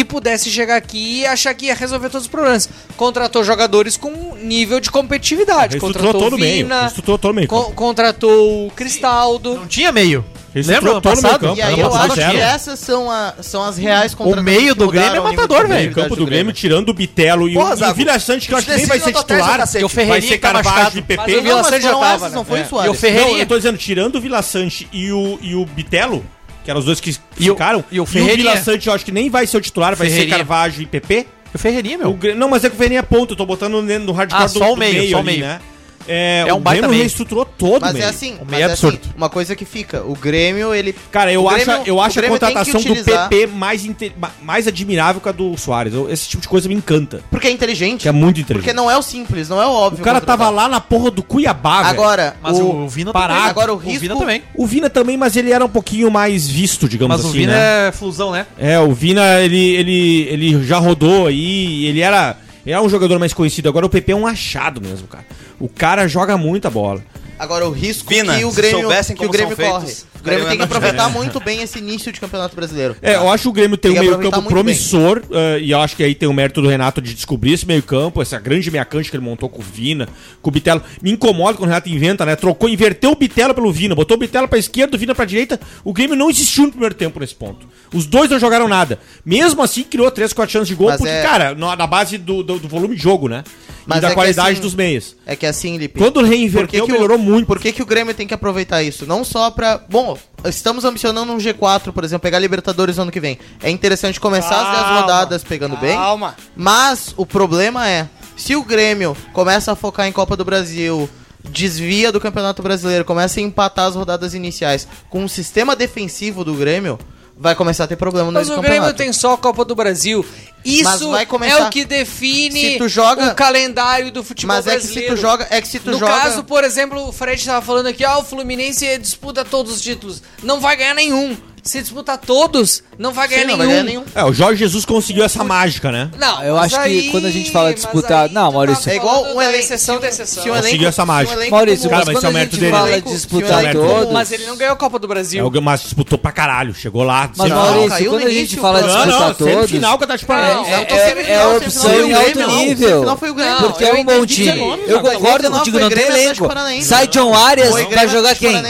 que 0.00 0.04
pudesse 0.04 0.50
chegar 0.50 0.76
aqui 0.76 1.20
e 1.20 1.26
achar 1.26 1.52
que 1.54 1.66
ia 1.66 1.74
resolver 1.74 2.08
todos 2.08 2.24
os 2.26 2.30
problemas. 2.30 2.68
Contratou 2.96 3.44
jogadores 3.44 3.96
com 3.96 4.34
nível 4.36 4.80
de 4.80 4.90
competitividade. 4.90 5.78
Contratou 5.78 6.12
todo 6.14 6.36
o 6.36 6.38
meio. 6.38 6.64
Vina, 6.64 6.80
Reestruturou 6.82 7.18
todo 7.18 7.34
meio. 7.34 7.48
co- 7.48 7.70
contratou 7.72 8.66
o 8.66 8.70
Cristaldo. 8.70 9.54
Não 9.54 9.66
tinha 9.66 9.92
meio. 9.92 10.24
Lembra 10.52 11.00
todo 11.00 11.06
o 11.06 11.08
ano 11.10 11.22
meio 11.22 11.22
passado? 11.22 11.40
campo. 11.40 11.56
E 11.58 11.62
aí 11.62 11.78
eu 11.78 11.94
acho 11.94 12.14
zero. 12.16 12.32
que 12.32 12.38
essas 12.40 12.78
são, 12.80 13.08
a- 13.08 13.34
são 13.40 13.62
as 13.62 13.78
reais 13.78 14.16
O 14.18 14.42
meio 14.42 14.74
do 14.74 14.88
Grêmio 14.88 15.16
é 15.16 15.20
matador, 15.20 15.68
velho. 15.68 15.92
O 15.92 15.94
campo 15.94 16.16
do 16.16 16.26
Grêmio, 16.26 16.52
tirando 16.52 16.88
o 16.88 16.94
Bitelo 16.94 17.48
e, 17.48 17.54
Porra, 17.54 17.76
o, 17.76 17.78
e 17.78 17.90
o 17.90 17.94
Vila 17.94 18.18
Sante, 18.18 18.48
que 18.48 18.54
eu 18.54 18.58
acho 18.58 18.66
que 18.66 18.74
nem 18.76 18.86
vai 18.86 18.98
ser 18.98 19.12
titular, 19.12 19.60
o 19.84 19.88
vai 20.08 20.20
ser 20.20 20.38
tá 20.38 20.52
Carvalho 20.52 20.98
e 20.98 21.02
PP. 21.02 21.22
Mas 21.24 21.36
o 21.38 21.42
Vila 21.42 21.62
Sante 21.64 21.82
já 21.82 21.92
tava, 21.92 22.06
essas, 22.14 22.30
né? 22.30 22.36
não 22.36 22.44
foi 22.44 22.58
É. 22.58 22.62
o 22.62 22.66
Soares. 22.68 22.92
E 22.92 22.96
o 22.96 22.98
Ferreirinha- 22.98 23.32
Não, 23.34 23.38
eu 23.38 23.46
tô 23.46 23.56
dizendo, 23.56 23.78
tirando 23.78 24.16
o 24.16 24.20
Vila 24.20 24.42
Sante 24.42 24.88
e 24.92 25.12
o, 25.12 25.38
e 25.40 25.54
o 25.54 25.64
Bitelo, 25.66 26.24
que 26.64 26.70
eram 26.70 26.80
os 26.80 26.86
dois 26.86 27.00
que 27.00 27.10
E 27.38 27.50
o- 27.50 27.54
ficaram, 27.54 27.84
e 27.90 28.00
o 28.00 28.06
Ferreirinha? 28.06 28.52
Vila 28.52 28.56
Sante 28.64 28.86
eu 28.88 28.92
acho 28.94 29.04
que 29.04 29.12
nem 29.12 29.28
vai 29.30 29.46
ser 29.46 29.56
o 29.56 29.60
titular, 29.60 29.94
vai 29.96 30.06
Ferreirinha. 30.08 30.36
ser 30.36 30.44
Carvalho 30.44 30.74
e 30.82 30.86
PP. 30.86 31.26
O 31.54 31.58
Ferreirinha, 31.58 31.98
meu. 31.98 32.10
O 32.10 32.18
não, 32.36 32.48
mas 32.48 32.62
é 32.64 32.68
que 32.68 32.74
o 32.74 32.78
Ferreirinha 32.78 33.00
é 33.00 33.02
ponto, 33.02 33.32
eu 33.32 33.36
tô 33.36 33.44
botando 33.44 33.82
no 33.82 34.12
hardcore 34.12 34.42
Ah, 34.42 34.46
do, 34.46 34.52
só 34.58 34.66
o 34.72 34.74
do 34.74 34.78
meio, 34.78 35.10
só 35.10 35.16
o 35.16 35.18
ali, 35.20 35.26
meio. 35.26 35.40
né? 35.40 35.60
É, 36.08 36.44
É 36.46 36.54
um 36.54 36.56
o 36.56 36.60
baita 36.60 36.78
Grêmio 36.80 36.90
meio. 36.90 37.02
reestruturou 37.02 37.44
todo 37.44 37.82
Mas 37.82 37.90
o 37.90 37.94
meio. 37.94 38.04
é 38.04 38.08
assim, 38.08 38.32
O 38.34 38.38
mas 38.40 38.48
meio 38.50 38.60
é 38.60 38.62
é 38.62 38.72
assim, 38.72 38.86
absurdo. 38.88 39.14
uma 39.16 39.28
coisa 39.28 39.54
que 39.54 39.64
fica, 39.64 40.02
o 40.02 40.14
Grêmio, 40.14 40.74
ele... 40.74 40.94
Cara, 41.10 41.32
eu 41.32 41.42
O 41.44 41.48
acho, 41.48 41.64
Grêmio- 41.66 41.82
eu 41.86 41.96
o 41.96 42.00
acho 42.00 42.18
a 42.18 42.22
Grêmio 42.22 42.38
contratação 42.40 42.80
do 42.80 43.04
PP 43.04 43.46
mais, 43.46 43.84
inte- 43.84 44.12
mais 44.42 44.66
admirável 44.66 45.20
que 45.20 45.28
a 45.28 45.32
do 45.32 45.56
Soares. 45.56 45.92
Eu- 45.94 46.10
esse 46.10 46.28
tipo 46.28 46.42
de 46.42 46.48
coisa 46.48 46.68
me 46.68 46.74
encanta. 46.74 47.22
Porque 47.30 47.46
é 47.46 47.50
inteligente. 47.50 48.02
Que 48.02 48.08
é 48.08 48.12
muito 48.12 48.40
inteligente. 48.40 48.64
Porque 48.64 48.76
não 48.76 48.90
é 48.90 48.96
o 48.96 49.02
simples, 49.02 49.48
não 49.48 49.60
é 49.60 49.66
o 49.66 49.70
óbvio. 49.70 50.00
O 50.00 50.04
cara 50.04 50.20
contratar. 50.20 50.38
tava 50.46 50.50
lá 50.50 50.68
na 50.68 50.80
porra 50.80 51.10
do 51.10 51.22
Cuiabá, 51.22 51.82
velho. 51.82 51.94
Agora, 51.94 52.36
Mas 52.42 52.58
o, 52.58 52.64
o, 52.64 52.88
Vina 52.88 53.12
Pará, 53.12 53.34
também. 53.34 53.50
agora 53.50 53.72
o 53.72 53.76
O 53.76 53.78
risco... 53.78 54.00
Vina 54.00 54.16
também. 54.16 54.42
O 54.54 54.66
Vina 54.66 54.90
também, 54.90 55.16
mas 55.16 55.36
ele 55.36 55.52
era 55.52 55.64
um 55.64 55.68
pouquinho 55.68 56.10
mais 56.10 56.48
visto, 56.48 56.88
digamos 56.88 57.16
Mas 57.16 57.24
o 57.24 57.28
assim, 57.28 57.38
Vina 57.38 57.52
né? 57.52 57.88
é 57.88 57.92
fusão, 57.92 58.32
né? 58.32 58.46
É, 58.58 58.78
o 58.80 58.92
Vina, 58.92 59.40
ele, 59.40 59.74
ele, 59.74 60.26
ele 60.30 60.64
já 60.64 60.78
rodou 60.78 61.26
aí, 61.26 61.84
ele 61.86 62.00
era, 62.00 62.36
ele 62.64 62.72
era 62.72 62.82
um 62.82 62.88
jogador 62.88 63.18
mais 63.18 63.32
conhecido. 63.32 63.68
Agora 63.68 63.86
o 63.86 63.88
PP 63.90 64.12
é 64.12 64.16
um 64.16 64.26
achado 64.26 64.80
mesmo, 64.80 65.06
cara. 65.06 65.24
O 65.60 65.68
cara 65.68 66.08
joga 66.08 66.36
muita 66.36 66.68
bola. 66.70 67.02
Agora 67.38 67.66
o 67.66 67.70
risco 67.72 68.06
Vina, 68.12 68.36
que 68.36 68.44
o 68.44 68.52
Grêmio, 68.52 68.80
soubessem 68.80 69.16
que 69.16 69.24
o 69.24 69.30
Grêmio 69.30 69.56
são 69.56 69.64
corre. 69.64 69.86
feitos, 69.86 70.06
O 70.20 70.22
Grêmio 70.22 70.46
tem 70.46 70.58
que 70.58 70.62
aproveitar 70.62 71.08
muito 71.08 71.40
bem 71.40 71.62
esse 71.62 71.78
início 71.78 72.12
de 72.12 72.20
Campeonato 72.20 72.54
Brasileiro. 72.54 72.94
É, 73.00 73.14
eu 73.14 73.30
acho 73.30 73.44
que 73.44 73.48
o 73.48 73.52
Grêmio 73.52 73.78
tem 73.78 73.92
um 73.92 73.94
Tem 73.94 74.02
que 74.02 74.08
meio-campo 74.18 74.46
promissor, 74.46 75.22
eh, 75.32 75.60
e 75.62 75.70
eu 75.70 75.80
acho 75.80 75.96
que 75.96 76.02
aí 76.04 76.14
tem 76.14 76.28
o 76.28 76.34
mérito 76.34 76.60
do 76.60 76.68
Renato 76.68 77.00
de 77.00 77.14
descobrir 77.14 77.54
esse 77.54 77.66
meio-campo, 77.66 78.20
essa 78.20 78.38
grande 78.38 78.70
meia-cancha 78.70 79.08
que 79.10 79.16
ele 79.16 79.24
montou 79.24 79.48
com 79.48 79.60
o 79.62 79.64
Vina, 79.64 80.06
com 80.42 80.50
o 80.50 80.52
Bitelo. 80.52 80.82
Me 81.00 81.12
incomoda 81.12 81.54
quando 81.56 81.68
o 81.68 81.70
Renato 81.70 81.88
inventa, 81.88 82.26
né? 82.26 82.36
Trocou, 82.36 82.68
inverteu 82.68 83.12
o 83.12 83.16
Bitelo 83.16 83.54
pelo 83.54 83.72
Vina, 83.72 83.94
botou 83.94 84.18
o 84.18 84.20
Bitelo 84.20 84.46
pra 84.46 84.58
esquerda, 84.58 84.94
o 84.94 85.00
Vina 85.00 85.14
pra 85.14 85.24
direita. 85.24 85.58
O 85.82 85.94
Grêmio 85.94 86.14
não 86.16 86.28
existiu 86.28 86.64
no 86.64 86.70
primeiro 86.72 86.94
tempo 86.94 87.18
nesse 87.18 87.34
ponto. 87.34 87.66
Os 87.90 88.04
dois 88.04 88.28
não 88.30 88.38
jogaram 88.38 88.68
nada. 88.68 88.98
Mesmo 89.24 89.62
assim, 89.62 89.82
criou 89.82 90.10
3, 90.10 90.34
4 90.34 90.52
chances 90.52 90.68
de 90.68 90.74
gol, 90.74 90.88
Mas 90.88 90.98
porque, 90.98 91.10
é- 91.10 91.22
cara, 91.22 91.54
na 91.54 91.74
na 91.74 91.86
base 91.86 92.18
do, 92.18 92.42
do, 92.42 92.58
do 92.58 92.68
volume 92.68 92.94
de 92.96 93.02
jogo, 93.02 93.28
né? 93.30 93.42
Mas 93.86 93.98
e 93.98 94.00
da 94.02 94.10
é 94.10 94.14
qualidade 94.14 94.52
assim- 94.52 94.60
dos 94.60 94.74
meias. 94.74 95.16
É 95.26 95.34
que 95.34 95.46
assim, 95.46 95.76
Lipe... 95.76 95.98
Quando 95.98 96.22
reinverteu, 96.22 96.82
que 96.82 96.86
que 96.86 96.92
o- 96.92 96.94
melhorou 96.94 97.18
muito. 97.18 97.46
Por 97.46 97.58
que, 97.58 97.72
que 97.72 97.82
o 97.82 97.86
Grêmio 97.86 98.14
tem 98.14 98.26
que 98.26 98.34
aproveitar 98.34 98.82
isso? 98.82 99.06
Não 99.06 99.24
só 99.24 99.50
pra. 99.50 99.80
Bom, 99.88 100.16
estamos 100.44 100.84
ambicionando 100.84 101.32
um 101.32 101.38
G4, 101.38 101.92
por 101.92 102.04
exemplo, 102.04 102.22
pegar 102.22 102.38
Libertadores 102.38 102.96
no 102.96 103.02
ano 103.02 103.10
que 103.12 103.20
vem. 103.20 103.38
É 103.62 103.70
interessante 103.70 104.20
começar 104.20 104.56
as 104.60 104.68
10 104.72 104.82
Calma, 104.84 105.00
rodadas 105.00 105.42
pegando 105.44 105.76
bem. 105.76 105.96
Calma. 105.96 106.34
Mas 106.54 107.14
o 107.16 107.24
problema 107.26 107.88
é, 107.88 108.08
se 108.36 108.54
o 108.56 108.62
Grêmio 108.62 109.16
começa 109.32 109.72
a 109.72 109.76
focar 109.76 110.06
em 110.06 110.12
Copa 110.12 110.36
do 110.36 110.44
Brasil, 110.44 111.08
desvia 111.48 112.12
do 112.12 112.20
Campeonato 112.20 112.62
Brasileiro, 112.62 113.04
começa 113.04 113.40
a 113.40 113.42
empatar 113.42 113.86
as 113.86 113.94
rodadas 113.94 114.34
iniciais 114.34 114.86
com 115.08 115.24
o 115.24 115.28
sistema 115.28 115.74
defensivo 115.74 116.44
do 116.44 116.54
Grêmio, 116.54 116.98
vai 117.36 117.54
começar 117.54 117.84
a 117.84 117.86
ter 117.86 117.96
problema 117.96 118.26
no 118.26 118.32
Mas 118.38 118.48
o 118.50 118.54
do 118.56 118.60
Grêmio 118.60 118.78
campeonato. 118.80 118.98
tem 118.98 119.12
só 119.12 119.32
a 119.34 119.38
Copa 119.38 119.64
do 119.64 119.74
Brasil. 119.74 120.24
Mas 120.64 121.00
Isso 121.00 121.16
é 121.16 121.66
o 121.66 121.70
que 121.70 121.84
define 121.84 122.88
joga- 122.88 123.32
o 123.32 123.34
calendário 123.34 124.10
do 124.12 124.22
futebol 124.22 124.54
Mas 124.56 124.66
é 124.66 124.74
que 124.76 124.80
se 124.82 124.86
brasileiro. 124.88 125.14
tu 125.16 125.20
joga, 125.20 125.46
é 125.50 125.60
que 125.60 125.68
se 125.68 125.78
tu 125.80 125.90
no 125.92 125.98
joga 125.98 126.12
caso, 126.12 126.44
por 126.44 126.64
exemplo, 126.64 127.08
o 127.08 127.12
Fred 127.12 127.40
estava 127.40 127.64
falando 127.64 127.86
aqui, 127.86 128.04
ah, 128.04 128.18
o 128.18 128.24
Fluminense 128.24 128.98
disputa 128.98 129.44
todos 129.44 129.74
os 129.74 129.80
títulos. 129.80 130.22
Não 130.42 130.60
vai 130.60 130.76
ganhar 130.76 130.94
nenhum. 130.94 131.36
Se 131.62 131.80
disputar 131.80 132.18
todos, 132.18 132.82
não 132.98 133.12
vai 133.12 133.28
ganhar 133.28 133.42
Sim, 133.42 133.46
não 133.48 133.56
nenhum. 133.56 133.58
vai 133.58 133.68
ganhar 133.68 133.82
nenhum. 133.84 134.04
É, 134.14 134.24
o 134.24 134.32
Jorge 134.32 134.58
Jesus 134.60 134.84
conseguiu 134.84 135.24
essa 135.24 135.44
mágica, 135.44 135.90
né? 135.92 136.10
Não, 136.18 136.42
Eu 136.42 136.56
acho 136.56 136.74
que 136.74 136.80
aí- 136.80 137.10
quando 137.10 137.26
a 137.26 137.30
gente 137.30 137.50
fala 137.50 137.72
disputar- 137.74 138.28
aí 138.28 138.32
não, 138.32 138.52
Maurício. 138.52 138.84
tá 138.84 138.90
É 138.92 138.96
igual 138.96 139.24
um 139.34 139.40
elenco- 139.42 139.58
exceção 139.58 140.00
da 140.00 140.08
exceção. 140.08 140.44
um 140.44 140.48
Conseguiu 140.56 140.88
essa 140.88 141.02
um 141.02 141.06
mágica. 141.06 141.36
elenco 141.36 141.50
Maurício, 141.54 141.88
como- 141.88 141.96
mas 141.96 142.06
mas 142.06 142.14
quando 142.14 142.16
esse 142.18 142.24
é 142.24 142.28
o 142.28 142.30
a 142.30 142.32
mérito 142.34 142.56
gente 142.56 142.60
dele. 142.60 142.72
fala 142.72 143.00
de 143.00 143.08
disputar 143.14 143.64
elenco- 143.64 143.86
todos... 143.86 144.12
Mas 144.12 144.32
ele 144.32 144.46
não 144.46 144.56
ganhou 144.56 144.72
a 144.72 144.76
Copa 144.76 144.98
do 144.98 145.06
Brasil. 145.08 145.52
É, 145.54 145.60
mas 145.60 145.82
disputou 145.82 146.18
pra 146.18 146.32
caralho. 146.32 146.74
Chegou 146.74 147.02
lá. 147.04 147.30
Mas. 147.36 147.50
Maurício, 147.50 148.10
quando 148.10 148.26
a 148.26 148.30
gente 148.30 148.56
fala 148.56 148.82
de. 148.82 148.88
Não, 148.88 148.94
disputar 148.96 149.20
não, 149.28 149.34
todos... 149.34 149.54
semifinal 149.54 149.98
que 149.98 150.04
eu 150.04 150.08
tava 150.08 150.54
Não. 150.54 150.64
É, 150.66 150.80
Eu 150.82 150.86
tô 150.86 150.94
é- 150.94 151.08
semifinal, 151.08 151.56
é 151.56 151.58
semifinal 151.58 151.58
opção 151.58 151.92
em 152.08 152.14
alto 152.14 152.38
não. 152.38 152.56
nível. 152.56 152.88
Semifinal 152.88 153.16
foi 153.18 153.30
o 153.30 153.34
Grêmio. 153.34 153.54
Não, 153.60 153.62
Porque 153.70 153.84
é 153.84 153.90
eu 153.90 153.94
um 154.00 154.04
bom 154.04 154.26
time. 154.26 154.50
19, 154.52 154.82
Eu 154.86 155.02
mas 155.02 155.12
concordo 155.12 155.38
19 155.42 155.58
contigo, 155.58 155.78
não 155.80 155.90
tem 155.90 156.04
elenco. 156.06 156.48
Sai 156.82 157.06
John 157.08 157.34
Arias, 157.34 157.70
vai 157.94 158.08
jogar 158.08 158.34
quem? 158.34 158.62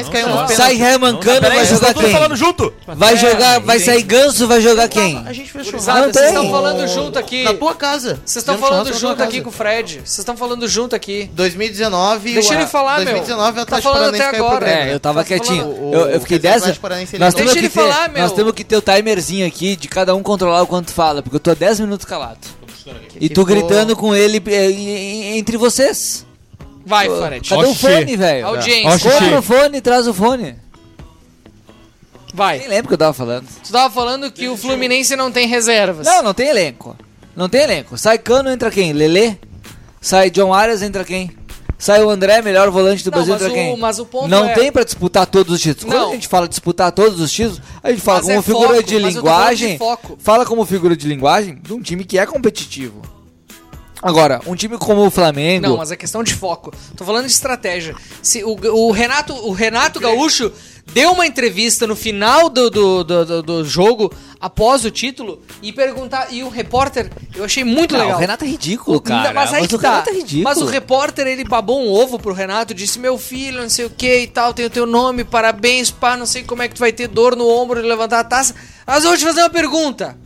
Sai. 0.55 0.81
Herman 0.81 1.17
Cano, 1.19 1.41
vai 1.49 1.65
jogar 1.67 1.95
quem? 1.95 2.11
falando 2.13 2.37
junto. 2.37 2.73
Vai 2.97 3.17
jogar, 3.17 3.61
vai 3.61 3.79
sair 3.79 4.03
Ganso, 4.03 4.47
vai 4.47 4.61
jogar 4.61 4.89
quem? 4.89 5.17
A 5.27 5.33
gente 5.33 5.51
fez 5.53 5.67
churrasco. 5.67 6.13
vocês 6.13 6.27
estão 6.29 6.51
falando 6.51 6.87
junto 6.89 7.19
aqui. 7.19 7.43
Na 7.45 7.55
tua 7.55 7.75
casa. 7.75 8.21
Vocês 8.25 8.37
estão 8.37 8.59
falando 8.59 8.93
junto 8.93 9.23
aqui 9.23 9.33
casa. 9.33 9.43
com 9.45 9.49
o 9.49 9.53
Fred. 9.53 9.95
Vocês 9.97 10.19
estão 10.19 10.37
falando 10.37 10.69
junto 10.69 10.97
aqui. 10.97 11.31
2019. 11.35 12.33
Deixa 12.35 12.51
o- 12.51 12.55
ele 12.55 12.67
falar, 12.67 12.97
meu. 12.97 13.05
2019 13.07 13.51
o 13.51 13.55
Tá 13.55 13.63
Atlético 13.63 13.93
falando 13.93 14.15
até 14.15 14.37
agora. 14.37 14.71
É, 14.71 14.95
eu 14.95 15.01
tava 15.01 15.21
Tá 15.21 15.25
quietinho. 15.25 15.63
falando- 15.63 15.95
Eu, 15.95 16.09
eu 16.11 16.19
o- 16.19 16.21
fiquei 16.21 16.39
dessa. 16.39 16.67
Nós 16.67 16.79
temos, 16.79 17.35
Deixa 17.35 17.53
que 17.53 17.59
ele 17.59 17.69
ter, 17.69 17.71
falar, 17.71 18.09
meu. 18.09 18.23
nós 18.23 18.33
temos 18.33 18.53
que 18.53 18.65
ter 18.65 18.77
o 18.77 18.83
timerzinho 18.83 19.47
aqui 19.47 19.77
de 19.77 19.89
cada 19.89 20.15
um 20.15 20.23
controlar 20.23 20.63
o 20.63 20.67
quanto 20.67 20.91
fala, 20.93 21.23
porque 21.23 21.37
eu 21.37 21.41
tô 21.41 21.51
há 21.51 21.55
10 21.55 21.81
minutos 21.81 22.05
calado. 22.07 22.39
E 23.21 23.29
tu 23.29 23.43
ficou- 23.43 23.45
gritando 23.47 23.95
com 23.95 24.15
ele 24.15 24.43
eh, 24.47 25.37
entre 25.37 25.57
vocês. 25.57 26.27
Vai, 26.85 27.09
Fred. 27.09 27.49
Cadê 27.49 27.67
o 27.67 27.75
fone, 27.75 28.17
velho? 28.17 28.47
Compra 28.99 29.39
o 29.39 29.43
fone, 29.43 29.81
traz 29.81 30.09
o 30.09 30.15
fone. 30.15 30.57
Vai. 32.35 32.59
Nem 32.59 32.69
lembro 32.69 32.85
o 32.87 32.89
que 32.89 32.95
eu 32.95 32.99
tava 32.99 33.13
falando. 33.13 33.47
Tu 33.65 33.73
tava 33.73 33.93
falando 33.93 34.31
que 34.31 34.49
o 34.49 34.57
Fluminense 34.57 35.15
não 35.17 35.31
tem 35.31 35.47
reservas. 35.47 36.07
Não, 36.07 36.23
não 36.23 36.35
tem 36.35 36.49
elenco. 36.49 36.97
Não 37.37 37.49
tem 37.49 37.63
elenco. 37.63 37.97
Sai 37.99 38.19
Cano, 38.19 38.51
entra 38.51 38.71
quem? 38.71 38.93
Lelê? 38.93 39.35
Sai 40.01 40.31
John 40.31 40.53
Arias, 40.53 40.83
entra 40.83 41.05
quem? 41.05 41.31
Sai 41.79 42.03
o 42.03 42.11
André, 42.11 42.43
melhor 42.43 42.71
volante 42.71 43.03
do 43.03 43.11
Não, 43.11 43.17
Brasil, 43.17 43.35
entra 43.35 43.49
o- 43.49 43.53
quem? 43.55 43.77
mas 43.79 43.99
o 43.99 44.05
ponto 44.05 44.29
não 44.29 44.45
é- 44.47 44.53
tem 44.53 44.71
pra 44.71 44.85
disputar 44.85 45.27
todos 45.27 45.55
os 45.55 45.61
títulos. 45.63 45.91
Quando 45.95 46.03
Não. 46.03 46.11
a 46.11 46.15
gente 46.15 46.29
fala 46.29 46.47
disputar 46.47 46.93
todos 46.93 47.19
os 47.21 47.33
títulos, 47.33 47.61
a 47.83 47.91
gente 47.91 48.03
fala 48.03 48.19
Mas 48.19 48.27
como 48.27 48.39
é 48.39 48.43
figura 48.43 48.69
foco, 48.69 48.83
de 48.83 48.89
de 48.89 48.99
linguagem. 48.99 49.79
foco. 49.79 50.19
Fala 50.21 50.45
como 50.45 50.67
figura 50.67 50.95
de 50.95 51.09
linguagem 51.09 51.55
de 51.63 51.73
um 51.73 51.81
time 51.81 52.05
que 52.05 52.19
é 52.19 52.27
competitivo. 52.27 53.01
Agora, 54.03 54.41
um 54.47 54.55
time 54.55 54.79
como 54.79 55.05
o 55.07 55.11
Flamengo. 55.11 55.67
Não, 55.67 55.77
mas 55.77 55.91
é 55.91 55.97
questão 55.97 56.23
de 56.23 56.35
foco. 56.35 56.73
Tô 56.97 57.05
falando 57.05 57.27
de 57.27 57.33
estratégia. 57.33 57.95
Se 58.23 58.43
o, 58.43 58.57
o 58.75 58.91
Renato, 58.93 59.35
o 59.35 59.53
Renato 59.53 60.01
Gaúcho 60.01 60.51
deu 60.93 61.13
uma 61.13 61.27
entrevista 61.27 61.87
no 61.87 61.95
final 61.95 62.49
do, 62.49 62.71
do, 62.71 63.05
do, 63.05 63.43
do- 63.43 63.65
jogo, 63.65 64.11
após 64.41 64.85
o 64.87 64.91
título, 64.91 65.43
e 65.63 65.71
perguntar. 65.73 66.33
E 66.33 66.43
o 66.43 66.49
repórter, 66.49 67.11
eu 67.37 67.45
achei 67.45 67.63
muito 67.63 67.93
Não, 67.93 68.01
legal. 68.01 68.17
o 68.17 68.21
Renato 68.21 68.45
é 68.45 68.49
ridículo, 68.49 69.01
cara. 69.03 69.35
Mas 69.35 69.53
aí 69.53 69.69
que 69.69 69.75
o 69.75 69.79
tá. 69.79 69.91
Renato 69.91 70.11
é 70.11 70.13
ridículo. 70.15 70.45
Mas 70.45 70.59
o 70.59 70.65
repórter, 70.67 71.27
ele 71.27 71.45
babou 71.45 71.81
um 71.81 71.91
ovo 71.93 72.19
pro 72.19 72.33
Renato, 72.33 72.73
disse, 72.73 72.99
meu 72.99 73.19
filho, 73.19 73.61
não 73.63 73.69
sei 73.69 73.85
o 73.85 73.91
que 73.91 74.21
e 74.23 74.27
tal, 74.27 74.55
tem 74.55 74.65
o 74.65 74.71
teu 74.71 74.87
nome, 74.87 75.25
parabéns, 75.25 75.91
pá, 75.91 76.17
não 76.17 76.27
sei 76.27 76.43
como 76.43 76.63
é 76.63 76.69
que 76.69 76.75
tu 76.75 76.79
vai 76.81 76.91
ter 76.93 77.07
dor 77.07 77.37
no 77.37 77.47
ombro 77.47 77.83
de 77.83 77.87
levantar 77.87 78.21
a 78.21 78.25
taça. 78.25 78.55
Mas 78.87 79.05
eu 79.05 79.11
vou 79.11 79.19
te 79.19 79.25
fazer 79.27 79.43
uma 79.43 79.51
pergunta. 79.51 80.17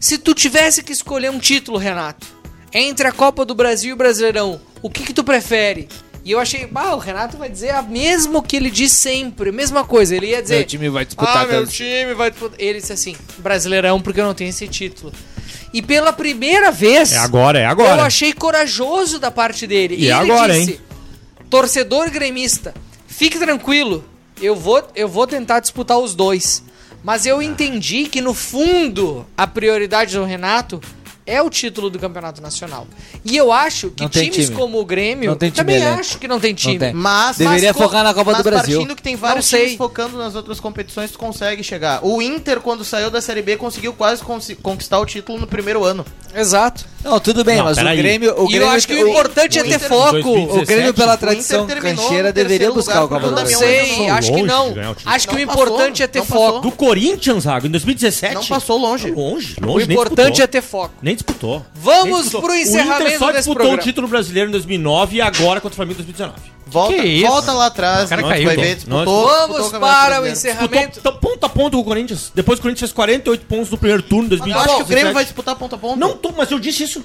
Se 0.00 0.16
tu 0.16 0.32
tivesse 0.32 0.82
que 0.84 0.92
escolher 0.92 1.30
um 1.32 1.40
título, 1.40 1.76
Renato, 1.76 2.24
Entre 2.72 3.06
a 3.06 3.12
Copa 3.12 3.44
do 3.44 3.54
Brasil 3.54 3.90
e 3.90 3.92
o 3.92 3.96
Brasileirão, 3.96 4.60
o 4.82 4.90
que 4.90 5.02
que 5.02 5.12
tu 5.14 5.24
prefere? 5.24 5.88
E 6.24 6.32
eu 6.32 6.38
achei, 6.38 6.66
bah, 6.66 6.94
o 6.94 6.98
Renato 6.98 7.38
vai 7.38 7.48
dizer 7.48 7.70
a 7.70 7.80
mesmo 7.80 8.42
que 8.42 8.56
ele 8.56 8.70
diz 8.70 8.92
sempre, 8.92 9.48
a 9.48 9.52
mesma 9.52 9.84
coisa. 9.84 10.14
Ele 10.14 10.26
ia 10.26 10.42
dizer, 10.42 10.56
Meu 10.56 10.64
time 10.66 10.88
vai 10.90 11.04
disputar 11.06 11.36
ah, 11.38 11.46
meu 11.46 11.60
tanto." 11.62 11.72
time 11.72 12.12
vai 12.12 12.30
disputar. 12.30 12.60
Ele 12.60 12.80
disse 12.80 12.92
assim, 12.92 13.16
Brasileirão 13.38 14.00
porque 14.00 14.20
eu 14.20 14.26
não 14.26 14.34
tenho 14.34 14.50
esse 14.50 14.68
título. 14.68 15.12
E 15.72 15.80
pela 15.80 16.12
primeira 16.12 16.70
vez, 16.70 17.12
É 17.12 17.18
agora, 17.18 17.58
é 17.58 17.64
agora. 17.64 18.00
eu 18.02 18.04
achei 18.04 18.32
corajoso 18.34 19.18
da 19.18 19.30
parte 19.30 19.66
dele. 19.66 19.96
E 19.98 20.08
é 20.08 20.12
agora, 20.12 20.54
torcedor 21.48 22.10
gremista, 22.10 22.74
fique 23.06 23.38
tranquilo, 23.38 24.04
eu 24.40 24.54
vou, 24.54 24.82
eu 24.94 25.08
vou 25.08 25.26
tentar 25.26 25.60
disputar 25.60 25.98
os 25.98 26.14
dois. 26.14 26.62
Mas 27.02 27.24
eu 27.26 27.40
entendi 27.40 28.04
que 28.04 28.20
no 28.20 28.34
fundo 28.34 29.24
a 29.36 29.46
prioridade 29.46 30.16
do 30.16 30.24
Renato 30.24 30.80
é 31.28 31.42
o 31.42 31.50
título 31.50 31.90
do 31.90 31.98
Campeonato 31.98 32.40
Nacional. 32.40 32.86
E 33.24 33.36
eu 33.36 33.52
acho 33.52 33.90
que 33.90 34.02
Não 34.02 34.08
times 34.08 34.46
time. 34.46 34.56
como 34.56 34.80
o 34.80 34.84
Grêmio 34.84 35.30
Não 35.30 35.36
tem 35.36 35.50
time 35.50 35.56
também 35.64 35.76
elenco. 35.82 36.00
acho 36.00 36.18
que 36.18 36.26
não 36.26 36.40
tem 36.40 36.54
time. 36.54 36.78
tem. 36.78 36.92
Mas, 36.94 37.36
Deveria 37.36 37.72
mas 37.72 37.82
focar 37.82 38.02
na 38.02 38.14
Copa 38.14 38.32
mas 38.32 38.38
do 38.42 38.44
Brasil. 38.44 38.78
partindo 38.78 38.96
que 38.96 39.02
tem 39.02 39.14
vários 39.14 39.44
Não 39.44 39.50
sei. 39.50 39.60
times 39.64 39.76
focando 39.78 40.16
nas 40.16 40.34
outras 40.34 40.58
competições, 40.58 41.10
tu 41.10 41.18
consegue 41.18 41.62
chegar. 41.62 42.04
O 42.04 42.22
Inter, 42.22 42.60
quando 42.60 42.84
saiu 42.84 43.10
da 43.10 43.20
Série 43.20 43.42
B, 43.42 43.56
conseguiu 43.56 43.92
quase 43.92 44.22
conquistar 44.62 44.98
o 44.98 45.04
título 45.06 45.38
no 45.38 45.46
primeiro 45.46 45.84
ano. 45.84 46.04
Exato. 46.34 46.86
Não, 47.04 47.20
tudo 47.20 47.44
bem, 47.44 47.56
Não, 47.58 47.64
mas 47.64 47.78
o. 47.78 47.80
Grêmio. 47.84 48.34
O 48.40 48.44
e 48.44 48.48
Grêmio 48.48 48.66
eu 48.66 48.70
acho 48.70 48.86
que 48.88 48.94
o 48.94 49.08
importante 49.08 49.58
é 49.58 49.62
o 49.62 49.64
ter 49.64 49.74
Inter- 49.76 49.88
foco. 49.88 50.10
2017, 50.12 50.58
O 50.62 50.66
Grêmio, 50.66 50.94
pela 50.94 51.14
o 51.14 51.18
tradição 51.18 51.66
cancheira, 51.66 52.32
deveria 52.32 52.72
buscar 52.72 53.04
o 53.04 53.08
Copa 53.08 53.20
do 53.20 53.26
Não 53.28 53.34
Brasil. 53.36 53.58
sei, 53.58 54.08
acho 54.10 54.32
que 54.32 54.42
não. 54.42 54.72
o. 54.72 54.74
Acho 55.06 55.28
que 55.28 55.34
Não 55.36 55.42
o 55.42 55.46
passou, 55.46 55.64
importante 55.64 56.02
é 56.02 56.06
ter 56.08 56.24
foco. 56.24 56.58
Do 56.60 56.72
Corinthians, 56.72 57.44
Zago, 57.44 57.66
em 57.66 57.70
2017. 57.70 58.34
Não 58.34 58.44
passou 58.46 58.76
longe. 58.78 59.10
Longe, 59.10 59.56
O 59.62 59.66
longe. 59.66 59.86
nem 59.86 59.96
importante 59.96 60.32
disputou. 60.32 60.44
é 60.44 60.46
ter 60.48 60.60
foco. 60.62 60.94
Nem 61.00 61.14
disputou. 61.14 61.64
Vamos 61.74 62.04
Nem 62.04 62.14
disputou. 62.14 62.40
pro 62.42 62.52
O 62.52 62.56
encerramento 62.56 63.02
Inter 63.04 63.18
só 63.18 63.30
disputou 63.32 63.72
o 63.74 63.78
título 63.78 64.08
brasileiro 64.08 64.48
em 64.48 64.52
2009 64.52 65.16
e 65.16 65.20
agora 65.20 65.60
contra 65.60 65.74
o 65.74 65.76
Flamengo 65.76 66.00
em 66.00 66.04
2019. 66.04 66.57
Volta, 66.70 66.94
Que 66.94 67.02
isso? 67.02 67.26
volta 67.26 67.52
lá 67.52 67.66
atrás, 67.66 68.08
cara 68.08 68.22
caiu, 68.22 68.44
vai 68.46 68.56
ver, 68.56 68.74
disputou, 68.76 69.04
disputou 69.04 69.24
Vamos 69.26 69.70
Campeonato 69.70 69.80
para 69.80 70.22
o 70.22 70.26
encerramento. 70.26 70.92
Disputou 70.92 71.12
t- 71.12 71.18
ponto 71.20 71.44
a 71.44 71.48
ponto 71.48 71.72
com 71.76 71.80
o 71.80 71.84
Corinthians. 71.84 72.32
Depois 72.34 72.58
o 72.58 72.62
Corinthians 72.62 72.80
fez 72.90 72.92
48 72.92 73.46
pontos 73.46 73.70
no 73.70 73.78
primeiro 73.78 74.02
turno 74.02 74.24
em 74.28 74.32
Eu 74.32 74.38
2017. 74.38 74.68
acho 74.68 74.76
que 74.76 74.82
o 74.82 74.86
Grêmio 74.86 75.12
vai 75.12 75.24
disputar 75.24 75.56
ponto 75.56 75.74
a 75.74 75.78
ponto. 75.78 75.98
Não, 75.98 76.16
tô, 76.16 76.32
mas 76.32 76.50
eu 76.50 76.58
disse 76.58 76.84
isso. 76.84 77.04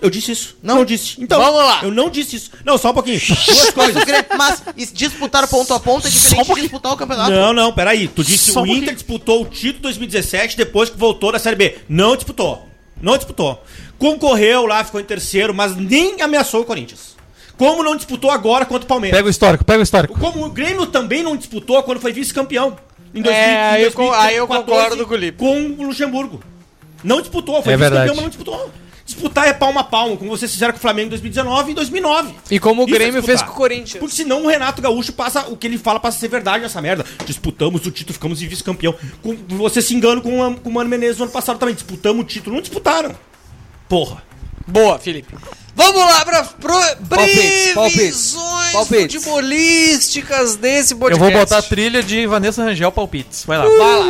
Eu 0.00 0.10
disse 0.10 0.30
isso. 0.32 0.56
Não. 0.62 0.76
Não, 0.76 0.84
disse. 0.84 1.16
Então, 1.18 1.40
Vamos 1.40 1.58
lá. 1.64 1.80
Eu 1.82 1.90
não 1.90 2.10
disse 2.10 2.36
isso. 2.36 2.50
Não, 2.66 2.76
só 2.76 2.90
um 2.90 2.94
pouquinho. 2.94 3.18
Duas 3.46 3.70
coisas. 3.70 4.04
mas 4.36 4.62
is- 4.76 4.92
disputar 4.92 5.48
ponto 5.48 5.72
a 5.72 5.80
ponto 5.80 6.06
é 6.06 6.10
diferente 6.10 6.54
de 6.54 6.60
disputar 6.60 6.92
o 6.92 6.96
campeonato. 6.98 7.30
Não, 7.30 7.54
não, 7.54 7.72
peraí. 7.72 8.06
Tu 8.06 8.22
disse 8.22 8.50
um 8.50 8.60
o 8.60 8.66
Inter 8.66 8.74
pouquinho. 8.74 8.94
disputou 8.94 9.42
o 9.42 9.46
título 9.46 9.82
2017 9.84 10.54
depois 10.54 10.90
que 10.90 10.98
voltou 10.98 11.32
da 11.32 11.38
Série 11.38 11.56
B. 11.56 11.78
Não 11.88 12.14
disputou. 12.14 12.68
Não 13.00 13.16
disputou. 13.16 13.62
Concorreu 13.98 14.66
lá, 14.66 14.84
ficou 14.84 15.00
em 15.00 15.04
terceiro, 15.04 15.54
mas 15.54 15.74
nem 15.74 16.20
ameaçou 16.20 16.60
o 16.60 16.64
Corinthians. 16.64 17.15
Como 17.56 17.82
não 17.82 17.96
disputou 17.96 18.30
agora 18.30 18.64
contra 18.66 18.84
o 18.84 18.88
Palmeiras. 18.88 19.16
Pega 19.18 19.28
o 19.28 19.30
histórico, 19.30 19.64
pega 19.64 19.80
o 19.80 19.82
histórico. 19.82 20.18
Como 20.18 20.44
o 20.44 20.50
Grêmio 20.50 20.86
também 20.86 21.22
não 21.22 21.36
disputou 21.36 21.82
quando 21.82 22.00
foi 22.00 22.12
vice-campeão. 22.12 22.76
Em 23.14 23.26
É, 23.26 23.70
aí 23.70 23.82
eu 23.84 23.92
con- 23.92 24.12
aí 24.12 24.36
eu 24.36 24.46
2014, 24.46 24.64
concordo 24.90 25.06
com 25.06 25.14
o 25.14 25.16
Lipe. 25.16 25.38
Com 25.38 25.82
o 25.82 25.86
Luxemburgo. 25.86 26.40
Não 27.02 27.20
disputou, 27.20 27.62
foi 27.62 27.72
É 27.72 27.76
vice-campeão, 27.76 27.90
verdade. 27.90 28.08
mas 28.10 28.22
não 28.22 28.28
disputou. 28.28 28.70
Disputar 29.06 29.46
é 29.46 29.52
palmo 29.52 29.78
a 29.78 29.84
palmo, 29.84 30.16
como 30.16 30.28
vocês 30.30 30.50
fizeram 30.50 30.72
com 30.72 30.78
o 30.78 30.82
Flamengo 30.82 31.06
em 31.06 31.10
2019 31.10 31.68
e 31.68 31.72
em 31.72 31.74
2009. 31.76 32.34
E 32.50 32.58
como 32.58 32.82
o 32.82 32.88
é 32.88 32.90
Grêmio 32.90 33.12
disputar. 33.22 33.38
fez 33.38 33.42
com 33.42 33.52
o 33.52 33.56
Corinthians. 33.56 34.00
Porque 34.00 34.14
senão 34.16 34.44
o 34.44 34.48
Renato 34.48 34.82
Gaúcho 34.82 35.12
passa, 35.12 35.42
o 35.48 35.56
que 35.56 35.66
ele 35.66 35.78
fala 35.78 36.00
passa 36.00 36.16
a 36.18 36.20
ser 36.20 36.28
verdade 36.28 36.64
nessa 36.64 36.82
merda. 36.82 37.04
Disputamos 37.24 37.86
o 37.86 37.90
título, 37.92 38.14
ficamos 38.14 38.42
em 38.42 38.48
vice-campeão. 38.48 38.94
Você 39.48 39.80
se 39.80 39.94
engana 39.94 40.20
com, 40.20 40.40
o- 40.40 40.56
com 40.60 40.68
o 40.68 40.72
Mano 40.72 40.90
Menezes 40.90 41.18
no 41.18 41.24
ano 41.24 41.32
passado 41.32 41.56
também. 41.58 41.74
Disputamos 41.76 42.22
o 42.24 42.26
título, 42.26 42.56
não 42.56 42.60
disputaram. 42.60 43.14
Porra. 43.88 44.22
Boa, 44.66 44.98
Felipe. 44.98 45.32
Vamos 45.76 46.00
lá 46.00 46.24
para 46.24 46.42
pro... 46.42 46.72
Palpites, 47.08 47.74
palpites, 47.74 48.32
previsões 48.32 48.72
palpites. 48.72 49.14
futebolísticas 49.24 50.56
desse 50.56 50.94
Eu 50.94 50.98
podcast. 50.98 51.22
vou 51.30 51.40
botar 51.40 51.58
a 51.58 51.62
trilha 51.62 52.02
de 52.02 52.26
Vanessa 52.26 52.64
Rangel 52.64 52.90
Palpites. 52.90 53.44
Vai 53.46 53.58
lá. 53.58 53.64
Vai 53.64 53.96
lá. 53.98 54.06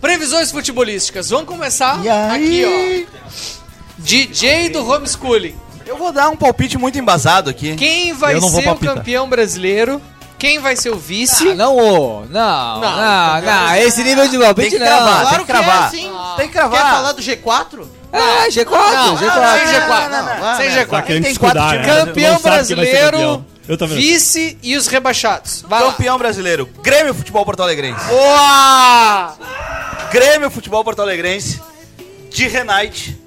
Previsões 0.00 0.50
futebolísticas. 0.50 1.30
Vamos 1.30 1.46
começar 1.46 1.94
aqui, 2.30 3.06
ó. 3.08 3.22
DJ 3.98 4.68
do 4.70 4.86
homeschooling. 4.88 5.54
Eu 5.86 5.96
vou 5.96 6.12
dar 6.12 6.28
um 6.28 6.36
palpite 6.36 6.76
muito 6.76 6.98
embasado 6.98 7.48
aqui. 7.50 7.74
Quem 7.76 8.12
vai 8.12 8.34
Eu 8.34 8.40
não 8.40 8.50
vou 8.50 8.60
ser 8.60 8.66
o 8.66 8.70
palpitar. 8.70 8.94
campeão 8.96 9.28
brasileiro? 9.28 10.00
Quem 10.38 10.58
vai 10.58 10.76
ser 10.76 10.90
o 10.90 10.96
vice? 10.96 11.48
Ah, 11.50 11.54
não, 11.54 11.76
ô. 11.76 12.20
Não, 12.28 12.80
não, 12.80 12.80
Não, 12.80 13.40
não, 13.42 13.74
Esse 13.76 14.02
nível 14.02 14.24
de 14.24 14.30
Tem 14.32 14.40
palpite 14.40 14.70
que 14.70 14.78
não. 14.78 14.86
cravar, 14.86 15.20
Claro 15.22 15.28
tem 15.28 15.38
que 15.38 15.44
que 15.44 15.52
é 15.52 15.54
cravar. 15.54 15.90
Tem 15.90 16.00
que 16.10 16.36
Quer 16.36 16.48
cravar. 16.52 16.94
falar 16.94 17.12
do 17.12 17.22
G4? 17.22 17.86
Ah, 18.12 18.46
G4, 18.48 18.66
Não, 18.70 19.16
G4. 19.16 19.58
sem 19.58 19.66
G4. 19.80 20.08
não, 20.08 20.24
não, 20.26 20.40
vai, 20.40 20.56
sem 20.56 20.70
vai. 20.70 20.84
G4. 20.84 20.88
Tá 20.90 21.02
querendo 21.02 21.22
tem 21.22 21.32
descuidar, 21.32 21.64
quatro 21.64 21.78
né? 21.78 21.82
times. 21.94 22.04
Campeão 22.04 22.38
brasileiro, 22.40 23.44
vice 23.88 24.58
e 24.62 24.76
os 24.76 24.86
rebaixados. 24.86 25.64
Vai 25.68 25.82
lá. 25.82 25.92
Campeão 25.92 26.18
brasileiro, 26.18 26.66
Grêmio 26.82 27.14
Futebol 27.14 27.44
Porto 27.44 27.62
Alegrense. 27.62 28.04
Boa! 28.06 29.34
Grêmio 30.10 30.50
Futebol 30.50 30.84
Porto 30.84 31.00
Alegrense, 31.00 31.60
de 32.30 32.46
Renate. 32.48 33.18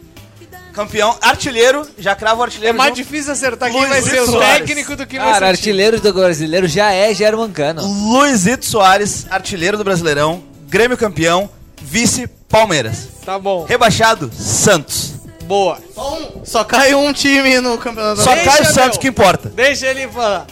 Campeão, 0.74 1.18
artilheiro, 1.22 1.88
já 1.98 2.14
cravo 2.16 2.42
o 2.42 2.44
É 2.44 2.48
artilheiro. 2.48 2.78
mais 2.78 2.90
junto. 2.90 2.98
difícil 3.08 3.32
acertar 3.32 3.72
quem 3.72 3.80
vai 3.88 4.02
Luizito 4.02 4.14
ser 4.14 4.22
o 4.24 4.26
Soares. 4.34 4.58
técnico 4.60 4.96
do 4.98 5.08
que 5.08 5.18
vai 5.18 5.26
ser 5.28 5.34
Cara, 5.34 5.48
artilheiro 5.48 6.02
do 6.02 6.14
brasileiro 6.14 6.68
já 6.68 6.92
é 6.92 7.14
German 7.14 7.50
Cano. 7.54 7.82
Luizito 7.82 8.66
Soares, 8.66 9.26
artilheiro 9.32 9.78
do 9.78 9.86
Brasileirão. 9.86 10.44
Grêmio 10.68 10.98
campeão, 10.98 11.50
vice 11.82 12.28
Palmeiras. 12.50 13.08
Tá 13.26 13.38
bom. 13.40 13.66
Rebaixado, 13.66 14.32
Santos. 14.34 15.14
Boa. 15.46 15.80
Só, 15.94 16.18
um- 16.20 16.46
só 16.46 16.64
cai 16.64 16.94
um 16.96 17.12
time 17.14 17.60
no 17.62 17.78
campeonato. 17.78 18.22
Só 18.22 18.34
Deixa, 18.34 18.50
cai 18.52 18.62
o 18.62 18.66
Santos 18.66 18.92
meu. 18.92 19.00
que 19.00 19.08
importa. 19.08 19.50
Deixa 19.50 19.88
ele 19.88 20.08
falar. 20.08 20.48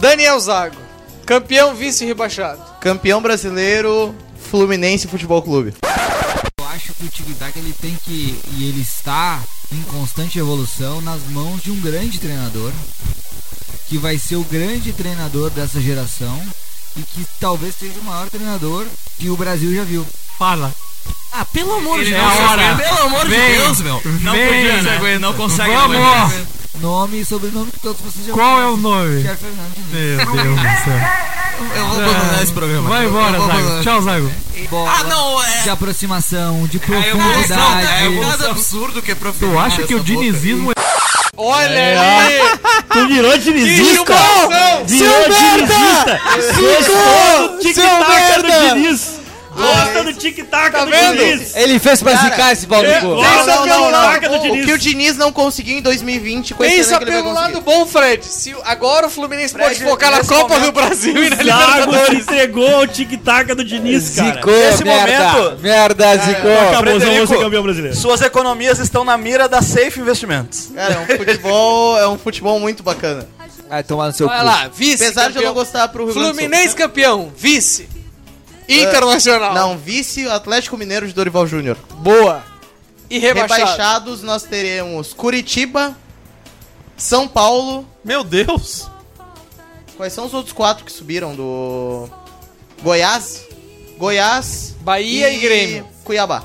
Daniel 0.00 0.38
Zago. 0.40 0.76
Campeão, 1.26 1.74
vice 1.74 2.04
rebaixado. 2.04 2.60
Campeão 2.80 3.20
brasileiro, 3.22 4.14
Fluminense 4.50 5.06
Futebol 5.08 5.40
Clube. 5.42 5.74
Eu 6.60 6.66
acho 6.68 6.92
que 6.94 7.04
o 7.04 7.08
tic-tac 7.08 7.58
ele 7.58 7.74
tem 7.80 7.96
que. 8.04 8.38
E 8.58 8.68
ele 8.68 8.80
está 8.82 9.40
em 9.72 9.82
constante 9.84 10.38
evolução 10.38 11.00
nas 11.00 11.20
mãos 11.30 11.62
de 11.62 11.70
um 11.70 11.80
grande 11.80 12.18
treinador. 12.18 12.72
Que 13.88 13.98
vai 13.98 14.18
ser 14.18 14.36
o 14.36 14.44
grande 14.44 14.92
treinador 14.92 15.50
dessa 15.50 15.80
geração. 15.80 16.40
E 16.96 17.02
que 17.02 17.26
talvez 17.40 17.74
seja 17.78 17.98
o 18.00 18.04
maior 18.04 18.28
treinador 18.30 18.86
que 19.18 19.28
o 19.30 19.36
Brasil 19.36 19.74
já 19.74 19.82
viu. 19.84 20.06
Fala. 20.38 20.72
Ah, 21.32 21.44
pelo 21.46 21.74
amor 21.76 22.02
de 22.02 22.10
Deus. 22.10 22.22
hora. 22.22 22.74
Pelo 22.76 23.02
amor 23.06 23.26
Vem. 23.28 23.40
de 23.52 23.58
Deus, 23.58 23.80
meu. 23.80 24.00
Não 24.22 24.32
Vem, 24.32 24.46
podia, 24.46 24.82
né? 24.82 24.98
né? 25.00 25.18
Não 25.18 25.32
consegue 25.34 25.74
Vamos. 25.74 25.96
aguentar. 25.96 26.32
Nome 26.80 27.20
e 27.20 27.24
sobrenome 27.24 27.70
que 27.70 27.80
todos 27.80 28.00
vocês 28.00 28.26
já 28.26 28.32
Qual 28.32 28.60
é 28.60 28.66
o 28.66 28.76
nome? 28.76 29.22
Meu 29.22 30.16
Deus 30.26 30.56
do 30.60 30.84
céu. 30.84 31.00
Eu 31.76 31.86
vou 31.86 31.98
abandonar 32.04 32.42
esse 32.42 32.52
programa. 32.52 32.88
Vai 32.88 33.06
embora, 33.06 33.38
vou 33.38 33.46
Zago. 33.46 33.82
Tchau, 33.82 34.02
Zago. 34.02 34.32
Bola, 34.70 34.90
Ah, 34.90 35.04
não, 35.04 35.42
é- 35.44 35.62
de 35.62 35.70
aproximação, 35.70 36.66
de 36.66 36.78
É 36.78 37.08
evolução, 37.10 37.56
profundidade. 37.56 37.86
é 38.02 38.06
evolução. 38.06 38.50
absurdo 38.50 39.02
que 39.02 39.12
é 39.12 39.14
profissional. 39.14 39.56
Tu 39.56 39.60
acha 39.66 39.82
que 39.84 39.94
o 39.94 40.00
dinizismo 40.00 40.70
é. 40.72 40.74
Olha 41.36 42.00
ali! 42.00 42.34
Tu 42.92 43.06
virou 43.08 43.36
dinizista! 43.38 44.14
Virou 44.86 45.24
Seu 45.24 45.34
dinizista! 45.34 46.20
Do 47.48 47.58
tic-tac 47.60 48.42
do 48.42 48.48
merda! 48.48 48.78
Gosta 49.54 50.04
do 50.04 50.12
tic-tac 50.14 50.72
Tá 50.72 50.84
do 50.84 50.90
vendo? 50.90 51.16
Diniz! 51.18 51.54
Ele 51.56 51.78
fez 51.78 52.02
pra 52.02 52.12
Cara, 52.16 52.30
zicar 52.30 52.52
esse 52.52 52.66
pau 52.66 52.82
no 52.82 52.88
é, 52.88 53.00
cu. 53.00 53.06
ó, 53.06 53.22
Não, 53.22 53.22
Pensa 53.22 53.56
não, 53.56 53.62
pelo 53.64 53.78
não, 53.84 53.90
lado 53.90 54.20
do 54.20 54.28
não. 54.28 54.38
O 54.38 54.42
Diniz. 54.42 54.64
que 54.66 54.72
o 54.72 54.78
Diniz 54.78 55.16
não 55.16 55.32
conseguiu 55.32 55.78
em 55.78 55.82
2020, 55.82 56.54
com 56.54 56.64
esse 56.64 56.76
Pensa 56.76 56.96
vai 56.98 57.06
pelo 57.06 57.32
lado 57.32 57.60
bom, 57.60 57.86
Fred. 57.86 58.24
Se 58.24 58.54
agora 58.64 59.06
o 59.06 59.10
Fluminense 59.10 59.54
pode 59.54 59.76
Fred, 59.76 59.90
focar 59.90 60.10
na 60.10 60.24
Copa 60.24 60.54
momento, 60.54 60.66
do 60.66 60.72
Brasil 60.72 61.12
e 61.24 61.30
na 61.30 61.36
Libertadores. 61.36 62.18
entregou 62.20 62.80
o 62.80 62.86
tic-tac 62.86 63.54
do 63.54 63.64
Diniz, 63.64 64.10
cara. 64.16 64.34
Zicou, 64.34 64.52
Nesse 64.52 64.84
merda. 64.84 65.32
momento- 65.32 65.62
Merda, 65.62 66.16
zicou. 66.16 66.52
Acabou, 66.58 66.84
vamos 66.84 67.02
Frederico, 67.02 67.26
ser 67.26 67.38
campeão 67.38 67.62
brasileiro. 67.62 67.96
Suas 67.96 68.20
economias 68.22 68.78
estão 68.78 69.04
na 69.04 69.16
mira 69.16 69.48
da 69.48 69.62
Safe 69.62 70.00
Investimentos. 70.00 70.70
Cara, 70.74 70.94
é 70.94 70.98
um 71.00 71.16
futebol, 71.16 71.98
é 71.98 72.08
um 72.08 72.18
futebol 72.18 72.58
muito 72.60 72.82
bacana. 72.82 73.26
Vai 73.68 73.82
tomar 73.82 74.06
no 74.08 74.12
seu 74.12 74.26
Vai 74.26 74.38
cu. 74.40 74.44
lá, 74.44 74.68
vice. 74.74 75.02
Apesar 75.04 75.30
de 75.30 75.36
eu 75.38 75.42
não 75.42 75.48
campeão. 75.48 75.54
gostar 75.54 75.88
pro 75.88 76.04
Rio. 76.04 76.12
Fluminense 76.14 76.74
campeão, 76.76 77.32
vice. 77.36 77.88
Internacional. 78.68 79.54
Não, 79.54 79.76
vice 79.76 80.28
Atlético 80.28 80.76
Mineiro 80.76 81.06
de 81.06 81.12
Dorival 81.12 81.46
Júnior. 81.46 81.76
Boa. 81.98 82.42
E 83.10 83.18
rebaixado. 83.18 83.60
Rebaixados 83.60 84.22
nós 84.22 84.42
teremos 84.42 85.12
Curitiba, 85.12 85.96
São 86.96 87.28
Paulo. 87.28 87.86
Meu 88.04 88.24
Deus. 88.24 88.88
Quais 89.96 90.12
são 90.12 90.26
os 90.26 90.34
outros 90.34 90.52
quatro 90.52 90.84
que 90.84 90.92
subiram 90.92 91.34
do 91.34 92.08
Goiás? 92.82 93.44
Goiás, 93.98 94.74
Bahia 94.80 95.30
e, 95.30 95.38
Grêmio. 95.38 95.86
Cuiabá. 96.02 96.42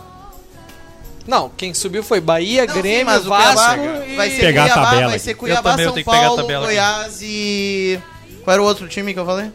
Não, 1.25 1.49
quem 1.49 1.73
subiu 1.73 2.03
foi 2.03 2.19
Bahia, 2.19 2.65
Não, 2.65 2.73
Grêmio, 2.73 2.99
sim, 2.99 3.03
mas 3.05 3.25
o 3.25 3.29
Vasco 3.29 3.75
Cuiabá 3.75 4.05
e... 4.05 4.15
vai 4.15 4.29
ser 4.31 4.39
Pegar 4.39 4.63
a 4.63 4.67
Cuiabá, 4.67 4.89
tabela 4.89 5.09
vai 5.09 5.19
ser 5.19 5.31
Eu 5.31 5.37
Cuiabá, 5.37 5.71
também, 5.71 5.85
eu 5.85 5.93
São 5.93 6.01
a 6.01 6.03
Paulo, 6.03 6.35
tabela 6.37 6.65
aqui. 6.65 6.75
Goiás 6.75 7.19
e 7.21 7.99
qual 8.43 8.53
era 8.53 8.63
o 8.63 8.65
outro 8.65 8.87
time 8.87 9.13
que 9.13 9.19
eu 9.19 9.25
falei? 9.25 9.51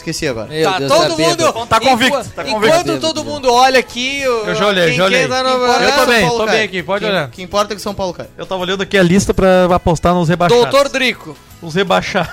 Esqueci 0.00 0.26
agora. 0.26 0.48
Meu 0.48 0.64
Tá, 0.70 0.78
Deus, 0.78 0.90
todo 0.92 1.00
tá 1.16 1.16
mundo. 1.16 1.66
Tá 1.66 1.80
convicto, 1.80 2.18
enqu- 2.20 2.30
tá 2.34 2.42
Enquanto 2.48 2.62
convicto. 2.86 3.00
todo 3.00 3.22
mundo 3.24 3.52
olha 3.52 3.78
aqui. 3.78 4.22
o- 4.26 4.48
Eu 4.48 4.54
já 4.54 4.66
olhei, 4.66 4.86
quem 4.86 4.94
já 4.94 5.04
olhei. 5.04 5.28
tá 5.28 5.42
Quem 5.44 5.52
importa 5.54 5.82
Eu 5.82 5.88
é 5.88 5.90
que 5.90 5.92
tô 5.92 5.98
São 5.98 6.06
bem, 6.06 6.22
Paulo 6.26 6.38
tô 6.38 6.46
bem 6.50 6.62
aqui, 6.62 6.82
pode 6.82 7.04
Quem- 7.04 7.14
olhar. 7.14 7.30
que 7.30 7.42
importa 7.42 7.72
é 7.72 7.76
que 7.76 7.82
São 7.82 7.94
Paulo 7.94 8.14
cai. 8.14 8.26
Eu 8.38 8.46
tava 8.46 8.62
olhando 8.62 8.82
aqui 8.82 8.96
a 8.96 9.02
lista 9.02 9.34
pra 9.34 9.66
apostar 9.74 10.14
nos 10.14 10.28
rebaixados. 10.28 10.64
Doutor 10.64 10.88
Drico, 10.88 11.36
Os 11.60 11.74
rebaixados. 11.74 12.32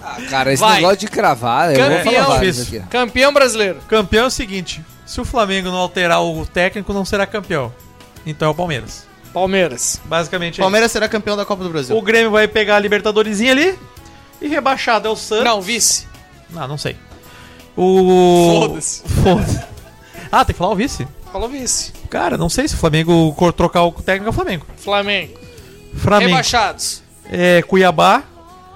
Ah, 0.00 0.16
cara, 0.30 0.52
esse 0.52 0.60
Vai. 0.60 0.76
negócio 0.76 0.98
de 0.98 1.08
cravar, 1.08 1.74
eu 1.74 1.80
vou 1.90 1.98
Campeão. 1.98 2.88
campeão 2.88 3.32
brasileiro. 3.32 3.78
Campeão 3.88 4.24
é 4.24 4.28
o 4.28 4.30
seguinte: 4.30 4.80
se 5.04 5.20
o 5.20 5.24
Flamengo 5.24 5.68
não 5.68 5.78
alterar 5.78 6.22
o 6.22 6.46
técnico, 6.46 6.92
não 6.92 7.04
será 7.04 7.26
campeão. 7.26 7.72
Então 8.24 8.46
é 8.46 8.50
o 8.52 8.54
Palmeiras. 8.54 9.04
Palmeiras. 9.34 10.00
Basicamente 10.04 10.60
é 10.60 10.62
Palmeiras 10.62 10.92
será 10.92 11.08
campeão 11.08 11.36
da 11.36 11.44
Copa 11.44 11.62
do 11.64 11.66
isso. 11.68 11.72
Brasil. 11.72 11.96
O 11.96 12.02
Grêmio 12.02 12.30
vai 12.30 12.46
pegar 12.46 12.76
a 12.76 12.78
Libertadoresinha 12.78 13.50
ali. 13.50 13.76
E 14.40 14.48
rebaixado 14.48 15.08
é 15.08 15.10
o 15.10 15.16
Santos. 15.16 15.44
Não, 15.44 15.60
vice. 15.60 16.06
Não, 16.50 16.66
não 16.68 16.78
sei. 16.78 16.96
O. 17.76 18.60
Foda-se. 18.68 19.02
Foda-se. 19.22 19.60
Ah, 20.30 20.44
tem 20.44 20.54
que 20.54 20.58
falar 20.58 20.72
o 20.72 20.76
vice. 20.76 21.06
Falou 21.32 21.48
vice. 21.48 21.92
Cara, 22.08 22.36
não 22.38 22.48
sei 22.48 22.66
se 22.66 22.74
o 22.74 22.78
Flamengo 22.78 23.32
cor- 23.34 23.52
trocar 23.52 23.84
o 23.84 23.92
técnico 23.92 24.26
é 24.26 24.30
o 24.30 24.32
Flamengo. 24.32 24.66
Flamengo. 24.76 25.38
Flamengo. 25.96 26.30
Rebaixados. 26.30 27.02
É 27.30 27.62
Cuiabá. 27.62 28.22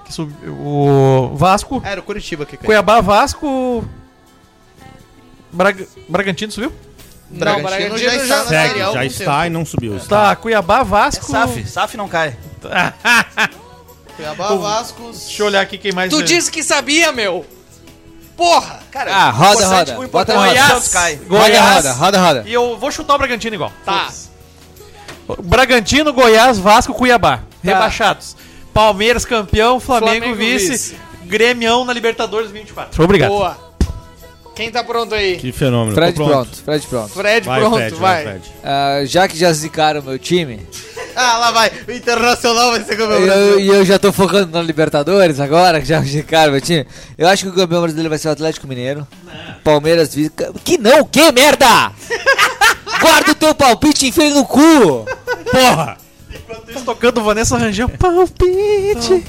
Que 0.05 0.13
sub... 0.13 0.33
O 0.47 1.31
Vasco. 1.35 1.81
Ah, 1.83 1.89
era 1.91 1.99
o 2.01 2.03
Curitiba 2.03 2.45
que 2.45 2.57
caiu. 2.57 2.65
Cuiabá, 2.65 3.01
Vasco. 3.01 3.83
Braga... 5.51 5.85
Bragantino 6.07 6.51
subiu? 6.51 6.71
Bragantino 7.29 7.69
Bragantino 7.69 7.97
já 7.97 8.15
está 8.15 8.25
já- 8.27 8.37
na 8.37 8.43
Segue, 8.49 8.67
Série 8.69 8.69
A 8.69 8.73
há 8.73 8.77
já 8.79 8.85
algum 8.99 9.01
está 9.03 9.33
tempo. 9.33 9.45
e 9.45 9.49
não 9.49 9.65
subiu. 9.65 9.99
Tá, 9.99 10.35
Cuiabá, 10.35 10.79
É 10.81 10.83
Vasco. 10.83 11.25
SAF, 11.25 11.65
SAF 11.67 11.97
não 11.97 12.07
cai. 12.07 12.35
Cuiabá, 14.15 14.55
Vasco. 14.55 15.11
Deixa 15.11 15.41
eu 15.41 15.45
olhar 15.47 15.61
aqui 15.61 15.77
quem 15.77 15.91
mais. 15.91 16.09
Tu 16.13 16.19
é. 16.19 16.23
disse 16.23 16.51
que 16.51 16.63
sabia, 16.63 17.11
meu. 17.11 17.45
Porra. 18.41 18.79
Cara, 18.89 19.15
Ah, 19.15 19.29
roda, 19.29 19.51
importante- 19.51 19.69
roda. 19.69 19.91
O 19.91 19.95
Bota 20.09 20.33
importante 20.33 20.35
na 20.37 20.45
é 20.47 20.61
roda. 20.61 20.73
Santos 20.73 20.87
cai. 20.87 21.13
Roda, 21.15 21.27
Goiás. 21.27 21.75
roda, 21.75 21.91
roda, 21.93 22.19
roda. 22.21 22.43
E 22.47 22.53
eu 22.53 22.75
vou 22.75 22.89
chutar 22.91 23.13
o 23.13 23.17
Bragantino 23.19 23.53
igual. 23.55 23.71
Tá. 23.85 24.09
Bragantino, 25.43 26.11
Goiás, 26.11 26.57
Vasco, 26.57 26.93
Cuiabá. 26.93 27.41
Rebaixados. 27.63 28.35
Palmeiras 28.73 29.25
campeão, 29.25 29.79
Flamengo, 29.79 30.25
Flamengo 30.25 30.35
vice, 30.35 30.69
vice. 30.71 30.97
Grêmião 31.25 31.85
na 31.85 31.93
Libertadores 31.93 32.47
2024. 32.47 33.03
Obrigado. 33.03 33.29
Boa. 33.29 33.57
Quem 34.55 34.69
tá 34.69 34.83
pronto 34.83 35.15
aí? 35.15 35.37
Que 35.37 35.51
fenômeno. 35.51 35.95
Fred 35.95 36.15
Tô 36.15 36.25
pronto. 36.25 36.57
Fred 36.63 36.87
pronto. 36.87 37.09
Fred 37.13 37.45
Vai, 37.47 37.59
pronto, 37.59 37.75
Fred, 37.77 37.95
vai. 37.95 38.23
Fred. 38.23 38.41
Ah, 38.63 39.01
já 39.05 39.27
que 39.27 39.37
já 39.37 39.51
zicaram 39.53 40.01
meu 40.01 40.19
time, 40.19 40.59
Ah, 41.15 41.37
lá 41.37 41.51
vai. 41.51 41.71
O 41.87 41.91
Internacional 41.91 42.71
vai 42.71 42.83
ser 42.83 42.95
campeão 42.95 43.21
brasileiro. 43.21 43.59
e 43.59 43.67
eu 43.67 43.83
já 43.85 43.99
tô 43.99 44.13
focando 44.13 44.49
na 44.51 44.61
Libertadores 44.61 45.39
agora, 45.41 45.81
que 45.81 45.85
já 45.87 46.01
zicaram 46.01 46.51
meu 46.53 46.61
time. 46.61 46.85
Eu 47.17 47.27
acho 47.27 47.43
que 47.43 47.49
o 47.49 47.53
campeão 47.53 47.81
brasileiro 47.81 48.09
vai 48.09 48.17
ser 48.17 48.29
o 48.29 48.31
Atlético 48.31 48.65
Mineiro. 48.67 49.05
Palmeiras 49.63 50.15
vice. 50.15 50.31
Que 50.63 50.77
não, 50.77 51.03
que 51.03 51.31
merda! 51.33 51.91
Guarda 53.01 53.31
o 53.31 53.35
teu 53.35 53.53
palpite 53.55 54.05
e 54.05 54.09
enfia 54.09 54.29
no 54.29 54.45
cu! 54.45 55.05
Porra! 55.51 55.97
Tô 56.73 56.79
tocando 56.81 57.21
Vanessa 57.23 57.57
Rangel. 57.57 57.89
Palpite. 57.89 59.25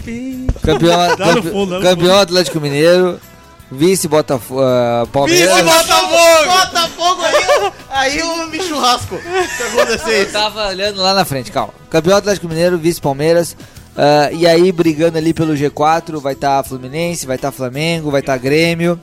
Campeão, 0.62 1.16
Dá 1.16 1.27
no 1.27 1.35
campe- 1.35 1.51
fundo, 1.51 1.81
campeão 1.81 2.19
Atlético 2.20 2.61
Mineiro. 2.61 3.19
Vice 3.73 4.07
Botafogo. 4.07 4.61
Palmeiras. 5.12 5.55
Vice 5.55 5.65
Botafogo! 5.65 6.61
Botafogo 6.61 7.23
aí, 7.23 7.73
aí 7.90 8.19
eu 8.19 8.47
me 8.47 8.62
churrasco. 8.62 9.19
Se 9.57 9.62
acontecer 9.62 10.20
Eu 10.20 10.32
tava 10.32 10.69
olhando 10.69 11.01
lá 11.01 11.15
na 11.15 11.24
frente, 11.24 11.51
calma. 11.51 11.73
Campeão 11.89 12.16
Atlético 12.16 12.49
Mineiro, 12.49 12.78
vice 12.78 13.01
Palmeiras. 13.01 13.57
ah, 13.97 14.31
e 14.32 14.47
aí, 14.47 14.70
brigando 14.70 15.16
ali 15.16 15.32
pelo 15.32 15.55
G4, 15.55 16.20
vai 16.20 16.35
estar 16.35 16.62
Fluminense, 16.65 17.27
vai 17.27 17.36
estar 17.36 17.51
Flamengo, 17.51 18.11
vai 18.11 18.20
estar 18.20 18.36
Grêmio. 18.36 19.01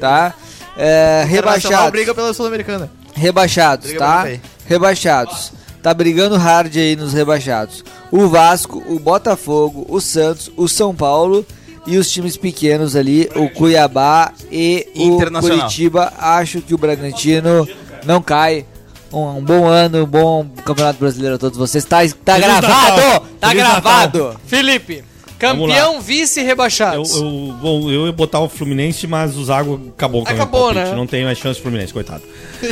Tá? 0.00 0.34
Internacional 0.74 1.24
rebaixados. 1.26 1.90
briga 1.90 2.14
pela 2.14 2.34
Sul-Americana. 2.34 2.90
Rebaixados, 3.14 3.86
Briga 3.86 4.00
tá? 4.00 4.26
Rebaixados. 4.66 5.52
Tá 5.82 5.94
brigando 5.94 6.36
hard 6.36 6.76
aí 6.76 6.96
nos 6.96 7.12
rebaixados. 7.12 7.84
O 8.10 8.28
Vasco, 8.28 8.82
o 8.86 8.98
Botafogo, 8.98 9.86
o 9.88 10.00
Santos, 10.00 10.50
o 10.56 10.68
São 10.68 10.94
Paulo 10.94 11.46
e 11.86 11.96
os 11.98 12.10
times 12.10 12.36
pequenos 12.36 12.96
ali, 12.96 13.28
o 13.34 13.48
Cuiabá 13.50 14.32
e 14.50 14.86
o 14.94 15.02
Internacional. 15.02 15.58
Curitiba. 15.60 16.12
Acho 16.18 16.60
que 16.60 16.74
o 16.74 16.78
Bragantino 16.78 17.68
não 18.04 18.22
cai. 18.22 18.64
Um, 19.12 19.38
um 19.38 19.44
bom 19.44 19.66
ano, 19.66 20.02
um 20.02 20.06
bom 20.06 20.46
campeonato 20.64 20.98
brasileiro 20.98 21.36
a 21.36 21.38
todos 21.38 21.56
vocês. 21.56 21.84
Tá, 21.84 21.98
tá 22.24 22.34
Feliz 22.34 22.46
gravado! 22.46 22.96
Natal! 22.96 23.26
Tá 23.38 23.48
Feliz 23.48 23.62
gravado! 23.62 24.40
Felipe. 24.46 25.04
Vamos 25.40 25.68
Campeão, 25.68 26.00
vice 26.00 26.40
Eu, 26.40 26.46
rebaixados. 26.46 27.16
eu, 27.16 27.54
bom, 27.60 27.90
eu 27.90 28.06
ia 28.06 28.12
botar 28.12 28.40
o 28.40 28.48
Fluminense, 28.48 29.06
mas 29.06 29.36
o 29.36 29.44
Zago 29.44 29.92
acabou 29.94 30.24
com 30.24 30.32
Acabou, 30.32 30.72
né? 30.72 30.94
Não 30.94 31.06
tem 31.06 31.24
mais 31.24 31.36
chance 31.36 31.60
do 31.60 31.62
Fluminense, 31.62 31.92
coitado. 31.92 32.22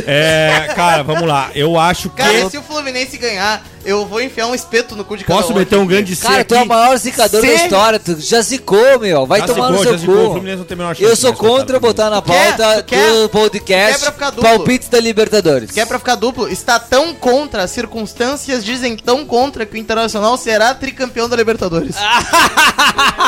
É, 0.07 0.69
cara, 0.75 1.03
vamos 1.03 1.29
lá. 1.29 1.51
Eu 1.55 1.79
acho 1.79 2.09
que. 2.09 2.17
Cara, 2.17 2.49
se 2.49 2.57
o 2.57 2.63
Fluminense 2.63 3.19
ganhar, 3.19 3.63
eu 3.85 4.07
vou 4.07 4.21
enfiar 4.21 4.47
um 4.47 4.55
espeto 4.55 4.95
no 4.97 5.05
cu 5.05 5.17
de 5.17 5.25
cada 5.25 5.41
Posso 5.41 5.53
um 5.53 5.57
meter 5.57 5.75
aqui. 5.77 5.85
um 5.85 5.87
grande 5.87 6.15
C 6.17 6.27
Cara, 6.27 6.45
tu 6.45 6.55
é 6.55 6.59
o 6.59 6.61
aqui? 6.61 6.69
maior 6.69 6.97
zicador 6.97 7.41
da 7.43 7.53
história. 7.55 7.99
Tu 7.99 8.17
já 8.21 8.41
zicou, 8.41 8.99
meu. 9.01 9.27
Vai 9.27 9.41
Já 9.41 9.47
tomar 9.47 9.67
zicou, 9.69 9.79
no 9.79 9.85
já 9.85 9.91
seu 9.91 9.99
zicou. 9.99 10.15
O 10.15 10.27
cu. 10.27 10.33
Fluminense 10.35 10.59
não 10.59 10.65
tem 10.65 10.75
a 10.75 10.79
menor 10.79 10.95
chance, 10.97 11.11
Eu 11.11 11.17
sou 11.17 11.33
contra 11.33 11.81
botar 11.81 12.11
na 12.11 12.23
quer? 12.23 12.57
pauta 12.57 12.83
Tu 12.83 12.87
quer? 12.87 13.13
do 13.13 13.29
podcast 13.29 13.93
Quer 13.93 13.99
pra 14.01 14.13
ficar 14.13 14.31
duplo? 14.31 14.43
palpites 14.45 14.89
da 14.89 15.01
Libertadores. 15.01 15.71
Que 15.71 15.81
é 15.81 15.87
pra 15.87 15.99
ficar 15.99 16.15
duplo, 16.15 16.49
está 16.49 16.79
tão 16.79 17.15
contra, 17.15 17.63
as 17.65 17.71
circunstâncias 17.71 18.65
dizem 18.65 18.97
tão 18.97 19.25
contra 19.25 19.67
que 19.67 19.75
o 19.75 19.79
Internacional 19.79 20.37
será 20.37 20.75
tricampeão 20.75 21.29
da 21.29 21.37
Libertadores. 21.37 21.97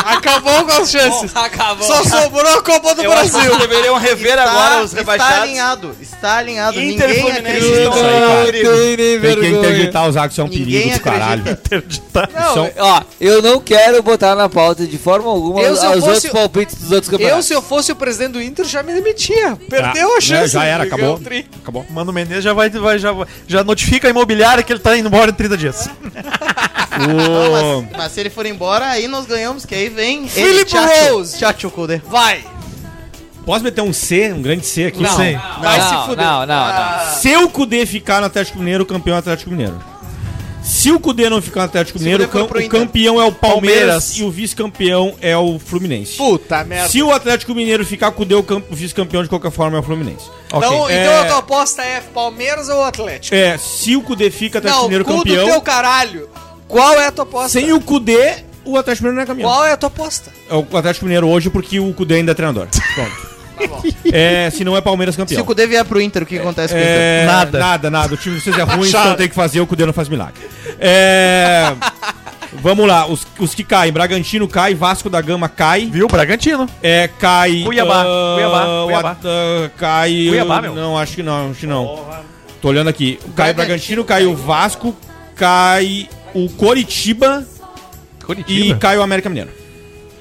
Acabou 0.07 0.65
com 0.65 0.73
as 0.83 0.91
chances. 0.91 1.35
Acabou. 1.35 1.87
Só 1.87 2.03
sobrou 2.05 2.59
a 2.59 2.63
Copa 2.63 2.95
do 2.95 3.03
Eu 3.03 3.13
acho 3.13 3.25
que 3.25 3.31
Brasil. 3.39 3.59
deveriam 3.59 3.97
rever 3.97 4.39
agora 4.39 4.83
os 4.83 4.93
está 4.93 4.99
rebaixados. 5.01 5.43
alinhado, 5.43 5.97
está 6.01 6.37
alinhado. 6.39 6.81
Inter 6.81 7.11
e 7.11 7.13
Ninguém 7.15 7.23
Fluminense 7.33 7.57
acredita. 7.57 7.81
Isso 7.81 8.05
aí, 8.05 8.21
cara. 8.21 8.45
Tem 8.53 8.97
que 8.97 9.19
vergonha. 9.19 9.49
interditar 9.59 10.09
o 10.09 10.13
É 10.45 10.47
um 10.47 10.51
Ninguém 10.51 10.83
perigo 10.83 10.99
do 10.99 11.01
caralho. 11.03 11.43
acredita. 11.53 12.29
Não, 12.33 12.71
ó, 12.79 13.03
eu 13.21 13.43
não 13.43 13.61
quero 13.61 14.03
botar 14.03 14.35
na 14.35 14.49
pauta 14.49 14.87
de 14.87 14.99
forma 14.99 15.29
alguma 15.31 15.61
Eu, 15.61 15.73
os 15.73 15.79
se 15.81 15.87
eu 15.87 15.93
fosse- 15.95 16.09
outros 16.09 16.33
palpites 16.33 16.75
dos 16.77 16.91
outros 16.93 17.13
Eu, 17.13 17.19
campeonatos. 17.19 17.47
se 17.47 17.53
eu 17.55 17.63
fosse 17.63 17.93
o 17.93 17.97
presidente 17.97 18.33
do 18.33 18.43
Inter, 18.43 18.65
já 18.65 18.83
me 18.83 18.93
demitia. 18.95 19.57
Perdeu 19.69 20.15
Ah, 20.15 20.19
a 20.19 20.21
chance. 20.21 20.53
Já 20.53 20.65
era, 20.65 20.85
acabou. 20.85 21.21
Acabou. 21.63 21.87
Mano 21.91 22.13
Menezes 22.13 22.45
já 22.45 22.53
vai, 22.53 22.69
vai 22.71 22.99
já, 22.99 23.15
já 23.47 23.65
notifica 23.65 24.07
a 24.09 24.11
imobiliária 24.11 24.63
que 24.63 24.73
ele 24.73 24.81
tá 24.81 24.97
indo 24.97 25.09
embora 25.09 25.31
em 25.31 25.35
30 25.35 25.57
dias. 25.57 25.89
Não, 26.97 27.83
mas, 27.83 27.97
mas 27.97 28.13
se 28.13 28.21
ele 28.21 28.31
for 28.31 28.47
embora, 28.47 28.87
aí 28.87 29.09
nós 29.09 29.27
ganhamos, 29.27 29.65
que 29.67 29.75
aí 29.75 29.89
vem 29.89 30.29
Felipe 30.29 30.73
Rose. 31.11 31.37
Tchatcho 31.37 31.71
Kudê. 31.71 32.01
Vai. 32.09 32.45
Posso 33.45 33.63
meter 33.65 33.83
um 33.83 33.93
C, 33.93 34.33
um 34.33 34.41
grande 34.41 34.65
C 34.65 34.85
aqui? 34.87 35.03
Não. 35.03 35.11
Não, 35.11 35.19
se 35.19 36.07
fuder. 36.07 36.25
não, 36.25 36.47
não, 36.47 36.67
não. 36.69 37.15
Se 37.17 37.37
o 37.37 37.49
Cudê 37.51 37.85
ficar 37.85 38.21
no 38.21 38.27
Atlético 38.27 38.59
Mineiro, 38.59 38.85
o 38.85 38.87
campeão 38.87 39.17
é 39.17 39.19
Atlético 39.19 39.51
Mineiro. 39.51 39.79
Se 40.65 40.91
o 40.91 40.99
Cudê 40.99 41.29
não 41.29 41.43
ficar 41.43 41.61
no 41.61 41.67
Atlético 41.67 41.99
Se 41.99 42.05
Mineiro, 42.05 42.25
o, 42.25 42.29
cam- 42.29 42.45
o 42.45 42.69
campeão 42.69 43.21
é 43.21 43.25
o 43.25 43.31
Palmeiras, 43.33 43.81
Palmeiras. 43.81 44.17
e 44.19 44.23
o 44.25 44.31
vice-campeão 44.31 45.15
é 45.21 45.37
o 45.37 45.59
Fluminense. 45.59 46.17
Puta 46.17 46.65
merda. 46.65 46.89
Se 46.89 47.03
o 47.03 47.13
Atlético 47.13 47.55
Mineiro 47.55 47.85
ficar 47.85 48.11
com 48.11 48.15
o 48.23 48.25
Cudê, 48.25 48.35
o 48.35 48.43
cam- 48.43 48.63
o 48.71 48.75
vice-campeão 48.75 49.23
de 49.23 49.29
qualquer 49.29 49.51
forma 49.51 49.77
é 49.77 49.81
o 49.81 49.83
Fluminense. 49.83 50.25
Então, 50.49 50.89
É- 50.89 51.03
então 51.03 51.21
a 51.21 51.25
tua 51.27 51.39
aposta 51.39 51.83
é 51.83 52.01
Palmeiras 52.01 52.69
ou 52.71 52.83
Atlético? 52.83 53.35
É, 53.37 53.59
se 53.59 53.95
o 53.95 54.01
Cudê 54.03 54.31
fica, 54.31 54.59
Atlético 54.59 54.81
Não, 54.83 54.89
Mineiro 54.89 55.05
campeão. 55.05 55.47
teu 55.47 55.61
caralho. 55.61 56.29
Qual 56.67 56.95
é 56.95 57.07
a 57.09 57.13
tua 57.13 57.25
aposta? 57.25 57.49
Sem 57.51 57.73
o 57.75 57.81
Cudê, 57.81 58.37
o 58.65 58.79
Atlético 58.79 59.07
Mineiro 59.07 59.17
não 59.17 59.23
é 59.23 59.27
campeão. 59.27 59.51
Qual 59.51 59.65
é 59.67 59.73
a 59.73 59.77
tua 59.77 59.89
aposta? 59.89 60.33
É 60.49 60.55
o 60.55 60.77
Atlético 60.77 61.05
Mineiro 61.05 61.29
hoje 61.29 61.51
porque 61.51 61.79
o 61.79 61.93
Cudê 61.93 62.15
ainda 62.17 62.33
é 62.33 62.35
treinador. 62.35 62.69
Pronto. 62.95 63.34
É, 64.13 64.49
se 64.51 64.65
não 64.65 64.77
é 64.77 64.81
Palmeiras 64.81 65.15
Se 65.15 65.21
o 65.21 65.25
campeão. 65.25 65.45
Kudê 65.45 65.67
vier 65.67 65.85
pro 65.85 66.01
Inter, 66.01 66.23
o 66.23 66.27
que 66.27 66.39
acontece 66.39 66.73
com 66.73 66.79
o 66.79 66.83
Inter? 66.83 66.95
É, 66.97 67.27
Nada. 67.27 67.59
Nada, 67.59 67.91
nada. 67.91 68.15
O 68.15 68.17
time 68.17 68.37
de 68.37 68.43
vocês 68.43 68.57
é 68.57 68.63
ruim, 68.63 68.89
então 68.89 69.15
tem 69.17 69.29
que 69.29 69.35
fazer, 69.35 69.61
o 69.61 69.67
Cudê 69.67 69.85
não 69.87 69.93
faz 69.93 70.09
milagre. 70.09 70.41
É, 70.79 71.73
vamos 72.53 72.87
lá, 72.87 73.07
os, 73.07 73.27
os 73.39 73.55
que 73.55 73.65
caem. 73.65 73.93
Bragantino 73.93 74.47
cai, 74.47 74.75
Vasco 74.75 75.09
da 75.11 75.21
Gama 75.21 75.49
cai. 75.49 75.87
Viu? 75.87 76.07
Bragantino. 76.07 76.69
É, 76.83 77.09
cai. 77.19 77.63
Cuiabá, 77.65 78.03
ah, 78.03 78.35
Cuiabá, 78.35 78.67
o 78.67 78.85
Cuiabá. 78.87 79.17
Ah, 79.25 79.71
cai. 79.77 80.27
Cuiabá, 80.29 80.63
meu. 80.63 80.75
Não, 80.75 80.99
acho 80.99 81.15
que 81.17 81.23
não, 81.23 81.51
acho 81.51 81.61
que 81.61 81.67
não. 81.67 82.05
Tô 82.61 82.69
olhando 82.69 82.89
aqui. 82.89 83.19
Cai 83.35 83.51
o 83.51 83.55
Bragantino, 83.55 84.05
cai 84.05 84.27
o 84.27 84.35
Vasco, 84.35 84.95
cai 85.35 86.09
o 86.35 86.49
Coritiba 86.51 87.45
e 88.21 88.25
Curitiba. 88.25 88.79
cai 88.79 88.97
o 88.99 89.03
América 89.03 89.29
Mineiro. 89.29 89.51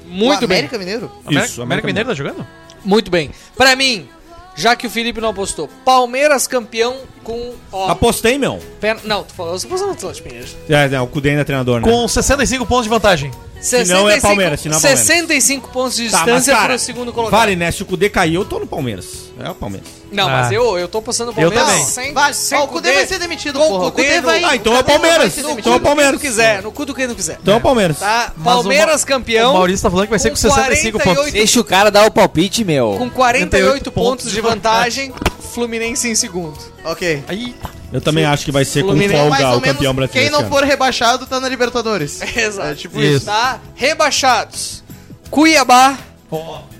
Muito 0.06 0.44
o 0.44 0.48
bem. 0.48 0.58
América 0.58 0.78
Mineiro? 0.78 1.10
América, 1.26 1.46
Isso, 1.46 1.62
América 1.62 1.86
Mineiro 1.86 2.08
tá 2.08 2.14
jogando? 2.14 2.46
Muito 2.84 3.10
bem. 3.10 3.30
Pra 3.56 3.74
mim, 3.74 4.08
já 4.54 4.76
que 4.76 4.86
o 4.86 4.90
Felipe 4.90 5.20
não 5.20 5.30
apostou, 5.30 5.68
Palmeiras 5.84 6.46
campeão 6.46 6.96
com. 7.24 7.54
Ó, 7.72 7.88
Apostei, 7.90 8.38
meu. 8.38 8.60
Não, 9.02 9.24
tu 9.24 9.34
falou, 9.34 9.58
você 9.58 9.66
apostou 9.66 9.88
no 9.88 9.94
Atlético 9.94 10.28
Mineiro. 10.28 10.48
É, 10.68 10.94
é, 10.94 11.00
o 11.00 11.06
Cudê 11.08 11.30
ainda 11.30 11.40
é 11.40 11.44
treinador, 11.44 11.80
né? 11.80 11.90
Com 11.90 12.06
65 12.06 12.64
pontos 12.66 12.84
de 12.84 12.90
vantagem. 12.90 13.30
Se 13.60 13.82
não 13.86 14.10
é 14.10 14.20
Palmeiras, 14.20 14.60
se 14.60 14.68
não 14.68 14.76
é 14.76 14.80
Palmeiras. 14.80 15.06
65 15.06 15.70
pontos 15.70 15.96
de 15.96 16.10
Tá, 16.10 16.18
mas, 16.18 16.24
distância 16.26 16.54
cara, 16.54 16.68
pro 16.74 16.78
segundo 16.78 17.12
colocado. 17.14 17.38
Vale, 17.40 17.56
né? 17.56 17.70
Se 17.70 17.82
o 17.82 17.86
Cudê 17.86 18.10
cair, 18.10 18.34
eu 18.34 18.44
tô 18.44 18.58
no 18.58 18.66
Palmeiras. 18.66 19.06
É 19.42 19.48
o 19.48 19.54
Palmeiras. 19.54 19.88
Não, 20.12 20.28
Ah. 20.28 20.42
mas 20.42 20.52
eu, 20.52 20.78
eu 20.78 20.86
tô 20.86 21.00
passando 21.00 21.28
o 21.28 21.30
Eu 21.30 21.50
Palmeiras 21.50 21.66
também. 21.68 21.84
sem, 21.86 22.12
Vale, 22.12 22.34
sem 22.34 22.58
o 22.58 22.68
Cudê 22.68 22.92
vai 22.92 23.06
ser 23.06 23.18
demitido. 23.18 23.58
O 23.58 23.90
Cudê 23.90 24.20
vai- 24.20 24.44
Ah, 24.44 24.54
então 24.54 24.76
é 24.76 24.80
o 24.80 24.84
Palmeiras. 24.84 25.38
Então 25.38 25.72
é 25.72 25.76
o. 25.76 25.80
Palmeiras. 25.80 26.20
quiser, 26.20 26.62
no 26.62 26.70
cu 26.70 26.84
do 26.84 26.94
que 26.94 27.06
não 27.06 27.14
quiser. 27.14 27.38
Então 27.40 27.54
é 27.54 27.56
o 27.56 27.60
Palmeiras. 27.60 27.98
Tá? 27.98 28.32
O 28.38 28.42
Palmeiras 28.42 29.00
Ma- 29.00 29.06
campeão. 29.06 29.50
O 29.52 29.54
Maurício 29.54 29.82
tá 29.82 29.90
falando 29.90 30.06
que 30.06 30.10
vai 30.10 30.18
ser 30.18 30.28
com 30.30 30.36
65 30.36 30.98
pontos. 31.00 31.32
Deixa 31.32 31.58
o 31.58 31.64
cara 31.64 31.90
dar 31.90 32.04
o 32.06 32.10
palpite, 32.10 32.62
meu. 32.64 32.96
Com 32.98 33.08
48 33.08 33.90
pontos 33.90 34.30
de 34.30 34.30
pontos 34.30 34.32
de 34.32 34.40
vantagem, 34.42 35.12
Fluminense 35.54 36.08
em 36.08 36.14
segundo. 36.14 36.58
Ok. 36.84 37.22
Aí, 37.28 37.54
Eu 37.92 38.00
também 38.00 38.24
acho 38.24 38.44
que 38.44 38.50
vai 38.52 38.64
ser 38.64 38.82
com 38.82 38.88
Fluminense, 38.88 39.28
mais 39.28 39.42
folga 39.42 39.56
o 39.56 39.60
campeão 39.60 39.94
menos, 39.94 40.10
brasileiro. 40.10 40.32
quem 40.36 40.42
não 40.42 40.50
for 40.50 40.64
rebaixado 40.64 41.26
tá 41.26 41.38
na 41.38 41.48
Libertadores. 41.48 42.20
Exato. 42.36 42.68
É 42.68 42.74
tipo 42.74 43.00
Isso. 43.00 43.16
isso. 43.18 43.26
Tá? 43.26 43.60
Rebaixados. 43.74 44.82
Cuiabá, 45.30 45.98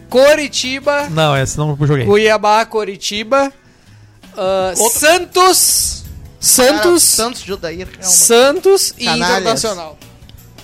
Coritiba, 0.09 1.09
não, 1.10 1.36
esse 1.36 1.56
não 1.59 1.76
joguei. 1.80 2.05
Cuiabá, 2.05 2.64
Coritiba, 2.66 3.52
ah, 4.36 4.72
Santos, 4.76 6.05
Cara, 6.05 6.40
Santos, 6.40 7.02
Santos, 7.02 7.40
Judair, 7.42 7.88
Real 7.98 8.10
Santos 8.10 8.94
e 8.98 9.05
Canalhas. 9.06 9.40
Internacional. 9.40 9.98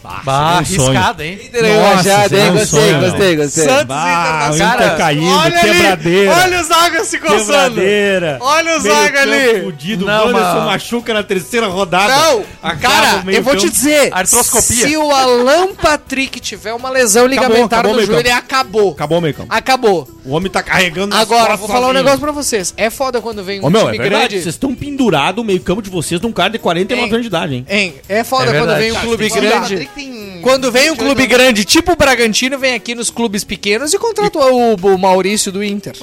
Bah, 0.02 0.60
um 0.60 0.64
sonho. 0.64 0.88
arriscado, 0.90 1.22
hein? 1.22 1.38
Nossa, 1.52 2.28
seria 2.28 2.44
um 2.44 2.52
gostei, 2.54 2.66
sonho, 2.66 3.00
gostei, 3.00 3.36
gostei. 3.36 3.64
Santos 3.64 3.84
Bah, 3.84 4.50
e. 4.52 4.54
Inter 4.56 4.96
caindo, 4.96 5.26
olha 5.36 5.60
ali, 5.60 5.70
quebradeira. 5.72 6.32
olha 6.32 6.60
o 6.60 6.64
Zaga 6.64 7.04
se 7.04 7.18
coçando. 7.18 7.44
Quebradeira. 7.74 8.38
Olha 8.40 8.76
o 8.76 8.80
Zaga 8.80 9.20
ali. 9.22 9.62
Fudido. 9.64 10.06
Não, 10.06 10.14
o 10.22 10.26
Wanderson 10.28 10.54
mas- 10.56 10.64
machuca 10.66 11.14
na 11.14 11.22
terceira 11.22 11.66
rodada. 11.66 12.14
Não, 12.16 12.44
Acaba 12.62 12.94
cara, 12.94 13.24
eu 13.32 13.42
vou 13.42 13.56
te 13.56 13.68
dizer, 13.68 14.08
Artroscopia. 14.12 14.88
se 14.88 14.96
o 14.96 15.10
Alan 15.10 15.74
Patrick 15.74 16.40
tiver 16.40 16.72
uma 16.72 16.88
lesão 16.90 17.26
ligamentar 17.26 17.80
acabou 17.80 17.94
no 18.00 18.04
joelho, 18.06 18.20
ele 18.20 18.30
acabou. 18.30 18.92
Acabou 18.92 19.18
o 19.18 19.20
meio 19.20 19.34
campo. 19.34 19.48
Acabou. 19.54 20.08
O 20.24 20.32
homem 20.34 20.50
tá 20.50 20.62
carregando 20.62 21.14
Agora, 21.16 21.56
vou 21.56 21.66
falar 21.68 21.88
um 21.88 21.92
negócio 21.92 22.20
pra 22.20 22.30
vocês. 22.32 22.72
É 22.76 22.90
foda 22.90 23.20
quando 23.20 23.42
vem 23.42 23.60
um 23.60 23.66
Ô, 23.66 23.70
meu, 23.70 23.82
é 23.88 23.92
time 23.92 23.98
verdade. 23.98 24.20
grande. 24.28 24.42
Vocês 24.42 24.54
estão 24.54 24.74
pendurados 24.74 25.42
o 25.42 25.46
meio 25.46 25.60
campo 25.60 25.80
de 25.82 25.88
vocês 25.90 26.20
num 26.20 26.32
cara 26.32 26.50
de 26.50 26.58
49 26.58 27.06
Hein? 27.06 27.10
anos 27.12 27.22
de 27.22 27.26
idade, 27.28 27.54
hein? 27.54 27.66
Hein, 27.68 27.94
é 28.08 28.22
foda 28.22 28.50
É 28.54 28.58
quando 28.58 28.76
vem 28.78 28.90
um 28.90 28.94
Cara, 28.94 29.06
clube 29.06 29.28
grande. 29.28 29.89
Tem 29.94 30.40
Quando 30.42 30.70
vem 30.70 30.90
um 30.90 30.94
28 30.94 30.98
clube 31.04 31.22
anos. 31.22 31.36
grande, 31.36 31.64
tipo 31.64 31.92
o 31.92 31.96
Bragantino, 31.96 32.58
vem 32.58 32.74
aqui 32.74 32.94
nos 32.94 33.10
clubes 33.10 33.44
pequenos 33.44 33.92
e 33.92 33.98
contrata 33.98 34.38
o, 34.38 34.74
o 34.74 34.98
Maurício 34.98 35.50
do 35.50 35.62
Inter. 35.62 35.94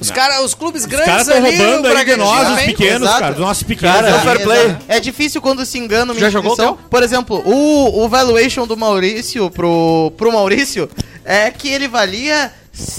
os, 0.00 0.10
cara, 0.10 0.42
os 0.42 0.54
clubes 0.54 0.82
Os 0.82 0.88
grandes 0.88 1.06
caras 1.06 1.28
estão 1.28 1.44
ali, 1.44 1.56
roubando 1.56 1.80
o 1.80 1.82
de 1.82 1.88
Bragantino 1.88 2.24
nós, 2.24 2.58
os 2.58 2.64
pequenos, 2.64 3.02
exato. 3.02 3.20
cara. 3.20 3.32
Dos 3.34 3.40
nossos 3.44 3.62
pequenos. 3.62 3.94
Cara, 3.94 4.08
é 4.08 4.18
fair 4.20 4.42
play. 4.42 4.76
É 4.88 5.00
difícil 5.00 5.40
quando 5.40 5.64
se 5.64 5.78
engana 5.78 6.12
uma 6.12 6.20
Já 6.20 6.30
jogou 6.30 6.54
o. 6.54 6.74
Por 6.74 7.02
exemplo, 7.02 7.42
o, 7.46 8.04
o 8.04 8.08
valuation 8.08 8.66
do 8.66 8.76
Maurício 8.76 9.50
pro, 9.50 10.12
pro 10.16 10.32
Maurício 10.32 10.88
é 11.24 11.50
que 11.50 11.68
ele 11.68 11.88
valia 11.88 12.52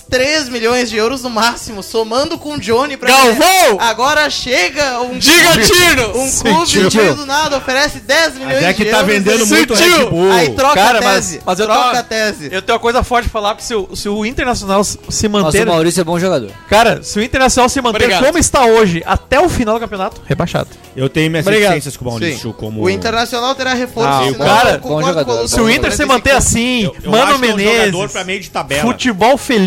3 0.10 0.48
milhões 0.50 0.90
de 0.90 0.96
euros 0.96 1.22
no 1.22 1.30
máximo, 1.30 1.84
somando 1.84 2.38
com 2.38 2.54
o 2.54 2.60
Johnny 2.60 2.96
pra 2.96 3.10
Galvão! 3.10 3.78
Agora 3.80 4.30
chega 4.30 5.02
um 5.02 5.18
Diga, 5.20 5.52
clube, 5.52 5.66
Tino! 5.66 6.08
um 6.18 6.32
clube 6.32 6.96
meio 6.96 7.16
do 7.16 7.26
nada, 7.26 7.58
oferece 7.58 8.00
10 8.00 8.34
milhões 8.36 8.56
Mas 8.56 8.64
é 8.64 8.74
que 8.74 8.86
de 8.86 8.92
tá 8.92 8.98
euros. 9.00 9.14
vendendo 9.14 9.46
muito 9.48 9.76
Sentiu? 9.76 9.98
Red 9.98 10.06
Bull. 10.06 10.32
Aí 10.32 10.50
troca 10.52 10.76
Cara, 10.76 11.00
a 11.00 11.02
mas- 11.02 11.26
tese. 11.26 11.42
mas 11.46 11.60
eu 11.60 11.66
troca 11.66 11.90
tô- 11.92 11.98
a 11.98 12.04
tese. 12.04 12.50
Eu 12.52 12.62
tenho 12.62 12.76
uma 12.78 12.80
coisa 12.82 13.04
forte 13.04 13.26
pra 13.30 13.34
falar, 13.42 13.56
porque 13.56 13.68
se 13.68 13.76
o, 13.76 13.96
se 13.96 14.08
o 14.08 14.26
Internacional 14.26 14.84
se 14.84 14.98
se 15.10 15.28
Nossa, 15.28 15.44
manter. 15.46 15.68
o 15.68 15.72
Maurício 15.72 16.02
é 16.02 16.04
bom 16.04 16.18
jogador. 16.20 16.52
Cara, 16.70 17.04
se 17.04 17.20
o 17.20 17.24
Internacional 17.24 17.68
se 17.68 17.82
manter 17.82 17.98
Obrigado. 18.04 18.26
como 18.26 18.38
está 18.38 18.66
hoje 18.66 19.04
até 19.06 19.40
o 19.40 19.50
final 19.50 19.76
do 19.76 19.80
campeonato, 19.82 20.22
rebaixado. 20.26 20.70
Eu 20.96 21.10
tenho 21.10 21.30
minhas 21.30 21.46
reticências 21.46 21.98
com 21.98 22.06
o 22.06 22.08
Maurício 22.10 22.54
como... 22.54 22.82
O 22.82 22.90
Internacional 22.90 23.54
terá 23.56 23.74
reforço, 23.74 24.08
Ah, 24.10 24.24
senão 24.32 24.46
cara, 24.46 24.78
bom 24.78 25.02
jogador. 25.04 25.48
Se 25.50 25.60
o 25.60 25.70
Inter 25.70 25.92
se 25.94 26.06
manter 26.06 26.32
assim, 26.32 26.84
Eu, 26.84 26.96
eu 27.04 27.12
Mano 27.12 27.24
acho 27.34 27.40
que 27.42 27.46
é 27.50 27.54
um 27.54 27.60
jogador 27.60 27.86
Menezes, 27.86 28.12
pra 28.14 28.24
meio 28.24 28.40
de 28.40 28.50
tabela. 28.50 28.82
futebol 28.82 29.38
feliz, 29.38 29.65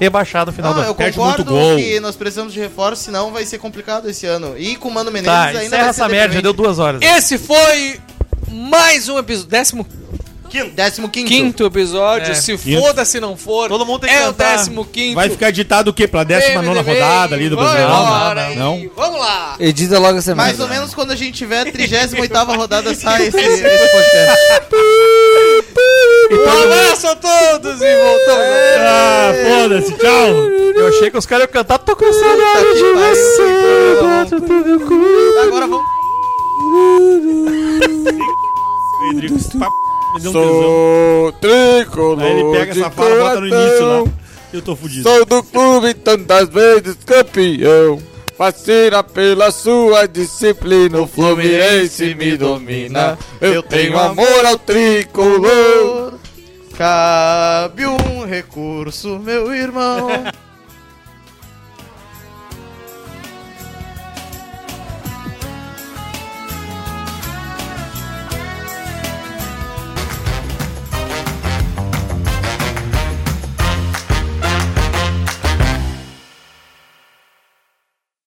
rebaixado 0.00 0.50
no 0.50 0.56
final 0.56 0.72
do 0.72 0.76
Não, 0.76 0.82
eu 0.84 0.90
ano. 0.90 0.94
Perde 0.96 1.16
concordo 1.16 1.52
muito 1.52 1.66
gol. 1.68 1.76
que 1.76 2.00
nós 2.00 2.16
precisamos 2.16 2.52
de 2.52 2.60
reforço, 2.60 3.02
senão 3.04 3.32
vai 3.32 3.44
ser 3.44 3.58
complicado 3.58 4.08
esse 4.08 4.26
ano. 4.26 4.54
E 4.58 4.76
com 4.76 4.88
o 4.88 4.92
Mano 4.92 5.10
Menezes 5.10 5.32
Tá, 5.32 5.44
ainda 5.46 5.64
encerra 5.64 5.84
vai 5.84 5.94
ser 5.94 6.00
essa 6.02 6.08
merda, 6.08 6.34
já 6.34 6.40
deu 6.40 6.52
duas 6.52 6.78
horas. 6.78 7.00
Esse 7.02 7.38
foi 7.38 8.00
mais 8.50 9.08
um 9.08 9.18
episódio. 9.18 9.50
Décimo 9.50 9.86
Décimo 10.74 11.10
quinto. 11.10 11.28
quinto 11.28 11.66
episódio. 11.66 12.30
É. 12.32 12.34
Se 12.34 12.56
Quinto. 12.56 12.80
foda 12.80 13.04
se 13.04 13.20
não 13.20 13.36
for. 13.36 13.68
Todo 13.68 13.84
mundo 13.84 14.00
tem 14.00 14.08
que 14.08 14.14
É 14.16 14.22
o 14.22 14.26
cantar. 14.32 14.56
décimo 14.56 14.82
quinto. 14.82 15.14
Vai 15.14 15.28
ficar 15.28 15.50
ditado 15.50 15.88
o 15.88 15.92
quê? 15.92 16.08
Pra 16.08 16.24
19 16.24 16.82
Vem, 16.82 16.94
rodada 16.94 17.34
ali 17.34 17.50
do 17.50 17.56
Brasileirão? 17.56 17.90
vambora 18.06 18.48
Não, 18.54 18.78
não. 18.78 18.90
Vamos 18.96 19.20
lá. 19.20 19.56
Edita 19.60 19.98
logo 19.98 20.16
essa 20.16 20.34
Mais 20.34 20.56
merda. 20.56 20.62
ou 20.64 20.68
menos 20.70 20.94
quando 20.94 21.10
a 21.10 21.16
gente 21.16 21.32
tiver 21.36 21.68
a 21.68 21.70
38 21.70 22.34
rodada 22.56 22.94
sai 22.96 23.26
esse, 23.26 23.36
esse 23.38 23.62
podcast. 23.90 24.78
Um 26.30 26.62
abraço 26.62 27.06
a 27.06 27.16
todos 27.16 27.80
e 27.80 27.96
voltamos. 27.96 28.46
Ah, 28.78 29.32
foda-se, 29.44 29.92
tchau. 29.92 30.28
Eu 30.76 30.88
achei 30.88 31.10
que 31.10 31.18
os 31.18 31.26
caras 31.26 31.46
iam 31.46 31.52
cantar, 31.52 31.78
tô 31.78 31.96
com 31.96 32.12
saudade 32.12 32.74
de 32.74 32.92
você 32.92 33.42
então. 33.96 34.24
dentro 34.24 34.40
do 34.40 34.54
meu 34.54 34.80
cu. 34.80 35.38
Agora 35.42 35.66
vamos. 35.66 35.86
Rodrigo, 39.08 39.34
me 39.34 40.20
deu 40.20 40.30
um 40.30 41.32
tesão. 41.32 41.40
tricolor 41.40 42.22
Aí 42.22 42.32
ele 42.32 42.52
pega 42.52 42.72
essa 42.72 42.90
fala 42.90 43.10
e 43.10 43.18
bota 43.18 43.40
no 43.40 43.46
início 43.46 43.86
lá. 43.86 44.04
Eu 44.52 44.62
tô 44.62 44.76
fudido. 44.76 45.08
Sou 45.08 45.24
do 45.24 45.42
clube 45.42 45.94
tantas 45.94 46.48
vezes 46.48 46.96
campeão. 47.04 48.00
Fascina 48.38 49.02
pela 49.02 49.50
sua 49.50 50.06
disciplina, 50.06 51.00
o 51.00 51.08
Fluminense 51.08 52.14
me 52.14 52.36
domina. 52.36 53.18
Eu 53.40 53.64
tenho 53.64 53.98
amor 53.98 54.46
ao 54.46 54.56
tricolor. 54.56 56.14
Cabe 56.76 57.84
um 57.84 58.24
recurso, 58.24 59.18
meu 59.18 59.52
irmão. 59.52 60.08